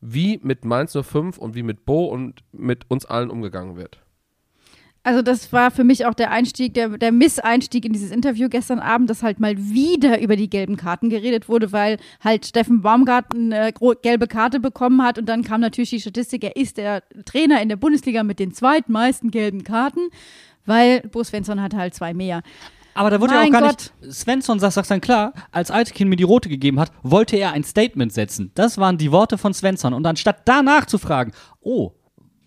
wie 0.02 0.40
mit 0.42 0.66
Mainz 0.66 0.98
05 1.00 1.38
und 1.38 1.54
wie 1.56 1.64
mit 1.64 1.86
Bo 1.86 2.06
und 2.06 2.44
mit 2.52 2.90
uns 2.90 3.06
allen 3.06 3.30
umgegangen 3.30 3.76
wird. 3.76 4.03
Also 5.06 5.22
das 5.22 5.52
war 5.52 5.70
für 5.70 5.84
mich 5.84 6.06
auch 6.06 6.14
der 6.14 6.32
Einstieg, 6.32 6.74
der, 6.76 6.98
der 6.98 7.12
Misseinstieg 7.12 7.84
in 7.84 7.92
dieses 7.92 8.10
Interview 8.10 8.48
gestern 8.48 8.80
Abend, 8.80 9.10
dass 9.10 9.22
halt 9.22 9.38
mal 9.38 9.58
wieder 9.58 10.22
über 10.22 10.38
die 10.38 10.50
gelben 10.50 10.78
Karten 10.78 11.10
geredet 11.10 11.50
wurde, 11.50 11.74
weil 11.74 11.98
halt 12.24 12.46
Steffen 12.46 12.82
Baumgart 12.82 13.36
eine 13.36 13.74
gelbe 14.02 14.28
Karte 14.28 14.62
bekommen 14.62 15.04
hat 15.04 15.18
und 15.20 15.28
dann 15.28 15.44
kam 15.44 15.60
natürlich 15.60 15.90
die 15.90 16.00
Statistik, 16.00 16.46
er 16.46 16.56
ist 16.56 16.78
der 16.78 17.04
Trainer 17.26 17.62
in 17.62 17.68
der 17.68 17.76
Bundesliga 17.76 18.24
mit 18.24 18.40
den 18.40 18.54
zweitmeisten 18.54 19.30
gelben 19.30 19.66
Karten, 19.66 20.08
weil 20.66 21.02
Bo 21.02 21.22
Svensson 21.22 21.62
hat 21.62 21.74
halt 21.74 21.94
zwei 21.94 22.14
mehr. 22.14 22.42
Aber 22.94 23.10
da 23.10 23.20
wurde 23.20 23.34
ja 23.34 23.40
auch 23.40 23.44
Mein 23.44 23.52
gar 23.52 23.62
Gott. 23.62 23.92
nicht. 24.02 24.14
Svensson 24.14 24.60
sagt, 24.60 24.74
sagt 24.74 24.92
dann 24.92 25.02
klar, 25.02 25.34
als 25.52 25.72
Altekin 25.72 26.08
mir 26.08 26.16
die 26.16 26.24
rote 26.24 26.48
gegeben 26.48 26.80
hat, 26.80 26.92
wollte 27.02 27.36
er 27.36 27.52
ein 27.52 27.64
Statement 27.64 28.14
setzen. 28.14 28.52
Das 28.56 28.78
waren 28.78 28.98
die 28.98 29.12
Worte 29.12 29.38
von 29.38 29.54
Svensson. 29.54 29.94
Und 29.94 30.06
anstatt 30.06 30.44
danach 30.46 30.86
zu 30.86 30.98
fragen, 30.98 31.34
oh, 31.62 31.92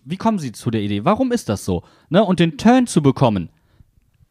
wie 0.09 0.17
kommen 0.17 0.39
Sie 0.39 0.51
zu 0.51 0.71
der 0.71 0.81
Idee? 0.81 1.03
Warum 1.05 1.31
ist 1.31 1.49
das 1.49 1.65
so? 1.65 1.83
Ne? 2.09 2.23
Und 2.23 2.39
den 2.39 2.57
Turn 2.57 2.87
zu 2.87 3.01
bekommen. 3.01 3.49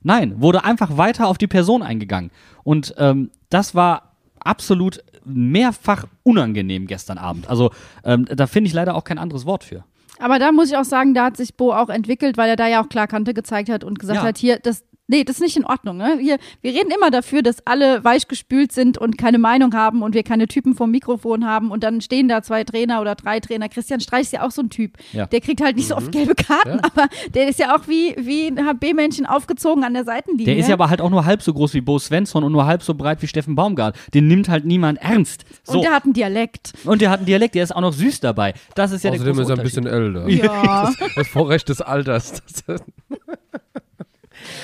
Nein, 0.03 0.41
wurde 0.41 0.65
einfach 0.65 0.97
weiter 0.97 1.27
auf 1.27 1.37
die 1.39 1.47
Person 1.49 1.83
eingegangen. 1.83 2.31
Und 2.65 2.95
ähm, 2.99 3.31
das 3.51 3.75
war 3.75 4.15
absolut 4.41 5.03
mehrfach 5.25 6.07
unangenehm 6.23 6.87
gestern 6.87 7.19
Abend. 7.19 7.49
Also 7.49 7.71
ähm, 8.05 8.25
da 8.27 8.47
finde 8.47 8.69
ich 8.69 8.75
leider 8.75 8.95
auch 8.95 9.05
kein 9.05 9.19
anderes 9.19 9.45
Wort 9.45 9.65
für. 9.65 9.85
Aber 10.19 10.39
da 10.39 10.53
muss 10.53 10.71
ich 10.71 10.77
auch 10.77 10.85
sagen, 10.85 11.13
da 11.13 11.25
hat 11.27 11.37
sich 11.37 11.57
Bo 11.57 11.73
auch 11.73 11.89
entwickelt, 11.89 12.37
weil 12.39 12.49
er 12.49 12.57
da 12.57 12.67
ja 12.69 12.83
auch 12.83 12.89
klar 12.89 13.07
Kante 13.07 13.35
gezeigt 13.35 13.69
hat 13.69 13.85
und 13.85 13.99
gesagt 13.99 14.21
Ja. 14.21 14.25
hat, 14.25 14.39
hier, 14.39 14.59
das, 14.59 14.85
nee, 15.09 15.25
das 15.25 15.37
ist 15.37 15.43
nicht 15.43 15.57
in 15.57 15.65
Ordnung. 15.65 15.97
Ne? 15.97 16.17
Wir, 16.19 16.39
wir 16.63 16.73
reden 16.73 16.91
immer 16.91 17.11
dafür, 17.11 17.43
dass 17.43 17.67
alle 17.67 18.05
weichgespült 18.05 18.73
sind 18.73 18.99
und 18.99 19.19
keine 19.19 19.39
Meinung 19.39 19.75
haben 19.75 20.03
und 20.03 20.15
wir 20.15 20.23
keine 20.23 20.47
Typen 20.49 20.75
vom 20.75 20.91
Mikrofon 20.91 21.45
haben 21.45 21.71
und 21.71 21.83
dann 21.83 22.01
stehen 22.01 22.29
da 22.29 22.43
zwei 22.43 22.65
Trainer 22.65 23.01
oder 23.01 23.15
drei 23.15 23.41
Trainer. 23.41 23.69
Christian 23.69 24.01
Streich 24.01 24.23
ist 24.23 24.33
ja 24.33 24.43
auch 24.47 24.51
so 24.51 24.63
ein 24.63 24.71
Typ. 24.71 24.93
Ja. 25.13 25.27
Der 25.27 25.41
kriegt 25.41 25.61
halt 25.61 25.77
nicht 25.77 25.89
so 25.89 25.97
oft 25.97 26.13
gelbe 26.13 26.35
Karten, 26.35 26.69
Ja. 26.69 26.81
aber 26.83 27.09
der 27.35 27.49
ist 27.49 27.59
ja 27.59 27.77
auch 27.77 27.89
wie, 27.89 28.15
wie 28.19 28.49
ein 28.49 28.59
HB-Männchen 28.67 29.27
aufgezogen 29.27 29.85
an 29.85 29.95
der 29.95 30.05
Seitenlinie. 30.05 30.47
Der 30.47 30.57
ist 30.57 30.69
ja 30.69 30.75
aber 30.75 30.91
halt 30.91 31.01
auch 31.01 31.11
nur 31.11 31.25
halb 31.25 31.43
so 31.43 31.53
groß 31.53 31.75
wie 31.75 31.81
Bo 31.81 31.99
Svensson 31.99 32.45
und 32.45 32.53
nur 32.53 32.67
halb 32.67 32.83
so 32.83 32.95
breit 32.95 33.23
wie 33.23 33.27
Steffen 33.27 33.55
Baumgart. 33.55 33.97
Den 34.15 34.29
nimmt 34.29 34.49
halt 34.49 34.65
niemand 34.65 34.99
ernst. 35.01 35.45
So. 35.65 35.75
Und 35.79 35.83
der 35.85 35.93
hat 35.93 36.05
einen 36.05 36.13
Dialekt. 36.13 36.73
Und 36.85 37.01
der 37.01 37.11
hat 37.11 37.19
einen 37.21 37.27
Dialekt, 37.27 37.55
der 37.55 37.65
ist 37.65 37.75
auch 37.75 37.81
noch 37.81 37.93
süß 37.93 38.21
dabei. 38.21 38.55
Das 38.75 38.93
ist 38.93 39.05
ja 39.05 39.11
Außerdem 39.11 39.25
der 39.37 39.43
ist 39.43 39.49
große 39.49 39.53
er 39.53 39.59
ein 39.59 39.65
bisschen 39.65 39.87
älter. 39.87 40.29
Ja. 40.29 40.93
Das 41.17 41.29
Vorrecht 41.29 41.69
des 41.69 41.81
Alters. 41.81 42.43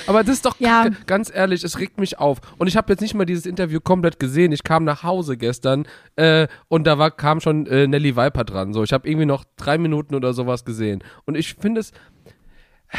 Aber 0.07 0.25
das 0.25 0.35
ist 0.37 0.45
doch 0.47 0.59
Ja. 0.59 0.87
ganz 1.07 1.31
ehrlich, 1.35 1.65
es 1.65 1.79
regt 1.79 1.99
mich 1.99 2.19
auf. 2.19 2.39
Und 2.59 2.67
ich 2.67 2.77
habe 2.77 2.93
jetzt 2.93 3.01
nicht 3.01 3.15
mal 3.15 3.25
dieses 3.25 3.47
Interview 3.47 3.81
komplett 3.81 4.19
gesehen. 4.19 4.53
Ich 4.53 4.65
kam 4.65 4.85
nach 4.85 5.03
Hause 5.03 5.37
gestern 5.37 5.87
äh, 6.17 6.49
und 6.69 6.87
da 6.87 6.99
war, 6.99 7.11
kam 7.11 7.41
schon 7.41 7.67
äh, 7.67 7.87
Nelly 7.87 8.17
Viper 8.17 8.45
dran. 8.45 8.73
So, 8.73 8.83
ich 8.83 8.93
habe 8.93 9.09
irgendwie 9.09 9.27
noch 9.27 9.45
drei 9.57 9.79
Minuten 9.79 10.15
oder 10.15 10.33
sowas 10.35 10.65
gesehen. 10.65 11.03
Und 11.25 11.37
ich 11.37 11.55
finde 11.55 11.81
es, 11.81 11.93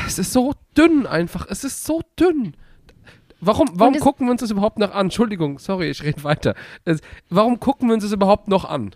es 0.08 0.18
ist 0.20 0.34
so 0.34 0.54
dünn 0.78 1.06
einfach. 1.06 1.46
Es 1.50 1.64
ist 1.64 1.84
so 1.86 2.02
dünn. 2.20 2.56
Warum, 3.46 3.68
warum 3.74 4.00
gucken 4.00 4.28
wir 4.28 4.32
uns 4.32 4.40
das 4.42 4.52
überhaupt 4.52 4.80
noch 4.80 4.92
an? 4.94 5.08
Entschuldigung, 5.08 5.60
sorry, 5.60 5.90
ich 5.90 6.02
rede 6.04 6.24
weiter. 6.24 6.56
Es, 6.86 7.02
warum 7.30 7.60
gucken 7.60 7.90
wir 7.90 7.94
uns 7.96 8.04
das 8.04 8.14
überhaupt 8.14 8.48
noch 8.48 8.64
an? 8.66 8.96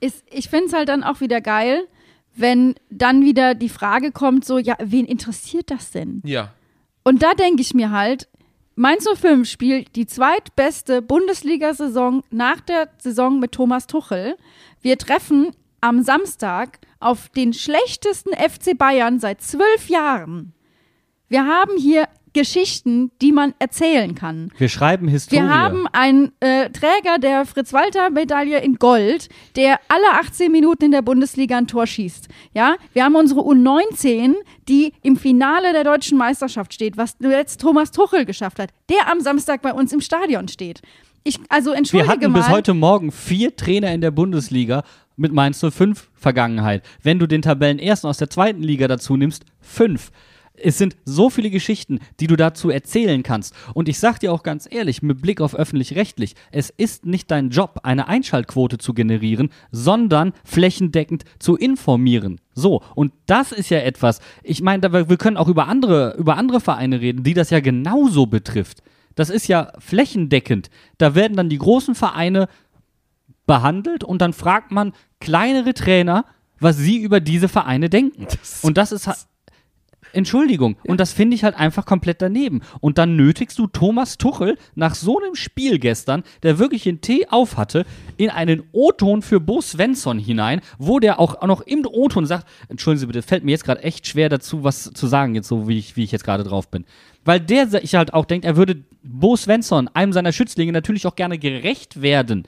ist, 0.00 0.24
ich 0.30 0.48
finde 0.48 0.66
es 0.66 0.72
halt 0.72 0.88
dann 0.88 1.02
auch 1.02 1.20
wieder 1.20 1.40
geil, 1.40 1.86
wenn 2.38 2.74
dann 2.90 3.22
wieder 3.22 3.54
die 3.54 3.68
Frage 3.68 4.12
kommt, 4.12 4.44
so, 4.44 4.58
ja, 4.58 4.76
wen 4.80 5.04
interessiert 5.04 5.70
das 5.70 5.90
denn? 5.90 6.22
Ja. 6.24 6.52
Und 7.04 7.22
da 7.22 7.34
denke 7.34 7.62
ich 7.62 7.74
mir 7.74 7.90
halt, 7.90 8.28
Mainz 8.74 9.08
05 9.12 9.48
spielt 9.48 9.96
die 9.96 10.06
zweitbeste 10.06 11.02
Bundesliga-Saison 11.02 12.22
nach 12.30 12.60
der 12.60 12.88
Saison 12.98 13.40
mit 13.40 13.52
Thomas 13.52 13.86
Tuchel. 13.86 14.36
Wir 14.80 14.98
treffen 14.98 15.50
am 15.80 16.02
Samstag 16.02 16.78
auf 17.00 17.28
den 17.28 17.52
schlechtesten 17.52 18.32
FC 18.32 18.76
Bayern 18.78 19.18
seit 19.18 19.40
zwölf 19.40 19.88
Jahren. 19.88 20.52
Wir 21.28 21.44
haben 21.44 21.76
hier 21.76 22.08
Geschichten, 22.32 23.10
die 23.20 23.32
man 23.32 23.54
erzählen 23.58 24.14
kann. 24.14 24.50
Wir 24.58 24.68
schreiben 24.68 25.08
Historie. 25.08 25.42
Wir 25.42 25.48
haben 25.48 25.86
einen 25.92 26.32
äh, 26.40 26.70
Träger 26.70 27.18
der 27.20 27.46
Fritz-Walter-Medaille 27.46 28.60
in 28.60 28.76
Gold, 28.76 29.28
der 29.56 29.78
alle 29.88 30.20
18 30.20 30.50
Minuten 30.50 30.86
in 30.86 30.90
der 30.92 31.02
Bundesliga 31.02 31.56
ein 31.58 31.66
Tor 31.66 31.86
schießt. 31.86 32.28
Ja, 32.54 32.76
wir 32.92 33.04
haben 33.04 33.16
unsere 33.16 33.40
U19, 33.40 34.34
die 34.68 34.92
im 35.02 35.16
Finale 35.16 35.72
der 35.72 35.84
deutschen 35.84 36.18
Meisterschaft 36.18 36.74
steht, 36.74 36.96
was 36.96 37.16
jetzt 37.20 37.60
Thomas 37.60 37.90
Tuchel 37.90 38.24
geschafft 38.24 38.58
hat, 38.58 38.70
der 38.88 39.10
am 39.10 39.20
Samstag 39.20 39.62
bei 39.62 39.72
uns 39.72 39.92
im 39.92 40.00
Stadion 40.00 40.48
steht. 40.48 40.82
Ich, 41.24 41.38
also 41.48 41.70
Wir 41.70 41.78
entschuldige 41.78 42.10
hatten 42.10 42.32
mal. 42.32 42.38
bis 42.38 42.48
heute 42.48 42.74
Morgen 42.74 43.12
vier 43.12 43.54
Trainer 43.54 43.92
in 43.92 44.00
der 44.00 44.10
Bundesliga 44.10 44.84
mit 45.16 45.32
Mainz 45.32 45.60
05 45.60 46.08
Vergangenheit. 46.14 46.82
Wenn 47.02 47.18
du 47.18 47.26
den 47.26 47.42
Tabellenersten 47.42 48.08
aus 48.08 48.18
der 48.18 48.30
zweiten 48.30 48.62
Liga 48.62 48.88
dazu 48.88 49.16
nimmst, 49.16 49.44
fünf. 49.60 50.10
Es 50.62 50.78
sind 50.78 50.96
so 51.04 51.30
viele 51.30 51.50
Geschichten, 51.50 52.00
die 52.20 52.26
du 52.26 52.36
dazu 52.36 52.70
erzählen 52.70 53.22
kannst. 53.22 53.54
Und 53.74 53.88
ich 53.88 53.98
sag 53.98 54.18
dir 54.20 54.32
auch 54.32 54.42
ganz 54.42 54.68
ehrlich, 54.70 55.02
mit 55.02 55.20
Blick 55.20 55.40
auf 55.40 55.54
öffentlich-rechtlich, 55.54 56.34
es 56.50 56.70
ist 56.70 57.06
nicht 57.06 57.30
dein 57.30 57.50
Job, 57.50 57.80
eine 57.82 58.08
Einschaltquote 58.08 58.78
zu 58.78 58.94
generieren, 58.94 59.50
sondern 59.70 60.32
flächendeckend 60.44 61.24
zu 61.38 61.56
informieren. 61.56 62.40
So, 62.54 62.82
und 62.94 63.12
das 63.26 63.52
ist 63.52 63.70
ja 63.70 63.78
etwas, 63.78 64.20
ich 64.42 64.62
meine, 64.62 64.92
wir 64.92 65.16
können 65.16 65.36
auch 65.36 65.48
über 65.48 65.68
andere, 65.68 66.16
über 66.18 66.36
andere 66.36 66.60
Vereine 66.60 67.00
reden, 67.00 67.22
die 67.22 67.34
das 67.34 67.50
ja 67.50 67.60
genauso 67.60 68.26
betrifft. 68.26 68.82
Das 69.14 69.30
ist 69.30 69.48
ja 69.48 69.72
flächendeckend. 69.78 70.70
Da 70.96 71.14
werden 71.14 71.36
dann 71.36 71.48
die 71.48 71.58
großen 71.58 71.94
Vereine 71.94 72.48
behandelt 73.46 74.04
und 74.04 74.22
dann 74.22 74.32
fragt 74.32 74.70
man 74.70 74.92
kleinere 75.18 75.74
Trainer, 75.74 76.24
was 76.60 76.76
sie 76.76 76.98
über 76.98 77.18
diese 77.20 77.48
Vereine 77.48 77.88
denken. 77.90 78.26
und 78.62 78.76
das 78.76 78.92
ist 78.92 79.06
halt. 79.06 79.18
Entschuldigung. 80.12 80.76
Und 80.84 81.00
das 81.00 81.12
finde 81.12 81.34
ich 81.34 81.44
halt 81.44 81.56
einfach 81.56 81.86
komplett 81.86 82.22
daneben. 82.22 82.62
Und 82.80 82.98
dann 82.98 83.16
nötigst 83.16 83.58
du 83.58 83.66
Thomas 83.66 84.18
Tuchel 84.18 84.56
nach 84.74 84.94
so 84.94 85.18
einem 85.18 85.34
Spiel 85.34 85.78
gestern, 85.78 86.22
der 86.42 86.58
wirklich 86.58 86.84
den 86.84 87.00
Tee 87.00 87.26
auf 87.28 87.56
hatte, 87.56 87.84
in 88.16 88.30
einen 88.30 88.62
O-Ton 88.72 89.22
für 89.22 89.40
Bo 89.40 89.60
Svensson 89.60 90.18
hinein, 90.18 90.60
wo 90.78 90.98
der 90.98 91.20
auch 91.20 91.46
noch 91.46 91.60
im 91.62 91.86
O-Ton 91.86 92.26
sagt, 92.26 92.46
entschuldigen 92.68 93.00
Sie 93.00 93.06
bitte, 93.06 93.22
fällt 93.22 93.44
mir 93.44 93.52
jetzt 93.52 93.64
gerade 93.64 93.82
echt 93.82 94.06
schwer 94.06 94.28
dazu, 94.28 94.64
was 94.64 94.84
zu 94.92 95.06
sagen, 95.06 95.34
jetzt 95.34 95.48
so 95.48 95.68
wie 95.68 95.78
ich, 95.78 95.96
wie 95.96 96.04
ich 96.04 96.12
jetzt 96.12 96.24
gerade 96.24 96.44
drauf 96.44 96.70
bin. 96.70 96.84
Weil 97.24 97.40
der 97.40 97.66
sich 97.68 97.94
halt 97.94 98.14
auch 98.14 98.24
denkt, 98.24 98.46
er 98.46 98.56
würde 98.56 98.84
Bo 99.02 99.36
Svensson, 99.36 99.88
einem 99.88 100.12
seiner 100.12 100.32
Schützlinge, 100.32 100.72
natürlich 100.72 101.06
auch 101.06 101.16
gerne 101.16 101.38
gerecht 101.38 102.00
werden. 102.00 102.44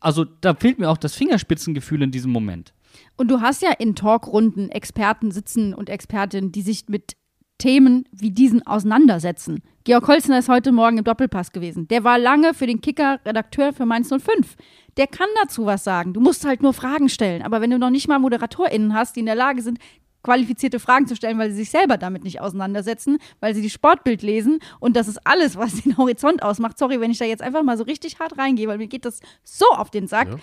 Also 0.00 0.24
da 0.24 0.54
fehlt 0.54 0.78
mir 0.78 0.88
auch 0.88 0.96
das 0.96 1.14
Fingerspitzengefühl 1.14 2.02
in 2.02 2.10
diesem 2.10 2.32
Moment. 2.32 2.72
Und 3.20 3.30
du 3.30 3.42
hast 3.42 3.60
ja 3.60 3.72
in 3.72 3.94
Talkrunden 3.94 4.70
Experten 4.70 5.30
sitzen 5.30 5.74
und 5.74 5.90
Expertinnen, 5.90 6.52
die 6.52 6.62
sich 6.62 6.88
mit 6.88 7.18
Themen 7.58 8.08
wie 8.12 8.30
diesen 8.30 8.66
auseinandersetzen. 8.66 9.62
Georg 9.84 10.08
Holzner 10.08 10.38
ist 10.38 10.48
heute 10.48 10.72
Morgen 10.72 10.96
im 10.96 11.04
Doppelpass 11.04 11.52
gewesen. 11.52 11.86
Der 11.88 12.02
war 12.02 12.18
lange 12.18 12.54
für 12.54 12.66
den 12.66 12.80
Kicker 12.80 13.20
Redakteur 13.26 13.74
für 13.74 13.84
Mainz 13.84 14.08
05. 14.08 14.56
Der 14.96 15.06
kann 15.06 15.28
dazu 15.42 15.66
was 15.66 15.84
sagen. 15.84 16.14
Du 16.14 16.20
musst 16.22 16.46
halt 16.46 16.62
nur 16.62 16.72
Fragen 16.72 17.10
stellen. 17.10 17.42
Aber 17.42 17.60
wenn 17.60 17.68
du 17.68 17.78
noch 17.78 17.90
nicht 17.90 18.08
mal 18.08 18.18
ModeratorInnen 18.18 18.94
hast, 18.94 19.16
die 19.16 19.20
in 19.20 19.26
der 19.26 19.34
Lage 19.34 19.60
sind, 19.60 19.80
qualifizierte 20.22 20.80
Fragen 20.80 21.06
zu 21.06 21.14
stellen, 21.14 21.38
weil 21.38 21.50
sie 21.50 21.58
sich 21.58 21.68
selber 21.68 21.98
damit 21.98 22.24
nicht 22.24 22.40
auseinandersetzen, 22.40 23.18
weil 23.40 23.54
sie 23.54 23.60
die 23.60 23.68
Sportbild 23.68 24.22
lesen 24.22 24.60
und 24.80 24.96
das 24.96 25.08
ist 25.08 25.26
alles, 25.26 25.56
was 25.56 25.82
den 25.82 25.98
Horizont 25.98 26.42
ausmacht. 26.42 26.78
Sorry, 26.78 27.00
wenn 27.00 27.10
ich 27.10 27.18
da 27.18 27.26
jetzt 27.26 27.42
einfach 27.42 27.62
mal 27.64 27.76
so 27.76 27.84
richtig 27.84 28.18
hart 28.18 28.38
reingehe, 28.38 28.66
weil 28.66 28.78
mir 28.78 28.88
geht 28.88 29.04
das 29.04 29.20
so 29.44 29.66
auf 29.72 29.90
den 29.90 30.06
Sack. 30.06 30.28
Ja. 30.28 30.36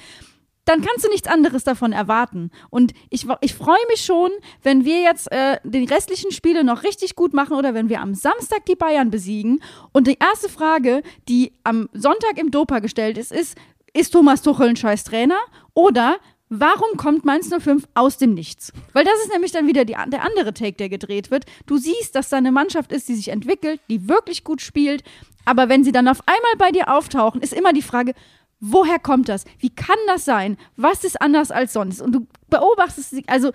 Dann 0.67 0.81
kannst 0.81 1.05
du 1.05 1.09
nichts 1.09 1.29
anderes 1.29 1.63
davon 1.63 1.93
erwarten. 1.93 2.51
Und 2.69 2.91
ich, 3.09 3.25
ich 3.39 3.53
freue 3.53 3.77
mich 3.89 4.01
schon, 4.01 4.29
wenn 4.63 4.83
wir 4.83 4.99
jetzt 4.99 5.31
äh, 5.31 5.59
die 5.63 5.85
restlichen 5.85 6.31
Spiele 6.31 6.65
noch 6.65 6.83
richtig 6.83 7.15
gut 7.15 7.33
machen 7.33 7.55
oder 7.55 7.73
wenn 7.73 7.87
wir 7.87 8.01
am 8.01 8.13
Samstag 8.13 8.65
die 8.65 8.75
Bayern 8.75 9.09
besiegen. 9.09 9.63
Und 9.93 10.07
die 10.07 10.17
erste 10.19 10.49
Frage, 10.49 11.03
die 11.29 11.53
am 11.63 11.87
Sonntag 11.93 12.37
im 12.37 12.51
Dopa 12.51 12.79
gestellt 12.79 13.17
ist, 13.17 13.31
ist, 13.31 13.57
ist 13.93 14.11
Thomas 14.11 14.41
Tuchel 14.41 14.67
ein 14.67 14.75
scheiß 14.75 15.05
Trainer? 15.05 15.39
Oder 15.73 16.17
warum 16.49 16.97
kommt 16.97 17.23
Mainz 17.23 17.49
05 17.49 17.87
aus 17.93 18.17
dem 18.17 18.33
Nichts? 18.33 18.73
Weil 18.91 19.05
das 19.05 19.21
ist 19.23 19.31
nämlich 19.31 19.53
dann 19.53 19.67
wieder 19.67 19.85
die, 19.85 19.95
der 20.07 20.25
andere 20.25 20.53
Take, 20.53 20.73
der 20.73 20.89
gedreht 20.89 21.31
wird. 21.31 21.45
Du 21.65 21.77
siehst, 21.77 22.13
dass 22.13 22.27
da 22.27 22.35
eine 22.35 22.51
Mannschaft 22.51 22.91
ist, 22.91 23.07
die 23.07 23.15
sich 23.15 23.29
entwickelt, 23.29 23.79
die 23.89 24.09
wirklich 24.09 24.43
gut 24.43 24.61
spielt. 24.61 25.03
Aber 25.45 25.69
wenn 25.69 25.85
sie 25.85 25.93
dann 25.93 26.09
auf 26.09 26.19
einmal 26.25 26.57
bei 26.57 26.71
dir 26.71 26.93
auftauchen, 26.93 27.41
ist 27.41 27.53
immer 27.53 27.71
die 27.71 27.81
Frage, 27.81 28.13
woher 28.59 28.99
kommt 28.99 29.29
das? 29.29 29.45
Wie 29.59 29.69
kann 29.69 29.97
das 30.07 30.25
sein? 30.25 30.57
Was 30.75 31.03
ist 31.03 31.21
anders 31.21 31.51
als 31.51 31.73
sonst? 31.73 32.01
Und 32.01 32.13
du 32.13 32.27
beobachtest 32.49 33.11
sie, 33.11 33.23
also, 33.27 33.51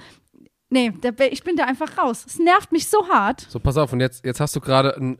nee, 0.70 0.92
da, 1.00 1.10
ich 1.30 1.42
bin 1.42 1.56
da 1.56 1.64
einfach 1.64 1.98
raus. 1.98 2.24
Es 2.26 2.38
nervt 2.38 2.72
mich 2.72 2.88
so 2.88 3.08
hart. 3.08 3.46
So, 3.48 3.60
pass 3.60 3.76
auf, 3.76 3.92
und 3.92 4.00
jetzt, 4.00 4.24
jetzt 4.24 4.40
hast 4.40 4.54
du 4.56 4.60
gerade 4.60 5.18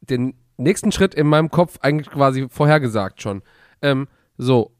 den 0.00 0.34
nächsten 0.56 0.92
Schritt 0.92 1.14
in 1.14 1.26
meinem 1.26 1.50
Kopf 1.50 1.78
eigentlich 1.82 2.10
quasi 2.10 2.48
vorhergesagt 2.48 3.22
schon. 3.22 3.42
Ähm, 3.82 4.08
so, 4.36 4.72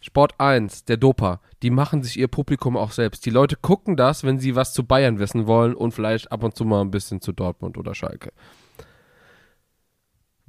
Sport 0.00 0.34
1, 0.38 0.84
der 0.84 0.96
Dopa, 0.96 1.40
die 1.62 1.70
machen 1.70 2.02
sich 2.02 2.18
ihr 2.18 2.28
Publikum 2.28 2.76
auch 2.76 2.92
selbst. 2.92 3.26
Die 3.26 3.30
Leute 3.30 3.56
gucken 3.56 3.96
das, 3.96 4.24
wenn 4.24 4.38
sie 4.38 4.54
was 4.54 4.72
zu 4.72 4.84
Bayern 4.84 5.18
wissen 5.18 5.46
wollen 5.46 5.74
und 5.74 5.92
vielleicht 5.92 6.30
ab 6.30 6.44
und 6.44 6.56
zu 6.56 6.64
mal 6.64 6.80
ein 6.80 6.90
bisschen 6.90 7.20
zu 7.20 7.32
Dortmund 7.32 7.76
oder 7.76 7.94
Schalke. 7.94 8.32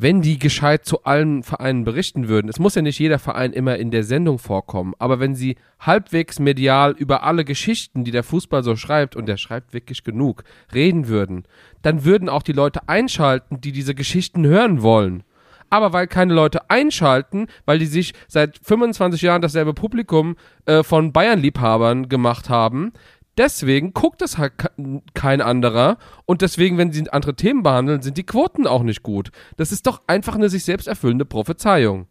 Wenn 0.01 0.21
die 0.21 0.39
gescheit 0.39 0.85
zu 0.85 1.03
allen 1.03 1.43
Vereinen 1.43 1.83
berichten 1.83 2.29
würden, 2.29 2.47
es 2.47 2.57
muss 2.57 2.73
ja 2.73 2.81
nicht 2.81 2.99
jeder 2.99 3.19
Verein 3.19 3.51
immer 3.51 3.75
in 3.75 3.91
der 3.91 4.05
Sendung 4.05 4.39
vorkommen, 4.39 4.93
aber 4.97 5.19
wenn 5.19 5.35
sie 5.35 5.57
halbwegs 5.77 6.39
medial 6.39 6.95
über 6.97 7.23
alle 7.23 7.43
Geschichten, 7.43 8.05
die 8.05 8.11
der 8.11 8.23
Fußball 8.23 8.63
so 8.63 8.77
schreibt, 8.77 9.17
und 9.17 9.25
der 9.25 9.35
schreibt 9.35 9.73
wirklich 9.73 10.05
genug, 10.05 10.45
reden 10.73 11.09
würden, 11.09 11.43
dann 11.81 12.05
würden 12.05 12.29
auch 12.29 12.43
die 12.43 12.53
Leute 12.53 12.87
einschalten, 12.87 13.59
die 13.59 13.73
diese 13.73 13.93
Geschichten 13.93 14.47
hören 14.47 14.81
wollen. 14.81 15.23
Aber 15.69 15.91
weil 15.91 16.07
keine 16.07 16.33
Leute 16.33 16.69
einschalten, 16.69 17.47
weil 17.65 17.79
die 17.79 17.85
sich 17.85 18.13
seit 18.29 18.57
25 18.63 19.21
Jahren 19.21 19.41
dasselbe 19.41 19.73
Publikum 19.73 20.37
äh, 20.65 20.81
von 20.81 21.11
Bayern-Liebhabern 21.11 22.07
gemacht 22.07 22.47
haben, 22.47 22.93
deswegen 23.39 23.93
guckt 23.93 24.21
es 24.21 24.37
halt 24.37 24.57
ke- 24.59 25.01
kein 25.15 25.41
anderer 25.41 25.97
und 26.25 26.43
deswegen, 26.43 26.77
wenn 26.77 26.91
sie 26.91 27.09
andere 27.09 27.35
Themen 27.35 27.63
behandeln, 27.63 28.03
sind 28.03 28.17
die 28.17 28.25
Quoten 28.25 28.67
auch 28.67 28.83
nicht 28.83 29.01
gut. 29.01 29.31
Das 29.57 29.71
ist 29.71 29.87
doch 29.87 30.01
einfach 30.05 30.35
eine 30.35 30.49
sich 30.49 30.63
selbst 30.65 30.87
erfüllende 30.87 31.25
Prophezeiung. 31.25 32.05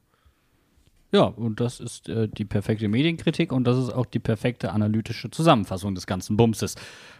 Ja, 1.10 1.22
und 1.22 1.58
das 1.60 1.80
ist 1.80 2.10
äh, 2.10 2.28
die 2.28 2.44
perfekte 2.44 2.86
Medienkritik 2.86 3.50
und 3.50 3.64
das 3.64 3.78
ist 3.78 3.90
auch 3.90 4.04
die 4.04 4.18
perfekte 4.18 4.72
analytische 4.72 5.30
Zusammenfassung 5.30 5.94
des 5.94 6.06
ganzen 6.06 6.36
Bumses. 6.36 6.74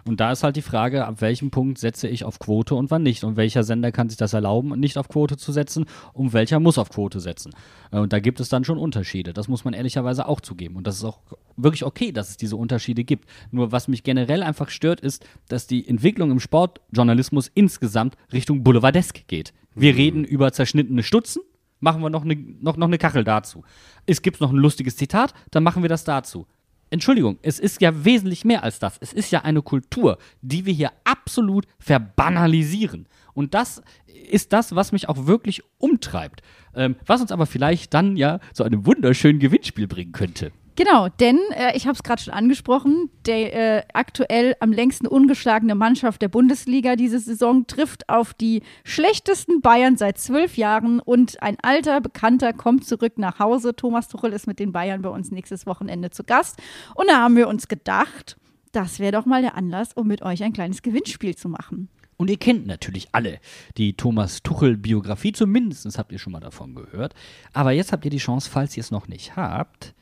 Und 0.04 0.20
da 0.20 0.30
ist 0.30 0.42
halt 0.42 0.56
die 0.56 0.62
Frage, 0.62 1.06
ab 1.06 1.22
welchem 1.22 1.50
Punkt 1.50 1.78
setze 1.78 2.06
ich 2.06 2.22
auf 2.24 2.38
Quote 2.38 2.74
und 2.74 2.90
wann 2.90 3.02
nicht. 3.02 3.24
Und 3.24 3.38
welcher 3.38 3.62
Sender 3.62 3.90
kann 3.90 4.10
sich 4.10 4.18
das 4.18 4.34
erlauben, 4.34 4.78
nicht 4.78 4.98
auf 4.98 5.08
Quote 5.08 5.38
zu 5.38 5.52
setzen 5.52 5.86
und 6.12 6.34
welcher 6.34 6.60
muss 6.60 6.76
auf 6.76 6.90
Quote 6.90 7.18
setzen. 7.20 7.52
Äh, 7.90 8.00
und 8.00 8.12
da 8.12 8.20
gibt 8.20 8.40
es 8.40 8.50
dann 8.50 8.62
schon 8.62 8.76
Unterschiede. 8.76 9.32
Das 9.32 9.48
muss 9.48 9.64
man 9.64 9.72
ehrlicherweise 9.72 10.28
auch 10.28 10.42
zugeben. 10.42 10.76
Und 10.76 10.86
das 10.86 10.96
ist 10.96 11.04
auch 11.04 11.20
wirklich 11.56 11.84
okay, 11.84 12.12
dass 12.12 12.28
es 12.28 12.36
diese 12.36 12.56
Unterschiede 12.56 13.04
gibt. 13.04 13.26
Nur 13.52 13.72
was 13.72 13.88
mich 13.88 14.02
generell 14.02 14.42
einfach 14.42 14.68
stört, 14.68 15.00
ist, 15.00 15.24
dass 15.48 15.66
die 15.66 15.88
Entwicklung 15.88 16.30
im 16.30 16.40
Sportjournalismus 16.40 17.50
insgesamt 17.54 18.16
Richtung 18.34 18.62
Boulevardesk 18.62 19.26
geht. 19.28 19.54
Wir 19.74 19.96
reden 19.96 20.24
über 20.24 20.52
zerschnittene 20.52 21.02
Stutzen 21.02 21.40
machen 21.80 22.02
wir 22.02 22.10
noch 22.10 22.24
eine 22.24 22.36
noch, 22.36 22.76
noch 22.76 22.86
eine 22.86 22.98
Kachel 22.98 23.24
dazu. 23.24 23.64
Es 24.06 24.22
gibt 24.22 24.40
noch 24.40 24.50
ein 24.50 24.56
lustiges 24.56 24.96
Zitat, 24.96 25.34
dann 25.50 25.62
machen 25.62 25.82
wir 25.82 25.88
das 25.88 26.04
dazu. 26.04 26.46
Entschuldigung, 26.90 27.38
es 27.42 27.58
ist 27.58 27.80
ja 27.80 28.04
wesentlich 28.04 28.44
mehr 28.44 28.62
als 28.62 28.78
das. 28.78 28.96
Es 29.00 29.12
ist 29.12 29.30
ja 29.30 29.42
eine 29.42 29.62
Kultur, 29.62 30.18
die 30.40 30.64
wir 30.64 30.72
hier 30.72 30.92
absolut 31.04 31.66
verbanalisieren. 31.78 33.06
Und 33.34 33.54
das 33.54 33.82
ist 34.30 34.52
das, 34.52 34.74
was 34.74 34.92
mich 34.92 35.08
auch 35.08 35.26
wirklich 35.26 35.62
umtreibt. 35.78 36.42
Ähm, 36.74 36.96
was 37.06 37.20
uns 37.20 37.30
aber 37.30 37.46
vielleicht 37.46 37.92
dann 37.92 38.16
ja 38.16 38.40
zu 38.54 38.64
einem 38.64 38.86
wunderschönen 38.86 39.38
Gewinnspiel 39.38 39.86
bringen 39.86 40.12
könnte. 40.12 40.50
Genau, 40.78 41.08
denn 41.08 41.40
äh, 41.56 41.76
ich 41.76 41.88
habe 41.88 41.96
es 41.96 42.04
gerade 42.04 42.22
schon 42.22 42.32
angesprochen, 42.32 43.10
der 43.26 43.78
äh, 43.78 43.82
aktuell 43.94 44.54
am 44.60 44.70
längsten 44.70 45.08
ungeschlagene 45.08 45.74
Mannschaft 45.74 46.22
der 46.22 46.28
Bundesliga 46.28 46.94
diese 46.94 47.18
Saison 47.18 47.66
trifft 47.66 48.08
auf 48.08 48.32
die 48.32 48.62
schlechtesten 48.84 49.60
Bayern 49.60 49.96
seit 49.96 50.18
zwölf 50.18 50.56
Jahren 50.56 51.00
und 51.00 51.42
ein 51.42 51.56
alter 51.62 52.00
Bekannter 52.00 52.52
kommt 52.52 52.86
zurück 52.86 53.14
nach 53.18 53.40
Hause. 53.40 53.74
Thomas 53.74 54.06
Tuchel 54.06 54.32
ist 54.32 54.46
mit 54.46 54.60
den 54.60 54.70
Bayern 54.70 55.02
bei 55.02 55.08
uns 55.08 55.32
nächstes 55.32 55.66
Wochenende 55.66 56.10
zu 56.10 56.22
Gast 56.22 56.62
und 56.94 57.08
da 57.08 57.16
haben 57.22 57.34
wir 57.34 57.48
uns 57.48 57.66
gedacht, 57.66 58.36
das 58.70 59.00
wäre 59.00 59.10
doch 59.10 59.26
mal 59.26 59.42
der 59.42 59.56
Anlass, 59.56 59.94
um 59.94 60.06
mit 60.06 60.22
euch 60.22 60.44
ein 60.44 60.52
kleines 60.52 60.82
Gewinnspiel 60.82 61.34
zu 61.34 61.48
machen. 61.48 61.88
Und 62.18 62.30
ihr 62.30 62.38
kennt 62.38 62.68
natürlich 62.68 63.08
alle 63.10 63.40
die 63.78 63.94
Thomas 63.94 64.44
Tuchel-Biografie, 64.44 65.32
zumindest 65.32 65.98
habt 65.98 66.12
ihr 66.12 66.20
schon 66.20 66.34
mal 66.34 66.38
davon 66.38 66.76
gehört. 66.76 67.14
Aber 67.52 67.72
jetzt 67.72 67.90
habt 67.90 68.04
ihr 68.04 68.12
die 68.12 68.18
Chance, 68.18 68.48
falls 68.48 68.76
ihr 68.76 68.82
es 68.82 68.92
noch 68.92 69.08
nicht 69.08 69.34
habt, 69.34 69.96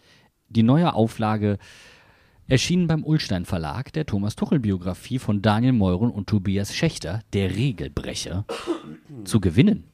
die 0.48 0.62
neue 0.62 0.94
Auflage 0.94 1.58
erschienen 2.48 2.86
beim 2.86 3.04
Ullstein 3.04 3.44
Verlag 3.44 3.92
der 3.92 4.06
Thomas 4.06 4.36
Tuchel-Biografie 4.36 5.18
von 5.18 5.42
Daniel 5.42 5.72
Meuren 5.72 6.10
und 6.10 6.28
Tobias 6.28 6.74
Schächter, 6.74 7.20
der 7.32 7.56
Regelbrecher, 7.56 8.44
zu 9.24 9.40
gewinnen. 9.40 9.84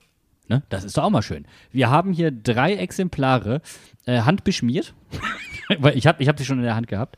Ne? 0.48 0.62
Das 0.68 0.84
ist 0.84 0.96
doch 0.96 1.04
auch 1.04 1.10
mal 1.10 1.22
schön. 1.22 1.46
Wir 1.70 1.88
haben 1.88 2.12
hier 2.12 2.30
drei 2.30 2.74
Exemplare 2.74 3.62
äh, 4.04 4.20
handbeschmiert, 4.20 4.94
weil 5.78 5.96
ich 5.96 6.06
habe 6.06 6.22
ich 6.22 6.28
hab 6.28 6.38
sie 6.38 6.44
schon 6.44 6.58
in 6.58 6.64
der 6.64 6.74
Hand 6.74 6.88
gehabt, 6.88 7.16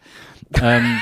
ähm, 0.61 1.01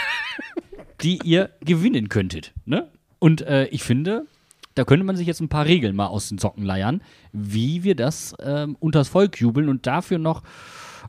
die 1.02 1.18
ihr 1.24 1.50
gewinnen 1.60 2.08
könntet. 2.08 2.54
Ne? 2.64 2.88
Und 3.18 3.42
äh, 3.42 3.66
ich 3.66 3.82
finde, 3.82 4.26
da 4.74 4.84
könnte 4.84 5.04
man 5.04 5.16
sich 5.16 5.26
jetzt 5.26 5.40
ein 5.40 5.48
paar 5.48 5.66
Regeln 5.66 5.94
mal 5.94 6.06
aus 6.06 6.28
den 6.28 6.38
Socken 6.38 6.64
leiern, 6.64 7.02
wie 7.32 7.84
wir 7.84 7.94
das 7.94 8.34
ähm, 8.40 8.76
unters 8.80 9.08
Volk 9.08 9.38
jubeln 9.38 9.68
und 9.68 9.86
dafür 9.86 10.18
noch 10.18 10.42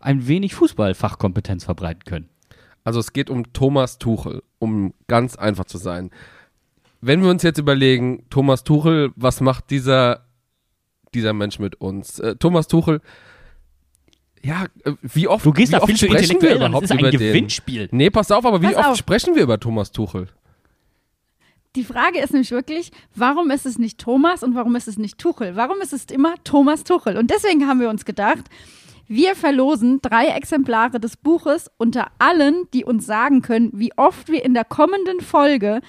ein 0.03 0.27
wenig 0.27 0.53
Fußballfachkompetenz 0.55 1.63
verbreiten 1.63 2.03
können. 2.05 2.29
Also 2.83 2.99
es 2.99 3.13
geht 3.13 3.29
um 3.29 3.53
Thomas 3.53 3.97
Tuchel, 3.97 4.43
um 4.59 4.93
ganz 5.07 5.35
einfach 5.35 5.65
zu 5.65 5.77
sein. 5.77 6.11
Wenn 7.01 7.21
wir 7.23 7.29
uns 7.29 7.43
jetzt 7.43 7.57
überlegen, 7.57 8.25
Thomas 8.29 8.63
Tuchel, 8.63 9.11
was 9.15 9.41
macht 9.41 9.69
dieser, 9.71 10.25
dieser 11.13 11.33
Mensch 11.33 11.59
mit 11.59 11.75
uns? 11.79 12.19
Äh, 12.19 12.35
Thomas 12.35 12.67
Tuchel, 12.67 13.01
ja, 14.41 14.65
äh, 14.83 14.93
wie 15.01 15.27
oft, 15.29 15.45
Du 15.45 15.51
gehst 15.53 15.71
wie 15.71 15.77
da 15.77 15.85
viel 15.85 15.93
oft 15.93 15.99
zu 15.99 16.05
sprechen 16.07 16.41
wir 16.41 16.55
überhaupt 16.55 16.75
Das 16.75 16.83
ist 16.83 16.91
ein 16.91 16.99
über 16.99 17.11
den? 17.11 17.19
Gewinnspiel. 17.19 17.87
Nee, 17.91 18.09
pass 18.09 18.31
auf, 18.31 18.45
aber 18.45 18.61
wie 18.61 18.67
Pass 18.67 18.75
oft 18.77 18.87
auf. 18.89 18.97
sprechen 18.97 19.35
wir 19.35 19.43
über 19.43 19.59
Thomas 19.59 19.91
Tuchel? 19.91 20.27
Die 21.75 21.83
Frage 21.85 22.19
ist 22.19 22.33
nämlich 22.33 22.51
wirklich, 22.51 22.91
warum 23.15 23.49
ist 23.49 23.65
es 23.65 23.79
nicht 23.79 23.97
Thomas 23.99 24.43
und 24.43 24.53
warum 24.53 24.75
ist 24.75 24.87
es 24.87 24.97
nicht 24.97 25.17
Tuchel? 25.17 25.55
Warum 25.55 25.81
ist 25.81 25.91
es 25.93 26.05
immer 26.05 26.35
Thomas 26.43 26.83
Tuchel? 26.83 27.17
Und 27.17 27.31
deswegen 27.31 27.67
haben 27.67 27.79
wir 27.79 27.89
uns 27.89 28.05
gedacht, 28.05 28.43
wir 29.07 29.35
verlosen 29.35 29.99
drei 30.01 30.27
Exemplare 30.27 30.99
des 30.99 31.17
Buches 31.17 31.69
unter 31.77 32.07
allen, 32.19 32.67
die 32.73 32.85
uns 32.85 33.05
sagen 33.05 33.41
können, 33.41 33.71
wie 33.73 33.91
oft 33.97 34.29
wir 34.29 34.43
in 34.43 34.53
der 34.53 34.63
kommenden 34.63 35.19
Folge 35.21 35.81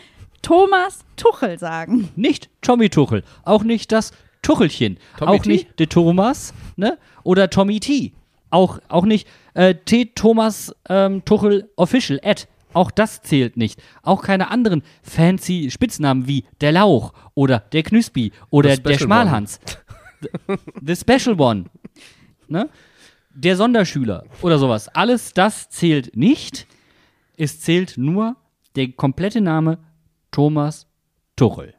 Thomas 0.42 1.04
Tuchel 1.16 1.58
sagen. 1.58 2.10
Nicht 2.16 2.50
Tommy 2.60 2.90
Tuchel, 2.90 3.22
auch 3.44 3.62
nicht 3.62 3.92
das 3.92 4.12
Tuchelchen, 4.42 4.98
Tommy 5.16 5.32
auch 5.32 5.42
T? 5.42 5.48
nicht 5.48 5.78
der 5.78 5.88
Thomas, 5.88 6.52
ne? 6.76 6.98
Oder 7.22 7.48
Tommy 7.48 7.80
T. 7.80 8.12
Auch, 8.50 8.78
auch 8.88 9.04
nicht 9.04 9.26
äh, 9.54 9.74
T. 9.74 10.12
Thomas 10.14 10.74
ähm, 10.88 11.24
Tuchel 11.24 11.70
Official, 11.76 12.20
Ad. 12.22 12.44
Auch 12.74 12.90
das 12.90 13.22
zählt 13.22 13.56
nicht. 13.56 13.80
Auch 14.02 14.22
keine 14.22 14.50
anderen 14.50 14.82
fancy 15.02 15.70
Spitznamen 15.70 16.26
wie 16.26 16.44
der 16.60 16.72
Lauch 16.72 17.12
oder 17.34 17.60
der 17.60 17.84
Knüspi 17.84 18.32
oder 18.50 18.76
der 18.76 18.98
Schmalhans. 18.98 19.60
The 20.84 20.96
Special 20.96 21.40
One. 21.40 21.66
Ne? 22.48 22.68
Der 23.36 23.56
Sonderschüler 23.56 24.24
oder 24.42 24.58
sowas. 24.58 24.88
Alles 24.88 25.32
das 25.34 25.68
zählt 25.68 26.16
nicht. 26.16 26.66
Es 27.36 27.60
zählt 27.60 27.94
nur 27.96 28.36
der 28.76 28.92
komplette 28.92 29.40
Name 29.40 29.78
Thomas 30.30 30.86
Tuchel. 31.34 31.74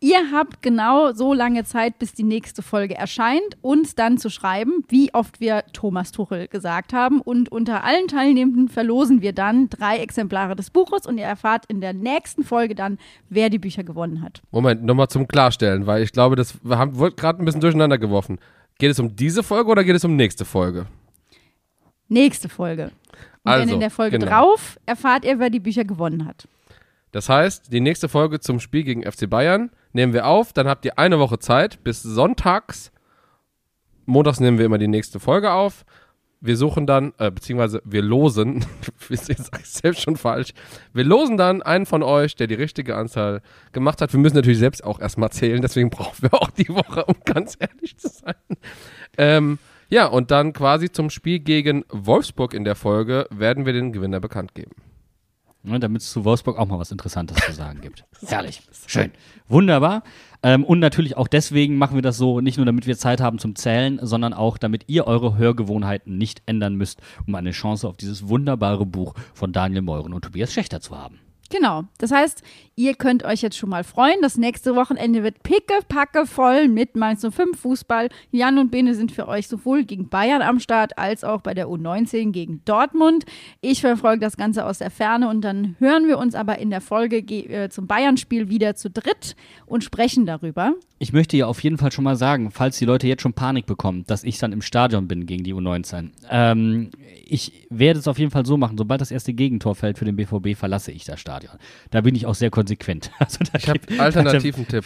Ihr 0.00 0.30
habt 0.32 0.62
genau 0.62 1.12
so 1.12 1.34
lange 1.34 1.64
Zeit, 1.64 1.98
bis 1.98 2.14
die 2.14 2.22
nächste 2.22 2.62
Folge 2.62 2.94
erscheint, 2.94 3.58
uns 3.62 3.96
dann 3.96 4.16
zu 4.16 4.30
schreiben, 4.30 4.84
wie 4.88 5.12
oft 5.12 5.40
wir 5.40 5.64
Thomas 5.72 6.12
Tuchel 6.12 6.46
gesagt 6.46 6.92
haben. 6.92 7.20
Und 7.20 7.50
unter 7.50 7.82
allen 7.82 8.06
Teilnehmenden 8.06 8.68
verlosen 8.68 9.22
wir 9.22 9.32
dann 9.32 9.68
drei 9.68 9.98
Exemplare 9.98 10.54
des 10.54 10.70
Buches 10.70 11.04
und 11.04 11.18
ihr 11.18 11.24
erfahrt 11.24 11.64
in 11.66 11.80
der 11.80 11.94
nächsten 11.94 12.44
Folge 12.44 12.76
dann, 12.76 12.98
wer 13.28 13.50
die 13.50 13.58
Bücher 13.58 13.82
gewonnen 13.82 14.22
hat. 14.22 14.40
Moment, 14.52 14.84
nochmal 14.84 15.08
zum 15.08 15.26
Klarstellen, 15.26 15.86
weil 15.86 16.04
ich 16.04 16.12
glaube, 16.12 16.36
das 16.36 16.54
wir 16.62 16.78
haben, 16.78 16.96
wird 16.98 17.16
gerade 17.16 17.42
ein 17.42 17.44
bisschen 17.44 17.60
durcheinander 17.60 17.98
geworfen. 17.98 18.38
Geht 18.78 18.92
es 18.92 19.00
um 19.00 19.14
diese 19.16 19.42
Folge 19.42 19.70
oder 19.70 19.84
geht 19.84 19.96
es 19.96 20.04
um 20.04 20.14
nächste 20.14 20.44
Folge? 20.44 20.86
Nächste 22.08 22.48
Folge. 22.48 22.92
Und 23.42 23.52
Also, 23.52 23.74
in 23.74 23.80
der 23.80 23.90
Folge 23.90 24.18
genau. 24.18 24.30
drauf 24.30 24.78
erfahrt 24.86 25.24
ihr, 25.24 25.38
wer 25.38 25.50
die 25.50 25.60
Bücher 25.60 25.84
gewonnen 25.84 26.24
hat. 26.26 26.46
Das 27.12 27.28
heißt, 27.28 27.72
die 27.72 27.80
nächste 27.80 28.08
Folge 28.08 28.38
zum 28.40 28.60
Spiel 28.60 28.84
gegen 28.84 29.02
FC 29.10 29.28
Bayern 29.28 29.70
nehmen 29.92 30.12
wir 30.12 30.26
auf. 30.26 30.52
Dann 30.52 30.68
habt 30.68 30.84
ihr 30.84 30.98
eine 30.98 31.18
Woche 31.18 31.38
Zeit 31.38 31.82
bis 31.82 32.02
sonntags. 32.02 32.92
Montags 34.06 34.40
nehmen 34.40 34.58
wir 34.58 34.66
immer 34.66 34.78
die 34.78 34.88
nächste 34.88 35.18
Folge 35.18 35.52
auf. 35.52 35.84
Wir 36.40 36.56
suchen 36.56 36.86
dann, 36.86 37.12
äh, 37.18 37.30
beziehungsweise 37.30 37.82
wir 37.84 38.02
losen, 38.02 38.64
ich 39.08 39.20
sage 39.20 39.62
selbst 39.64 40.02
schon 40.02 40.16
falsch, 40.16 40.52
wir 40.92 41.04
losen 41.04 41.36
dann 41.36 41.62
einen 41.62 41.86
von 41.86 42.02
euch, 42.02 42.36
der 42.36 42.46
die 42.46 42.54
richtige 42.54 42.96
Anzahl 42.96 43.42
gemacht 43.72 44.00
hat. 44.00 44.12
Wir 44.12 44.20
müssen 44.20 44.36
natürlich 44.36 44.58
selbst 44.58 44.84
auch 44.84 45.00
erstmal 45.00 45.30
zählen, 45.30 45.60
deswegen 45.60 45.90
brauchen 45.90 46.22
wir 46.22 46.34
auch 46.34 46.50
die 46.50 46.68
Woche, 46.68 47.04
um 47.06 47.16
ganz 47.24 47.56
ehrlich 47.58 47.96
zu 47.98 48.08
sein. 48.08 48.34
Ähm, 49.16 49.58
ja, 49.90 50.06
und 50.06 50.30
dann 50.30 50.52
quasi 50.52 50.92
zum 50.92 51.10
Spiel 51.10 51.40
gegen 51.40 51.84
Wolfsburg 51.88 52.54
in 52.54 52.64
der 52.64 52.74
Folge 52.74 53.26
werden 53.30 53.66
wir 53.66 53.72
den 53.72 53.92
Gewinner 53.92 54.20
bekannt 54.20 54.54
geben. 54.54 54.72
Ne, 55.64 55.80
damit 55.80 56.02
es 56.02 56.12
zu 56.12 56.24
Wolfsburg 56.24 56.56
auch 56.56 56.66
mal 56.66 56.78
was 56.78 56.92
Interessantes 56.92 57.36
zu 57.44 57.52
sagen 57.52 57.80
gibt. 57.80 58.04
Herrlich. 58.26 58.62
Schön. 58.86 59.10
Wunderbar. 59.48 60.04
Ähm, 60.42 60.64
und 60.64 60.78
natürlich 60.78 61.16
auch 61.16 61.26
deswegen 61.26 61.76
machen 61.76 61.96
wir 61.96 62.02
das 62.02 62.16
so, 62.16 62.40
nicht 62.40 62.58
nur 62.58 62.66
damit 62.66 62.86
wir 62.86 62.96
Zeit 62.96 63.20
haben 63.20 63.40
zum 63.40 63.56
Zählen, 63.56 63.98
sondern 64.00 64.34
auch 64.34 64.56
damit 64.56 64.84
ihr 64.86 65.08
eure 65.08 65.36
Hörgewohnheiten 65.36 66.16
nicht 66.16 66.42
ändern 66.46 66.76
müsst, 66.76 67.00
um 67.26 67.34
eine 67.34 67.50
Chance 67.50 67.88
auf 67.88 67.96
dieses 67.96 68.28
wunderbare 68.28 68.86
Buch 68.86 69.14
von 69.34 69.52
Daniel 69.52 69.82
Meuren 69.82 70.12
und 70.12 70.22
Tobias 70.22 70.52
Schächter 70.52 70.80
zu 70.80 70.96
haben. 70.96 71.18
Genau. 71.50 71.84
Das 71.98 72.10
heißt, 72.10 72.42
ihr 72.76 72.94
könnt 72.94 73.24
euch 73.24 73.40
jetzt 73.40 73.56
schon 73.56 73.70
mal 73.70 73.84
freuen. 73.84 74.20
Das 74.20 74.36
nächste 74.36 74.76
Wochenende 74.76 75.22
wird 75.22 75.42
pickepacke 75.42 76.26
voll 76.26 76.68
mit 76.68 76.94
Mainz 76.94 77.26
05 77.28 77.58
Fußball. 77.58 78.08
Jan 78.30 78.58
und 78.58 78.70
Bene 78.70 78.94
sind 78.94 79.12
für 79.12 79.28
euch 79.28 79.48
sowohl 79.48 79.84
gegen 79.84 80.08
Bayern 80.08 80.42
am 80.42 80.60
Start 80.60 80.98
als 80.98 81.24
auch 81.24 81.40
bei 81.40 81.54
der 81.54 81.68
U19 81.68 82.32
gegen 82.32 82.62
Dortmund. 82.66 83.24
Ich 83.62 83.80
verfolge 83.80 84.20
das 84.20 84.36
Ganze 84.36 84.66
aus 84.66 84.78
der 84.78 84.90
Ferne 84.90 85.28
und 85.28 85.40
dann 85.40 85.76
hören 85.78 86.06
wir 86.06 86.18
uns 86.18 86.34
aber 86.34 86.58
in 86.58 86.70
der 86.70 86.82
Folge 86.82 87.18
äh, 87.18 87.70
zum 87.70 87.86
Bayern-Spiel 87.86 88.50
wieder 88.50 88.74
zu 88.74 88.90
dritt 88.90 89.34
und 89.64 89.82
sprechen 89.84 90.26
darüber. 90.26 90.74
Ich 90.98 91.12
möchte 91.12 91.36
ja 91.36 91.46
auf 91.46 91.62
jeden 91.62 91.78
Fall 91.78 91.92
schon 91.92 92.04
mal 92.04 92.16
sagen, 92.16 92.50
falls 92.50 92.76
die 92.78 92.84
Leute 92.84 93.06
jetzt 93.06 93.22
schon 93.22 93.32
Panik 93.32 93.66
bekommen, 93.66 94.04
dass 94.06 94.24
ich 94.24 94.38
dann 94.38 94.52
im 94.52 94.62
Stadion 94.62 95.06
bin 95.06 95.26
gegen 95.26 95.44
die 95.44 95.54
U19. 95.54 96.10
Ähm, 96.28 96.90
ich 97.24 97.66
werde 97.70 98.00
es 98.00 98.08
auf 98.08 98.18
jeden 98.18 98.32
Fall 98.32 98.44
so 98.44 98.56
machen, 98.56 98.76
sobald 98.76 99.00
das 99.00 99.10
erste 99.10 99.32
Gegentor 99.32 99.74
fällt 99.74 99.98
für 99.98 100.04
den 100.04 100.16
BVB, 100.16 100.56
verlasse 100.58 100.90
ich 100.90 101.04
das 101.04 101.20
Stadion. 101.20 101.37
Da 101.90 102.00
bin 102.00 102.14
ich 102.14 102.26
auch 102.26 102.34
sehr 102.34 102.50
konsequent. 102.50 103.10
Also 103.18 103.38
ich 103.56 103.68
habe 103.68 103.80
alternativen 103.98 104.66
Tipp. 104.66 104.84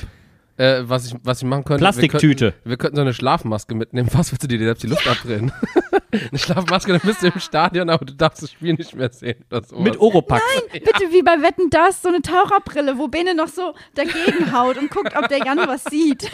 Äh, 0.58 0.82
was, 0.84 1.06
ich, 1.06 1.14
was 1.22 1.38
ich 1.40 1.48
machen 1.48 1.64
könnte. 1.64 1.82
Plastiktüte. 1.82 2.44
Wir 2.44 2.50
könnten, 2.50 2.68
wir 2.68 2.76
könnten 2.76 2.96
so 2.96 3.02
eine 3.02 3.14
Schlafmaske 3.14 3.74
mitnehmen. 3.74 4.08
Was 4.12 4.30
willst 4.32 4.42
du 4.42 4.48
dir 4.48 4.58
selbst 4.58 4.82
die 4.82 4.86
Luft 4.86 5.08
abdrehen? 5.08 5.50
eine 6.12 6.38
Schlafmaske, 6.38 6.92
dann 6.92 7.00
bist 7.00 7.22
du 7.22 7.28
im 7.28 7.40
Stadion, 7.40 7.88
aber 7.88 8.04
du 8.04 8.12
darfst 8.12 8.42
das 8.42 8.52
Spiel 8.52 8.74
nicht 8.74 8.94
mehr 8.94 9.10
sehen. 9.10 9.44
Mit 9.78 9.98
Oropax. 9.98 10.42
Nein, 10.54 10.82
bitte 10.84 11.10
wie 11.10 11.22
bei 11.22 11.40
Wetten 11.40 11.70
das, 11.70 12.02
so 12.02 12.08
eine 12.08 12.20
Taucherbrille, 12.20 12.98
wo 12.98 13.08
Bene 13.08 13.34
noch 13.34 13.48
so 13.48 13.74
dagegen 13.94 14.52
haut 14.52 14.76
und 14.76 14.90
guckt, 14.90 15.16
ob 15.16 15.28
der 15.28 15.38
Jan 15.38 15.58
was 15.66 15.84
sieht. 15.84 16.30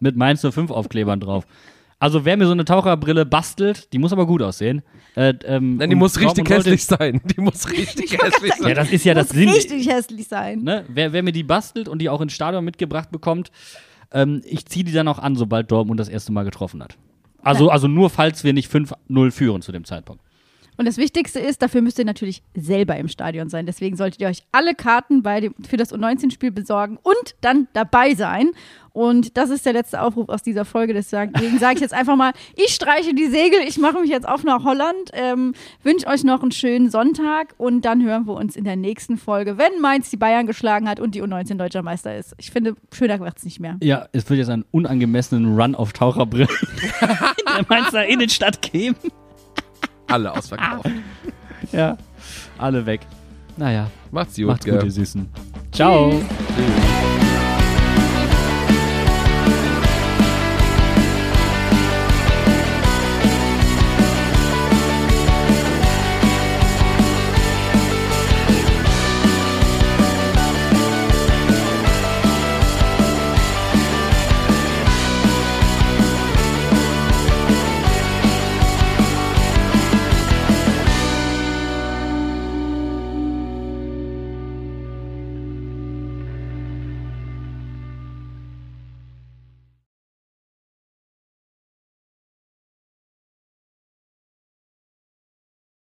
Mit 0.00 0.16
Mainz 0.16 0.40
05 0.40 0.70
Aufklebern 0.70 1.20
drauf. 1.20 1.46
Also 1.98 2.24
wer 2.26 2.36
mir 2.36 2.44
so 2.44 2.52
eine 2.52 2.66
Taucherbrille 2.66 3.24
bastelt, 3.24 3.92
die 3.92 3.98
muss 3.98 4.12
aber 4.12 4.26
gut 4.26 4.42
aussehen. 4.42 4.82
Äh, 5.14 5.32
ähm, 5.44 5.78
Nein, 5.78 5.90
die 5.90 5.96
muss 5.96 6.20
richtig 6.20 6.48
hässlich 6.48 6.84
sein. 6.84 7.22
Die 7.24 7.40
muss 7.40 7.70
richtig 7.70 8.12
hässlich 8.22 8.52
sein. 8.54 8.68
Ja, 8.68 8.74
das 8.74 8.92
ist 8.92 9.04
ja 9.04 9.14
das 9.14 9.30
Sinn. 9.30 9.48
richtig 9.48 9.88
hässlich 9.88 10.28
sein. 10.28 10.60
Ne? 10.62 10.84
Wer, 10.88 11.14
wer, 11.14 11.22
mir 11.22 11.32
die 11.32 11.42
bastelt 11.42 11.88
und 11.88 12.00
die 12.00 12.10
auch 12.10 12.20
ins 12.20 12.34
Stadion 12.34 12.64
mitgebracht 12.64 13.10
bekommt, 13.10 13.50
ähm, 14.12 14.42
ich 14.44 14.66
ziehe 14.66 14.84
die 14.84 14.92
dann 14.92 15.08
auch 15.08 15.18
an, 15.18 15.36
sobald 15.36 15.70
Dortmund 15.70 15.98
das 15.98 16.10
erste 16.10 16.32
Mal 16.32 16.44
getroffen 16.44 16.82
hat. 16.82 16.98
Also, 17.42 17.70
also 17.70 17.88
nur 17.88 18.10
falls 18.10 18.44
wir 18.44 18.52
nicht 18.52 18.70
5-0 18.70 19.30
führen 19.30 19.62
zu 19.62 19.72
dem 19.72 19.84
Zeitpunkt. 19.84 20.22
Und 20.76 20.86
das 20.86 20.96
Wichtigste 20.96 21.40
ist, 21.40 21.62
dafür 21.62 21.82
müsst 21.82 21.98
ihr 21.98 22.04
natürlich 22.04 22.42
selber 22.54 22.96
im 22.96 23.08
Stadion 23.08 23.48
sein. 23.48 23.66
Deswegen 23.66 23.96
solltet 23.96 24.20
ihr 24.20 24.28
euch 24.28 24.42
alle 24.52 24.74
Karten 24.74 25.22
dem, 25.22 25.54
für 25.66 25.76
das 25.76 25.92
U19-Spiel 25.92 26.50
besorgen 26.50 26.98
und 27.02 27.34
dann 27.40 27.68
dabei 27.72 28.14
sein. 28.14 28.50
Und 28.92 29.36
das 29.36 29.50
ist 29.50 29.66
der 29.66 29.74
letzte 29.74 30.00
Aufruf 30.00 30.30
aus 30.30 30.42
dieser 30.42 30.64
Folge. 30.64 30.94
Deswegen 30.94 31.58
sage 31.58 31.74
ich 31.74 31.80
jetzt 31.80 31.92
einfach 31.92 32.16
mal, 32.16 32.32
ich 32.54 32.74
streiche 32.74 33.12
die 33.14 33.26
Segel, 33.26 33.60
ich 33.66 33.76
mache 33.76 34.00
mich 34.00 34.08
jetzt 34.08 34.26
auf 34.26 34.42
nach 34.42 34.64
Holland, 34.64 35.10
ähm, 35.12 35.52
wünsche 35.82 36.06
euch 36.06 36.24
noch 36.24 36.40
einen 36.40 36.50
schönen 36.50 36.90
Sonntag 36.90 37.54
und 37.58 37.84
dann 37.84 38.02
hören 38.02 38.26
wir 38.26 38.32
uns 38.32 38.56
in 38.56 38.64
der 38.64 38.76
nächsten 38.76 39.18
Folge, 39.18 39.58
wenn 39.58 39.82
Mainz 39.82 40.08
die 40.08 40.16
Bayern 40.16 40.46
geschlagen 40.46 40.88
hat 40.88 40.98
und 40.98 41.14
die 41.14 41.22
U19 41.22 41.56
deutscher 41.56 41.82
Meister 41.82 42.16
ist. 42.16 42.34
Ich 42.38 42.50
finde, 42.50 42.74
schöner 42.90 43.20
wird 43.20 43.36
es 43.36 43.44
nicht 43.44 43.60
mehr. 43.60 43.76
Ja, 43.82 44.08
es 44.12 44.30
wird 44.30 44.38
jetzt 44.38 44.48
einen 44.48 44.64
unangemessenen 44.70 45.60
Run 45.60 45.74
auf 45.74 45.92
Taucherbrillen 45.92 46.48
in 47.00 47.54
der 47.54 47.66
Mainzer 47.68 48.06
Innenstadt 48.06 48.62
geben. 48.62 48.96
Alle 50.08 50.32
ausverkauft. 50.32 50.90
ja, 51.72 51.96
alle 52.58 52.84
weg. 52.86 53.00
Naja. 53.56 53.90
Macht's 54.10 54.36
gut, 54.36 54.46
Macht's 54.46 54.64
gell? 54.64 54.74
gut, 54.74 54.84
ihr 54.84 54.90
Süßen. 54.92 55.28
Ciao. 55.72 56.10
Tschüss. 56.10 56.95